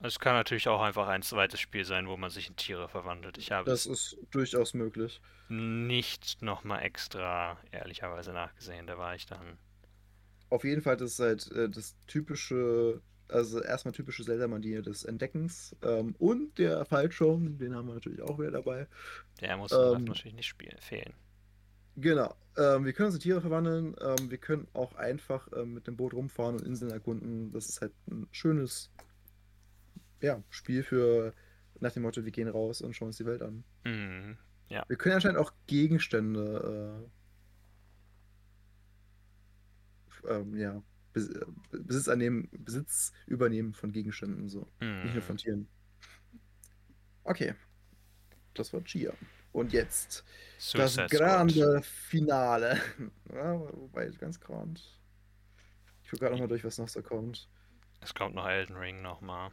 Es 0.01 0.19
kann 0.19 0.33
natürlich 0.35 0.67
auch 0.67 0.81
einfach 0.81 1.07
ein 1.07 1.21
zweites 1.23 1.59
Spiel 1.59 1.85
sein, 1.85 2.07
wo 2.07 2.17
man 2.17 2.29
sich 2.29 2.49
in 2.49 2.55
Tiere 2.55 2.89
verwandelt. 2.89 3.37
Ich 3.37 3.51
habe 3.51 3.69
Das 3.69 3.85
ist 3.85 4.17
durchaus 4.31 4.73
möglich. 4.73 5.21
nicht 5.47 6.41
nochmal 6.41 6.83
extra 6.83 7.57
ehrlicherweise 7.71 8.33
nachgesehen. 8.33 8.87
Da 8.87 8.97
war 8.97 9.15
ich 9.15 9.25
dann. 9.25 9.57
Auf 10.49 10.63
jeden 10.63 10.81
Fall 10.81 10.97
das 10.97 11.13
ist 11.13 11.19
halt 11.19 11.51
äh, 11.51 11.69
das 11.69 11.95
typische, 12.07 13.01
also 13.27 13.61
erstmal 13.61 13.93
typische 13.93 14.23
Zelda-Manier 14.23 14.81
des 14.81 15.03
Entdeckens. 15.03 15.75
Ähm, 15.83 16.15
und 16.19 16.57
der 16.57 16.85
Fallschirm, 16.85 17.57
den 17.57 17.75
haben 17.75 17.87
wir 17.87 17.95
natürlich 17.95 18.21
auch 18.21 18.39
wieder 18.39 18.51
dabei. 18.51 18.87
Der 19.41 19.57
muss 19.57 19.71
Ähm, 19.71 20.05
natürlich 20.05 20.33
nicht 20.33 20.47
spielen, 20.47 20.77
fehlen. 20.79 21.13
Genau. 21.97 22.35
Ähm, 22.57 22.85
wir 22.85 22.93
können 22.93 23.07
uns 23.07 23.15
in 23.15 23.21
Tiere 23.21 23.41
verwandeln. 23.41 23.95
Ähm, 24.01 24.29
wir 24.29 24.37
können 24.37 24.67
auch 24.73 24.95
einfach 24.95 25.47
ähm, 25.55 25.73
mit 25.73 25.87
dem 25.87 25.95
Boot 25.95 26.13
rumfahren 26.13 26.55
und 26.55 26.65
Inseln 26.65 26.91
erkunden. 26.91 27.51
Das 27.51 27.69
ist 27.69 27.81
halt 27.81 27.93
ein 28.09 28.27
schönes 28.31 28.91
ja, 30.21 30.41
Spiel 30.49 30.83
für 30.83 31.33
nach 31.79 31.91
dem 31.91 32.03
Motto, 32.03 32.23
wir 32.23 32.31
gehen 32.31 32.47
raus 32.47 32.81
und 32.81 32.95
schauen 32.95 33.07
uns 33.07 33.17
die 33.17 33.25
Welt 33.25 33.41
an. 33.41 33.63
Mhm. 33.83 34.37
Wir 34.67 34.97
können 34.97 35.15
anscheinend 35.15 35.39
auch 35.39 35.53
Gegenstände 35.67 37.05
äh, 40.27 40.33
ähm, 40.33 40.55
ja, 40.55 40.81
Besitz 41.71 42.07
annehmen, 42.07 42.49
Besitz 42.51 43.13
übernehmen 43.25 43.73
von 43.73 43.91
Gegenständen 43.91 44.43
und 44.43 44.49
so. 44.49 44.67
Nicht 44.79 45.05
nur 45.05 45.13
Mhm. 45.15 45.21
von 45.21 45.37
Tieren. 45.37 45.67
Okay. 47.23 47.55
Das 48.53 48.71
war 48.73 48.83
Chia. 48.83 49.13
Und 49.51 49.73
jetzt 49.73 50.23
das 50.57 50.71
Suicide 50.71 51.07
Squad. 51.07 51.11
grande 51.11 51.81
Finale. 51.83 52.79
Ja, 53.33 53.59
wobei, 53.59 54.07
ganz 54.11 54.39
grand. 54.39 54.79
Ich 56.03 56.09
gucke 56.09 56.21
gerade 56.21 56.33
nochmal 56.33 56.47
durch, 56.47 56.63
was 56.63 56.77
noch 56.77 56.87
so 56.89 57.01
kommt. 57.01 57.49
Es 58.01 58.13
kommt 58.13 58.35
noch 58.35 58.47
Elden 58.47 58.75
Ring 58.77 59.01
nochmal. 59.01 59.51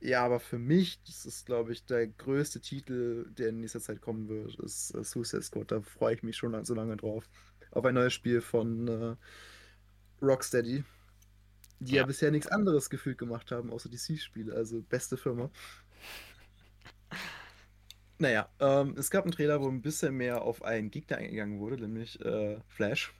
Ja, 0.00 0.24
aber 0.24 0.40
für 0.40 0.58
mich, 0.58 1.02
das 1.04 1.24
ist, 1.24 1.46
glaube 1.46 1.72
ich, 1.72 1.86
der 1.86 2.06
größte 2.06 2.60
Titel, 2.60 3.30
der 3.30 3.48
in 3.48 3.60
nächster 3.60 3.80
Zeit 3.80 4.02
kommen 4.02 4.28
wird, 4.28 4.58
ist 4.60 4.94
äh, 4.94 5.02
Suicide 5.02 5.42
Squad. 5.42 5.72
Da 5.72 5.80
freue 5.80 6.14
ich 6.14 6.22
mich 6.22 6.36
schon 6.36 6.62
so 6.64 6.74
lange 6.74 6.96
drauf. 6.98 7.28
Auf 7.70 7.84
ein 7.86 7.94
neues 7.94 8.12
Spiel 8.12 8.40
von 8.42 8.86
äh, 8.88 9.16
Rocksteady, 10.22 10.84
die 11.80 11.92
ja. 11.92 12.02
ja 12.02 12.06
bisher 12.06 12.30
nichts 12.30 12.48
anderes 12.48 12.90
gefühlt 12.90 13.18
gemacht 13.18 13.50
haben, 13.52 13.70
außer 13.70 13.88
DC-Spiele. 13.88 14.54
Also 14.54 14.82
beste 14.82 15.16
Firma. 15.16 15.50
Naja, 18.18 18.48
ähm, 18.60 18.94
es 18.96 19.10
gab 19.10 19.24
einen 19.24 19.32
Trailer, 19.32 19.60
wo 19.60 19.68
ein 19.68 19.82
bisschen 19.82 20.16
mehr 20.16 20.40
auf 20.40 20.62
einen 20.62 20.90
Gegner 20.90 21.18
eingegangen 21.18 21.60
wurde, 21.60 21.82
nämlich 21.82 22.18
äh, 22.24 22.58
Flash. 22.66 23.12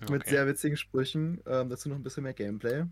Okay. 0.00 0.12
Mit 0.12 0.26
sehr 0.26 0.46
witzigen 0.46 0.76
Sprüchen. 0.76 1.40
Ähm, 1.44 1.68
dazu 1.68 1.88
noch 1.88 1.96
ein 1.96 2.04
bisschen 2.04 2.22
mehr 2.22 2.34
Gameplay. 2.34 2.84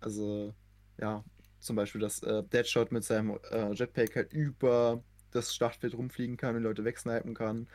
Also, 0.00 0.54
ja, 1.00 1.24
zum 1.58 1.76
Beispiel, 1.76 2.02
dass 2.02 2.22
äh, 2.22 2.42
Deadshot 2.42 2.92
mit 2.92 3.04
seinem 3.04 3.38
äh, 3.50 3.72
Jetpack 3.72 4.16
halt 4.16 4.32
über 4.34 5.02
das 5.30 5.54
Startfeld 5.54 5.94
rumfliegen 5.94 6.36
kann 6.36 6.54
und 6.54 6.62
Leute 6.62 6.84
wegsnipen 6.84 7.34
kann. 7.34 7.66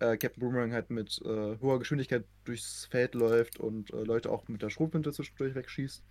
Äh, 0.00 0.16
Captain 0.16 0.40
Boomerang 0.40 0.72
halt 0.72 0.90
mit 0.90 1.20
äh, 1.24 1.58
hoher 1.60 1.78
Geschwindigkeit 1.78 2.24
durchs 2.44 2.86
Feld 2.86 3.14
läuft 3.14 3.58
und 3.58 3.92
äh, 3.92 4.04
Leute 4.04 4.30
auch 4.30 4.46
mit 4.48 4.62
der 4.62 4.70
Schrotflinte 4.70 5.12
zwischendurch 5.12 5.54
wegschießt. 5.54 6.04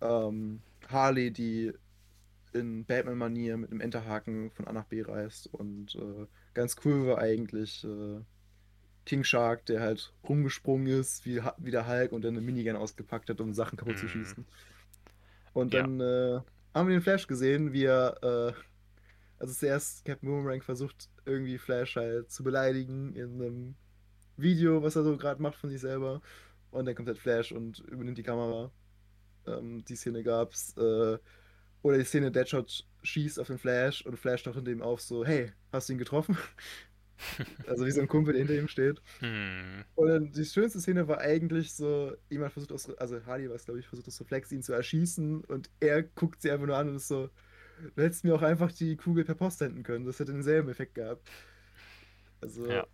Ähm, 0.00 0.60
Harley, 0.88 1.30
die 1.30 1.72
in 2.52 2.84
Batman-Manier 2.84 3.56
mit 3.56 3.70
einem 3.70 3.80
Enterhaken 3.80 4.50
von 4.50 4.66
A 4.66 4.72
nach 4.72 4.86
B 4.86 5.02
reist. 5.02 5.48
Und 5.52 5.94
äh, 5.94 6.26
ganz 6.54 6.76
cool 6.84 7.06
war 7.06 7.18
eigentlich 7.18 7.84
äh, 7.84 8.20
King 9.04 9.24
Shark, 9.24 9.66
der 9.66 9.80
halt 9.80 10.12
rumgesprungen 10.28 10.86
ist, 10.86 11.26
wie, 11.26 11.40
wie 11.58 11.70
der 11.70 11.86
Hulk 11.86 12.12
und 12.12 12.24
dann 12.24 12.36
eine 12.36 12.44
Minigun 12.44 12.76
ausgepackt 12.76 13.30
hat, 13.30 13.40
um 13.40 13.52
Sachen 13.52 13.76
kaputt 13.76 13.96
mhm. 13.96 14.00
zu 14.00 14.08
schießen. 14.08 14.46
Und 15.52 15.74
dann 15.74 16.00
ja. 16.00 16.36
äh, 16.36 16.40
haben 16.74 16.88
wir 16.88 16.96
den 16.96 17.02
Flash 17.02 17.26
gesehen, 17.26 17.72
wie 17.72 17.84
er, 17.84 18.54
also 19.38 19.52
zuerst 19.52 20.04
Captain 20.04 20.28
Boomerang 20.28 20.62
versucht, 20.62 21.08
irgendwie 21.24 21.58
Flash 21.58 21.96
halt 21.96 22.30
zu 22.30 22.42
beleidigen 22.42 23.14
in 23.14 23.42
einem 23.42 23.74
Video, 24.36 24.82
was 24.82 24.96
er 24.96 25.04
so 25.04 25.16
gerade 25.16 25.42
macht 25.42 25.56
von 25.56 25.70
sich 25.70 25.80
selber. 25.80 26.20
Und 26.70 26.86
dann 26.86 26.94
kommt 26.94 27.08
halt 27.08 27.18
Flash 27.18 27.52
und 27.52 27.80
übernimmt 27.80 28.18
die 28.18 28.22
Kamera. 28.22 28.70
Ähm, 29.46 29.84
die 29.84 29.96
Szene 29.96 30.22
gab's. 30.22 30.76
Äh, 30.76 31.18
oder 31.82 31.98
die 31.98 32.04
Szene, 32.04 32.32
Deadshot 32.32 32.86
schießt 33.02 33.38
auf 33.38 33.46
den 33.46 33.58
Flash 33.58 34.04
und 34.04 34.18
Flash 34.18 34.42
taucht 34.42 34.56
hinter 34.56 34.72
ihm 34.72 34.82
auf, 34.82 35.00
so, 35.00 35.24
hey, 35.24 35.52
hast 35.72 35.88
du 35.88 35.92
ihn 35.92 35.98
getroffen? 35.98 36.36
also 37.66 37.86
wie 37.86 37.92
so 37.92 38.00
ein 38.00 38.08
Kumpel, 38.08 38.32
der 38.32 38.40
hinter 38.44 38.58
ihm 38.58 38.68
steht. 38.68 39.00
Hm. 39.20 39.84
Und 39.94 40.08
dann 40.08 40.32
die 40.32 40.44
schönste 40.44 40.80
Szene 40.80 41.06
war 41.06 41.18
eigentlich 41.18 41.74
so, 41.74 42.16
jemand 42.28 42.52
versucht 42.52 42.72
aus, 42.72 42.90
also 42.96 43.24
Hardy 43.24 43.48
war 43.48 43.56
es, 43.56 43.64
glaube 43.64 43.80
ich, 43.80 43.86
versucht 43.86 44.08
aus 44.08 44.20
Reflex 44.20 44.50
ihn 44.52 44.62
zu 44.62 44.72
erschießen 44.72 45.44
und 45.44 45.70
er 45.80 46.02
guckt 46.02 46.42
sie 46.42 46.50
einfach 46.50 46.66
nur 46.66 46.76
an 46.76 46.88
und 46.88 46.96
ist 46.96 47.08
so, 47.08 47.30
du 47.94 48.02
hättest 48.02 48.24
mir 48.24 48.34
auch 48.34 48.42
einfach 48.42 48.72
die 48.72 48.96
Kugel 48.96 49.24
per 49.24 49.34
Post 49.34 49.58
senden 49.58 49.82
können, 49.82 50.04
das 50.04 50.18
hätte 50.18 50.32
denselben 50.32 50.68
Effekt 50.68 50.94
gehabt. 50.94 51.28
Also, 52.40 52.70
ja. 52.70 52.86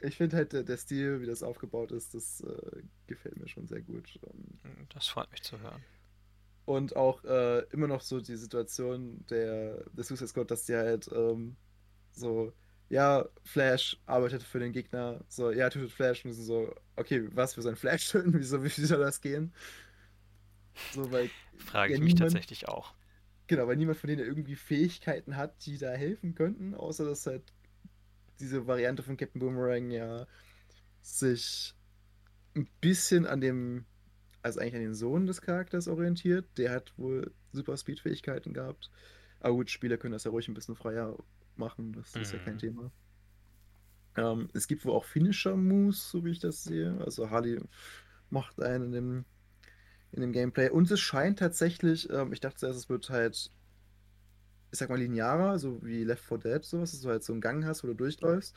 ich 0.00 0.16
finde 0.16 0.36
halt 0.36 0.52
der, 0.52 0.62
der, 0.62 0.76
Stil, 0.76 1.20
wie 1.20 1.26
das 1.26 1.42
aufgebaut 1.42 1.92
ist, 1.92 2.14
das 2.14 2.40
äh, 2.40 2.82
gefällt 3.06 3.38
mir 3.38 3.48
schon 3.48 3.66
sehr 3.66 3.82
gut. 3.82 4.18
Ähm, 4.26 4.86
das 4.92 5.08
freut 5.08 5.30
mich 5.30 5.42
zu 5.42 5.60
hören 5.60 5.82
und 6.66 6.96
auch 6.96 7.24
äh, 7.24 7.60
immer 7.70 7.86
noch 7.86 8.02
so 8.02 8.20
die 8.20 8.36
Situation 8.36 9.24
der, 9.30 9.84
des 9.92 10.08
Suicide 10.08 10.28
Squad, 10.28 10.50
dass 10.50 10.64
die 10.66 10.74
halt 10.74 11.08
ähm, 11.14 11.56
so, 12.10 12.52
ja, 12.88 13.24
Flash 13.44 13.96
arbeitet 14.04 14.42
für 14.42 14.58
den 14.58 14.72
Gegner, 14.72 15.24
so, 15.28 15.52
ja, 15.52 15.70
tötet 15.70 15.92
Flash 15.92 16.24
und 16.24 16.32
so, 16.32 16.74
okay, 16.96 17.28
was 17.32 17.54
für 17.54 17.62
sein 17.62 17.76
Flash 17.76 18.10
töten, 18.10 18.34
wieso, 18.38 18.62
wie 18.62 18.68
soll 18.68 18.98
das 18.98 19.20
gehen? 19.20 19.54
So, 20.92 21.10
weil. 21.10 21.30
Frage 21.56 21.92
ja, 21.92 21.96
ich 21.96 22.04
mich 22.04 22.14
niemand, 22.14 22.32
tatsächlich 22.32 22.68
auch. 22.68 22.94
Genau, 23.46 23.66
weil 23.66 23.76
niemand 23.76 23.98
von 23.98 24.08
denen 24.08 24.26
irgendwie 24.26 24.56
Fähigkeiten 24.56 25.36
hat, 25.36 25.66
die 25.66 25.78
da 25.78 25.92
helfen 25.92 26.34
könnten, 26.34 26.74
außer 26.74 27.04
dass 27.04 27.26
halt 27.26 27.52
diese 28.40 28.66
Variante 28.66 29.02
von 29.02 29.16
Captain 29.16 29.40
Boomerang 29.40 29.90
ja 29.90 30.26
sich 31.00 31.74
ein 32.54 32.68
bisschen 32.80 33.26
an 33.26 33.40
dem 33.40 33.86
also 34.46 34.60
eigentlich 34.60 34.76
an 34.76 34.82
den 34.82 34.94
Sohn 34.94 35.26
des 35.26 35.42
Charakters 35.42 35.88
orientiert. 35.88 36.46
Der 36.56 36.70
hat 36.70 36.92
wohl 36.96 37.32
super 37.52 37.76
Speed-Fähigkeiten 37.76 38.54
gehabt. 38.54 38.90
Aber 39.40 39.54
gut, 39.54 39.70
Spieler 39.70 39.96
können 39.96 40.12
das 40.12 40.22
ja 40.22 40.30
ruhig 40.30 40.46
ein 40.46 40.54
bisschen 40.54 40.76
freier 40.76 41.18
machen. 41.56 41.92
Das 41.92 42.14
mhm. 42.14 42.22
ist 42.22 42.32
ja 42.32 42.38
kein 42.38 42.54
mhm. 42.54 42.58
Thema. 42.58 42.92
Ähm, 44.16 44.48
es 44.54 44.68
gibt 44.68 44.84
wohl 44.84 44.94
auch 44.94 45.04
Finisher-Moves, 45.04 46.10
so 46.10 46.24
wie 46.24 46.30
ich 46.30 46.38
das 46.38 46.62
sehe. 46.62 46.96
Also 47.04 47.28
Harley 47.28 47.60
macht 48.30 48.62
einen 48.62 48.84
in 48.84 48.92
dem, 48.92 49.24
in 50.12 50.20
dem 50.20 50.32
Gameplay. 50.32 50.70
Und 50.70 50.90
es 50.90 51.00
scheint 51.00 51.38
tatsächlich, 51.38 52.10
ähm, 52.10 52.32
ich 52.32 52.40
dachte 52.40 52.58
zuerst, 52.58 52.78
es 52.78 52.88
wird 52.88 53.10
halt, 53.10 53.50
ich 54.70 54.78
sag 54.78 54.88
mal, 54.88 54.98
linearer, 54.98 55.58
so 55.58 55.82
wie 55.84 56.04
Left 56.04 56.24
4 56.24 56.38
Dead, 56.38 56.64
sowas, 56.64 56.92
dass 56.92 57.00
du 57.00 57.08
halt 57.08 57.24
so 57.24 57.32
einen 57.32 57.40
Gang 57.40 57.64
hast, 57.64 57.84
wo 57.84 57.88
du 57.88 57.94
durchläufst 57.94 58.54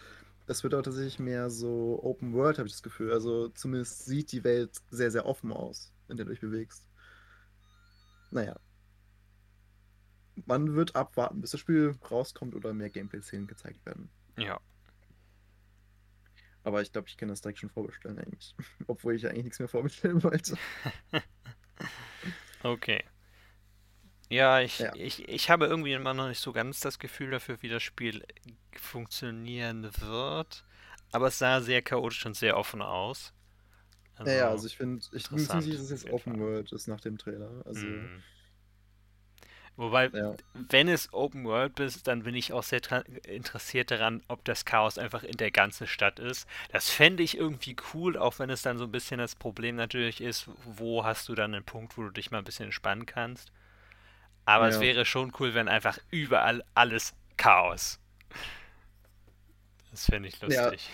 es 0.49 0.63
wird 0.63 0.73
auch 0.73 0.81
tatsächlich 0.81 1.19
mehr 1.19 1.49
so 1.49 1.99
Open 2.01 2.33
World, 2.33 2.57
habe 2.57 2.67
ich 2.67 2.73
das 2.73 2.81
Gefühl. 2.81 3.13
Also 3.13 3.49
zumindest 3.49 4.05
sieht 4.05 4.31
die 4.31 4.43
Welt 4.43 4.71
sehr, 4.89 5.11
sehr 5.11 5.25
offen 5.25 5.51
aus, 5.51 5.93
in 6.07 6.17
der 6.17 6.25
du 6.25 6.31
dich 6.31 6.41
bewegst. 6.41 6.87
Naja. 8.31 8.59
Man 10.45 10.73
wird 10.73 10.95
abwarten, 10.95 11.41
bis 11.41 11.51
das 11.51 11.59
Spiel 11.59 11.95
rauskommt 12.09 12.55
oder 12.55 12.73
mehr 12.73 12.89
Gameplay-Szenen 12.89 13.45
gezeigt 13.45 13.85
werden. 13.85 14.09
Ja. 14.37 14.59
Aber 16.63 16.81
ich 16.81 16.91
glaube, 16.91 17.07
ich 17.07 17.17
kann 17.17 17.29
das 17.29 17.41
direkt 17.41 17.59
schon 17.59 17.69
vorbestellen 17.69 18.19
eigentlich. 18.19 18.55
Obwohl 18.87 19.15
ich 19.15 19.23
ja 19.23 19.29
eigentlich 19.29 19.45
nichts 19.45 19.59
mehr 19.59 19.67
vorbestellen 19.67 20.23
wollte. 20.23 20.57
okay. 22.63 23.03
Ja, 24.29 24.59
ich, 24.61 24.79
ja. 24.79 24.93
Ich, 24.95 25.27
ich 25.27 25.49
habe 25.49 25.65
irgendwie 25.65 25.93
immer 25.93 26.13
noch 26.13 26.27
nicht 26.27 26.39
so 26.39 26.51
ganz 26.51 26.79
das 26.81 26.99
Gefühl 26.99 27.31
dafür, 27.31 27.61
wie 27.61 27.69
das 27.69 27.81
Spiel 27.81 28.23
funktionieren 28.75 29.89
wird. 29.99 30.63
Aber 31.11 31.27
es 31.27 31.39
sah 31.39 31.61
sehr 31.61 31.81
chaotisch 31.81 32.25
und 32.25 32.35
sehr 32.35 32.55
offen 32.55 32.81
aus. 32.81 33.33
Also, 34.15 34.31
ja, 34.31 34.49
also 34.49 34.67
ich 34.67 34.77
finde, 34.77 35.03
ich 35.13 35.23
dass 35.23 35.65
es 35.65 35.89
jetzt 35.89 36.09
Open 36.09 36.39
World 36.39 36.71
ist 36.71 36.87
nach 36.87 36.99
dem 36.99 37.17
Trailer. 37.17 37.63
Also. 37.65 37.85
Mm. 37.85 38.21
Wobei, 39.79 40.09
ja. 40.09 40.35
wenn 40.53 40.89
es 40.89 41.13
Open 41.13 41.45
World 41.45 41.79
ist, 41.79 42.05
dann 42.05 42.23
bin 42.23 42.35
ich 42.35 42.51
auch 42.51 42.63
sehr 42.63 42.81
interessiert 43.25 43.91
daran, 43.91 44.21
ob 44.27 44.43
das 44.43 44.65
Chaos 44.65 44.97
einfach 44.97 45.23
in 45.23 45.37
der 45.37 45.51
ganzen 45.51 45.87
Stadt 45.87 46.19
ist. 46.19 46.49
Das 46.73 46.89
fände 46.89 47.23
ich 47.23 47.37
irgendwie 47.37 47.77
cool, 47.93 48.17
auch 48.17 48.39
wenn 48.39 48.49
es 48.49 48.61
dann 48.61 48.77
so 48.77 48.83
ein 48.83 48.91
bisschen 48.91 49.19
das 49.19 49.35
Problem 49.35 49.77
natürlich 49.77 50.19
ist, 50.19 50.49
wo 50.65 51.05
hast 51.05 51.29
du 51.29 51.33
dann 51.33 51.53
einen 51.53 51.63
Punkt, 51.63 51.97
wo 51.97 52.01
du 52.01 52.09
dich 52.09 52.29
mal 52.29 52.39
ein 52.39 52.43
bisschen 52.43 52.65
entspannen 52.65 53.05
kannst. 53.05 53.53
Aber 54.43 54.67
ja. 54.67 54.75
es 54.75 54.81
wäre 54.81 55.05
schon 55.05 55.31
cool, 55.39 55.53
wenn 55.53 55.69
einfach 55.69 55.97
überall 56.11 56.61
alles 56.73 57.13
Chaos. 57.37 58.01
Das 59.91 60.07
fände 60.07 60.27
ich 60.27 60.41
lustig. 60.41 60.89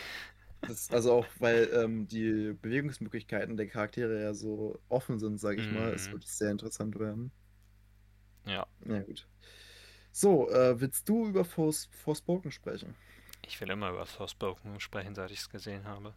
Ja, 0.61 0.69
also 0.91 1.11
auch, 1.11 1.25
weil 1.39 1.71
ähm, 1.73 2.07
die 2.07 2.55
Bewegungsmöglichkeiten 2.61 3.57
der 3.57 3.65
Charaktere 3.65 4.21
ja 4.21 4.35
so 4.35 4.79
offen 4.89 5.17
sind, 5.17 5.39
sage 5.39 5.59
ich 5.59 5.71
mm. 5.71 5.73
mal. 5.73 5.91
Es 5.91 6.07
mhm. 6.07 6.11
wird 6.13 6.27
sehr 6.27 6.51
interessant 6.51 6.99
werden. 6.99 7.31
Ja. 8.45 8.67
Ja, 8.85 8.99
gut. 8.99 9.27
So, 10.11 10.49
äh, 10.49 10.79
willst 10.79 11.09
du 11.09 11.27
über 11.27 11.43
Fors 11.43 11.89
Forspoken 11.91 12.51
sprechen? 12.51 12.95
Ich 13.45 13.59
will 13.59 13.69
immer 13.69 13.89
über 13.89 14.05
Forspoken 14.05 14.79
sprechen, 14.79 15.13
seit 15.13 15.31
ich 15.31 15.39
es 15.39 15.49
gesehen 15.49 15.85
habe. 15.85 16.13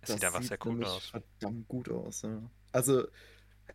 Es 0.00 0.08
das 0.08 0.16
sieht 0.16 0.24
einfach 0.24 0.42
sehr 0.42 0.58
gut 0.58 0.84
aus. 0.84 1.10
Verdammt 1.10 1.68
gut 1.68 1.88
aus, 1.88 2.22
ja. 2.22 2.42
Also, 2.72 3.06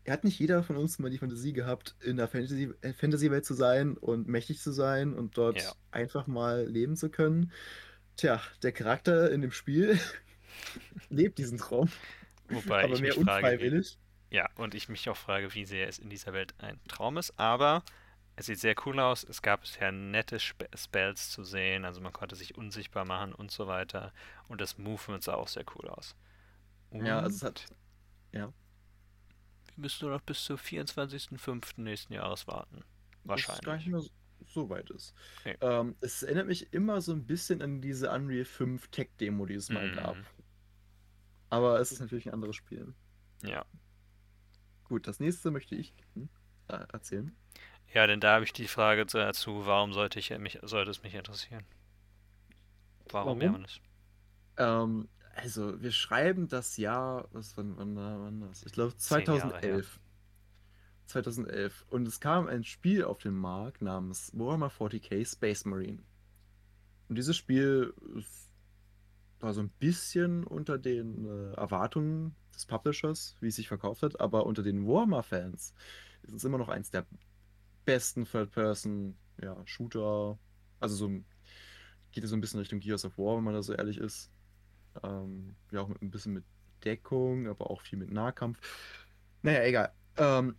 hat 0.07 0.23
nicht 0.23 0.39
jeder 0.39 0.63
von 0.63 0.77
uns 0.77 0.99
mal 0.99 1.09
die 1.09 1.17
Fantasie 1.17 1.53
gehabt, 1.53 1.95
in 2.01 2.17
der 2.17 2.27
Fantasy, 2.27 2.73
äh, 2.81 2.93
Fantasy-Welt 2.93 3.45
zu 3.45 3.53
sein 3.53 3.95
und 3.97 4.27
mächtig 4.27 4.59
zu 4.59 4.71
sein 4.71 5.13
und 5.13 5.37
dort 5.37 5.61
ja. 5.61 5.73
einfach 5.91 6.27
mal 6.27 6.65
leben 6.67 6.95
zu 6.95 7.09
können? 7.09 7.51
Tja, 8.17 8.41
der 8.61 8.71
Charakter 8.71 9.31
in 9.31 9.41
dem 9.41 9.51
Spiel 9.51 9.99
lebt 11.09 11.37
diesen 11.37 11.57
Traum. 11.57 11.89
Wobei 12.49 12.83
aber 12.83 12.93
ich 12.93 13.01
mehr 13.01 13.11
mich 13.11 13.17
unfreiwillig. 13.17 13.87
Frage, 13.87 13.97
wie, 13.97 14.02
ja, 14.33 14.49
und 14.55 14.73
ich 14.73 14.89
mich 14.89 15.07
auch 15.09 15.15
frage, 15.15 15.53
wie 15.53 15.63
sehr 15.63 15.87
es 15.87 15.99
in 15.99 16.09
dieser 16.09 16.33
Welt 16.33 16.55
ein 16.57 16.79
Traum 16.87 17.17
ist, 17.17 17.37
aber 17.39 17.83
es 18.35 18.47
sieht 18.47 18.59
sehr 18.59 18.73
cool 18.83 18.99
aus. 18.99 19.23
Es 19.23 19.43
gab 19.43 19.61
bisher 19.61 19.91
nette 19.91 20.39
Spe 20.39 20.67
Spells 20.75 21.29
zu 21.29 21.43
sehen, 21.43 21.85
also 21.85 22.01
man 22.01 22.13
konnte 22.13 22.35
sich 22.35 22.57
unsichtbar 22.57 23.05
machen 23.05 23.33
und 23.33 23.51
so 23.51 23.67
weiter. 23.67 24.11
Und 24.47 24.59
das 24.59 24.79
Movement 24.79 25.23
sah 25.23 25.35
auch 25.35 25.47
sehr 25.47 25.65
cool 25.75 25.87
aus. 25.87 26.15
Und 26.89 27.05
ja, 27.05 27.19
also 27.19 27.35
es 27.35 27.43
hat. 27.43 27.65
Ja. 28.31 28.51
Wir 29.75 29.81
müssen 29.83 30.07
nur 30.07 30.15
noch 30.15 30.21
bis 30.21 30.43
zum 30.43 30.57
24.05. 30.57 31.79
nächsten 31.79 32.13
Jahres 32.13 32.47
warten. 32.47 32.83
Wahrscheinlich. 33.23 33.59
Das 33.59 33.65
gar 33.65 33.77
nicht 33.77 33.87
mehr 33.87 34.01
so 34.47 34.67
weit 34.67 34.89
ist. 34.89 35.13
Okay. 35.41 35.57
Ähm, 35.61 35.95
es 36.01 36.23
erinnert 36.23 36.47
mich 36.47 36.73
immer 36.73 37.01
so 37.01 37.11
ein 37.11 37.27
bisschen 37.27 37.61
an 37.61 37.81
diese 37.81 38.09
Unreal 38.09 38.45
5 38.45 38.87
Tech-Demo, 38.87 39.45
die 39.45 39.53
es 39.53 39.69
mal 39.69 39.91
mm. 39.91 39.95
gab. 39.95 40.17
Aber 41.51 41.79
es 41.79 41.91
ist 41.91 41.99
natürlich 41.99 42.25
ein 42.25 42.33
anderes 42.33 42.55
Spiel. 42.55 42.95
Ja. 43.43 43.63
Gut, 44.93 45.07
das 45.07 45.19
nächste 45.19 45.49
möchte 45.49 45.73
ich 45.73 45.91
äh, 46.67 46.75
erzählen. 46.93 47.35
Ja, 47.95 48.05
denn 48.05 48.19
da 48.19 48.35
habe 48.35 48.45
ich 48.45 48.53
die 48.53 48.67
Frage 48.67 49.07
dazu, 49.07 49.65
warum 49.65 49.91
sollte, 49.91 50.19
ich 50.19 50.29
mich, 50.37 50.59
sollte 50.61 50.91
es 50.91 51.01
mich 51.01 51.15
interessieren? 51.15 51.63
Warum, 53.09 53.41
warum? 53.41 53.65
Ähm, 54.57 55.09
also, 55.33 55.81
wir 55.81 55.91
schreiben 55.91 56.47
das 56.47 56.77
Jahr, 56.77 57.27
was, 57.31 57.57
wann, 57.57 57.75
wann, 57.75 57.95
wann 57.95 58.41
das? 58.41 58.61
Ich 58.67 58.71
glaube 58.71 58.95
2011. 58.95 59.99
2011. 61.07 61.85
Und 61.89 62.07
es 62.07 62.19
kam 62.19 62.45
ein 62.45 62.63
Spiel 62.63 63.03
auf 63.03 63.17
den 63.17 63.33
Markt 63.33 63.81
namens 63.81 64.31
Warhammer 64.35 64.69
40k 64.69 65.27
Space 65.27 65.65
Marine. 65.65 66.03
Und 67.09 67.15
dieses 67.15 67.35
Spiel 67.35 67.95
war 69.39 69.53
so 69.53 69.61
ein 69.61 69.69
bisschen 69.69 70.43
unter 70.43 70.77
den 70.77 71.25
äh, 71.25 71.53
Erwartungen 71.53 72.35
des 72.53 72.65
Publishers, 72.65 73.35
wie 73.39 73.47
es 73.47 73.55
sich 73.55 73.67
verkauft 73.67 74.03
hat, 74.03 74.19
aber 74.19 74.45
unter 74.45 74.63
den 74.63 74.87
Warhammer-Fans 74.87 75.73
ist 76.23 76.33
es 76.33 76.43
immer 76.43 76.57
noch 76.57 76.69
eins 76.69 76.91
der 76.91 77.05
besten 77.85 78.25
Third-Person-Shooter. 78.25 79.99
Ja, 79.99 80.37
also 80.79 80.95
so 80.95 81.09
geht 82.11 82.23
es 82.23 82.29
so 82.29 82.35
ein 82.35 82.41
bisschen 82.41 82.59
Richtung 82.59 82.79
Gears 82.79 83.05
of 83.05 83.17
War, 83.17 83.37
wenn 83.37 83.43
man 83.43 83.53
da 83.53 83.63
so 83.63 83.73
ehrlich 83.73 83.97
ist. 83.97 84.29
Ähm, 85.03 85.55
ja, 85.71 85.81
auch 85.81 85.87
mit, 85.87 86.01
ein 86.01 86.11
bisschen 86.11 86.33
mit 86.33 86.45
Deckung, 86.83 87.47
aber 87.47 87.69
auch 87.71 87.81
viel 87.81 87.99
mit 87.99 88.11
Nahkampf. 88.11 88.59
Naja, 89.41 89.63
egal. 89.63 89.91
Ähm, 90.17 90.55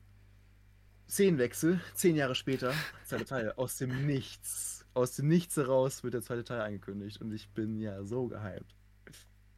Szenenwechsel, 1.08 1.80
zehn 1.94 2.16
Jahre 2.16 2.34
später, 2.34 2.72
zweite 3.04 3.24
Teil, 3.24 3.52
aus 3.52 3.76
dem 3.76 4.06
Nichts. 4.06 4.86
Aus 4.94 5.16
dem 5.16 5.28
Nichts 5.28 5.56
heraus 5.56 6.02
wird 6.02 6.14
der 6.14 6.22
zweite 6.22 6.44
Teil 6.44 6.60
angekündigt 6.60 7.20
und 7.20 7.32
ich 7.32 7.50
bin 7.50 7.78
ja 7.78 8.02
so 8.04 8.28
gehypt. 8.28 8.74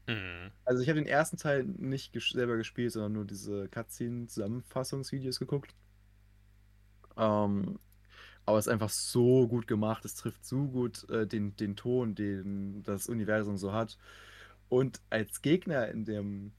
Mhm. 0.06 0.50
Also 0.64 0.82
ich 0.82 0.88
habe 0.88 1.00
den 1.00 1.08
ersten 1.08 1.36
Teil 1.36 1.64
nicht 1.64 2.12
ges 2.12 2.30
selber 2.30 2.56
gespielt, 2.56 2.92
sondern 2.92 3.12
nur 3.12 3.24
diese 3.24 3.68
Cutscene-Zusammenfassungsvideos 3.68 5.38
geguckt. 5.38 5.74
Ähm, 7.16 7.78
aber 8.44 8.58
es 8.58 8.66
ist 8.66 8.72
einfach 8.72 8.90
so 8.90 9.48
gut 9.48 9.66
gemacht, 9.66 10.04
es 10.04 10.14
trifft 10.14 10.44
so 10.44 10.68
gut 10.68 11.08
äh, 11.10 11.26
den, 11.26 11.56
den 11.56 11.74
Ton, 11.74 12.14
den 12.14 12.82
das 12.84 13.08
Universum 13.08 13.56
so 13.56 13.72
hat. 13.72 13.98
Und 14.68 15.00
als 15.10 15.42
Gegner 15.42 15.88
in 15.88 16.04
dem, 16.04 16.52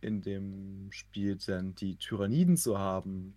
in 0.00 0.22
dem 0.22 0.90
Spiel 0.90 1.36
dann 1.46 1.74
die 1.76 1.96
Tyranniden 1.96 2.56
zu 2.56 2.78
haben, 2.78 3.36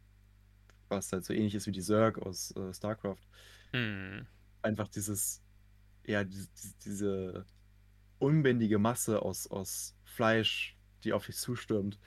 was 0.89 1.11
halt 1.11 1.26
so 1.26 1.34
ähnlich 1.34 1.55
ist 1.55 1.68
wie 1.68 1.72
die 1.72 1.81
Zerg 1.81 2.18
aus 2.19 2.55
äh, 2.55 2.73
StarCraft. 2.73 3.22
Mhm. 3.73 4.26
Einfach 4.64 4.88
dieses, 4.88 5.43
ja, 6.05 6.23
die, 6.23 6.35
die, 6.35 6.73
diese 6.84 7.45
unbändige 8.19 8.80
Masse 8.80 9.22
aus, 9.22 9.48
aus 9.48 9.95
Fleisch, 10.03 10.77
die 11.03 11.14
auf 11.14 11.26
dich 11.26 11.38
zustürmt, 11.38 11.99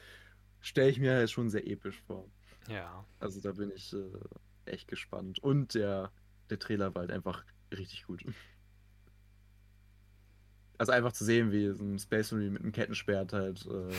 stelle 0.60 0.90
ich 0.90 0.98
mir 0.98 1.14
halt 1.14 1.30
schon 1.30 1.48
sehr 1.48 1.66
episch 1.66 2.00
vor. 2.06 2.28
Ja. 2.68 3.04
Also 3.18 3.40
da 3.40 3.52
bin 3.52 3.70
ich 3.74 3.92
äh, 3.92 4.06
echt 4.66 4.88
gespannt. 4.88 5.38
Und 5.40 5.74
der, 5.74 6.12
der 6.50 6.58
Trailer 6.58 6.94
war 6.94 7.02
halt 7.02 7.10
einfach 7.10 7.44
richtig 7.72 8.04
gut. 8.04 8.24
Also 10.78 10.92
einfach 10.92 11.12
zu 11.12 11.24
sehen, 11.24 11.52
wie 11.52 11.70
so 11.72 11.84
ein 11.84 11.98
Space 11.98 12.32
Marine 12.32 12.52
mit 12.52 12.62
einem 12.62 12.72
Kettenschwert 12.72 13.32
halt 13.32 13.66
äh, 13.66 13.94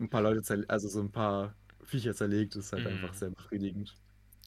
ein 0.00 0.08
paar 0.08 0.22
Leute, 0.22 0.64
also 0.68 0.88
so 0.88 1.00
ein 1.00 1.12
paar 1.12 1.54
Viecher 1.84 2.14
zerlegt, 2.14 2.56
ist 2.56 2.72
halt 2.72 2.84
mm. 2.84 2.88
einfach 2.88 3.14
sehr 3.14 3.30
befriedigend. 3.30 3.94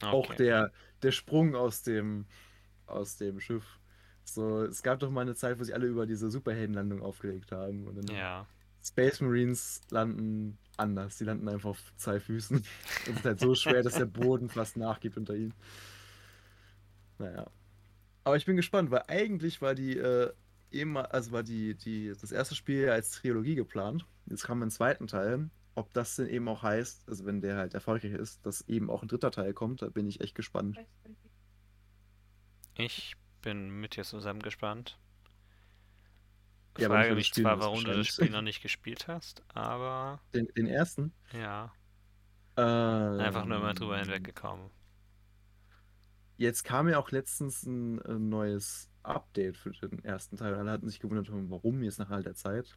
Okay. 0.02 0.06
Auch 0.06 0.34
der, 0.34 0.72
der 1.02 1.12
Sprung 1.12 1.54
aus 1.54 1.82
dem, 1.82 2.26
aus 2.86 3.16
dem 3.16 3.40
Schiff. 3.40 3.78
So, 4.28 4.64
es 4.64 4.82
gab 4.82 4.98
doch 4.98 5.10
mal 5.10 5.22
eine 5.22 5.34
Zeit, 5.34 5.58
wo 5.58 5.64
sich 5.64 5.74
alle 5.74 5.86
über 5.86 6.04
diese 6.04 6.30
Superheldenlandung 6.30 7.00
aufgeregt 7.00 7.52
haben. 7.52 7.86
Und 7.86 7.96
dann 7.96 8.16
ja. 8.16 8.46
Space 8.82 9.20
Marines 9.20 9.80
landen 9.90 10.58
anders. 10.76 11.18
Die 11.18 11.24
landen 11.24 11.48
einfach 11.48 11.70
auf 11.70 11.92
zwei 11.96 12.20
Füßen. 12.20 12.56
Und 12.58 12.66
es 13.06 13.16
ist 13.16 13.24
halt 13.24 13.40
so 13.40 13.54
schwer, 13.54 13.82
dass 13.82 13.94
der 13.94 14.06
Boden 14.06 14.48
fast 14.48 14.76
nachgibt 14.76 15.16
unter 15.16 15.34
ihnen. 15.34 15.54
Naja. 17.18 17.46
Aber 18.24 18.36
ich 18.36 18.44
bin 18.44 18.56
gespannt, 18.56 18.90
weil 18.90 19.04
eigentlich 19.06 19.62
war 19.62 19.76
die, 19.76 19.96
äh, 19.96 20.32
eben, 20.72 20.96
also 20.96 21.30
war 21.30 21.44
die, 21.44 21.74
die, 21.74 22.12
das 22.20 22.32
erste 22.32 22.56
Spiel 22.56 22.90
als 22.90 23.12
Trilogie 23.12 23.54
geplant. 23.54 24.04
Jetzt 24.26 24.44
kam 24.44 24.62
ein 24.62 24.70
zweiten 24.70 25.06
Teil. 25.06 25.48
Ob 25.76 25.92
das 25.92 26.16
denn 26.16 26.28
eben 26.28 26.48
auch 26.48 26.62
heißt, 26.62 27.08
also 27.08 27.26
wenn 27.26 27.40
der 27.40 27.56
halt 27.56 27.74
erfolgreich 27.74 28.12
ist, 28.12 28.44
dass 28.44 28.62
eben 28.62 28.90
auch 28.90 29.02
ein 29.02 29.08
dritter 29.08 29.30
Teil 29.30 29.52
kommt, 29.52 29.82
da 29.82 29.88
bin 29.88 30.08
ich 30.08 30.20
echt 30.20 30.34
gespannt. 30.34 30.78
Ich 32.78 33.14
bin 33.46 33.70
mit 33.70 33.94
dir 33.94 34.02
zusammen 34.02 34.42
gespannt. 34.42 34.98
Ich 36.74 36.82
ja, 36.82 36.88
frage 36.88 37.14
mich 37.14 37.32
zwar, 37.32 37.60
warum 37.60 37.84
du 37.84 37.92
das 37.92 38.08
Spiel 38.08 38.30
noch 38.30 38.42
nicht 38.42 38.60
gespielt 38.60 39.06
hast, 39.06 39.44
aber. 39.54 40.20
Den, 40.34 40.48
den 40.56 40.66
ersten? 40.66 41.12
Ja. 41.32 41.72
Ähm, 42.56 43.20
Einfach 43.20 43.44
nur 43.44 43.60
mal 43.60 43.72
drüber 43.72 43.98
hinweggekommen. 43.98 44.68
Jetzt 46.36 46.64
kam 46.64 46.88
ja 46.88 46.98
auch 46.98 47.12
letztens 47.12 47.62
ein, 47.62 48.28
neues 48.28 48.90
Update 49.04 49.56
für 49.56 49.70
den 49.70 50.04
ersten 50.04 50.36
Teil. 50.36 50.54
Alle 50.56 50.72
hatten 50.72 50.88
sich 50.88 50.98
gewundert, 50.98 51.28
warum 51.30 51.84
jetzt 51.84 52.00
nach 52.00 52.10
all 52.10 52.24
der 52.24 52.34
Zeit. 52.34 52.76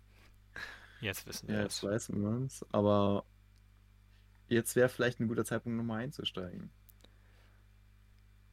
Jetzt 1.02 1.26
wissen 1.26 1.48
wir 1.48 1.56
ja, 1.56 1.62
jetzt 1.64 1.84
weiß 1.84 2.10
man 2.10 2.46
es. 2.46 2.64
Aber 2.72 3.26
jetzt 4.48 4.76
wäre 4.76 4.88
vielleicht 4.88 5.20
ein 5.20 5.28
guter 5.28 5.46
Zeitpunkt, 5.46 5.78
nochmal 5.78 6.04
einzusteigen. 6.04 6.70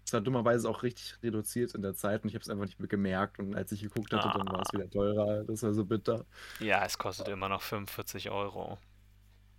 Es 0.06 0.12
war 0.12 0.20
dummerweise 0.20 0.70
auch 0.70 0.84
richtig 0.84 1.20
reduziert 1.20 1.74
in 1.74 1.82
der 1.82 1.94
Zeit 1.94 2.22
und 2.22 2.28
ich 2.28 2.36
habe 2.36 2.42
es 2.42 2.48
einfach 2.48 2.64
nicht 2.64 2.78
mehr 2.78 2.86
gemerkt. 2.86 3.40
Und 3.40 3.56
als 3.56 3.72
ich 3.72 3.82
geguckt 3.82 4.12
hatte, 4.12 4.28
ah. 4.28 4.38
dann 4.38 4.46
war 4.46 4.62
es 4.62 4.72
wieder 4.72 4.88
teurer. 4.88 5.42
Das 5.42 5.64
war 5.64 5.74
so 5.74 5.84
bitter. 5.84 6.24
Ja, 6.60 6.84
es 6.84 6.96
kostet 6.96 7.26
immer 7.26 7.48
noch 7.48 7.60
45 7.60 8.30
Euro. 8.30 8.78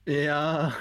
Ja. 0.06 0.74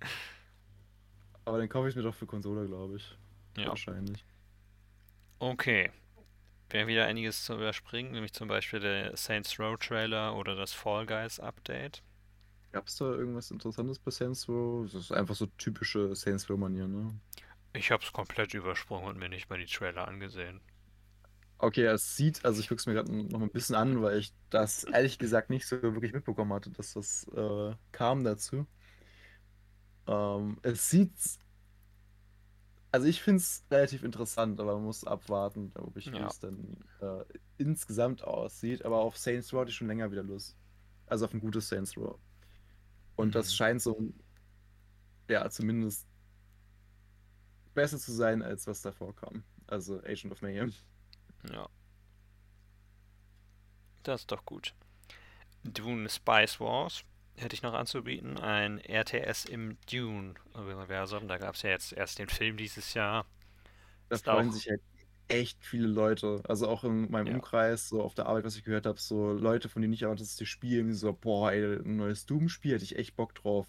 Aber 1.44 1.58
dann 1.58 1.68
kaufe 1.68 1.88
ich 1.88 1.96
mir 1.96 2.02
doch 2.02 2.14
für 2.14 2.26
Konsole, 2.26 2.66
glaube 2.66 2.98
ich. 2.98 3.18
Ja. 3.56 3.66
Wahrscheinlich. 3.66 4.24
Okay. 5.40 5.90
Wir 6.70 6.82
haben 6.82 6.88
wieder 6.88 7.06
einiges 7.06 7.46
zu 7.46 7.54
überspringen, 7.54 8.12
nämlich 8.12 8.32
zum 8.32 8.46
Beispiel 8.46 8.78
der 8.78 9.16
Saints 9.16 9.58
Row 9.58 9.76
Trailer 9.76 10.36
oder 10.36 10.54
das 10.54 10.72
Fall 10.72 11.04
Guys 11.04 11.40
Update. 11.40 12.04
Gab 12.70 12.86
es 12.86 12.94
da 12.94 13.06
irgendwas 13.06 13.50
Interessantes 13.50 13.98
bei 13.98 14.12
Saints 14.12 14.48
Row? 14.48 14.84
Das 14.84 14.94
ist 14.94 15.10
einfach 15.10 15.34
so 15.34 15.46
typische 15.58 16.14
Saints 16.14 16.48
Row-Manier, 16.48 16.86
ne? 16.86 17.12
Ich 17.72 17.90
habe 17.90 18.02
es 18.02 18.12
komplett 18.12 18.54
übersprungen 18.54 19.08
und 19.08 19.18
mir 19.18 19.28
nicht 19.28 19.50
mal 19.50 19.58
die 19.58 19.66
Trailer 19.66 20.08
angesehen. 20.08 20.60
Okay, 21.58 21.84
es 21.84 22.16
sieht, 22.16 22.44
also 22.44 22.60
ich 22.60 22.68
gucke 22.68 22.78
es 22.78 22.86
mir 22.86 22.94
gerade 22.94 23.12
noch 23.12 23.40
ein 23.40 23.50
bisschen 23.50 23.74
an, 23.74 24.00
weil 24.00 24.18
ich 24.18 24.32
das 24.48 24.84
ehrlich 24.84 25.18
gesagt 25.18 25.50
nicht 25.50 25.66
so 25.66 25.82
wirklich 25.82 26.12
mitbekommen 26.12 26.52
hatte, 26.52 26.70
dass 26.70 26.94
das 26.94 27.26
äh, 27.34 27.74
kam 27.90 28.22
dazu. 28.22 28.66
Ähm, 30.06 30.58
es 30.62 30.88
sieht 30.88 31.12
also 32.90 33.06
ich 33.06 33.22
finde 33.22 33.38
es 33.38 33.64
relativ 33.70 34.02
interessant, 34.02 34.60
aber 34.60 34.74
man 34.74 34.84
muss 34.84 35.04
abwarten, 35.04 35.70
glaube 35.70 35.98
ich, 35.98 36.10
wie 36.10 36.16
ja. 36.16 36.26
es 36.26 36.40
dann 36.40 36.78
äh, 37.00 37.24
insgesamt 37.58 38.24
aussieht. 38.24 38.84
Aber 38.84 38.98
auf 38.98 39.16
Saints 39.16 39.52
Row 39.52 39.60
hatte 39.60 39.70
ich 39.70 39.76
schon 39.76 39.88
länger 39.88 40.10
wieder 40.10 40.22
Lust. 40.22 40.56
Also 41.06 41.26
auf 41.26 41.34
ein 41.34 41.40
gutes 41.40 41.68
Saints 41.68 41.96
Row. 41.96 42.18
Und 43.16 43.28
mhm. 43.28 43.32
das 43.32 43.54
scheint 43.54 43.82
so, 43.82 44.12
ja, 45.28 45.48
zumindest 45.50 46.06
besser 47.78 47.98
zu 47.98 48.10
sein, 48.10 48.42
als 48.42 48.66
was 48.66 48.82
davor 48.82 49.14
kam. 49.14 49.44
Also 49.68 50.00
Agent 50.00 50.32
of 50.32 50.42
Mayhem. 50.42 50.74
Ja. 51.52 51.68
Das 54.02 54.22
ist 54.22 54.32
doch 54.32 54.44
gut. 54.44 54.74
Dune 55.62 56.08
Spice 56.08 56.58
Wars 56.58 57.04
hätte 57.36 57.54
ich 57.54 57.62
noch 57.62 57.74
anzubieten, 57.74 58.36
ein 58.36 58.80
RTS 58.80 59.44
im 59.44 59.78
Dune-Universum. 59.88 61.28
Da 61.28 61.38
gab 61.38 61.54
es 61.54 61.62
ja 61.62 61.70
jetzt 61.70 61.92
erst 61.92 62.18
den 62.18 62.28
Film 62.28 62.56
dieses 62.56 62.94
Jahr. 62.94 63.26
Da 64.08 64.16
ist 64.16 64.24
freuen 64.24 64.48
auch... 64.48 64.52
sich 64.52 64.68
halt 64.68 64.82
echt 65.28 65.64
viele 65.64 65.86
Leute. 65.86 66.42
Also 66.48 66.66
auch 66.66 66.82
in 66.82 67.08
meinem 67.12 67.28
ja. 67.28 67.34
Umkreis, 67.34 67.88
so 67.88 68.02
auf 68.02 68.16
der 68.16 68.26
Arbeit, 68.26 68.44
was 68.44 68.56
ich 68.56 68.64
gehört 68.64 68.86
habe, 68.86 68.98
so 68.98 69.32
Leute, 69.32 69.68
von 69.68 69.82
denen 69.82 69.94
ich 69.94 70.02
erwartet, 70.02 70.26
dass 70.26 70.34
die 70.34 70.46
spielen, 70.46 70.88
die 70.88 70.94
so, 70.94 71.12
boah, 71.12 71.52
ey, 71.52 71.76
ein 71.76 71.94
neues 71.94 72.26
Doom-Spiel, 72.26 72.74
hätte 72.74 72.84
ich 72.84 72.96
echt 72.96 73.14
Bock 73.14 73.36
drauf. 73.36 73.68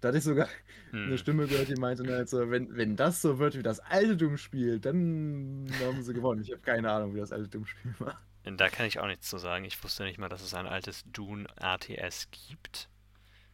Da 0.00 0.08
hatte 0.08 0.18
ich 0.18 0.24
sogar 0.24 0.48
hm. 0.90 1.06
eine 1.06 1.18
Stimme 1.18 1.46
gehört, 1.46 1.68
die 1.68 1.76
meinte 1.76 2.06
halt 2.12 2.28
so, 2.28 2.50
wenn, 2.50 2.76
wenn 2.76 2.96
das 2.96 3.22
so 3.22 3.38
wird 3.38 3.56
wie 3.56 3.62
das 3.62 3.80
alte 3.80 4.16
Doom-Spiel, 4.16 4.78
dann 4.78 5.66
haben 5.80 6.02
sie 6.02 6.14
gewonnen. 6.14 6.42
Ich 6.42 6.52
habe 6.52 6.60
keine 6.60 6.90
Ahnung, 6.90 7.14
wie 7.14 7.20
das 7.20 7.32
alte 7.32 7.48
Doom-Spiel 7.48 7.94
war. 7.98 8.20
Da 8.44 8.68
kann 8.68 8.86
ich 8.86 9.00
auch 9.00 9.06
nichts 9.06 9.28
zu 9.28 9.38
sagen. 9.38 9.64
Ich 9.64 9.82
wusste 9.82 10.04
nicht 10.04 10.18
mal, 10.18 10.28
dass 10.28 10.42
es 10.42 10.54
ein 10.54 10.66
altes 10.66 11.04
Dune 11.10 11.46
RTS 11.60 12.28
gibt. 12.30 12.88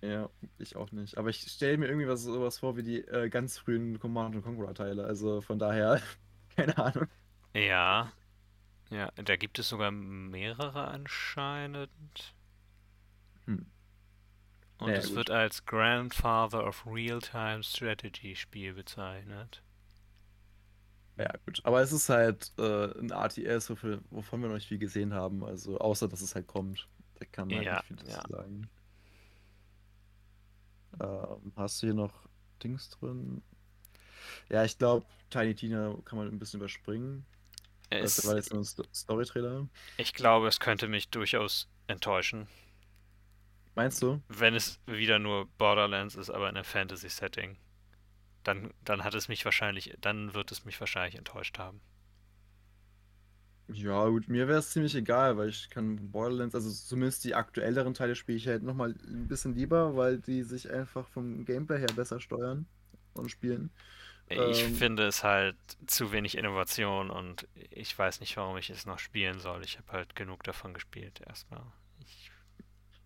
Ja, 0.03 0.29
ich 0.59 0.77
auch 0.77 0.91
nicht. 0.93 1.17
Aber 1.17 1.31
ich 1.31 1.41
stelle 1.41 1.79
mir 1.79 1.87
irgendwie 1.87 2.09
was, 2.09 2.23
sowas 2.23 2.59
vor 2.59 2.77
wie 2.77 2.83
die 2.83 2.99
äh, 2.99 3.31
ganz 3.31 3.57
frühen 3.57 3.99
Command 4.01 4.43
Conqueror 4.43 4.75
Teile. 4.75 5.05
Also 5.05 5.41
von 5.41 5.59
daher, 5.59 6.03
keine 6.57 6.77
Ahnung. 6.77 7.07
Ja. 7.55 8.13
Ja, 8.91 9.11
da 9.15 9.37
gibt 9.37 9.59
es 9.59 9.69
sogar 9.69 9.91
mehrere 9.91 10.89
anscheinend. 10.89 12.35
Und 14.85 14.93
es 14.93 15.09
gut. 15.09 15.17
wird 15.17 15.31
als 15.31 15.65
Grandfather 15.65 16.67
of 16.67 16.85
Real-Time 16.87 17.63
Strategy 17.63 18.37
Spiel 18.37 18.75
bezeichnet. 18.75 19.63
Ja, 21.19 21.31
gut. 21.45 21.61
Aber 21.65 21.81
es 21.83 21.93
ist 21.93 22.09
halt 22.09 22.53
äh, 22.59 22.99
ein 22.99 23.11
RTS, 23.11 23.71
wovon 23.71 24.41
wir 24.41 24.49
noch 24.49 24.55
nicht 24.55 24.69
viel 24.69 24.79
gesehen 24.79 25.13
haben. 25.13 25.45
Also, 25.45 25.79
außer 25.79 26.09
dass 26.09 26.21
es 26.21 26.35
halt 26.35 26.47
kommt. 26.47 26.89
Da 27.19 27.27
kann 27.27 27.49
man 27.49 27.63
ja, 27.63 27.75
nicht 27.75 28.01
viel 28.01 28.09
ja. 28.09 28.23
sagen. 28.29 28.71
Ähm, 31.01 31.53
hast 31.57 31.83
du 31.83 31.87
hier 31.87 31.95
noch 31.95 32.13
Dings 32.63 32.91
drin? 32.91 33.43
Ja, 34.49 34.65
ich 34.65 34.79
glaube, 34.79 35.07
Tiny 35.31 35.55
Tina 35.55 35.97
kann 36.05 36.19
man 36.19 36.29
ein 36.29 36.39
bisschen 36.39 36.61
überspringen. 36.61 37.25
Es, 37.91 38.17
das 38.17 38.27
war 38.27 38.37
jetzt 38.37 38.53
nur 38.53 38.63
ein 38.63 38.95
Story-Trailer. 38.95 39.69
Ich 39.99 40.15
glaube, 40.15 40.49
es 40.49 40.61
könnte 40.61 40.89
mich 40.89 41.11
durchaus 41.11 41.69
enttäuschen. 41.89 42.49
Meinst 43.75 44.03
du? 44.03 44.23
Wenn 44.27 44.57
es 44.57 44.81
wieder 44.87 45.21
nur 45.21 45.47
Borderlands 45.59 46.17
ist, 46.17 46.29
aber 46.29 46.49
in 46.49 46.57
einem 46.57 46.65
Fantasy-Setting. 46.65 47.57
dann, 48.45 48.75
dann 48.85 49.05
hat 49.05 49.15
es 49.15 49.29
mich 49.29 49.45
wahrscheinlich, 49.45 49.95
dann 50.01 50.35
wird 50.35 50.53
es 50.53 50.65
mich 50.65 50.81
wahrscheinlich 50.81 51.17
enttäuscht 51.17 51.59
haben. 51.59 51.83
Ja, 53.69 54.07
gut, 54.09 54.29
mir 54.29 54.49
wäre 54.49 54.59
es 54.59 54.71
ziemlich 54.71 54.95
egal, 54.95 55.37
weil 55.39 55.49
ich 55.49 55.71
kann 55.71 56.11
Borderlands, 56.11 56.55
also 56.55 56.71
zumindest 56.71 57.25
die 57.25 57.35
aktuelleren 57.35 57.95
Teile 57.95 58.15
spiele 58.17 58.37
ich 58.37 58.47
halt 58.49 58.63
nochmal 58.63 58.91
ein 59.07 59.29
bisschen 59.29 59.55
lieber, 59.55 59.97
weil 59.97 60.19
die 60.19 60.43
sich 60.43 60.71
einfach 60.71 61.09
vom 61.09 61.45
Gameplay 61.45 61.79
her 61.79 61.93
besser 61.93 62.21
steuern 62.21 62.67
und 63.15 63.31
spielen. 63.31 63.71
Ich 64.29 64.65
Ähm, 64.65 64.65
finde 64.65 65.07
es 65.07 65.23
halt 65.23 65.57
zu 65.87 66.11
wenig 66.11 66.37
Innovation 66.37 67.09
und 67.11 67.47
ich 67.71 67.97
weiß 67.97 68.19
nicht, 68.21 68.37
warum 68.37 68.57
ich 68.57 68.69
es 68.71 68.85
noch 68.87 68.99
spielen 68.99 69.39
soll. 69.39 69.63
Ich 69.65 69.79
habe 69.79 69.93
halt 69.93 70.17
genug 70.17 70.43
davon 70.43 70.75
gespielt 70.75 71.21
erstmal. 71.25 71.63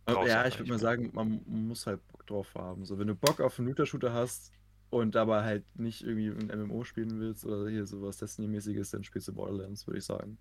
Ich 0.09 0.15
brauch's 0.15 0.29
ja, 0.31 0.43
einfach 0.43 0.51
ich 0.55 0.59
würde 0.61 0.71
mal 0.71 0.79
sagen, 0.79 1.11
man 1.15 1.43
muss 1.47 1.87
halt 1.87 2.07
Bock 2.09 2.27
drauf 2.27 2.55
haben. 2.55 2.85
So, 2.85 2.99
wenn 2.99 3.09
du 3.09 3.15
Bock 3.15 3.41
auf 3.41 3.59
einen 3.59 3.69
Looter-Shooter 3.69 4.13
hast 4.13 4.53
und 4.91 5.15
dabei 5.15 5.43
halt 5.43 5.65
nicht 5.79 6.03
irgendwie 6.05 6.29
ein 6.29 6.47
MMO 6.61 6.85
spielen 6.85 7.19
willst 7.21 7.45
oder 7.45 7.69
hier 7.69 7.87
sowas 7.87 8.19
Destiny-mäßiges, 8.19 8.91
dann 8.91 9.05
spielst 9.05 9.29
du 9.29 9.33
Borderlands, 9.35 9.87
würde 9.87 9.99
ich 9.99 10.05
sagen. 10.05 10.39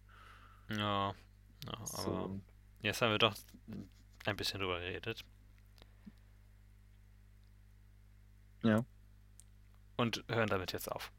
Ja, 0.70 1.16
ja, 1.66 1.74
aber 1.74 1.88
So, 1.88 2.40
jetzt 2.82 3.02
haben 3.02 3.12
wir 3.12 3.18
doch 3.20 3.36
ein 4.26 4.36
bisschen 4.38 4.60
drüber 4.60 4.80
geredet. 4.80 5.26
ja, 8.64 8.86
Und 9.98 10.24
hören 10.30 10.48
damit 10.50 10.72
jetzt 10.74 10.92
auf. 10.92 11.12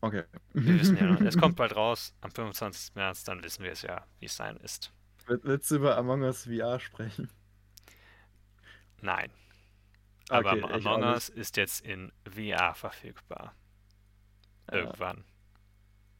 okay. 0.00 0.24
Wir 0.52 0.78
wissen 0.80 0.96
ja 0.96 1.06
noch, 1.06 1.20
es 1.20 1.36
kommt 1.36 1.56
bald 1.56 1.74
raus, 1.76 2.14
am 2.20 2.30
25. 2.30 2.94
März, 2.94 3.24
dann 3.24 3.42
wissen 3.42 3.64
wir 3.64 3.72
es 3.72 3.82
ja, 3.82 4.06
wie 4.20 4.26
es 4.26 4.36
sein 4.36 4.56
ist. 4.58 4.92
Will- 5.26 5.40
Willst 5.42 5.70
du 5.70 5.76
über 5.76 5.96
Among 5.96 6.22
Us 6.22 6.44
VR 6.44 6.78
sprechen? 6.80 7.28
Nein. 9.02 9.30
Aber 10.30 10.52
Okay, 10.52 10.72
Among. 10.72 11.02
Us 11.02 11.28
ist 11.28 11.56
jetzt 11.56 11.84
in 11.84 12.12
VR 12.24 12.74
verfügbar. 12.74 13.54
Ja. 14.70 14.78
Irgendwann. 14.78 15.24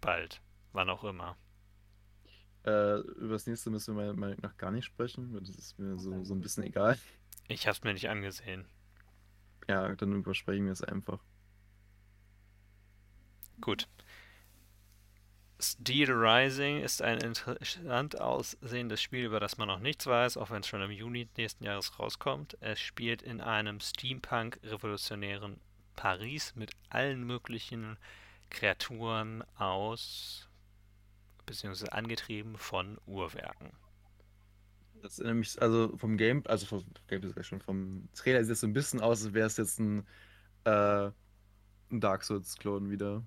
Bald. 0.01 0.43
Wann 0.73 0.91
auch 0.91 1.05
immer. 1.05 1.37
Äh, 2.65 2.99
über 2.99 3.35
das 3.35 3.47
nächste 3.47 3.71
müssen 3.71 3.97
wir 3.97 4.03
meiner 4.03 4.19
Meinung 4.19 4.39
nach 4.43 4.57
gar 4.57 4.71
nicht 4.71 4.85
sprechen, 4.85 5.33
weil 5.33 5.41
das 5.41 5.57
ist 5.57 5.79
mir 5.79 5.99
so, 5.99 6.23
so 6.25 6.35
ein 6.35 6.41
bisschen 6.41 6.65
egal. 6.65 6.99
Ich 7.49 7.67
hab's 7.67 7.83
mir 7.83 7.93
nicht 7.93 8.09
angesehen. 8.09 8.67
Ja, 9.69 9.95
dann 9.95 10.13
übersprechen 10.13 10.67
wir 10.67 10.73
es 10.73 10.83
einfach. 10.83 11.21
Gut. 13.61 13.89
Steel 15.63 16.11
Rising 16.11 16.81
ist 16.81 17.03
ein 17.03 17.19
interessant 17.19 18.21
aussehendes 18.21 19.01
Spiel, 19.01 19.27
über 19.27 19.39
das 19.39 19.59
man 19.59 19.69
noch 19.69 19.79
nichts 19.79 20.07
weiß, 20.07 20.37
auch 20.37 20.51
wenn 20.51 20.61
es 20.61 20.67
schon 20.67 20.83
im 20.83 20.91
Juni 20.91 21.29
nächsten 21.37 21.65
Jahres 21.65 21.99
rauskommt. 21.99 22.59
Es 22.61 22.81
spielt 22.81 23.23
in 23.23 23.41
einem 23.41 23.79
Steampunk-revolutionären 23.79 25.61
Paris 25.95 26.55
mit 26.57 26.73
allen 26.91 27.25
möglichen 27.25 27.97
Kreaturen 28.51 29.45
aus, 29.57 30.49
beziehungsweise 31.47 31.93
angetrieben 31.93 32.59
von 32.59 32.99
Uhrwerken. 33.07 33.71
Das 35.01 35.19
ist 35.19 35.25
nämlich, 35.25 35.61
also 35.63 35.97
vom 35.97 36.17
Game, 36.17 36.43
also 36.47 36.67
vom 36.67 36.85
Game 37.07 37.33
schon, 37.43 37.61
vom 37.61 38.09
Trailer 38.15 38.43
sieht 38.43 38.53
es 38.53 38.61
so 38.61 38.67
ein 38.67 38.73
bisschen 38.73 39.01
aus, 39.01 39.25
als 39.25 39.35
wäre 39.35 39.47
es 39.47 39.57
jetzt 39.57 39.79
ein, 39.79 40.07
äh, 40.65 41.11
ein 41.91 42.01
Dark 42.01 42.25
Souls-Klon 42.25 42.91
wieder. 42.91 43.23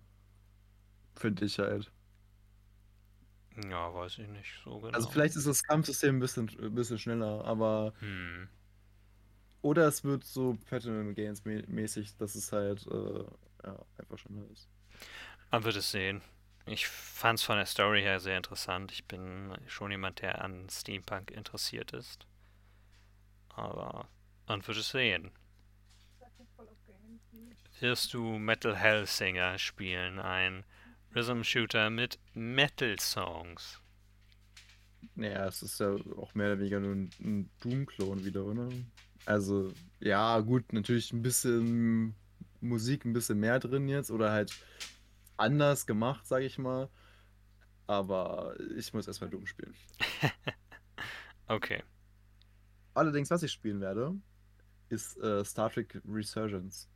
Finde 1.15 1.45
ich 1.45 1.59
halt. 1.59 1.91
Ja, 3.69 3.93
weiß 3.93 4.17
ich 4.19 4.27
nicht 4.27 4.53
so 4.63 4.79
genau. 4.79 4.93
Also 4.93 5.09
vielleicht 5.09 5.35
ist 5.35 5.47
das 5.47 5.63
Kampfsystem 5.63 6.17
ein 6.17 6.19
bisschen, 6.19 6.49
ein 6.59 6.75
bisschen 6.75 6.99
schneller, 6.99 7.43
aber. 7.45 7.93
Hm. 7.99 8.49
Oder 9.61 9.87
es 9.87 10.03
wird 10.03 10.23
so 10.23 10.57
Platinum 10.65 11.15
Games 11.15 11.43
mä- 11.43 11.67
mäßig, 11.67 12.17
dass 12.17 12.35
es 12.35 12.51
halt 12.51 12.85
äh, 12.87 13.23
ja, 13.65 13.85
einfach 13.97 14.17
schneller 14.19 14.49
ist. 14.51 14.67
Man 15.51 15.63
wird 15.63 15.75
es 15.75 15.91
sehen. 15.91 16.21
Ich 16.67 16.87
fand 16.87 17.39
es 17.39 17.45
von 17.45 17.57
der 17.57 17.65
Story 17.65 18.01
her 18.01 18.19
sehr 18.19 18.37
interessant. 18.37 18.91
Ich 18.91 19.05
bin 19.05 19.55
schon 19.67 19.91
jemand, 19.91 20.21
der 20.21 20.41
an 20.43 20.67
Steampunk 20.69 21.31
interessiert 21.31 21.93
ist. 21.93 22.27
Aber 23.55 24.07
man 24.47 24.65
wird 24.67 24.77
es 24.77 24.89
sehen. 24.89 25.31
Wirst 27.79 28.13
du 28.13 28.37
Metal 28.39 28.75
Hellsinger 28.75 29.57
spielen, 29.57 30.19
ein 30.19 30.63
Rhythm 31.15 31.43
Shooter 31.43 31.89
mit 31.89 32.19
Metal 32.33 32.99
Songs? 32.99 33.79
Naja, 35.15 35.47
es 35.47 35.61
ist 35.61 35.79
ja 35.79 35.95
auch 36.17 36.33
mehr 36.35 36.47
oder 36.47 36.59
weniger 36.59 36.79
nur 36.81 36.91
ein, 36.91 37.09
ein 37.21 37.49
Doom-Klon 37.61 38.25
wieder, 38.25 38.43
oder? 38.43 38.67
Also, 39.25 39.71
ja, 40.01 40.39
gut, 40.41 40.73
natürlich 40.73 41.13
ein 41.13 41.21
bisschen 41.21 42.13
Musik, 42.59 43.05
ein 43.05 43.13
bisschen 43.13 43.39
mehr 43.39 43.59
drin 43.59 43.87
jetzt 43.87 44.11
oder 44.11 44.31
halt 44.31 44.53
anders 45.37 45.85
gemacht, 45.85 46.27
sag 46.27 46.43
ich 46.43 46.57
mal. 46.57 46.89
Aber 47.87 48.55
ich 48.75 48.93
muss 48.93 49.07
erstmal 49.07 49.29
Doom 49.29 49.45
spielen. 49.45 49.73
Okay. 51.47 51.83
Allerdings, 52.95 53.29
was 53.29 53.43
ich 53.43 53.51
spielen 53.51 53.79
werde, 53.79 54.15
ist 54.89 55.15
äh, 55.17 55.45
Star 55.45 55.69
Trek 55.69 56.01
Resurgence. 56.07 56.89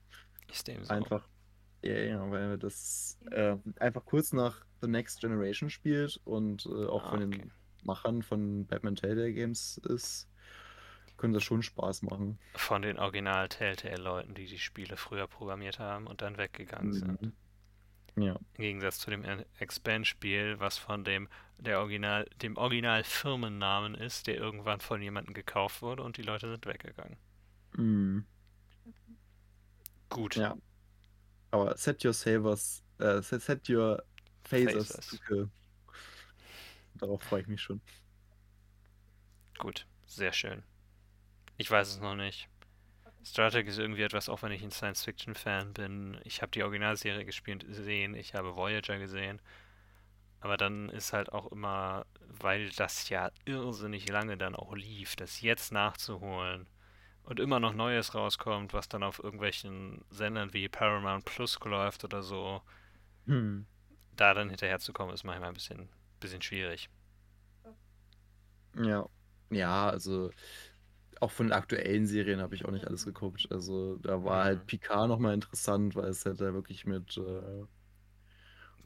Ist 0.51 0.67
dem 0.67 0.83
so. 0.83 0.91
Einfach, 0.91 1.27
ja, 1.83 1.97
ja, 1.97 2.31
weil 2.31 2.57
das 2.57 3.17
äh, 3.31 3.55
einfach 3.79 4.05
kurz 4.05 4.33
nach 4.33 4.65
The 4.81 4.87
Next 4.87 5.21
Generation 5.21 5.69
spielt 5.69 6.19
und 6.25 6.65
äh, 6.65 6.85
auch 6.87 7.05
Ah, 7.05 7.09
von 7.11 7.23
okay. 7.23 7.37
den 7.37 7.51
Machern 7.83 8.21
von 8.23 8.65
Batman 8.67 8.95
Telltale 8.95 9.33
Games 9.33 9.77
ist, 9.85 10.27
könnte 11.17 11.35
das 11.37 11.43
schon 11.43 11.63
Spaß 11.63 12.03
machen. 12.03 12.39
Von 12.55 12.81
den 12.81 12.97
Original 12.97 13.49
Telltale-Leuten, 13.49 14.33
die 14.35 14.45
die 14.45 14.59
Spiele 14.59 14.97
früher 14.97 15.27
programmiert 15.27 15.79
haben 15.79 16.07
und 16.07 16.21
dann 16.21 16.37
weggegangen 16.37 16.93
sind. 16.93 17.21
Mhm. 17.21 17.33
Ja. 18.17 18.35
Im 18.35 18.61
Gegensatz 18.61 18.99
zu 18.99 19.09
dem 19.11 19.23
Expand-Spiel, 19.59 20.59
was 20.59 20.77
von 20.77 21.03
dem, 21.05 21.29
der 21.57 21.79
Original, 21.79 22.25
dem 22.41 22.57
Original-Firmennamen 22.57 23.95
ist, 23.95 24.27
der 24.27 24.35
irgendwann 24.35 24.81
von 24.81 25.01
jemandem 25.01 25.33
gekauft 25.33 25.81
wurde 25.81 26.03
und 26.03 26.17
die 26.17 26.23
Leute 26.23 26.49
sind 26.49 26.65
weggegangen. 26.65 27.17
Mhm. 27.75 28.25
Gut. 30.09 30.35
Ja. 30.35 30.57
Aber 31.51 31.75
set 31.77 32.03
your 32.05 32.13
savers, 32.13 32.83
äh, 32.99 33.21
set, 33.21 33.41
set 33.41 33.69
your 33.69 34.03
phasers 34.43 34.87
Phasers. 34.87 35.07
to 35.09 35.17
kill. 35.27 35.49
Darauf 36.95 37.23
freue 37.23 37.41
ich 37.41 37.47
mich 37.47 37.61
schon. 37.61 37.81
Gut. 39.57 39.85
Sehr 40.05 40.33
schön. 40.33 40.63
Ich 41.57 41.69
weiß 41.69 41.87
es 41.89 41.99
noch 41.99 42.15
nicht. 42.15 42.49
Star 43.23 43.51
Trek 43.51 43.67
ist 43.67 43.77
irgendwie 43.77 44.01
etwas, 44.01 44.29
auch 44.29 44.41
wenn 44.41 44.51
ich 44.51 44.63
ein 44.63 44.71
Science-Fiction-Fan 44.71 45.73
bin. 45.73 46.19
Ich 46.23 46.41
habe 46.41 46.51
die 46.51 46.63
Originalserie 46.63 47.25
gespielt, 47.25 47.67
gesehen, 47.67 48.15
ich 48.15 48.33
habe 48.33 48.55
Voyager 48.55 48.97
gesehen. 48.97 49.41
Aber 50.39 50.57
dann 50.57 50.89
ist 50.89 51.13
halt 51.13 51.31
auch 51.31 51.51
immer, 51.51 52.05
weil 52.21 52.69
das 52.71 53.09
ja 53.09 53.31
irrsinnig 53.45 54.07
lange 54.07 54.37
dann 54.37 54.55
auch 54.55 54.73
lief, 54.73 55.15
das 55.15 55.41
jetzt 55.41 55.71
nachzuholen 55.71 56.65
und 57.29 57.39
immer 57.39 57.61
noch 57.61 57.73
Neues 57.73 58.13
rauskommt, 58.15 58.73
was 58.73 58.89
dann 58.89 59.03
auf 59.03 59.19
irgendwelchen 59.23 60.03
Sendern 60.11 60.53
wie 60.53 60.67
Paramount 60.69 61.25
Plus 61.25 61.57
läuft 61.65 62.03
oder 62.03 62.23
so, 62.23 62.61
Hm. 63.27 63.63
da 64.15 64.33
dann 64.35 64.49
hinterherzukommen, 64.49 65.13
ist 65.15 65.23
manchmal 65.23 65.49
ein 65.49 65.53
bisschen, 65.55 65.89
bisschen 66.19 66.41
schwierig. 66.43 66.89
Ja. 68.75 69.07
Ja, 69.51 69.89
also 69.89 70.31
auch 71.21 71.31
von 71.31 71.47
den 71.47 71.53
aktuellen 71.53 72.07
Serien 72.07 72.41
habe 72.41 72.55
ich 72.55 72.65
auch 72.65 72.71
nicht 72.71 72.87
alles 72.87 73.05
geguckt. 73.05 73.47
Also 73.51 73.97
da 73.97 74.23
war 74.23 74.43
Mhm. 74.43 74.45
halt 74.45 74.67
Picard 74.67 75.09
nochmal 75.09 75.33
interessant, 75.35 75.95
weil 75.95 76.09
es 76.09 76.25
halt 76.25 76.41
da 76.41 76.53
wirklich 76.53 76.85
mit 76.85 77.17
äh, 77.17 77.65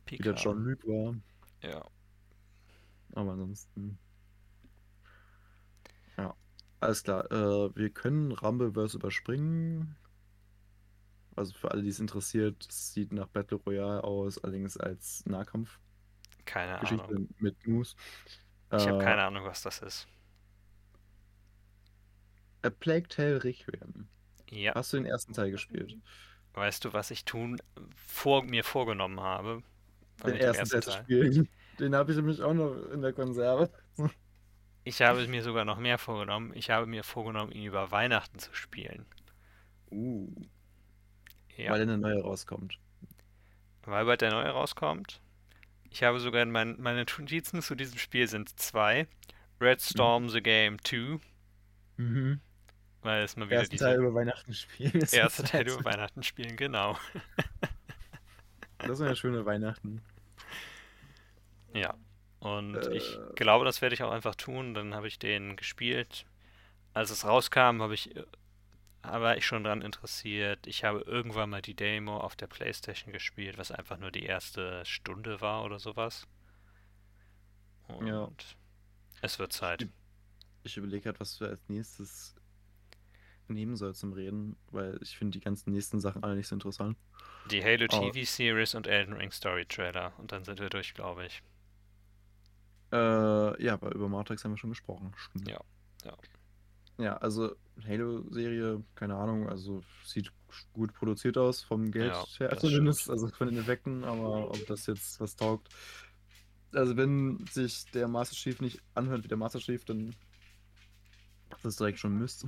wieder. 0.07 0.33
John 0.33 0.63
Luke 0.63 0.87
war. 0.87 1.15
Ja. 1.61 1.83
Aber 3.15 3.31
ansonsten. 3.31 3.97
Ja, 6.17 6.35
alles 6.83 7.03
klar. 7.03 7.31
Äh, 7.31 7.75
wir 7.75 7.89
können 7.89 8.31
Rumbleverse 8.31 8.97
überspringen. 8.97 9.95
Also 11.35 11.53
für 11.53 11.71
alle, 11.71 11.81
die 11.81 11.89
es 11.89 11.99
interessiert, 11.99 12.65
es 12.69 12.93
sieht 12.93 13.11
nach 13.11 13.27
Battle 13.27 13.57
Royale 13.57 14.03
aus, 14.03 14.37
allerdings 14.43 14.77
als 14.77 15.25
Nahkampfgeschichte 15.25 15.81
Keine 16.45 16.79
Ahnung. 16.79 17.29
mit 17.39 17.65
Moose. 17.67 17.95
Ich 18.77 18.87
habe 18.87 18.97
Äh, 18.99 19.03
keine 19.03 19.23
Ahnung, 19.23 19.43
was 19.45 19.61
das 19.61 19.79
ist. 19.81 20.07
A 22.61 22.69
Plague 22.69 23.07
Tale 23.07 23.43
Requiem. 23.43 24.07
Ja. 24.49 24.73
Hast 24.75 24.93
du 24.93 24.97
den 24.97 25.05
ersten 25.05 25.33
Teil 25.33 25.51
gespielt? 25.51 25.97
Weißt 26.53 26.85
du, 26.85 26.93
was 26.93 27.11
ich 27.11 27.25
tun 27.25 27.57
vor 27.95 28.43
mir 28.43 28.63
vorgenommen 28.63 29.19
habe? 29.19 29.63
Den 30.23 30.33
dem 30.33 30.41
ersten 30.41 30.69
Teil 30.69 30.83
zu 30.83 30.91
spielen. 30.91 31.49
Den 31.79 31.95
habe 31.95 32.11
ich 32.11 32.17
nämlich 32.17 32.39
auch 32.41 32.53
noch 32.53 32.75
in 32.91 33.01
der 33.01 33.13
Konserve. 33.13 33.71
Ich 34.83 35.01
habe 35.01 35.25
mir 35.27 35.43
sogar 35.43 35.63
noch 35.65 35.77
mehr 35.79 35.97
vorgenommen. 35.97 36.51
Ich 36.55 36.69
habe 36.69 36.85
mir 36.85 37.03
vorgenommen, 37.03 37.51
ihn 37.51 37.63
über 37.65 37.91
Weihnachten 37.91 38.37
zu 38.39 38.53
spielen. 38.53 39.05
Uh, 39.91 40.29
Ja, 41.55 41.71
weil 41.71 41.81
eine 41.81 41.97
neue 41.97 42.21
rauskommt. 42.21 42.77
weil 43.85 44.05
bald 44.05 44.21
der 44.21 44.31
neue 44.31 44.49
rauskommt. 44.49 45.21
Ich 45.89 46.03
habe 46.03 46.19
sogar 46.19 46.41
in 46.41 46.51
mein, 46.51 46.79
meine 46.81 47.05
Notizen 47.05 47.61
zu 47.61 47.75
diesem 47.75 47.97
Spiel 47.99 48.27
sind 48.27 48.59
zwei. 48.59 49.07
Red 49.61 49.81
Storm 49.81 50.27
the 50.29 50.41
Game 50.41 50.77
2, 50.83 51.19
Mhm. 51.97 52.41
weil 53.03 53.23
es 53.23 53.37
mal 53.37 53.45
wieder 53.45 53.57
Ersten 53.59 53.71
diese 53.71 53.85
Teil 53.85 53.99
über 53.99 54.13
Weihnachten 54.15 54.53
spielen. 54.53 54.91
ist 54.93 55.13
erste 55.13 55.43
das 55.43 55.51
Teil 55.51 55.69
über 55.69 55.85
Weihnachten 55.85 56.23
spielen, 56.23 56.57
genau. 56.57 56.97
Das 58.79 58.97
sind 58.97 59.07
ja 59.07 59.15
schöne 59.15 59.45
Weihnachten. 59.45 60.01
Ja. 61.73 61.93
Und 62.43 62.75
Äh. 62.75 62.93
ich 62.97 63.17
glaube, 63.35 63.63
das 63.65 63.81
werde 63.81 63.95
ich 63.95 64.03
auch 64.03 64.11
einfach 64.11 64.35
tun. 64.35 64.73
Dann 64.73 64.93
habe 64.93 65.07
ich 65.07 65.17
den 65.17 65.55
gespielt. 65.55 66.25
Als 66.93 67.09
es 67.09 67.25
rauskam, 67.25 67.81
habe 67.81 67.93
ich, 67.93 68.15
äh, 68.15 68.23
war 69.01 69.37
ich 69.37 69.45
schon 69.45 69.63
dran 69.63 69.81
interessiert. 69.81 70.67
Ich 70.67 70.83
habe 70.83 71.01
irgendwann 71.01 71.49
mal 71.49 71.61
die 71.61 71.73
Demo 71.73 72.17
auf 72.17 72.35
der 72.35 72.47
PlayStation 72.47 73.13
gespielt, 73.13 73.57
was 73.57 73.71
einfach 73.71 73.97
nur 73.97 74.11
die 74.11 74.25
erste 74.25 74.85
Stunde 74.85 75.41
war 75.41 75.63
oder 75.63 75.79
sowas. 75.79 76.27
Und 77.87 78.07
Ja. 78.07 78.29
es 79.21 79.39
wird 79.39 79.53
Zeit. 79.53 79.87
Ich 80.63 80.77
überlege 80.77 81.03
gerade, 81.03 81.19
was 81.19 81.37
du 81.37 81.45
als 81.45 81.61
nächstes 81.69 82.35
nehmen 83.47 83.75
soll 83.75 83.93
zum 83.93 84.13
Reden, 84.13 84.55
weil 84.71 84.97
ich 85.01 85.17
finde 85.17 85.37
die 85.37 85.43
ganzen 85.43 85.71
nächsten 85.71 85.99
Sachen 85.99 86.23
alle 86.23 86.35
nicht 86.35 86.47
so 86.47 86.55
interessant. 86.55 86.97
Die 87.51 87.63
Halo 87.63 87.87
Oh. 87.91 88.11
TV 88.11 88.25
Series 88.25 88.73
und 88.73 88.87
Elden 88.87 89.13
Ring 89.13 89.31
Story 89.31 89.65
Trailer. 89.65 90.13
Und 90.17 90.31
dann 90.31 90.43
sind 90.45 90.59
wir 90.59 90.69
durch, 90.69 90.93
glaube 90.93 91.25
ich. 91.25 91.41
Äh, 92.93 93.63
ja, 93.63 93.73
aber 93.73 93.95
über 93.95 94.07
Matrix 94.07 94.43
haben 94.43 94.51
wir 94.51 94.57
schon 94.57 94.69
gesprochen. 94.69 95.11
Stimmt. 95.15 95.49
Ja, 95.49 95.59
ja. 96.05 96.13
Ja, 96.99 97.17
also 97.17 97.55
Halo-Serie, 97.87 98.83
keine 98.93 99.15
Ahnung, 99.15 99.49
also 99.49 99.83
sieht 100.05 100.31
gut 100.73 100.93
produziert 100.93 101.39
aus 101.39 101.63
vom 101.63 101.91
Geld 101.91 102.13
Ja, 102.13 102.23
her 102.37 102.57
zumindest, 102.59 103.09
also 103.09 103.29
von 103.29 103.47
den 103.47 103.57
Effekten, 103.57 104.03
aber 104.03 104.51
ob 104.51 104.67
das 104.67 104.85
jetzt 104.85 105.19
was 105.19 105.35
taugt. 105.35 105.69
Also 106.71 106.95
wenn 106.95 107.43
sich 107.51 107.85
der 107.91 108.07
Master 108.07 108.35
Chief 108.35 108.61
nicht 108.61 108.79
anhört 108.93 109.23
wie 109.23 109.27
der 109.27 109.37
Master 109.37 109.59
Chief, 109.59 109.83
dann 109.85 110.09
ist 111.55 111.65
das 111.65 111.75
direkt 111.77 111.97
schon 111.97 112.19
Mist. 112.19 112.45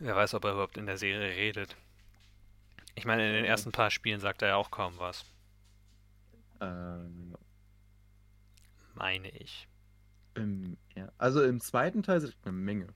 Wer 0.00 0.16
weiß, 0.16 0.34
ob 0.34 0.44
er 0.44 0.52
überhaupt 0.52 0.78
in 0.78 0.86
der 0.86 0.98
Serie 0.98 1.36
redet. 1.36 1.76
Ich 2.96 3.04
meine, 3.04 3.24
in 3.28 3.34
den 3.34 3.44
ersten 3.44 3.70
paar 3.70 3.90
Spielen 3.92 4.18
sagt 4.18 4.42
er 4.42 4.48
ja 4.48 4.56
auch 4.56 4.72
kaum 4.72 4.94
was. 4.98 5.24
Ähm, 6.60 7.25
Meine 8.96 9.28
ich. 9.30 9.68
im, 10.34 10.76
ja, 10.94 11.10
also 11.18 11.42
im 11.42 11.60
zweiten 11.60 12.02
Teil 12.02 12.22
ist 12.22 12.36
eine 12.44 12.52
Menge. 12.52 12.94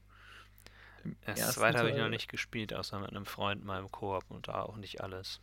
Im 1.05 1.17
Das 1.25 1.39
ersten 1.39 1.61
zweite 1.61 1.79
habe 1.79 1.91
ich 1.91 1.97
noch 1.97 2.09
nicht 2.09 2.29
gespielt, 2.29 2.75
außer 2.75 2.99
mit 3.01 3.11
einem 3.11 3.27
Freund 3.27 3.65
mal 3.65 3.81
im 3.81 3.91
Koop 3.91 4.31
und 4.31 4.49
da 4.49 4.63
auch 4.63 4.77
nicht 4.77 5.01
alles. 5.03 5.41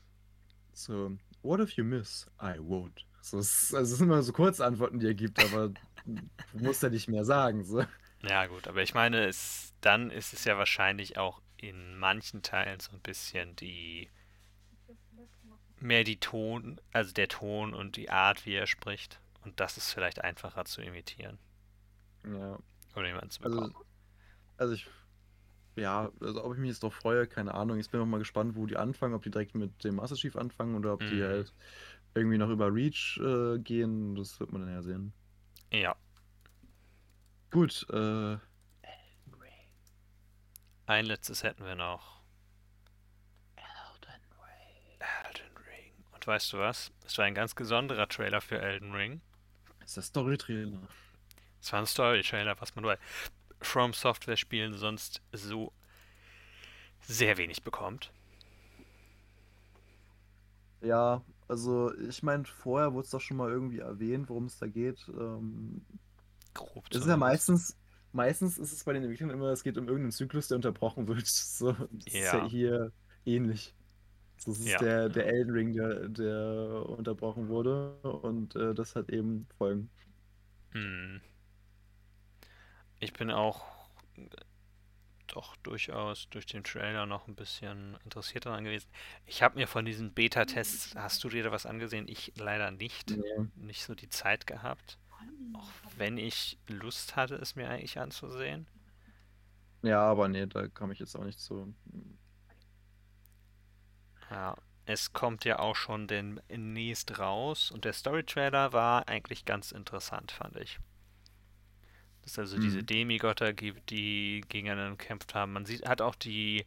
So, 0.73 1.17
what 1.41 1.59
if 1.59 1.71
you 1.73 1.83
miss? 1.83 2.27
I 2.41 2.57
won't. 2.59 3.05
So, 3.21 3.39
es, 3.39 3.73
also 3.73 3.91
es 3.93 3.97
sind 3.97 4.07
immer 4.07 4.21
so 4.23 4.31
Kurzantworten, 4.33 4.99
die 4.99 5.07
er 5.07 5.15
gibt, 5.15 5.39
aber 5.39 5.69
du 5.69 6.59
musst 6.59 6.83
ja 6.83 6.89
nicht 6.89 7.07
mehr 7.09 7.25
sagen. 7.25 7.63
So. 7.63 7.83
Ja, 8.21 8.45
gut, 8.47 8.67
aber 8.67 8.81
ich 8.83 8.93
meine, 8.93 9.25
es, 9.25 9.73
dann 9.81 10.11
ist 10.11 10.33
es 10.33 10.43
ja 10.45 10.57
wahrscheinlich 10.57 11.17
auch 11.17 11.41
in 11.57 11.97
manchen 11.97 12.41
Teilen 12.43 12.79
so 12.79 12.91
ein 12.91 13.01
bisschen 13.01 13.55
die. 13.55 14.09
mehr 15.79 16.03
die 16.03 16.19
Ton, 16.19 16.79
also 16.91 17.13
der 17.13 17.27
Ton 17.27 17.73
und 17.73 17.95
die 17.95 18.09
Art, 18.09 18.45
wie 18.45 18.53
er 18.55 18.67
spricht. 18.67 19.19
Und 19.47 19.59
das 19.59 19.77
ist 19.77 19.91
vielleicht 19.93 20.23
einfacher 20.23 20.65
zu 20.65 20.81
imitieren 20.83 21.39
Ja, 22.23 22.59
oder 22.95 23.07
jemanden 23.07 23.29
zu 23.29 23.41
also, 23.41 23.47
bekommen. 23.49 23.73
also 24.57 24.73
ich, 24.75 24.87
ja, 25.77 26.11
also 26.21 26.43
ob 26.45 26.53
ich 26.53 26.59
mich 26.59 26.69
jetzt 26.69 26.83
drauf 26.83 26.95
freue, 26.95 27.27
keine 27.27 27.53
Ahnung. 27.55 27.79
Ich 27.79 27.89
bin 27.91 28.01
auch 28.01 28.05
mal 28.07 28.19
gespannt, 28.19 28.55
wo 28.55 28.65
die 28.67 28.77
anfangen, 28.77 29.13
ob 29.15 29.23
die 29.23 29.31
direkt 29.31 29.55
mit 29.55 29.83
dem 29.83 29.95
Master 29.97 30.17
Chief 30.17 30.35
anfangen 30.37 30.75
oder 30.75 30.93
ob 30.93 31.05
die 31.05 31.23
Mhm. 31.23 31.23
halt 31.23 31.53
irgendwie 32.15 32.37
noch 32.39 32.49
über 32.49 32.73
Reach 32.73 33.19
äh, 33.23 33.59
gehen. 33.59 34.15
Das 34.15 34.39
wird 34.39 34.51
man 34.51 34.61
dann 34.63 34.71
ja 34.73 34.83
sehen. 34.83 35.13
Ja, 35.71 35.97
Gut, 37.51 37.85
äh, 37.89 38.37
ein 40.87 41.05
letztes 41.05 41.43
hätten 41.43 41.65
wir 41.65 41.75
noch. 41.75 42.23
Elden 43.55 44.31
Ring. 44.41 44.99
Elden 45.25 45.57
Ring. 45.57 45.93
Und 46.11 46.25
weißt 46.25 46.53
du 46.53 46.57
was? 46.59 46.91
Es 47.05 47.17
war 47.17 47.25
ein 47.25 47.35
ganz 47.35 47.53
besonderer 47.53 48.07
Trailer 48.07 48.41
für 48.41 48.59
Elden 48.59 48.93
Ring. 48.93 49.21
Das 49.87 49.91
ist 49.91 49.95
der 49.95 50.03
Story-Trailer. 50.03 50.89
Es 51.61 51.71
war 51.71 51.79
ein 51.79 51.85
Story-Trailer, 51.85 52.59
was 52.59 52.75
man 52.75 52.83
bei 52.83 52.97
From 53.61 53.93
Software-Spielen 53.93 54.73
sonst 54.77 55.21
so 55.31 55.71
sehr 57.07 57.37
wenig 57.37 57.63
bekommt. 57.63 58.11
Ja, 60.81 61.23
also 61.47 61.93
ich 61.97 62.21
meine, 62.23 62.45
vorher 62.45 62.93
wurde 62.93 63.05
es 63.05 63.11
doch 63.11 63.21
schon 63.21 63.37
mal 63.37 63.49
irgendwie 63.49 63.79
erwähnt, 63.79 64.29
worum 64.29 64.45
es 64.45 64.57
da 64.59 64.67
geht. 64.67 65.07
Ähm, 65.09 65.81
Grob 66.53 66.85
Es 66.89 66.97
ist 67.01 67.07
ja 67.07 67.17
meistens, 67.17 67.77
meistens 68.11 68.57
ist 68.57 68.71
es 68.73 68.83
bei 68.83 68.93
den 68.93 69.03
Entwicklern 69.03 69.29
immer, 69.29 69.49
es 69.51 69.63
geht 69.63 69.77
um 69.77 69.87
irgendeinen 69.87 70.11
Zyklus, 70.11 70.47
der 70.49 70.57
unterbrochen 70.57 71.07
wird. 71.07 71.25
So, 71.27 71.73
das 71.73 72.19
ist 72.19 72.31
ja 72.31 72.39
Ja. 72.39 72.47
hier 72.49 72.91
ähnlich. 73.25 73.75
Das 74.45 74.59
ist 74.59 74.65
Ja. 74.65 74.77
der, 74.79 75.09
der 75.09 75.27
Elden 75.27 75.51
Ring, 75.51 75.73
der, 75.73 76.09
der 76.09 76.85
unterbrochen 76.89 77.47
wurde 77.49 77.97
und 78.01 78.55
äh, 78.55 78.73
das 78.73 78.95
hat 78.95 79.09
eben 79.09 79.47
Folgen. 79.57 79.89
Hm. 80.73 81.19
Ich 82.99 83.13
bin 83.13 83.31
auch 83.31 83.65
doch 85.27 85.55
durchaus 85.57 86.29
durch 86.29 86.45
den 86.45 86.63
Trailer 86.63 87.05
noch 87.05 87.27
ein 87.27 87.35
bisschen 87.35 87.97
interessiert 88.03 88.45
daran 88.45 88.63
gewesen. 88.63 88.89
Ich 89.25 89.43
habe 89.43 89.55
mir 89.57 89.67
von 89.67 89.85
diesen 89.85 90.13
Beta-Tests, 90.13 90.95
hast 90.95 91.23
du 91.23 91.29
dir 91.29 91.43
da 91.43 91.51
was 91.51 91.65
angesehen? 91.65 92.07
Ich 92.07 92.33
leider 92.37 92.71
nicht. 92.71 93.17
Nee. 93.17 93.47
Nicht 93.55 93.83
so 93.83 93.93
die 93.95 94.09
Zeit 94.09 94.47
gehabt. 94.47 94.97
Auch 95.53 95.69
wenn 95.97 96.17
ich 96.17 96.59
Lust 96.67 97.15
hatte, 97.15 97.35
es 97.35 97.55
mir 97.55 97.69
eigentlich 97.69 97.99
anzusehen. 97.99 98.67
Ja, 99.83 100.01
aber 100.01 100.27
nee, 100.27 100.45
da 100.47 100.67
kam 100.67 100.91
ich 100.91 100.99
jetzt 100.99 101.15
auch 101.15 101.23
nicht 101.23 101.39
zu. 101.39 101.73
Ja, 104.29 104.55
es 104.85 105.11
kommt 105.13 105.43
ja 105.45 105.59
auch 105.59 105.75
schon 105.75 106.07
demnächst 106.07 107.19
raus 107.19 107.71
und 107.71 107.83
der 107.85 107.93
Story-Trailer 107.93 108.73
war 108.73 109.07
eigentlich 109.07 109.45
ganz 109.45 109.71
interessant, 109.71 110.31
fand 110.31 110.55
ich. 110.57 110.79
Dass 112.21 112.33
es 112.33 112.39
also 112.39 112.57
diese 112.59 112.79
Mhm. 112.79 112.85
Demigötter 112.85 113.53
gibt, 113.53 113.89
die 113.89 114.43
gegeneinander 114.49 114.97
gekämpft 114.97 115.33
haben. 115.33 115.53
Man 115.53 115.65
sieht, 115.65 115.87
hat 115.87 116.01
auch 116.01 116.15
die 116.15 116.65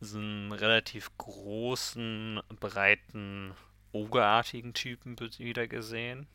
so 0.00 0.18
einen 0.18 0.52
relativ 0.52 1.10
großen, 1.18 2.40
breiten, 2.60 3.54
ogerartigen 3.92 4.74
Typen 4.74 5.18
wieder 5.20 5.68
gesehen, 5.68 6.26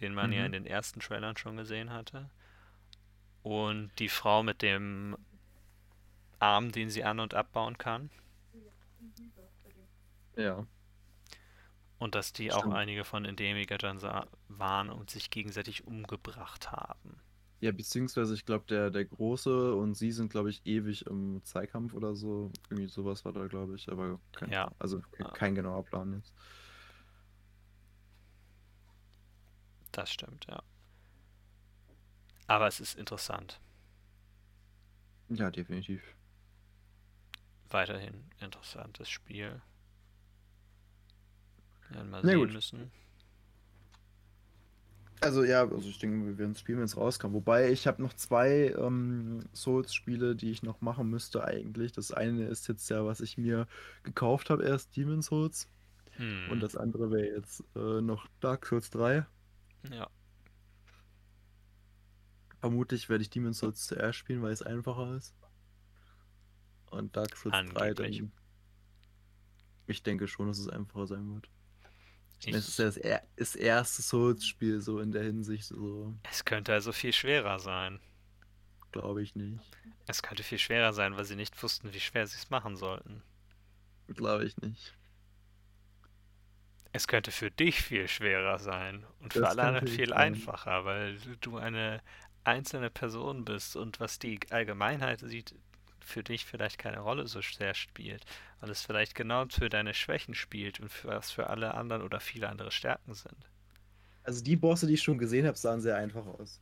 den 0.00 0.14
man 0.14 0.32
ja 0.32 0.40
Mhm. 0.40 0.46
in 0.46 0.52
den 0.52 0.66
ersten 0.66 1.00
Trailern 1.00 1.36
schon 1.36 1.56
gesehen 1.56 1.90
hatte. 1.92 2.30
Und 3.42 3.90
die 3.98 4.08
Frau 4.08 4.42
mit 4.42 4.62
dem 4.62 5.16
Arm, 6.40 6.72
den 6.72 6.90
sie 6.90 7.04
an- 7.04 7.20
und 7.20 7.32
abbauen 7.32 7.78
kann. 7.78 8.10
Ja. 10.36 10.66
Und 11.98 12.14
dass 12.16 12.32
die 12.32 12.52
auch 12.52 12.60
Stimmt. 12.60 12.74
einige 12.74 13.04
von 13.04 13.24
Demigöttern 13.36 13.98
sa- 13.98 14.26
waren 14.48 14.90
und 14.90 15.10
sich 15.10 15.30
gegenseitig 15.30 15.86
umgebracht 15.86 16.72
haben. 16.72 17.20
Ja, 17.60 17.70
beziehungsweise 17.70 18.34
ich 18.34 18.44
glaube, 18.44 18.64
der, 18.68 18.90
der 18.90 19.04
Große 19.04 19.74
und 19.76 19.94
sie 19.94 20.10
sind, 20.10 20.30
glaube 20.32 20.50
ich, 20.50 20.66
ewig 20.66 21.06
im 21.06 21.40
Zweikampf 21.44 21.94
oder 21.94 22.16
so. 22.16 22.50
Irgendwie 22.68 22.88
sowas 22.88 23.24
war 23.24 23.32
da, 23.32 23.46
glaube 23.46 23.76
ich, 23.76 23.88
aber 23.88 24.18
kein, 24.32 24.50
Ja. 24.50 24.72
also 24.80 25.00
ke- 25.12 25.22
kein 25.34 25.54
genauer 25.54 25.84
Plan 25.84 26.12
jetzt. 26.14 26.32
Das 29.92 30.10
stimmt, 30.10 30.46
ja. 30.48 30.62
Aber 32.48 32.66
es 32.66 32.80
ist 32.80 32.96
interessant. 32.98 33.60
Ja, 35.28 35.50
definitiv. 35.50 36.02
Weiterhin 37.70 38.24
interessantes 38.40 39.08
Spiel. 39.08 39.62
Werden 41.94 42.10
mal 42.10 42.20
Na 42.22 42.28
sehen 42.28 42.38
gut. 42.38 42.52
müssen. 42.52 42.90
Also 45.20 45.44
ja, 45.44 45.60
also 45.62 45.88
ich 45.88 45.98
denke, 46.00 46.26
wir 46.26 46.36
werden 46.38 46.50
es 46.50 46.60
spielen, 46.60 46.78
wenn 46.78 46.84
es 46.86 46.96
rauskommt. 46.96 47.32
Wobei 47.32 47.70
ich 47.70 47.86
habe 47.86 48.02
noch 48.02 48.12
zwei 48.14 48.74
ähm, 48.76 49.44
Souls-Spiele, 49.54 50.34
die 50.34 50.50
ich 50.50 50.64
noch 50.64 50.80
machen 50.80 51.08
müsste 51.10 51.44
eigentlich. 51.44 51.92
Das 51.92 52.10
eine 52.10 52.46
ist 52.48 52.66
jetzt 52.66 52.88
ja, 52.90 53.04
was 53.04 53.20
ich 53.20 53.38
mir 53.38 53.68
gekauft 54.02 54.50
habe, 54.50 54.64
erst 54.64 54.96
Demon's 54.96 55.26
Souls. 55.26 55.68
Hm. 56.16 56.48
Und 56.50 56.60
das 56.60 56.76
andere 56.76 57.12
wäre 57.12 57.36
jetzt 57.36 57.62
äh, 57.76 58.00
noch 58.00 58.26
Dark 58.40 58.66
Souls 58.66 58.90
3. 58.90 59.24
ja. 59.90 60.08
Vermutlich 62.60 63.08
werde 63.08 63.22
ich 63.22 63.30
Demon's 63.30 63.58
Souls 63.58 63.86
zuerst 63.88 64.18
spielen, 64.18 64.40
weil 64.42 64.52
es 64.52 64.62
einfacher 64.62 65.16
ist. 65.16 65.34
Und 66.90 67.16
Dark 67.16 67.36
Souls 67.36 67.52
3 67.54 67.58
Angeblich. 67.58 68.18
dann. 68.18 68.32
Ich 69.88 70.02
denke 70.04 70.28
schon, 70.28 70.46
dass 70.46 70.58
es 70.58 70.68
einfacher 70.68 71.06
sein 71.08 71.34
wird. 71.34 71.48
Ich, 72.44 72.54
Es 72.54 72.68
ist 72.68 72.78
das, 72.78 72.96
er 72.96 73.22
das 73.36 73.54
erste 73.54 74.02
Souls-Spiel 74.02 74.80
so 74.80 75.00
in 75.00 75.12
der 75.12 75.22
Hinsicht, 75.22 75.64
so 75.64 76.14
es 76.30 76.44
könnte 76.44 76.72
also 76.72 76.92
viel 76.92 77.12
schwerer 77.12 77.58
sein. 77.58 78.00
glaube 78.92 79.22
ich 79.22 79.34
nicht. 79.34 79.60
Es 80.06 80.22
könnte 80.22 80.42
viel 80.42 80.58
schwerer 80.58 80.92
sein, 80.92 81.16
weil 81.16 81.24
sie 81.24 81.36
nicht 81.36 81.60
wussten, 81.62 81.92
wie 81.92 82.00
schwer 82.00 82.26
sie 82.26 82.36
es 82.36 82.50
machen 82.50 82.76
sollten. 82.76 83.22
Glaube 84.08 84.44
ich 84.44 84.56
nicht. 84.58 84.94
Es 86.92 87.06
könnte 87.08 87.30
für 87.30 87.50
dich 87.50 87.80
viel 87.80 88.06
schwerer 88.08 88.58
sein 88.58 89.06
und 89.20 89.32
für 89.32 89.40
Das 89.40 89.50
alle 89.50 89.62
anderen 89.62 89.88
viel 89.88 90.08
sein. 90.08 90.18
einfacher, 90.18 90.84
weil 90.84 91.18
du 91.40 91.56
eine 91.56 92.02
einzelne 92.44 92.90
Person 92.90 93.44
bist 93.44 93.76
und 93.76 94.00
was 94.00 94.18
die 94.18 94.40
Allgemeinheit 94.50 95.20
sieht, 95.20 95.54
für 96.02 96.22
dich 96.22 96.44
vielleicht 96.44 96.78
keine 96.78 97.00
Rolle 97.00 97.26
so 97.26 97.40
sehr 97.40 97.74
spielt, 97.74 98.24
weil 98.60 98.70
es 98.70 98.82
vielleicht 98.82 99.14
genau 99.14 99.46
für 99.48 99.68
deine 99.68 99.94
Schwächen 99.94 100.34
spielt 100.34 100.80
und 100.80 100.90
für, 100.90 101.08
was 101.08 101.30
für 101.30 101.48
alle 101.48 101.74
anderen 101.74 102.02
oder 102.02 102.20
viele 102.20 102.48
andere 102.48 102.70
Stärken 102.70 103.14
sind. 103.14 103.50
Also 104.24 104.42
die 104.42 104.56
Bosse, 104.56 104.86
die 104.86 104.94
ich 104.94 105.02
schon 105.02 105.18
gesehen 105.18 105.46
habe, 105.46 105.56
sahen 105.56 105.80
sehr 105.80 105.96
einfach 105.96 106.26
aus. 106.26 106.60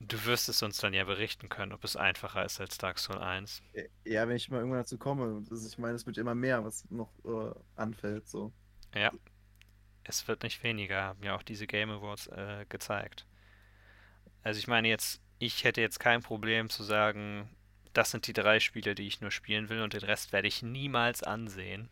Du 0.00 0.24
wirst 0.24 0.48
es 0.48 0.62
uns 0.62 0.78
dann 0.78 0.94
ja 0.94 1.04
berichten 1.04 1.50
können, 1.50 1.72
ob 1.72 1.84
es 1.84 1.94
einfacher 1.94 2.44
ist 2.44 2.58
als 2.58 2.78
Dark 2.78 2.98
Souls 2.98 3.20
1. 3.20 3.62
Ja, 4.04 4.26
wenn 4.26 4.36
ich 4.36 4.48
mal 4.48 4.58
irgendwann 4.58 4.80
dazu 4.80 4.96
komme. 4.96 5.44
Also 5.50 5.68
ich 5.68 5.76
meine, 5.76 5.94
es 5.94 6.06
wird 6.06 6.16
immer 6.16 6.34
mehr, 6.34 6.64
was 6.64 6.90
noch 6.90 7.12
äh, 7.24 7.52
anfällt. 7.76 8.26
So. 8.26 8.50
Ja. 8.94 9.12
Es 10.04 10.26
wird 10.26 10.42
nicht 10.42 10.62
weniger, 10.62 11.02
haben 11.02 11.22
ja 11.22 11.36
auch 11.36 11.42
diese 11.42 11.66
Game 11.66 11.90
Awards 11.90 12.28
äh, 12.28 12.64
gezeigt. 12.68 13.26
Also 14.42 14.58
ich 14.58 14.68
meine 14.68 14.88
jetzt, 14.88 15.20
ich 15.38 15.64
hätte 15.64 15.82
jetzt 15.82 16.00
kein 16.00 16.22
Problem 16.22 16.70
zu 16.70 16.82
sagen, 16.82 17.50
das 17.92 18.10
sind 18.10 18.26
die 18.26 18.32
drei 18.32 18.60
Spiele, 18.60 18.94
die 18.94 19.06
ich 19.06 19.20
nur 19.20 19.30
spielen 19.30 19.68
will 19.68 19.82
und 19.82 19.94
den 19.94 20.02
Rest 20.02 20.32
werde 20.32 20.48
ich 20.48 20.62
niemals 20.62 21.22
ansehen. 21.22 21.88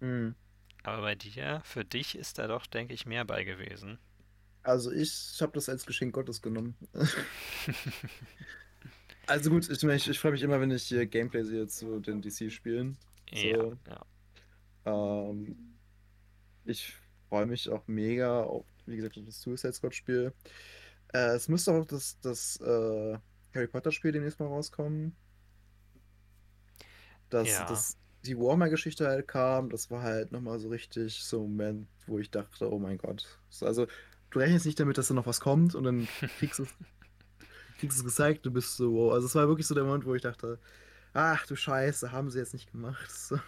Mhm. 0.00 0.34
Aber 0.84 1.02
bei 1.02 1.14
dir, 1.14 1.62
für 1.64 1.84
dich 1.84 2.14
ist 2.16 2.38
da 2.38 2.46
doch, 2.46 2.66
denke 2.66 2.94
ich, 2.94 3.06
mehr 3.06 3.24
bei 3.24 3.44
gewesen. 3.44 3.98
Also 4.62 4.90
ich 4.92 5.36
habe 5.40 5.52
das 5.52 5.68
als 5.68 5.84
Geschenk 5.86 6.14
Gottes 6.14 6.40
genommen. 6.40 6.76
also 9.26 9.50
gut, 9.50 9.68
ich, 9.68 9.82
ich, 9.82 10.08
ich 10.08 10.18
freue 10.18 10.32
mich 10.32 10.42
immer, 10.42 10.60
wenn 10.60 10.70
ich 10.70 10.84
hier 10.84 11.06
Gameplay 11.06 11.44
sehe 11.44 11.66
zu 11.66 12.00
den 12.00 12.22
DC-Spielen. 12.22 12.96
Ja, 13.30 13.54
So. 13.54 13.78
ja. 13.88 14.06
Ähm, 14.86 15.56
ich 16.64 16.92
freue 17.28 17.46
mich 17.46 17.68
auch 17.70 17.86
mega 17.86 18.42
auf, 18.42 18.66
wie 18.86 18.96
gesagt, 18.96 19.16
auf 19.18 19.24
das 19.24 19.40
Suicide 19.40 19.72
Squad-Spiel. 19.72 20.32
Äh, 21.12 21.34
es 21.36 21.48
müsste 21.48 21.72
auch 21.72 21.84
das, 21.86 22.18
das 22.20 22.58
äh, 22.60 23.18
Harry 23.54 23.66
Potter-Spiel 23.66 24.12
demnächst 24.12 24.40
mal 24.40 24.46
rauskommen. 24.46 25.14
Dass, 27.30 27.48
Ja. 27.48 27.66
dass 27.66 27.96
die 28.24 28.38
Warhammer-Geschichte 28.38 29.06
halt 29.06 29.28
kam, 29.28 29.70
das 29.70 29.90
war 29.90 30.02
halt 30.02 30.32
nochmal 30.32 30.58
so 30.58 30.68
richtig 30.68 31.22
so 31.24 31.38
ein 31.44 31.50
Moment, 31.50 31.88
wo 32.06 32.18
ich 32.18 32.30
dachte, 32.30 32.70
oh 32.72 32.78
mein 32.78 32.98
Gott. 32.98 33.38
So, 33.50 33.66
Also, 33.66 33.86
du 34.30 34.38
rechnest 34.38 34.66
nicht 34.66 34.80
damit, 34.80 34.98
dass 34.98 35.08
da 35.08 35.14
noch 35.14 35.26
was 35.26 35.40
kommt 35.40 35.74
und 35.74 35.84
dann 35.84 36.08
kriegst 36.38 36.58
du 36.58 36.64
es, 36.64 36.70
kriegst 37.78 37.98
es 37.98 38.04
gezeigt, 38.04 38.46
du 38.46 38.50
bist 38.50 38.76
so, 38.76 38.92
wow. 38.94 39.12
Also, 39.12 39.26
es 39.26 39.34
war 39.34 39.48
wirklich 39.48 39.66
so 39.66 39.74
der 39.74 39.84
Moment, 39.84 40.06
wo 40.06 40.14
ich 40.14 40.22
dachte, 40.22 40.58
ach 41.12 41.46
du 41.46 41.56
Scheiße, 41.56 42.12
haben 42.12 42.30
sie 42.30 42.38
jetzt 42.38 42.54
nicht 42.54 42.70
gemacht. 42.70 43.10
So. 43.10 43.38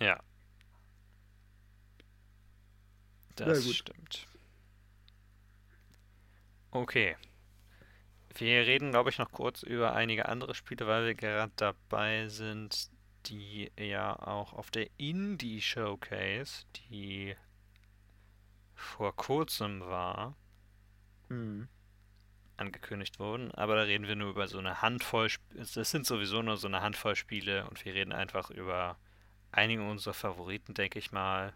Ja. 0.00 0.20
Das 3.36 3.64
gut. 3.64 3.74
stimmt. 3.74 4.26
Okay. 6.72 7.16
Wir 8.34 8.66
reden, 8.66 8.90
glaube 8.90 9.10
ich, 9.10 9.18
noch 9.18 9.30
kurz 9.32 9.62
über 9.62 9.92
einige 9.94 10.26
andere 10.28 10.54
Spiele, 10.54 10.86
weil 10.86 11.06
wir 11.06 11.14
gerade 11.14 11.52
dabei 11.56 12.28
sind, 12.28 12.90
die 13.26 13.70
ja 13.78 14.18
auch 14.18 14.52
auf 14.54 14.70
der 14.70 14.88
Indie 14.96 15.60
Showcase, 15.60 16.64
die 16.90 17.36
vor 18.74 19.14
kurzem 19.14 19.80
war, 19.82 20.34
Hm. 21.28 21.62
angekündigt 22.56 23.18
wurden. 23.18 23.50
Aber 23.52 23.74
da 23.74 23.82
reden 23.82 24.06
wir 24.06 24.14
nur 24.16 24.30
über 24.30 24.46
so 24.46 24.58
eine 24.58 24.82
Handvoll. 24.82 25.28
Es 25.56 25.72
sind 25.74 26.06
sowieso 26.06 26.42
nur 26.42 26.56
so 26.56 26.68
eine 26.68 26.80
Handvoll 26.82 27.16
Spiele 27.16 27.68
und 27.68 27.84
wir 27.84 27.92
reden 27.94 28.12
einfach 28.12 28.50
über 28.50 28.98
einige 29.52 29.82
unserer 29.88 30.14
Favoriten, 30.14 30.74
denke 30.74 30.98
ich 31.00 31.12
mal. 31.12 31.54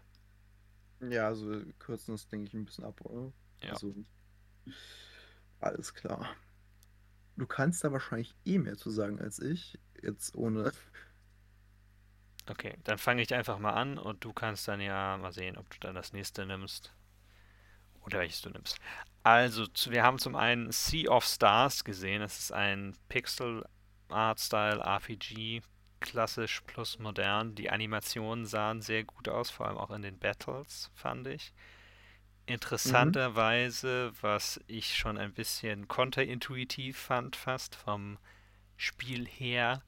Ja, 0.99 1.27
also 1.27 1.49
wir 1.49 1.73
kürzen 1.79 2.13
das, 2.15 2.27
denke 2.27 2.47
ich, 2.47 2.53
ein 2.53 2.65
bisschen 2.65 2.83
ab, 2.85 2.99
oder? 3.01 3.31
Ja. 3.61 3.73
Also, 3.73 3.93
alles 5.59 5.93
klar. 5.93 6.35
Du 7.37 7.45
kannst 7.45 7.83
da 7.83 7.91
wahrscheinlich 7.91 8.33
eh 8.45 8.57
mehr 8.57 8.77
zu 8.77 8.89
sagen 8.89 9.19
als 9.19 9.39
ich, 9.39 9.77
jetzt 10.01 10.35
ohne. 10.35 10.71
Okay, 12.47 12.77
dann 12.83 12.97
fange 12.97 13.21
ich 13.21 13.33
einfach 13.33 13.59
mal 13.59 13.73
an 13.73 13.97
und 13.97 14.23
du 14.23 14.31
kannst 14.31 14.67
dann 14.67 14.79
ja 14.79 15.17
mal 15.17 15.33
sehen, 15.33 15.57
ob 15.57 15.69
du 15.69 15.77
dann 15.79 15.95
das 15.95 16.13
nächste 16.13 16.45
nimmst. 16.45 16.93
Oder 18.05 18.19
welches 18.19 18.41
du 18.41 18.51
nimmst. 18.51 18.77
Also, 19.23 19.65
wir 19.89 20.03
haben 20.03 20.19
zum 20.19 20.35
einen 20.35 20.71
Sea 20.71 21.09
of 21.09 21.25
Stars 21.25 21.83
gesehen. 21.83 22.21
Das 22.21 22.39
ist 22.39 22.51
ein 22.51 22.95
Pixel 23.09 23.65
Art 24.09 24.39
Style 24.39 24.79
RPG, 24.79 25.61
klassisch 25.99 26.61
plus 26.61 26.99
modern. 26.99 27.55
Die 27.55 27.71
Animationen 27.71 28.45
sahen 28.45 28.81
sehr 28.81 29.03
gut 29.03 29.27
aus, 29.27 29.49
vor 29.49 29.67
allem 29.67 29.77
auch 29.77 29.89
in 29.89 30.03
den 30.03 30.19
Battles, 30.19 30.91
fand 30.93 31.27
ich. 31.27 31.53
Interessanterweise, 32.47 34.11
was 34.21 34.59
ich 34.67 34.95
schon 34.95 35.17
ein 35.17 35.33
bisschen 35.33 35.87
konterintuitiv 35.87 36.97
fand, 36.97 37.35
fast 37.35 37.75
vom 37.75 38.19
Spiel 38.77 39.27
her, 39.27 39.81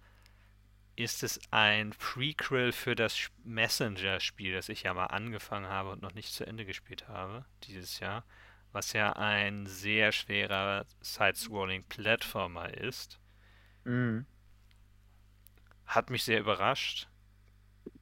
ist 0.95 1.21
es 1.21 1.39
ein 1.51 1.91
Prequel 1.91 2.71
für 2.71 2.95
das 2.95 3.29
Messenger-Spiel, 3.43 4.53
das 4.53 4.69
ich 4.69 4.83
ja 4.83 4.93
mal 4.95 5.05
angefangen 5.05 5.67
habe 5.67 5.91
und 5.91 6.01
noch 6.01 6.13
nicht 6.13 6.33
zu 6.33 6.45
Ende 6.47 6.65
gespielt 6.65 7.07
habe 7.07 7.45
dieses 7.65 7.99
Jahr, 7.99 8.23
was 8.71 8.93
ja 8.93 9.13
ein 9.13 9.67
sehr 9.67 10.11
schwerer 10.11 10.87
Side-Scrolling-Plattformer 11.01 12.73
ist. 12.73 13.19
Mhm. 13.83 14.25
Hat 15.85 16.09
mich 16.09 16.23
sehr 16.23 16.39
überrascht. 16.39 17.07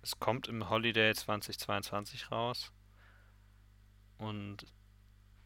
Es 0.01 0.17
kommt 0.17 0.47
im 0.47 0.69
Holiday 0.69 1.13
2022 1.13 2.31
raus. 2.31 2.71
Und 4.17 4.65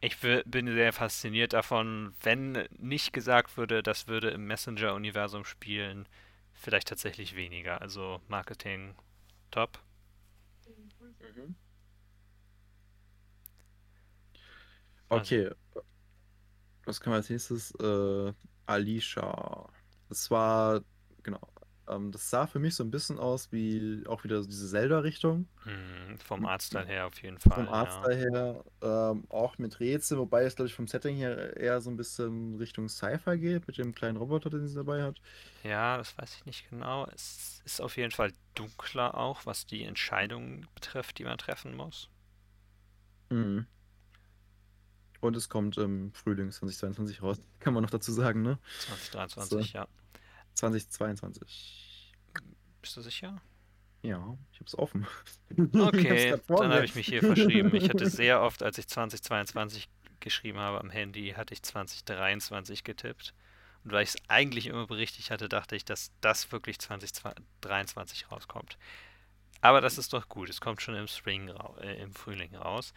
ich 0.00 0.16
bin 0.18 0.66
sehr 0.66 0.92
fasziniert 0.92 1.52
davon, 1.52 2.14
wenn 2.22 2.66
nicht 2.78 3.12
gesagt 3.12 3.56
würde, 3.56 3.82
das 3.82 4.08
würde 4.08 4.30
im 4.30 4.46
Messenger-Universum 4.46 5.44
spielen, 5.44 6.08
vielleicht 6.54 6.88
tatsächlich 6.88 7.36
weniger. 7.36 7.80
Also 7.82 8.20
Marketing 8.28 8.94
top. 9.50 9.78
Mhm. 11.20 11.54
Okay. 15.10 15.50
Was 16.84 17.00
kann 17.00 17.10
man 17.10 17.18
als 17.18 17.30
nächstes? 17.30 17.72
Äh, 17.80 18.32
Alicia. 18.66 19.68
Das 20.08 20.30
war, 20.30 20.82
genau. 21.22 21.40
Ähm, 21.90 22.12
das 22.12 22.30
sah 22.30 22.46
für 22.46 22.58
mich 22.58 22.74
so 22.74 22.84
ein 22.84 22.90
bisschen 22.90 23.18
aus 23.18 23.50
wie 23.52 24.04
auch 24.06 24.22
wieder 24.24 24.42
so 24.42 24.48
diese 24.48 24.68
Zelda-Richtung. 24.68 25.48
Hm, 25.64 26.18
vom 26.18 26.46
Artstyle 26.46 26.86
her 26.86 27.06
auf 27.06 27.20
jeden 27.22 27.38
Fall. 27.38 27.64
Vom 27.64 27.66
ja. 27.66 27.72
Artstyle 27.72 28.16
her, 28.16 28.64
ähm, 28.82 29.24
auch 29.28 29.58
mit 29.58 29.80
Rätseln, 29.80 30.20
wobei 30.20 30.44
es, 30.44 30.56
glaube 30.56 30.68
ich, 30.68 30.74
vom 30.74 30.86
Setting 30.86 31.16
her 31.16 31.56
eher 31.56 31.80
so 31.80 31.90
ein 31.90 31.96
bisschen 31.96 32.56
Richtung 32.56 32.88
Sci-Fi 32.88 33.38
geht, 33.38 33.66
mit 33.66 33.78
dem 33.78 33.94
kleinen 33.94 34.16
Roboter, 34.16 34.50
den 34.50 34.68
sie 34.68 34.74
dabei 34.74 35.02
hat. 35.02 35.20
Ja, 35.64 35.96
das 35.98 36.16
weiß 36.16 36.36
ich 36.36 36.46
nicht 36.46 36.70
genau. 36.70 37.06
Es 37.14 37.60
ist 37.64 37.80
auf 37.80 37.96
jeden 37.96 38.12
Fall 38.12 38.32
dunkler 38.54 39.16
auch, 39.16 39.46
was 39.46 39.66
die 39.66 39.84
Entscheidungen 39.84 40.66
betrifft, 40.74 41.18
die 41.18 41.24
man 41.24 41.38
treffen 41.38 41.74
muss. 41.74 42.08
Mhm. 43.30 43.66
Und 45.20 45.36
es 45.36 45.48
kommt 45.48 45.76
im 45.76 46.12
Frühling 46.14 46.50
2022 46.50 47.22
raus. 47.22 47.40
Kann 47.60 47.74
man 47.74 47.82
noch 47.82 47.90
dazu 47.90 48.12
sagen, 48.12 48.42
ne? 48.42 48.58
2023, 48.86 49.74
ja. 49.74 49.86
2022. 50.60 52.12
Bist 52.82 52.96
du 52.96 53.00
sicher? 53.00 53.40
Ja, 54.02 54.36
ich 54.52 54.60
hab's 54.60 54.74
offen. 54.74 55.06
Okay, 55.74 56.36
vor 56.46 56.62
dann 56.62 56.72
habe 56.72 56.84
ich 56.84 56.94
mich 56.94 57.06
hier 57.06 57.20
verschrieben. 57.20 57.74
Ich 57.74 57.88
hatte 57.88 58.08
sehr 58.10 58.42
oft, 58.42 58.62
als 58.62 58.78
ich 58.78 58.86
2022 58.86 59.88
geschrieben 60.20 60.58
habe 60.58 60.80
am 60.80 60.90
Handy, 60.90 61.30
hatte 61.36 61.54
ich 61.54 61.62
2023 61.62 62.84
getippt. 62.84 63.34
Und 63.84 63.92
weil 63.92 64.02
ich 64.02 64.10
es 64.10 64.16
eigentlich 64.28 64.66
immer 64.66 64.86
berichtigt 64.86 65.30
hatte, 65.30 65.48
dachte 65.48 65.76
ich, 65.76 65.86
dass 65.86 66.12
das 66.20 66.52
wirklich 66.52 66.78
2023 66.78 68.30
rauskommt. 68.30 68.76
Aber 69.62 69.80
das 69.80 69.96
ist 69.96 70.12
doch 70.12 70.28
gut. 70.28 70.50
Es 70.50 70.60
kommt 70.60 70.82
schon 70.82 70.94
im 70.94 71.08
Spring, 71.08 71.50
äh, 71.80 72.02
im 72.02 72.12
Frühling 72.12 72.54
raus. 72.54 72.92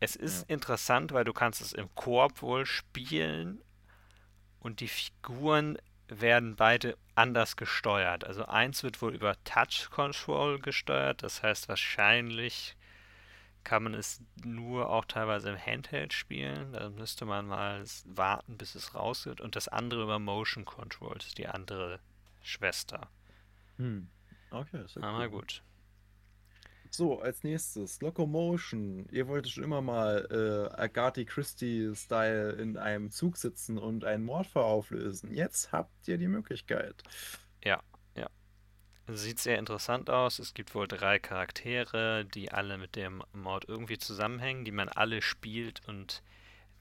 Es 0.00 0.16
ist 0.16 0.48
interessant, 0.48 1.12
weil 1.12 1.24
du 1.24 1.34
kannst 1.34 1.60
es 1.60 1.72
im 1.74 1.94
Koop 1.94 2.40
wohl 2.40 2.64
spielen 2.64 3.62
und 4.60 4.80
die 4.80 4.88
Figuren 4.88 5.78
werden 6.08 6.56
beide 6.56 6.96
anders 7.14 7.56
gesteuert. 7.56 8.24
Also 8.24 8.44
eins 8.46 8.82
wird 8.82 9.00
wohl 9.00 9.14
über 9.14 9.36
Touch 9.44 9.88
Control 9.90 10.58
gesteuert, 10.58 11.22
das 11.22 11.42
heißt 11.42 11.68
wahrscheinlich 11.68 12.76
kann 13.64 13.82
man 13.82 13.94
es 13.94 14.20
nur 14.44 14.90
auch 14.90 15.06
teilweise 15.06 15.50
im 15.50 15.58
Handheld 15.58 16.12
spielen. 16.12 16.72
Da 16.72 16.90
müsste 16.90 17.24
man 17.24 17.46
mal 17.46 17.82
warten, 18.04 18.58
bis 18.58 18.74
es 18.74 18.94
raus 18.94 19.24
wird. 19.24 19.40
Und 19.40 19.56
das 19.56 19.68
andere 19.68 20.02
über 20.02 20.18
Motion 20.18 20.66
Control, 20.66 21.14
das 21.14 21.28
ist 21.28 21.38
die 21.38 21.48
andere 21.48 21.98
Schwester. 22.42 23.08
Hm. 23.78 24.08
Okay, 24.50 24.84
ist 24.84 24.96
ja 24.96 25.02
Aber 25.02 25.24
cool. 25.24 25.30
gut. 25.30 25.62
So, 26.96 27.20
als 27.20 27.42
nächstes, 27.42 28.00
Locomotion. 28.00 29.08
Ihr 29.10 29.26
wolltet 29.26 29.50
schon 29.50 29.64
immer 29.64 29.82
mal 29.82 30.28
äh, 30.30 30.80
Agatha 30.80 31.24
Christie-Style 31.24 32.52
in 32.52 32.76
einem 32.76 33.10
Zug 33.10 33.36
sitzen 33.36 33.78
und 33.78 34.04
einen 34.04 34.24
Mordfall 34.24 34.62
auflösen. 34.62 35.32
Jetzt 35.32 35.72
habt 35.72 36.06
ihr 36.06 36.18
die 36.18 36.28
Möglichkeit. 36.28 37.02
Sieht 39.06 39.38
sehr 39.38 39.58
interessant 39.58 40.08
aus. 40.08 40.38
Es 40.38 40.54
gibt 40.54 40.74
wohl 40.74 40.88
drei 40.88 41.18
Charaktere, 41.18 42.24
die 42.24 42.52
alle 42.52 42.78
mit 42.78 42.96
dem 42.96 43.22
Mord 43.34 43.66
irgendwie 43.68 43.98
zusammenhängen, 43.98 44.64
die 44.64 44.72
man 44.72 44.88
alle 44.88 45.20
spielt 45.20 45.86
und 45.86 46.22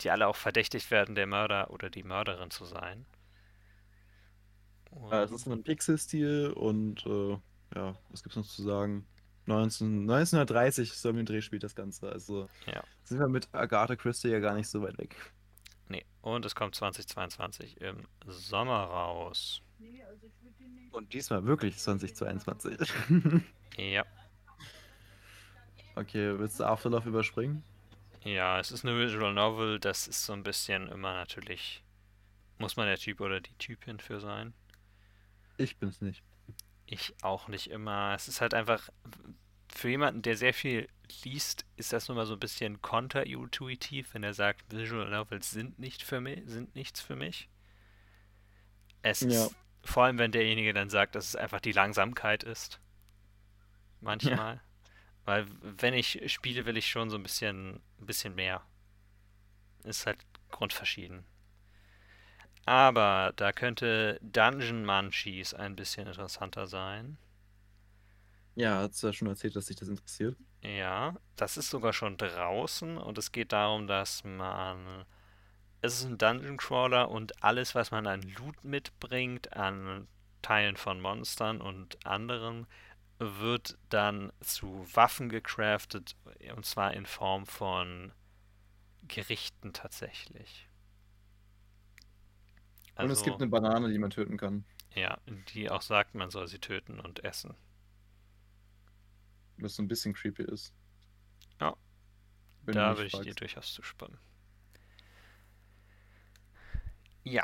die 0.02 0.10
alle 0.10 0.28
auch 0.28 0.38
verdächtigt 0.38 0.90
werden, 0.90 1.16
der 1.16 1.28
Mörder 1.28 1.70
oder 1.72 1.90
die 1.90 2.04
Mörderin 2.04 2.50
zu 2.50 2.64
sein. 2.64 3.06
Ja, 5.12 5.24
es 5.24 5.32
ist 5.32 5.48
ein 5.48 5.64
Pixel-Stil 5.64 6.52
und 6.52 7.06
äh, 7.06 7.38
ja, 7.76 7.98
was 8.10 8.24
gibt's 8.24 8.38
noch 8.38 8.48
zu 8.48 8.64
sagen? 8.64 9.06
19, 9.46 10.02
1930 10.10 10.92
ist 10.92 11.02
so 11.02 11.10
im 11.10 11.26
Dreh 11.26 11.42
spielt 11.42 11.64
das 11.64 11.76
Ganze. 11.76 12.10
Also 12.12 12.50
Ja. 12.66 12.84
sind 13.04 13.20
wir 13.20 13.28
mit 13.28 13.48
Agatha 13.54 13.96
Christie 13.96 14.30
ja 14.30 14.40
gar 14.40 14.54
nicht 14.56 14.68
so 14.70 14.82
weit 14.82 14.98
weg. 14.98 15.16
Nee, 15.90 16.06
und 16.22 16.46
es 16.46 16.56
kommt 16.56 16.76
2022 16.76 17.82
im 17.82 18.08
Sommer 18.26 18.84
raus. 18.84 19.62
Und 20.92 21.14
diesmal 21.14 21.46
wirklich 21.46 21.78
2022. 21.78 22.78
Ja. 23.78 24.06
okay, 25.96 26.38
willst 26.40 26.60
du 26.60 26.64
Afterlife 26.66 27.10
überspringen? 27.10 27.64
Ja, 28.24 28.60
es 28.60 28.72
ist 28.72 28.86
eine 28.86 28.98
Visual 28.98 29.34
Novel, 29.34 29.80
das 29.80 30.08
ist 30.08 30.24
so 30.26 30.32
ein 30.34 30.44
bisschen 30.44 30.88
immer 30.88 31.14
natürlich, 31.14 31.84
muss 32.58 32.78
man 32.78 32.88
der 32.88 32.98
Typ 32.98 33.20
oder 33.20 33.42
die 33.42 33.54
Typin 33.56 34.00
für 34.00 34.22
sein. 34.22 34.54
Ich 35.58 35.78
bin's 35.78 36.00
nicht. 36.02 36.24
Ich 36.86 37.14
auch 37.24 37.48
nicht 37.48 37.70
immer. 37.70 38.14
Es 38.16 38.28
ist 38.28 38.42
halt 38.42 38.54
einfach, 38.54 38.90
für 39.74 39.90
jemanden, 39.90 40.22
der 40.22 40.38
sehr 40.38 40.54
viel 40.54 40.88
liest, 41.24 41.66
ist 41.76 41.94
das 41.94 42.08
nun 42.08 42.18
mal 42.18 42.26
so 42.26 42.34
ein 42.34 42.40
bisschen 42.40 42.82
konterintuitiv, 42.82 44.14
wenn 44.14 44.24
er 44.24 44.34
sagt, 44.34 44.72
Visual 44.72 45.10
Novels 45.10 45.52
sind 45.52 45.80
nicht 45.80 46.04
für 46.04 46.22
mich, 46.22 46.42
sind 46.46 46.76
nichts 46.76 47.02
für 47.02 47.16
mich. 47.16 47.50
Es 49.02 49.20
Ja. 49.22 49.46
ist, 49.46 49.56
vor 49.84 50.04
allem 50.06 50.18
wenn 50.18 50.32
derjenige 50.32 50.74
dann 50.74 50.90
sagt, 50.90 51.16
dass 51.16 51.28
es 51.28 51.36
einfach 51.36 51.60
die 51.60 51.72
Langsamkeit 51.72 52.44
ist. 52.44 52.80
Manchmal. 54.02 54.62
Weil 55.26 55.48
wenn 55.62 55.94
ich 55.94 56.22
spiele, 56.32 56.66
will 56.66 56.78
ich 56.78 56.90
schon 56.90 57.10
so 57.10 57.18
ein 57.18 57.24
bisschen, 57.24 57.82
ein 58.00 58.06
bisschen 58.06 58.36
mehr. 58.36 58.62
Ist 59.84 60.06
halt 60.06 60.20
grundverschieden. 60.52 61.26
Aber 62.66 63.34
da 63.36 63.52
könnte 63.52 64.20
Dungeon 64.22 64.86
Munchies 64.86 65.54
ein 65.54 65.76
bisschen 65.76 66.08
interessanter 66.08 66.68
sein. 66.68 67.18
Ja, 68.56 68.80
hat's 68.82 69.02
ja 69.02 69.12
schon 69.12 69.28
erzählt, 69.28 69.56
dass 69.56 69.66
sich 69.66 69.76
das 69.76 69.90
interessiert. 69.90 70.38
Ja, 70.62 71.16
das 71.36 71.58
ist 71.58 71.70
sogar 71.70 71.92
schon 71.92 72.18
draußen 72.18 72.98
und 72.98 73.18
es 73.18 73.32
geht 73.32 73.52
darum, 73.52 73.88
dass 73.88 74.24
man. 74.24 75.06
Es 75.82 75.96
ist 76.00 76.06
ein 76.06 76.18
Dungeon 76.18 76.56
Crawler 76.56 77.12
und 77.12 77.44
alles, 77.44 77.76
was 77.76 77.92
man 77.92 78.08
an 78.08 78.22
Loot 78.22 78.64
mitbringt, 78.64 79.52
an 79.52 80.08
Teilen 80.42 80.78
von 80.78 81.02
Monstern 81.02 81.60
und 81.60 82.06
anderen, 82.06 82.68
wird 83.20 83.78
dann 83.90 84.32
zu 84.40 84.88
Waffen 84.94 85.28
gecraftet 85.28 86.16
und 86.56 86.66
zwar 86.66 86.94
in 86.94 87.06
Form 87.06 87.46
von 87.46 88.14
Gerichten 89.08 89.74
tatsächlich. 89.74 90.70
Und 92.96 93.10
es 93.10 93.24
gibt 93.24 93.38
eine 93.38 93.48
Banane, 93.48 93.90
die 93.92 93.98
man 93.98 94.10
töten 94.12 94.38
kann. 94.38 94.66
ja, 94.96 95.18
die 95.54 95.70
auch 95.70 95.82
sagt, 95.82 96.14
man 96.16 96.30
soll 96.30 96.48
sie 96.48 96.60
töten 96.60 97.00
und 97.00 97.24
essen. 97.24 97.56
Was 99.58 99.76
so 99.76 99.84
ein 99.84 99.88
bisschen 99.88 100.14
creepy 100.14 100.44
ist. 100.44 100.74
Ja. 101.60 101.76
Wenn 102.64 102.76
Da 102.76 102.98
würde 102.98 103.06
ich 103.08 103.20
dir 103.20 103.34
durchaus 103.36 103.74
zustimmen. 103.74 104.18
Ja. 107.24 107.44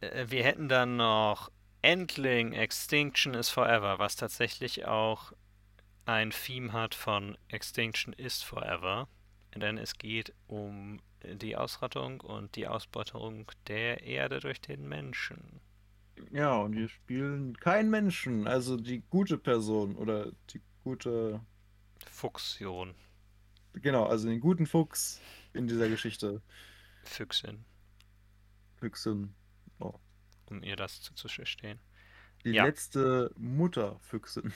Äh, 0.00 0.26
Wir 0.28 0.44
hätten 0.44 0.68
dann 0.68 0.96
noch 0.96 1.50
Endling 1.82 2.52
Extinction 2.52 3.34
is 3.34 3.50
Forever, 3.50 3.98
was 3.98 4.16
tatsächlich 4.16 4.86
auch 4.86 5.32
ein 6.06 6.30
Theme 6.30 6.72
hat 6.72 6.94
von 6.94 7.36
Extinction 7.48 8.12
is 8.14 8.42
Forever. 8.42 9.08
Denn 9.56 9.78
es 9.78 9.96
geht 9.98 10.34
um 10.46 11.00
die 11.22 11.56
Ausrottung 11.56 12.20
und 12.20 12.54
die 12.56 12.66
Ausbeutung 12.68 13.50
der 13.68 14.02
Erde 14.02 14.40
durch 14.40 14.60
den 14.60 14.88
Menschen. 14.88 15.60
Ja, 16.30 16.56
und 16.58 16.74
wir 16.76 16.88
spielen 16.88 17.56
keinen 17.58 17.90
Menschen, 17.90 18.46
also 18.46 18.76
die 18.76 19.00
gute 19.10 19.38
Person 19.38 19.96
oder 19.96 20.32
die 20.50 20.60
gute, 20.82 21.40
Fuchsion, 22.06 22.94
genau, 23.74 24.06
also 24.06 24.28
den 24.28 24.40
guten 24.40 24.66
Fuchs 24.66 25.20
in 25.54 25.66
dieser 25.68 25.88
Geschichte. 25.88 26.42
Füchsin, 27.04 27.64
Füchsin. 28.76 29.34
Oh. 29.80 29.94
um 30.46 30.62
ihr 30.62 30.76
das 30.76 31.00
zuzustehen. 31.02 31.80
Die 32.44 32.52
Ja. 32.52 32.64
letzte 32.64 33.32
Mutterfüchsin. 33.36 34.52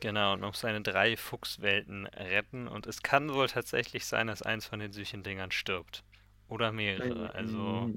Genau, 0.00 0.32
und 0.32 0.40
muss 0.40 0.60
seine 0.60 0.80
drei 0.80 1.16
Fuchswelten 1.16 2.06
retten. 2.06 2.68
Und 2.68 2.86
es 2.86 3.02
kann 3.02 3.32
wohl 3.32 3.48
tatsächlich 3.48 4.06
sein, 4.06 4.26
dass 4.28 4.42
eins 4.42 4.66
von 4.66 4.78
den 4.80 4.92
süßen 4.92 5.22
Dingern 5.22 5.50
stirbt. 5.50 6.04
Oder 6.48 6.72
mehrere. 6.72 7.34
Also, 7.34 7.90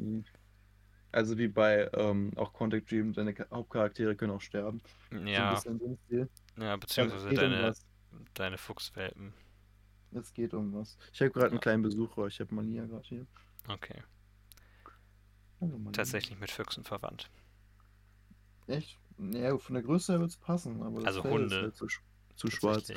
Also 1.11 1.37
wie 1.37 1.47
bei 1.47 1.89
ähm, 1.93 2.31
auch 2.35 2.53
Contact 2.53 2.89
Dream, 2.91 3.13
deine 3.13 3.33
Hauptcharaktere 3.51 4.15
können 4.15 4.33
auch 4.33 4.41
sterben. 4.41 4.81
So 5.11 5.17
ja, 5.17 5.55
Stil. 5.57 6.29
ja, 6.57 6.65
Also 6.65 6.79
beziehungsweise 6.79 7.29
geht 7.29 7.37
um 7.39 7.43
deine, 7.51 7.73
deine 8.33 8.57
Fuchswelpen. 8.57 9.33
Es 10.11 10.33
geht 10.33 10.53
um 10.53 10.73
was. 10.73 10.97
Ich 11.11 11.21
habe 11.21 11.31
gerade 11.31 11.47
einen 11.47 11.55
Ja. 11.55 11.59
kleinen 11.59 11.83
Besucher. 11.83 12.27
Ich 12.27 12.39
habe 12.39 12.53
Mania 12.55 12.85
gerade 12.85 13.07
hier. 13.07 13.25
Okay, 13.67 14.03
Mania. 15.59 15.91
tatsächlich 15.91 16.39
mit 16.39 16.51
Füchsen 16.51 16.83
verwandt. 16.83 17.29
Echt? 18.67 18.99
Ja, 19.17 19.57
von 19.57 19.75
der 19.75 19.83
Größe 19.83 20.13
her 20.13 20.19
wird 20.19 20.31
es 20.31 20.37
passen, 20.37 20.81
aber 20.81 21.05
Also 21.05 21.21
Fell 21.21 21.31
Hunde. 21.31 21.55
ist 21.55 21.61
halt 21.63 21.75
zu, 21.75 21.87
zu 22.35 22.51
schwarz. 22.51 22.91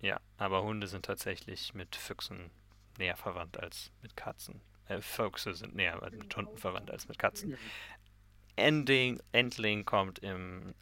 Ja, 0.00 0.20
aber 0.36 0.62
Hunde 0.62 0.86
sind 0.86 1.04
tatsächlich 1.04 1.74
mit 1.74 1.94
Füchsen 1.94 2.50
näher 2.98 3.16
verwandt 3.16 3.58
als 3.58 3.90
mit 4.02 4.16
Katzen. 4.16 4.60
Äh, 4.86 5.00
Füchse 5.00 5.54
sind 5.54 5.74
näher 5.74 6.00
mit 6.10 6.34
Hunden 6.36 6.58
verwandt 6.58 6.90
als 6.90 7.08
mit 7.08 7.18
Katzen. 7.18 7.56
Ending, 8.56 9.20
Endling 9.32 9.84
kommt 9.84 10.18
im 10.18 10.74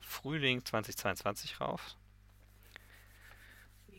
Frühling 0.00 0.64
2022 0.64 1.60
raus. 1.60 1.96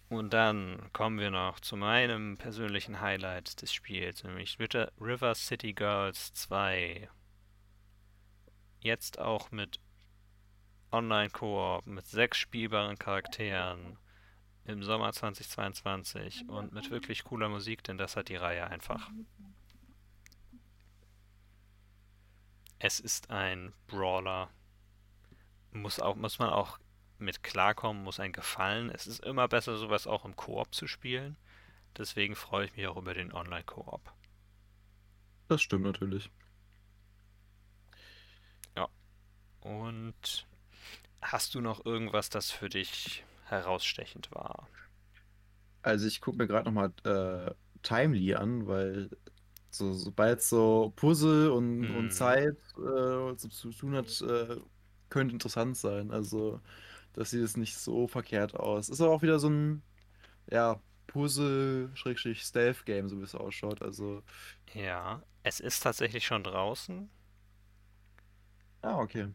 Und 0.09 0.33
dann 0.33 0.91
kommen 0.91 1.19
wir 1.19 1.29
noch 1.29 1.59
zu 1.59 1.77
meinem 1.77 2.37
persönlichen 2.37 2.99
Highlight 2.99 3.61
des 3.61 3.71
Spiels, 3.71 4.23
nämlich 4.23 4.57
River 4.59 5.35
City 5.35 5.73
Girls 5.73 6.33
2. 6.33 7.07
Jetzt 8.81 9.19
auch 9.19 9.51
mit 9.51 9.79
Online-Koop, 10.91 11.85
mit 11.85 12.05
sechs 12.05 12.37
spielbaren 12.37 12.97
Charakteren 12.97 13.97
im 14.65 14.83
Sommer 14.83 15.11
2022 15.11 16.47
und 16.47 16.73
mit 16.73 16.91
wirklich 16.91 17.23
cooler 17.23 17.49
Musik, 17.49 17.83
denn 17.83 17.97
das 17.97 18.15
hat 18.15 18.29
die 18.29 18.35
Reihe 18.35 18.67
einfach. 18.67 19.09
Es 22.77 22.99
ist 22.99 23.29
ein 23.29 23.73
Brawler. 23.87 24.49
Muss, 25.71 25.99
auch, 25.99 26.15
muss 26.15 26.39
man 26.39 26.49
auch 26.49 26.79
mit 27.17 27.43
klarkommen, 27.43 28.03
muss 28.03 28.19
ein 28.19 28.31
gefallen. 28.31 28.89
Es 28.89 29.05
ist 29.05 29.23
immer 29.23 29.47
besser, 29.47 29.77
sowas 29.77 30.07
auch 30.07 30.25
im 30.25 30.35
Koop 30.35 30.73
zu 30.73 30.87
spielen. 30.87 31.35
Deswegen 31.97 32.35
freue 32.35 32.65
ich 32.65 32.75
mich 32.75 32.87
auch 32.87 32.97
über 32.97 33.13
den 33.13 33.33
Online-Koop. 33.33 34.13
Das 35.47 35.61
stimmt 35.61 35.83
natürlich. 35.83 36.31
Und 39.61 40.47
hast 41.21 41.55
du 41.55 41.61
noch 41.61 41.85
irgendwas, 41.85 42.29
das 42.29 42.51
für 42.51 42.69
dich 42.69 43.23
herausstechend 43.45 44.31
war? 44.31 44.67
Also 45.81 46.07
ich 46.07 46.21
gucke 46.21 46.37
mir 46.37 46.47
gerade 46.47 46.65
nochmal 46.71 46.93
äh, 47.05 47.53
Timely 47.83 48.35
an, 48.35 48.67
weil 48.67 49.09
so, 49.71 49.93
sobald 49.93 50.41
so 50.41 50.91
Puzzle 50.95 51.49
und, 51.51 51.85
Mhm. 51.87 51.91
und 51.91 52.13
Zeit 52.13 52.57
äh, 52.77 53.35
zu 53.37 53.71
tun 53.71 53.95
hat, 53.95 54.21
äh, 54.21 54.57
könnte 55.09 55.33
interessant 55.33 55.77
sein. 55.77 56.11
Also 56.11 56.61
das 57.13 57.29
sieht 57.31 57.43
es 57.43 57.57
nicht 57.57 57.77
so 57.77 58.07
verkehrt 58.07 58.55
aus. 58.55 58.89
Ist 58.89 59.01
aber 59.01 59.11
auch 59.13 59.21
wieder 59.23 59.39
so 59.39 59.49
ein 59.49 59.83
ja, 60.51 60.81
Puzzle-Stealth-Game, 61.07 63.09
so 63.09 63.19
wie 63.19 63.23
es 63.23 63.35
ausschaut. 63.35 63.81
Also, 63.83 64.23
Ja, 64.73 65.21
es 65.43 65.59
ist 65.59 65.81
tatsächlich 65.81 66.25
schon 66.25 66.43
draußen. 66.45 67.09
ah, 68.83 68.99
okay. 69.01 69.27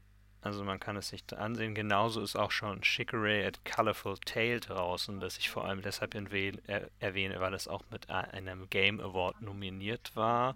Also 0.45 0.63
man 0.63 0.79
kann 0.79 0.99
es 0.99 1.09
sich 1.09 1.25
ansehen. 1.35 1.75
Genauso 1.75 2.21
ist 2.21 2.37
auch 2.37 2.51
schon 2.51 2.83
Chicory 2.83 3.47
at 3.47 3.65
Colorful 3.65 4.19
Tale 4.27 4.61
draußen, 4.61 5.19
das 5.19 5.39
ich 5.39 5.49
vor 5.49 5.65
allem 5.65 5.81
deshalb 5.81 6.15
erwähne, 6.15 6.61
er, 6.67 6.91
erwähne, 6.99 7.41
weil 7.41 7.55
es 7.55 7.67
auch 7.67 7.83
mit 7.91 8.11
einem 8.11 8.69
Game 8.69 9.01
Award 9.01 9.41
nominiert 9.41 10.15
war. 10.15 10.55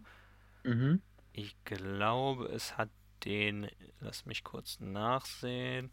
Mhm. 0.63 1.01
Ich 1.33 1.57
glaube, 1.65 2.49
es 2.49 2.77
hat 2.77 2.91
den, 3.25 3.67
lass 4.01 4.27
mich 4.27 4.45
kurz 4.45 4.79
nachsehen. 4.79 5.91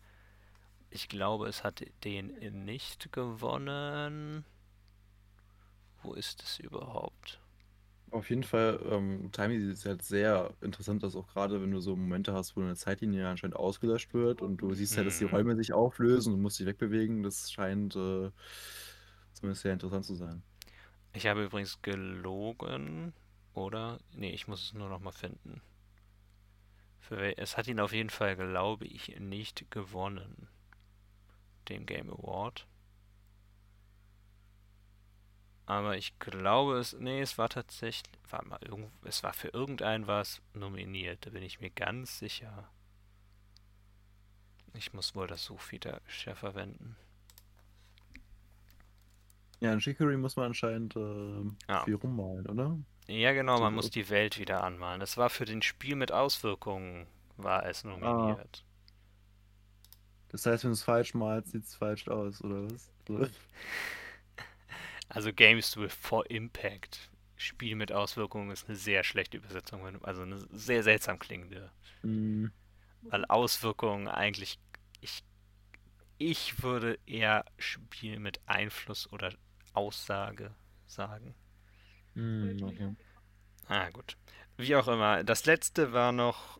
Ich 0.89 1.07
glaube, 1.07 1.47
es 1.47 1.63
hat 1.63 1.81
den 2.03 2.65
nicht 2.65 3.13
gewonnen. 3.13 4.43
Wo 6.03 6.13
ist 6.15 6.43
es 6.43 6.59
überhaupt? 6.59 7.39
Auf 8.15 8.29
jeden 8.29 8.43
Fall, 8.43 8.79
ähm, 8.89 9.29
Timely 9.33 9.75
sieht 9.75 9.85
halt 9.87 10.01
sehr 10.01 10.53
interessant 10.61 11.03
aus, 11.03 11.15
auch 11.17 11.27
gerade 11.27 11.61
wenn 11.61 11.71
du 11.71 11.81
so 11.81 11.95
Momente 11.97 12.33
hast, 12.33 12.55
wo 12.55 12.61
eine 12.61 12.75
Zeitlinie 12.75 13.27
anscheinend 13.27 13.57
ausgelöscht 13.57 14.13
wird 14.13 14.41
und 14.41 14.57
du 14.57 14.73
siehst 14.73 14.95
halt, 14.95 15.05
dass 15.07 15.17
die 15.17 15.25
Mhm. 15.25 15.25
Räume 15.25 15.55
sich 15.57 15.73
auflösen 15.73 16.33
und 16.33 16.41
musst 16.41 16.57
dich 16.59 16.65
wegbewegen. 16.65 17.23
Das 17.23 17.51
scheint 17.51 17.95
äh, 17.97 18.31
zumindest 19.33 19.61
sehr 19.63 19.73
interessant 19.73 20.05
zu 20.05 20.15
sein. 20.15 20.43
Ich 21.13 21.25
habe 21.25 21.43
übrigens 21.45 21.81
gelogen, 21.81 23.13
oder? 23.53 23.97
Nee, 24.11 24.31
ich 24.33 24.47
muss 24.47 24.61
es 24.61 24.73
nur 24.73 24.87
noch 24.87 24.99
mal 24.99 25.11
finden. 25.11 25.61
Für, 26.99 27.37
es 27.37 27.55
hat 27.55 27.67
ihn 27.69 27.79
auf 27.79 27.93
jeden 27.93 28.09
Fall, 28.09 28.35
glaube 28.35 28.85
ich, 28.85 29.17
nicht 29.17 29.71
gewonnen. 29.71 30.49
Den 31.67 31.85
Game 31.85 32.09
Award. 32.09 32.65
Aber 35.67 35.97
ich 35.97 36.17
glaube 36.19 36.77
es. 36.77 36.93
Nee, 36.93 37.21
es 37.21 37.37
war 37.37 37.49
tatsächlich. 37.49 38.11
War 38.29 38.45
mal 38.45 38.59
irgend, 38.61 38.91
es 39.03 39.23
war 39.23 39.33
für 39.33 39.47
irgendein 39.49 40.07
was 40.07 40.41
nominiert. 40.53 41.25
Da 41.25 41.31
bin 41.31 41.43
ich 41.43 41.59
mir 41.59 41.69
ganz 41.71 42.19
sicher. 42.19 42.69
Ich 44.73 44.93
muss 44.93 45.15
wohl 45.15 45.27
das 45.27 45.45
Suchfeature 45.45 46.01
verwenden. 46.35 46.95
Ja, 49.61 49.71
in 49.73 49.79
Chicory 49.79 50.17
muss 50.17 50.35
man 50.35 50.47
anscheinend 50.47 50.95
äh, 50.95 51.43
Ja. 51.69 51.83
viel 51.85 51.95
rummalen, 51.95 52.45
oder? 52.47 52.77
Ja, 53.07 53.33
genau, 53.33 53.59
man 53.59 53.73
muss 53.73 53.89
die 53.89 54.09
Welt 54.09 54.37
wieder 54.37 54.63
anmalen. 54.63 54.99
Das 54.99 55.15
war 55.17 55.29
für 55.29 55.45
den 55.45 55.61
Spiel 55.61 55.95
mit 55.95 56.11
Auswirkungen, 56.11 57.07
war 57.37 57.65
es 57.65 57.83
nominiert. 57.83 58.65
Das 60.29 60.45
heißt, 60.45 60.63
wenn 60.63 60.71
du 60.71 60.73
es 60.73 60.83
falsch 60.83 61.13
malst, 61.13 61.51
sieht 61.51 61.63
es 61.63 61.75
falsch 61.75 62.07
aus, 62.09 62.43
oder 62.43 62.67
was? 62.67 62.91
So. 65.13 65.13
Also 65.13 65.33
Games 65.33 65.77
with 65.77 65.93
for 65.93 66.29
Impact. 66.29 67.11
Spiel 67.37 67.75
mit 67.75 67.91
Auswirkungen 67.91 68.51
ist 68.51 68.67
eine 68.67 68.77
sehr 68.77 69.03
schlechte 69.03 69.37
Übersetzung, 69.37 70.03
also 70.05 70.21
eine 70.21 70.39
sehr 70.51 70.83
seltsam 70.83 71.19
klingende. 71.19 71.71
Hm, 72.01 72.51
Weil 73.03 73.25
Auswirkungen 73.25 74.07
eigentlich, 74.07 74.59
ich, 75.01 75.23
ich 76.17 76.61
würde 76.63 76.99
eher 77.05 77.45
Spiel 77.57 78.19
mit 78.19 78.41
Einfluss 78.47 79.11
oder 79.11 79.33
Aussage 79.73 80.55
sagen. 80.87 81.35
hm, 82.13 82.57
okay. 82.63 82.95
Ah, 83.67 83.89
gut. 83.89 84.17
Wie 84.57 84.75
auch 84.75 84.87
immer. 84.87 85.23
Das 85.23 85.45
letzte 85.45 85.93
war 85.93 86.11
noch, 86.11 86.59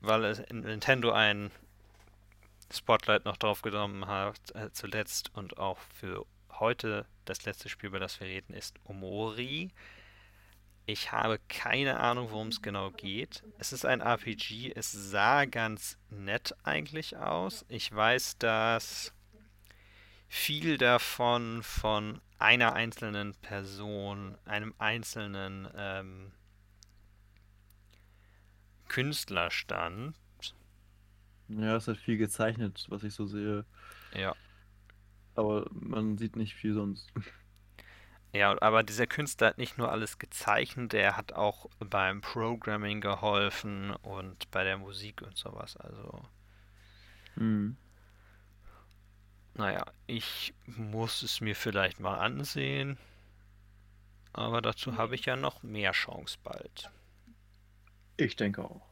weil 0.00 0.24
es 0.24 0.40
Nintendo 0.50 1.12
ein 1.12 1.50
Spotlight 2.72 3.24
noch 3.24 3.36
drauf 3.36 3.62
genommen 3.62 4.06
hat, 4.06 4.54
äh, 4.54 4.70
zuletzt 4.72 5.34
und 5.34 5.58
auch 5.58 5.78
für 5.78 6.26
heute 6.60 7.06
das 7.24 7.44
letzte 7.44 7.68
Spiel, 7.68 7.88
über 7.88 7.98
das 7.98 8.20
wir 8.20 8.26
reden, 8.26 8.54
ist 8.54 8.78
Omori. 8.84 9.70
Ich 10.86 11.12
habe 11.12 11.40
keine 11.48 11.98
Ahnung, 11.98 12.30
worum 12.30 12.48
es 12.48 12.60
genau 12.60 12.90
geht. 12.90 13.42
Es 13.58 13.72
ist 13.72 13.86
ein 13.86 14.00
RPG. 14.00 14.72
Es 14.74 14.92
sah 14.92 15.46
ganz 15.46 15.98
nett 16.10 16.54
eigentlich 16.62 17.16
aus. 17.16 17.64
Ich 17.68 17.94
weiß, 17.94 18.36
dass 18.38 19.14
viel 20.28 20.76
davon 20.76 21.62
von 21.62 22.20
einer 22.38 22.74
einzelnen 22.74 23.34
Person, 23.36 24.36
einem 24.44 24.74
einzelnen 24.78 25.68
ähm, 25.74 26.32
Künstler 28.88 29.50
stand. 29.50 30.14
Ja, 31.48 31.76
es 31.76 31.88
hat 31.88 31.96
viel 31.96 32.18
gezeichnet, 32.18 32.86
was 32.88 33.04
ich 33.04 33.14
so 33.14 33.26
sehe. 33.26 33.64
Ja. 34.12 34.34
Aber 35.36 35.66
man 35.72 36.18
sieht 36.18 36.36
nicht 36.36 36.54
viel 36.54 36.74
sonst. 36.74 37.12
Ja, 38.34 38.60
aber 38.60 38.82
dieser 38.82 39.06
Künstler 39.06 39.46
hat 39.48 39.56
nicht 39.58 39.78
nur 39.78 39.90
alles 39.90 40.18
gezeichnet, 40.18 40.92
er 40.92 41.16
hat 41.16 41.32
auch 41.32 41.70
beim 41.78 42.20
Programming 42.20 43.00
geholfen 43.00 43.92
und 44.02 44.50
bei 44.50 44.62
der 44.64 44.76
Musik 44.76 45.22
und 45.22 45.36
sowas. 45.38 45.76
Also, 45.78 46.22
Hm. 47.36 47.74
naja, 49.54 49.84
ich 50.06 50.54
muss 50.66 51.22
es 51.22 51.40
mir 51.40 51.56
vielleicht 51.56 51.98
mal 52.00 52.18
ansehen. 52.18 52.98
Aber 54.34 54.60
dazu 54.60 54.98
habe 54.98 55.14
ich 55.14 55.24
ja 55.24 55.34
noch 55.34 55.62
mehr 55.62 55.92
Chance 55.92 56.36
bald. 56.44 56.90
Ich 58.16 58.34
denke 58.34 58.64
auch. 58.64 58.82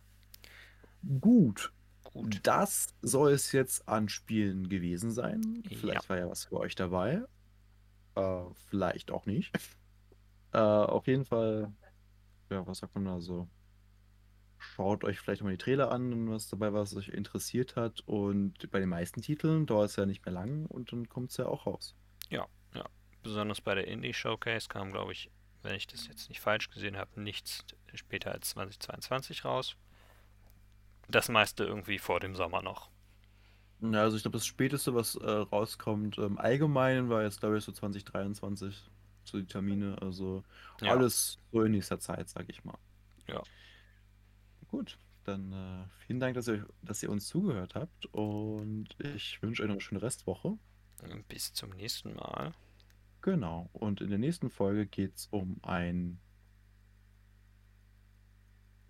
Gut. 1.21 1.71
Gut. 2.13 2.41
Das 2.43 2.95
soll 3.01 3.33
es 3.33 3.53
jetzt 3.53 3.89
an 3.89 4.09
Spielen 4.09 4.69
gewesen 4.69 5.11
sein. 5.11 5.63
Ja. 5.69 5.79
Vielleicht 5.79 6.09
war 6.09 6.19
ja 6.19 6.29
was 6.29 6.45
für 6.45 6.59
euch 6.59 6.75
dabei. 6.75 7.23
Äh, 8.15 8.43
vielleicht 8.69 9.11
auch 9.11 9.27
nicht. 9.27 9.53
Äh, 10.55 10.59
auf 10.59 11.07
jeden 11.07 11.25
Fall, 11.25 11.73
ja, 12.51 12.67
was 12.67 12.81
sagt 12.81 12.95
man 12.95 13.07
da 13.07 13.23
so? 13.23 13.49
Schaut 14.59 15.03
euch 15.03 15.19
vielleicht 15.19 15.43
mal 15.43 15.49
die 15.49 15.57
Trailer 15.57 15.91
an, 15.91 16.11
wenn 16.11 16.31
was 16.31 16.47
dabei 16.47 16.75
war, 16.75 16.83
was 16.83 16.95
euch 16.95 17.09
interessiert 17.09 17.75
hat. 17.75 18.01
Und 18.01 18.71
bei 18.71 18.79
den 18.79 18.91
meisten 18.91 19.23
Titeln 19.23 19.65
dauert 19.65 19.89
es 19.89 19.97
ja 19.97 20.05
nicht 20.05 20.27
mehr 20.27 20.35
lang 20.35 20.67
und 20.67 20.93
dann 20.93 21.09
kommt 21.09 21.31
es 21.31 21.39
ja 21.39 21.47
auch 21.47 21.65
raus. 21.65 21.95
Besonders 23.23 23.61
bei 23.61 23.75
der 23.75 23.87
Indie 23.87 24.13
Showcase 24.13 24.69
kam, 24.69 24.91
glaube 24.91 25.13
ich, 25.13 25.31
wenn 25.63 25.77
ich 25.77 25.87
das 25.87 26.09
jetzt 26.09 26.29
nicht 26.29 26.41
falsch 26.41 26.69
gesehen 26.71 26.97
habe, 26.97 27.21
nichts 27.21 27.65
später 27.95 28.33
als 28.33 28.51
2022 28.51 29.45
raus. 29.45 29.77
Das 31.13 31.29
meiste 31.29 31.65
irgendwie 31.65 31.99
vor 31.99 32.21
dem 32.21 32.35
Sommer 32.35 32.63
noch. 32.63 32.91
Ja, 33.81 34.03
also 34.03 34.17
ich 34.17 34.23
glaube, 34.23 34.39
das 34.39 34.47
Späteste, 34.47 34.95
was 34.95 35.17
äh, 35.17 35.29
rauskommt, 35.31 36.17
im 36.19 36.39
Allgemeinen 36.39 37.09
war 37.09 37.23
jetzt, 37.23 37.41
glaube 37.41 37.59
ich, 37.59 37.65
so 37.65 37.73
2023, 37.73 38.91
so 39.25 39.39
die 39.39 39.47
Termine. 39.47 40.01
Also 40.01 40.43
Ja. 40.81 40.93
alles 40.93 41.39
so 41.53 41.63
in 41.63 41.73
nächster 41.73 41.99
Zeit, 41.99 42.29
sage 42.29 42.47
ich 42.51 42.65
mal. 42.65 42.79
Ja. 43.29 43.43
Gut, 44.69 44.99
dann 45.25 45.53
äh, 45.53 45.85
vielen 46.07 46.21
Dank, 46.21 46.35
dass 46.35 46.49
ihr, 46.49 46.67
dass 46.83 47.03
ihr 47.03 47.11
uns 47.11 47.27
zugehört 47.27 47.75
habt 47.75 48.07
und 48.07 48.89
ich 48.99 49.43
wünsche 49.43 49.63
euch 49.63 49.69
noch 49.69 49.75
eine 49.75 49.81
schöne 49.81 50.03
Restwoche. 50.03 50.57
Bis 51.29 51.53
zum 51.53 51.71
nächsten 51.71 52.15
Mal. 52.15 52.53
Genau, 53.21 53.69
und 53.73 54.01
in 54.01 54.09
der 54.09 54.19
nächsten 54.19 54.49
Folge 54.49 54.87
geht 54.87 55.17
es 55.17 55.27
um 55.27 55.59
ein 55.63 56.21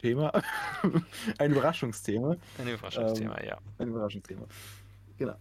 Thema, 0.02 0.32
ein 1.38 1.52
Überraschungsthema. 1.52 2.36
Ein 2.58 2.68
Überraschungsthema, 2.68 3.38
Ähm, 3.38 3.46
ja. 3.46 3.58
Ein 3.78 3.88
Überraschungsthema. 3.88 4.46
Genau. 5.16 5.36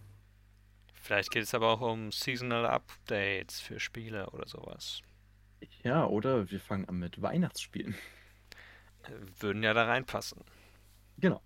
Vielleicht 0.94 1.32
geht 1.32 1.42
es 1.42 1.52
aber 1.52 1.68
auch 1.68 1.80
um 1.80 2.12
Seasonal 2.12 2.66
Updates 2.66 3.60
für 3.60 3.80
Spiele 3.80 4.30
oder 4.30 4.46
sowas. 4.46 5.02
Ja, 5.82 6.06
oder 6.06 6.48
wir 6.50 6.60
fangen 6.60 6.88
an 6.88 6.98
mit 7.00 7.20
Weihnachtsspielen. 7.20 7.96
Würden 9.40 9.64
ja 9.64 9.74
da 9.74 9.84
reinpassen. 9.86 10.44
Genau. 11.18 11.42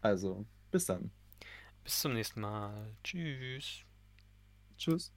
Also, 0.00 0.44
bis 0.72 0.86
dann. 0.86 1.12
Bis 1.84 2.00
zum 2.00 2.14
nächsten 2.14 2.40
Mal. 2.40 2.96
Tschüss. 3.04 3.84
Tschüss. 4.76 5.12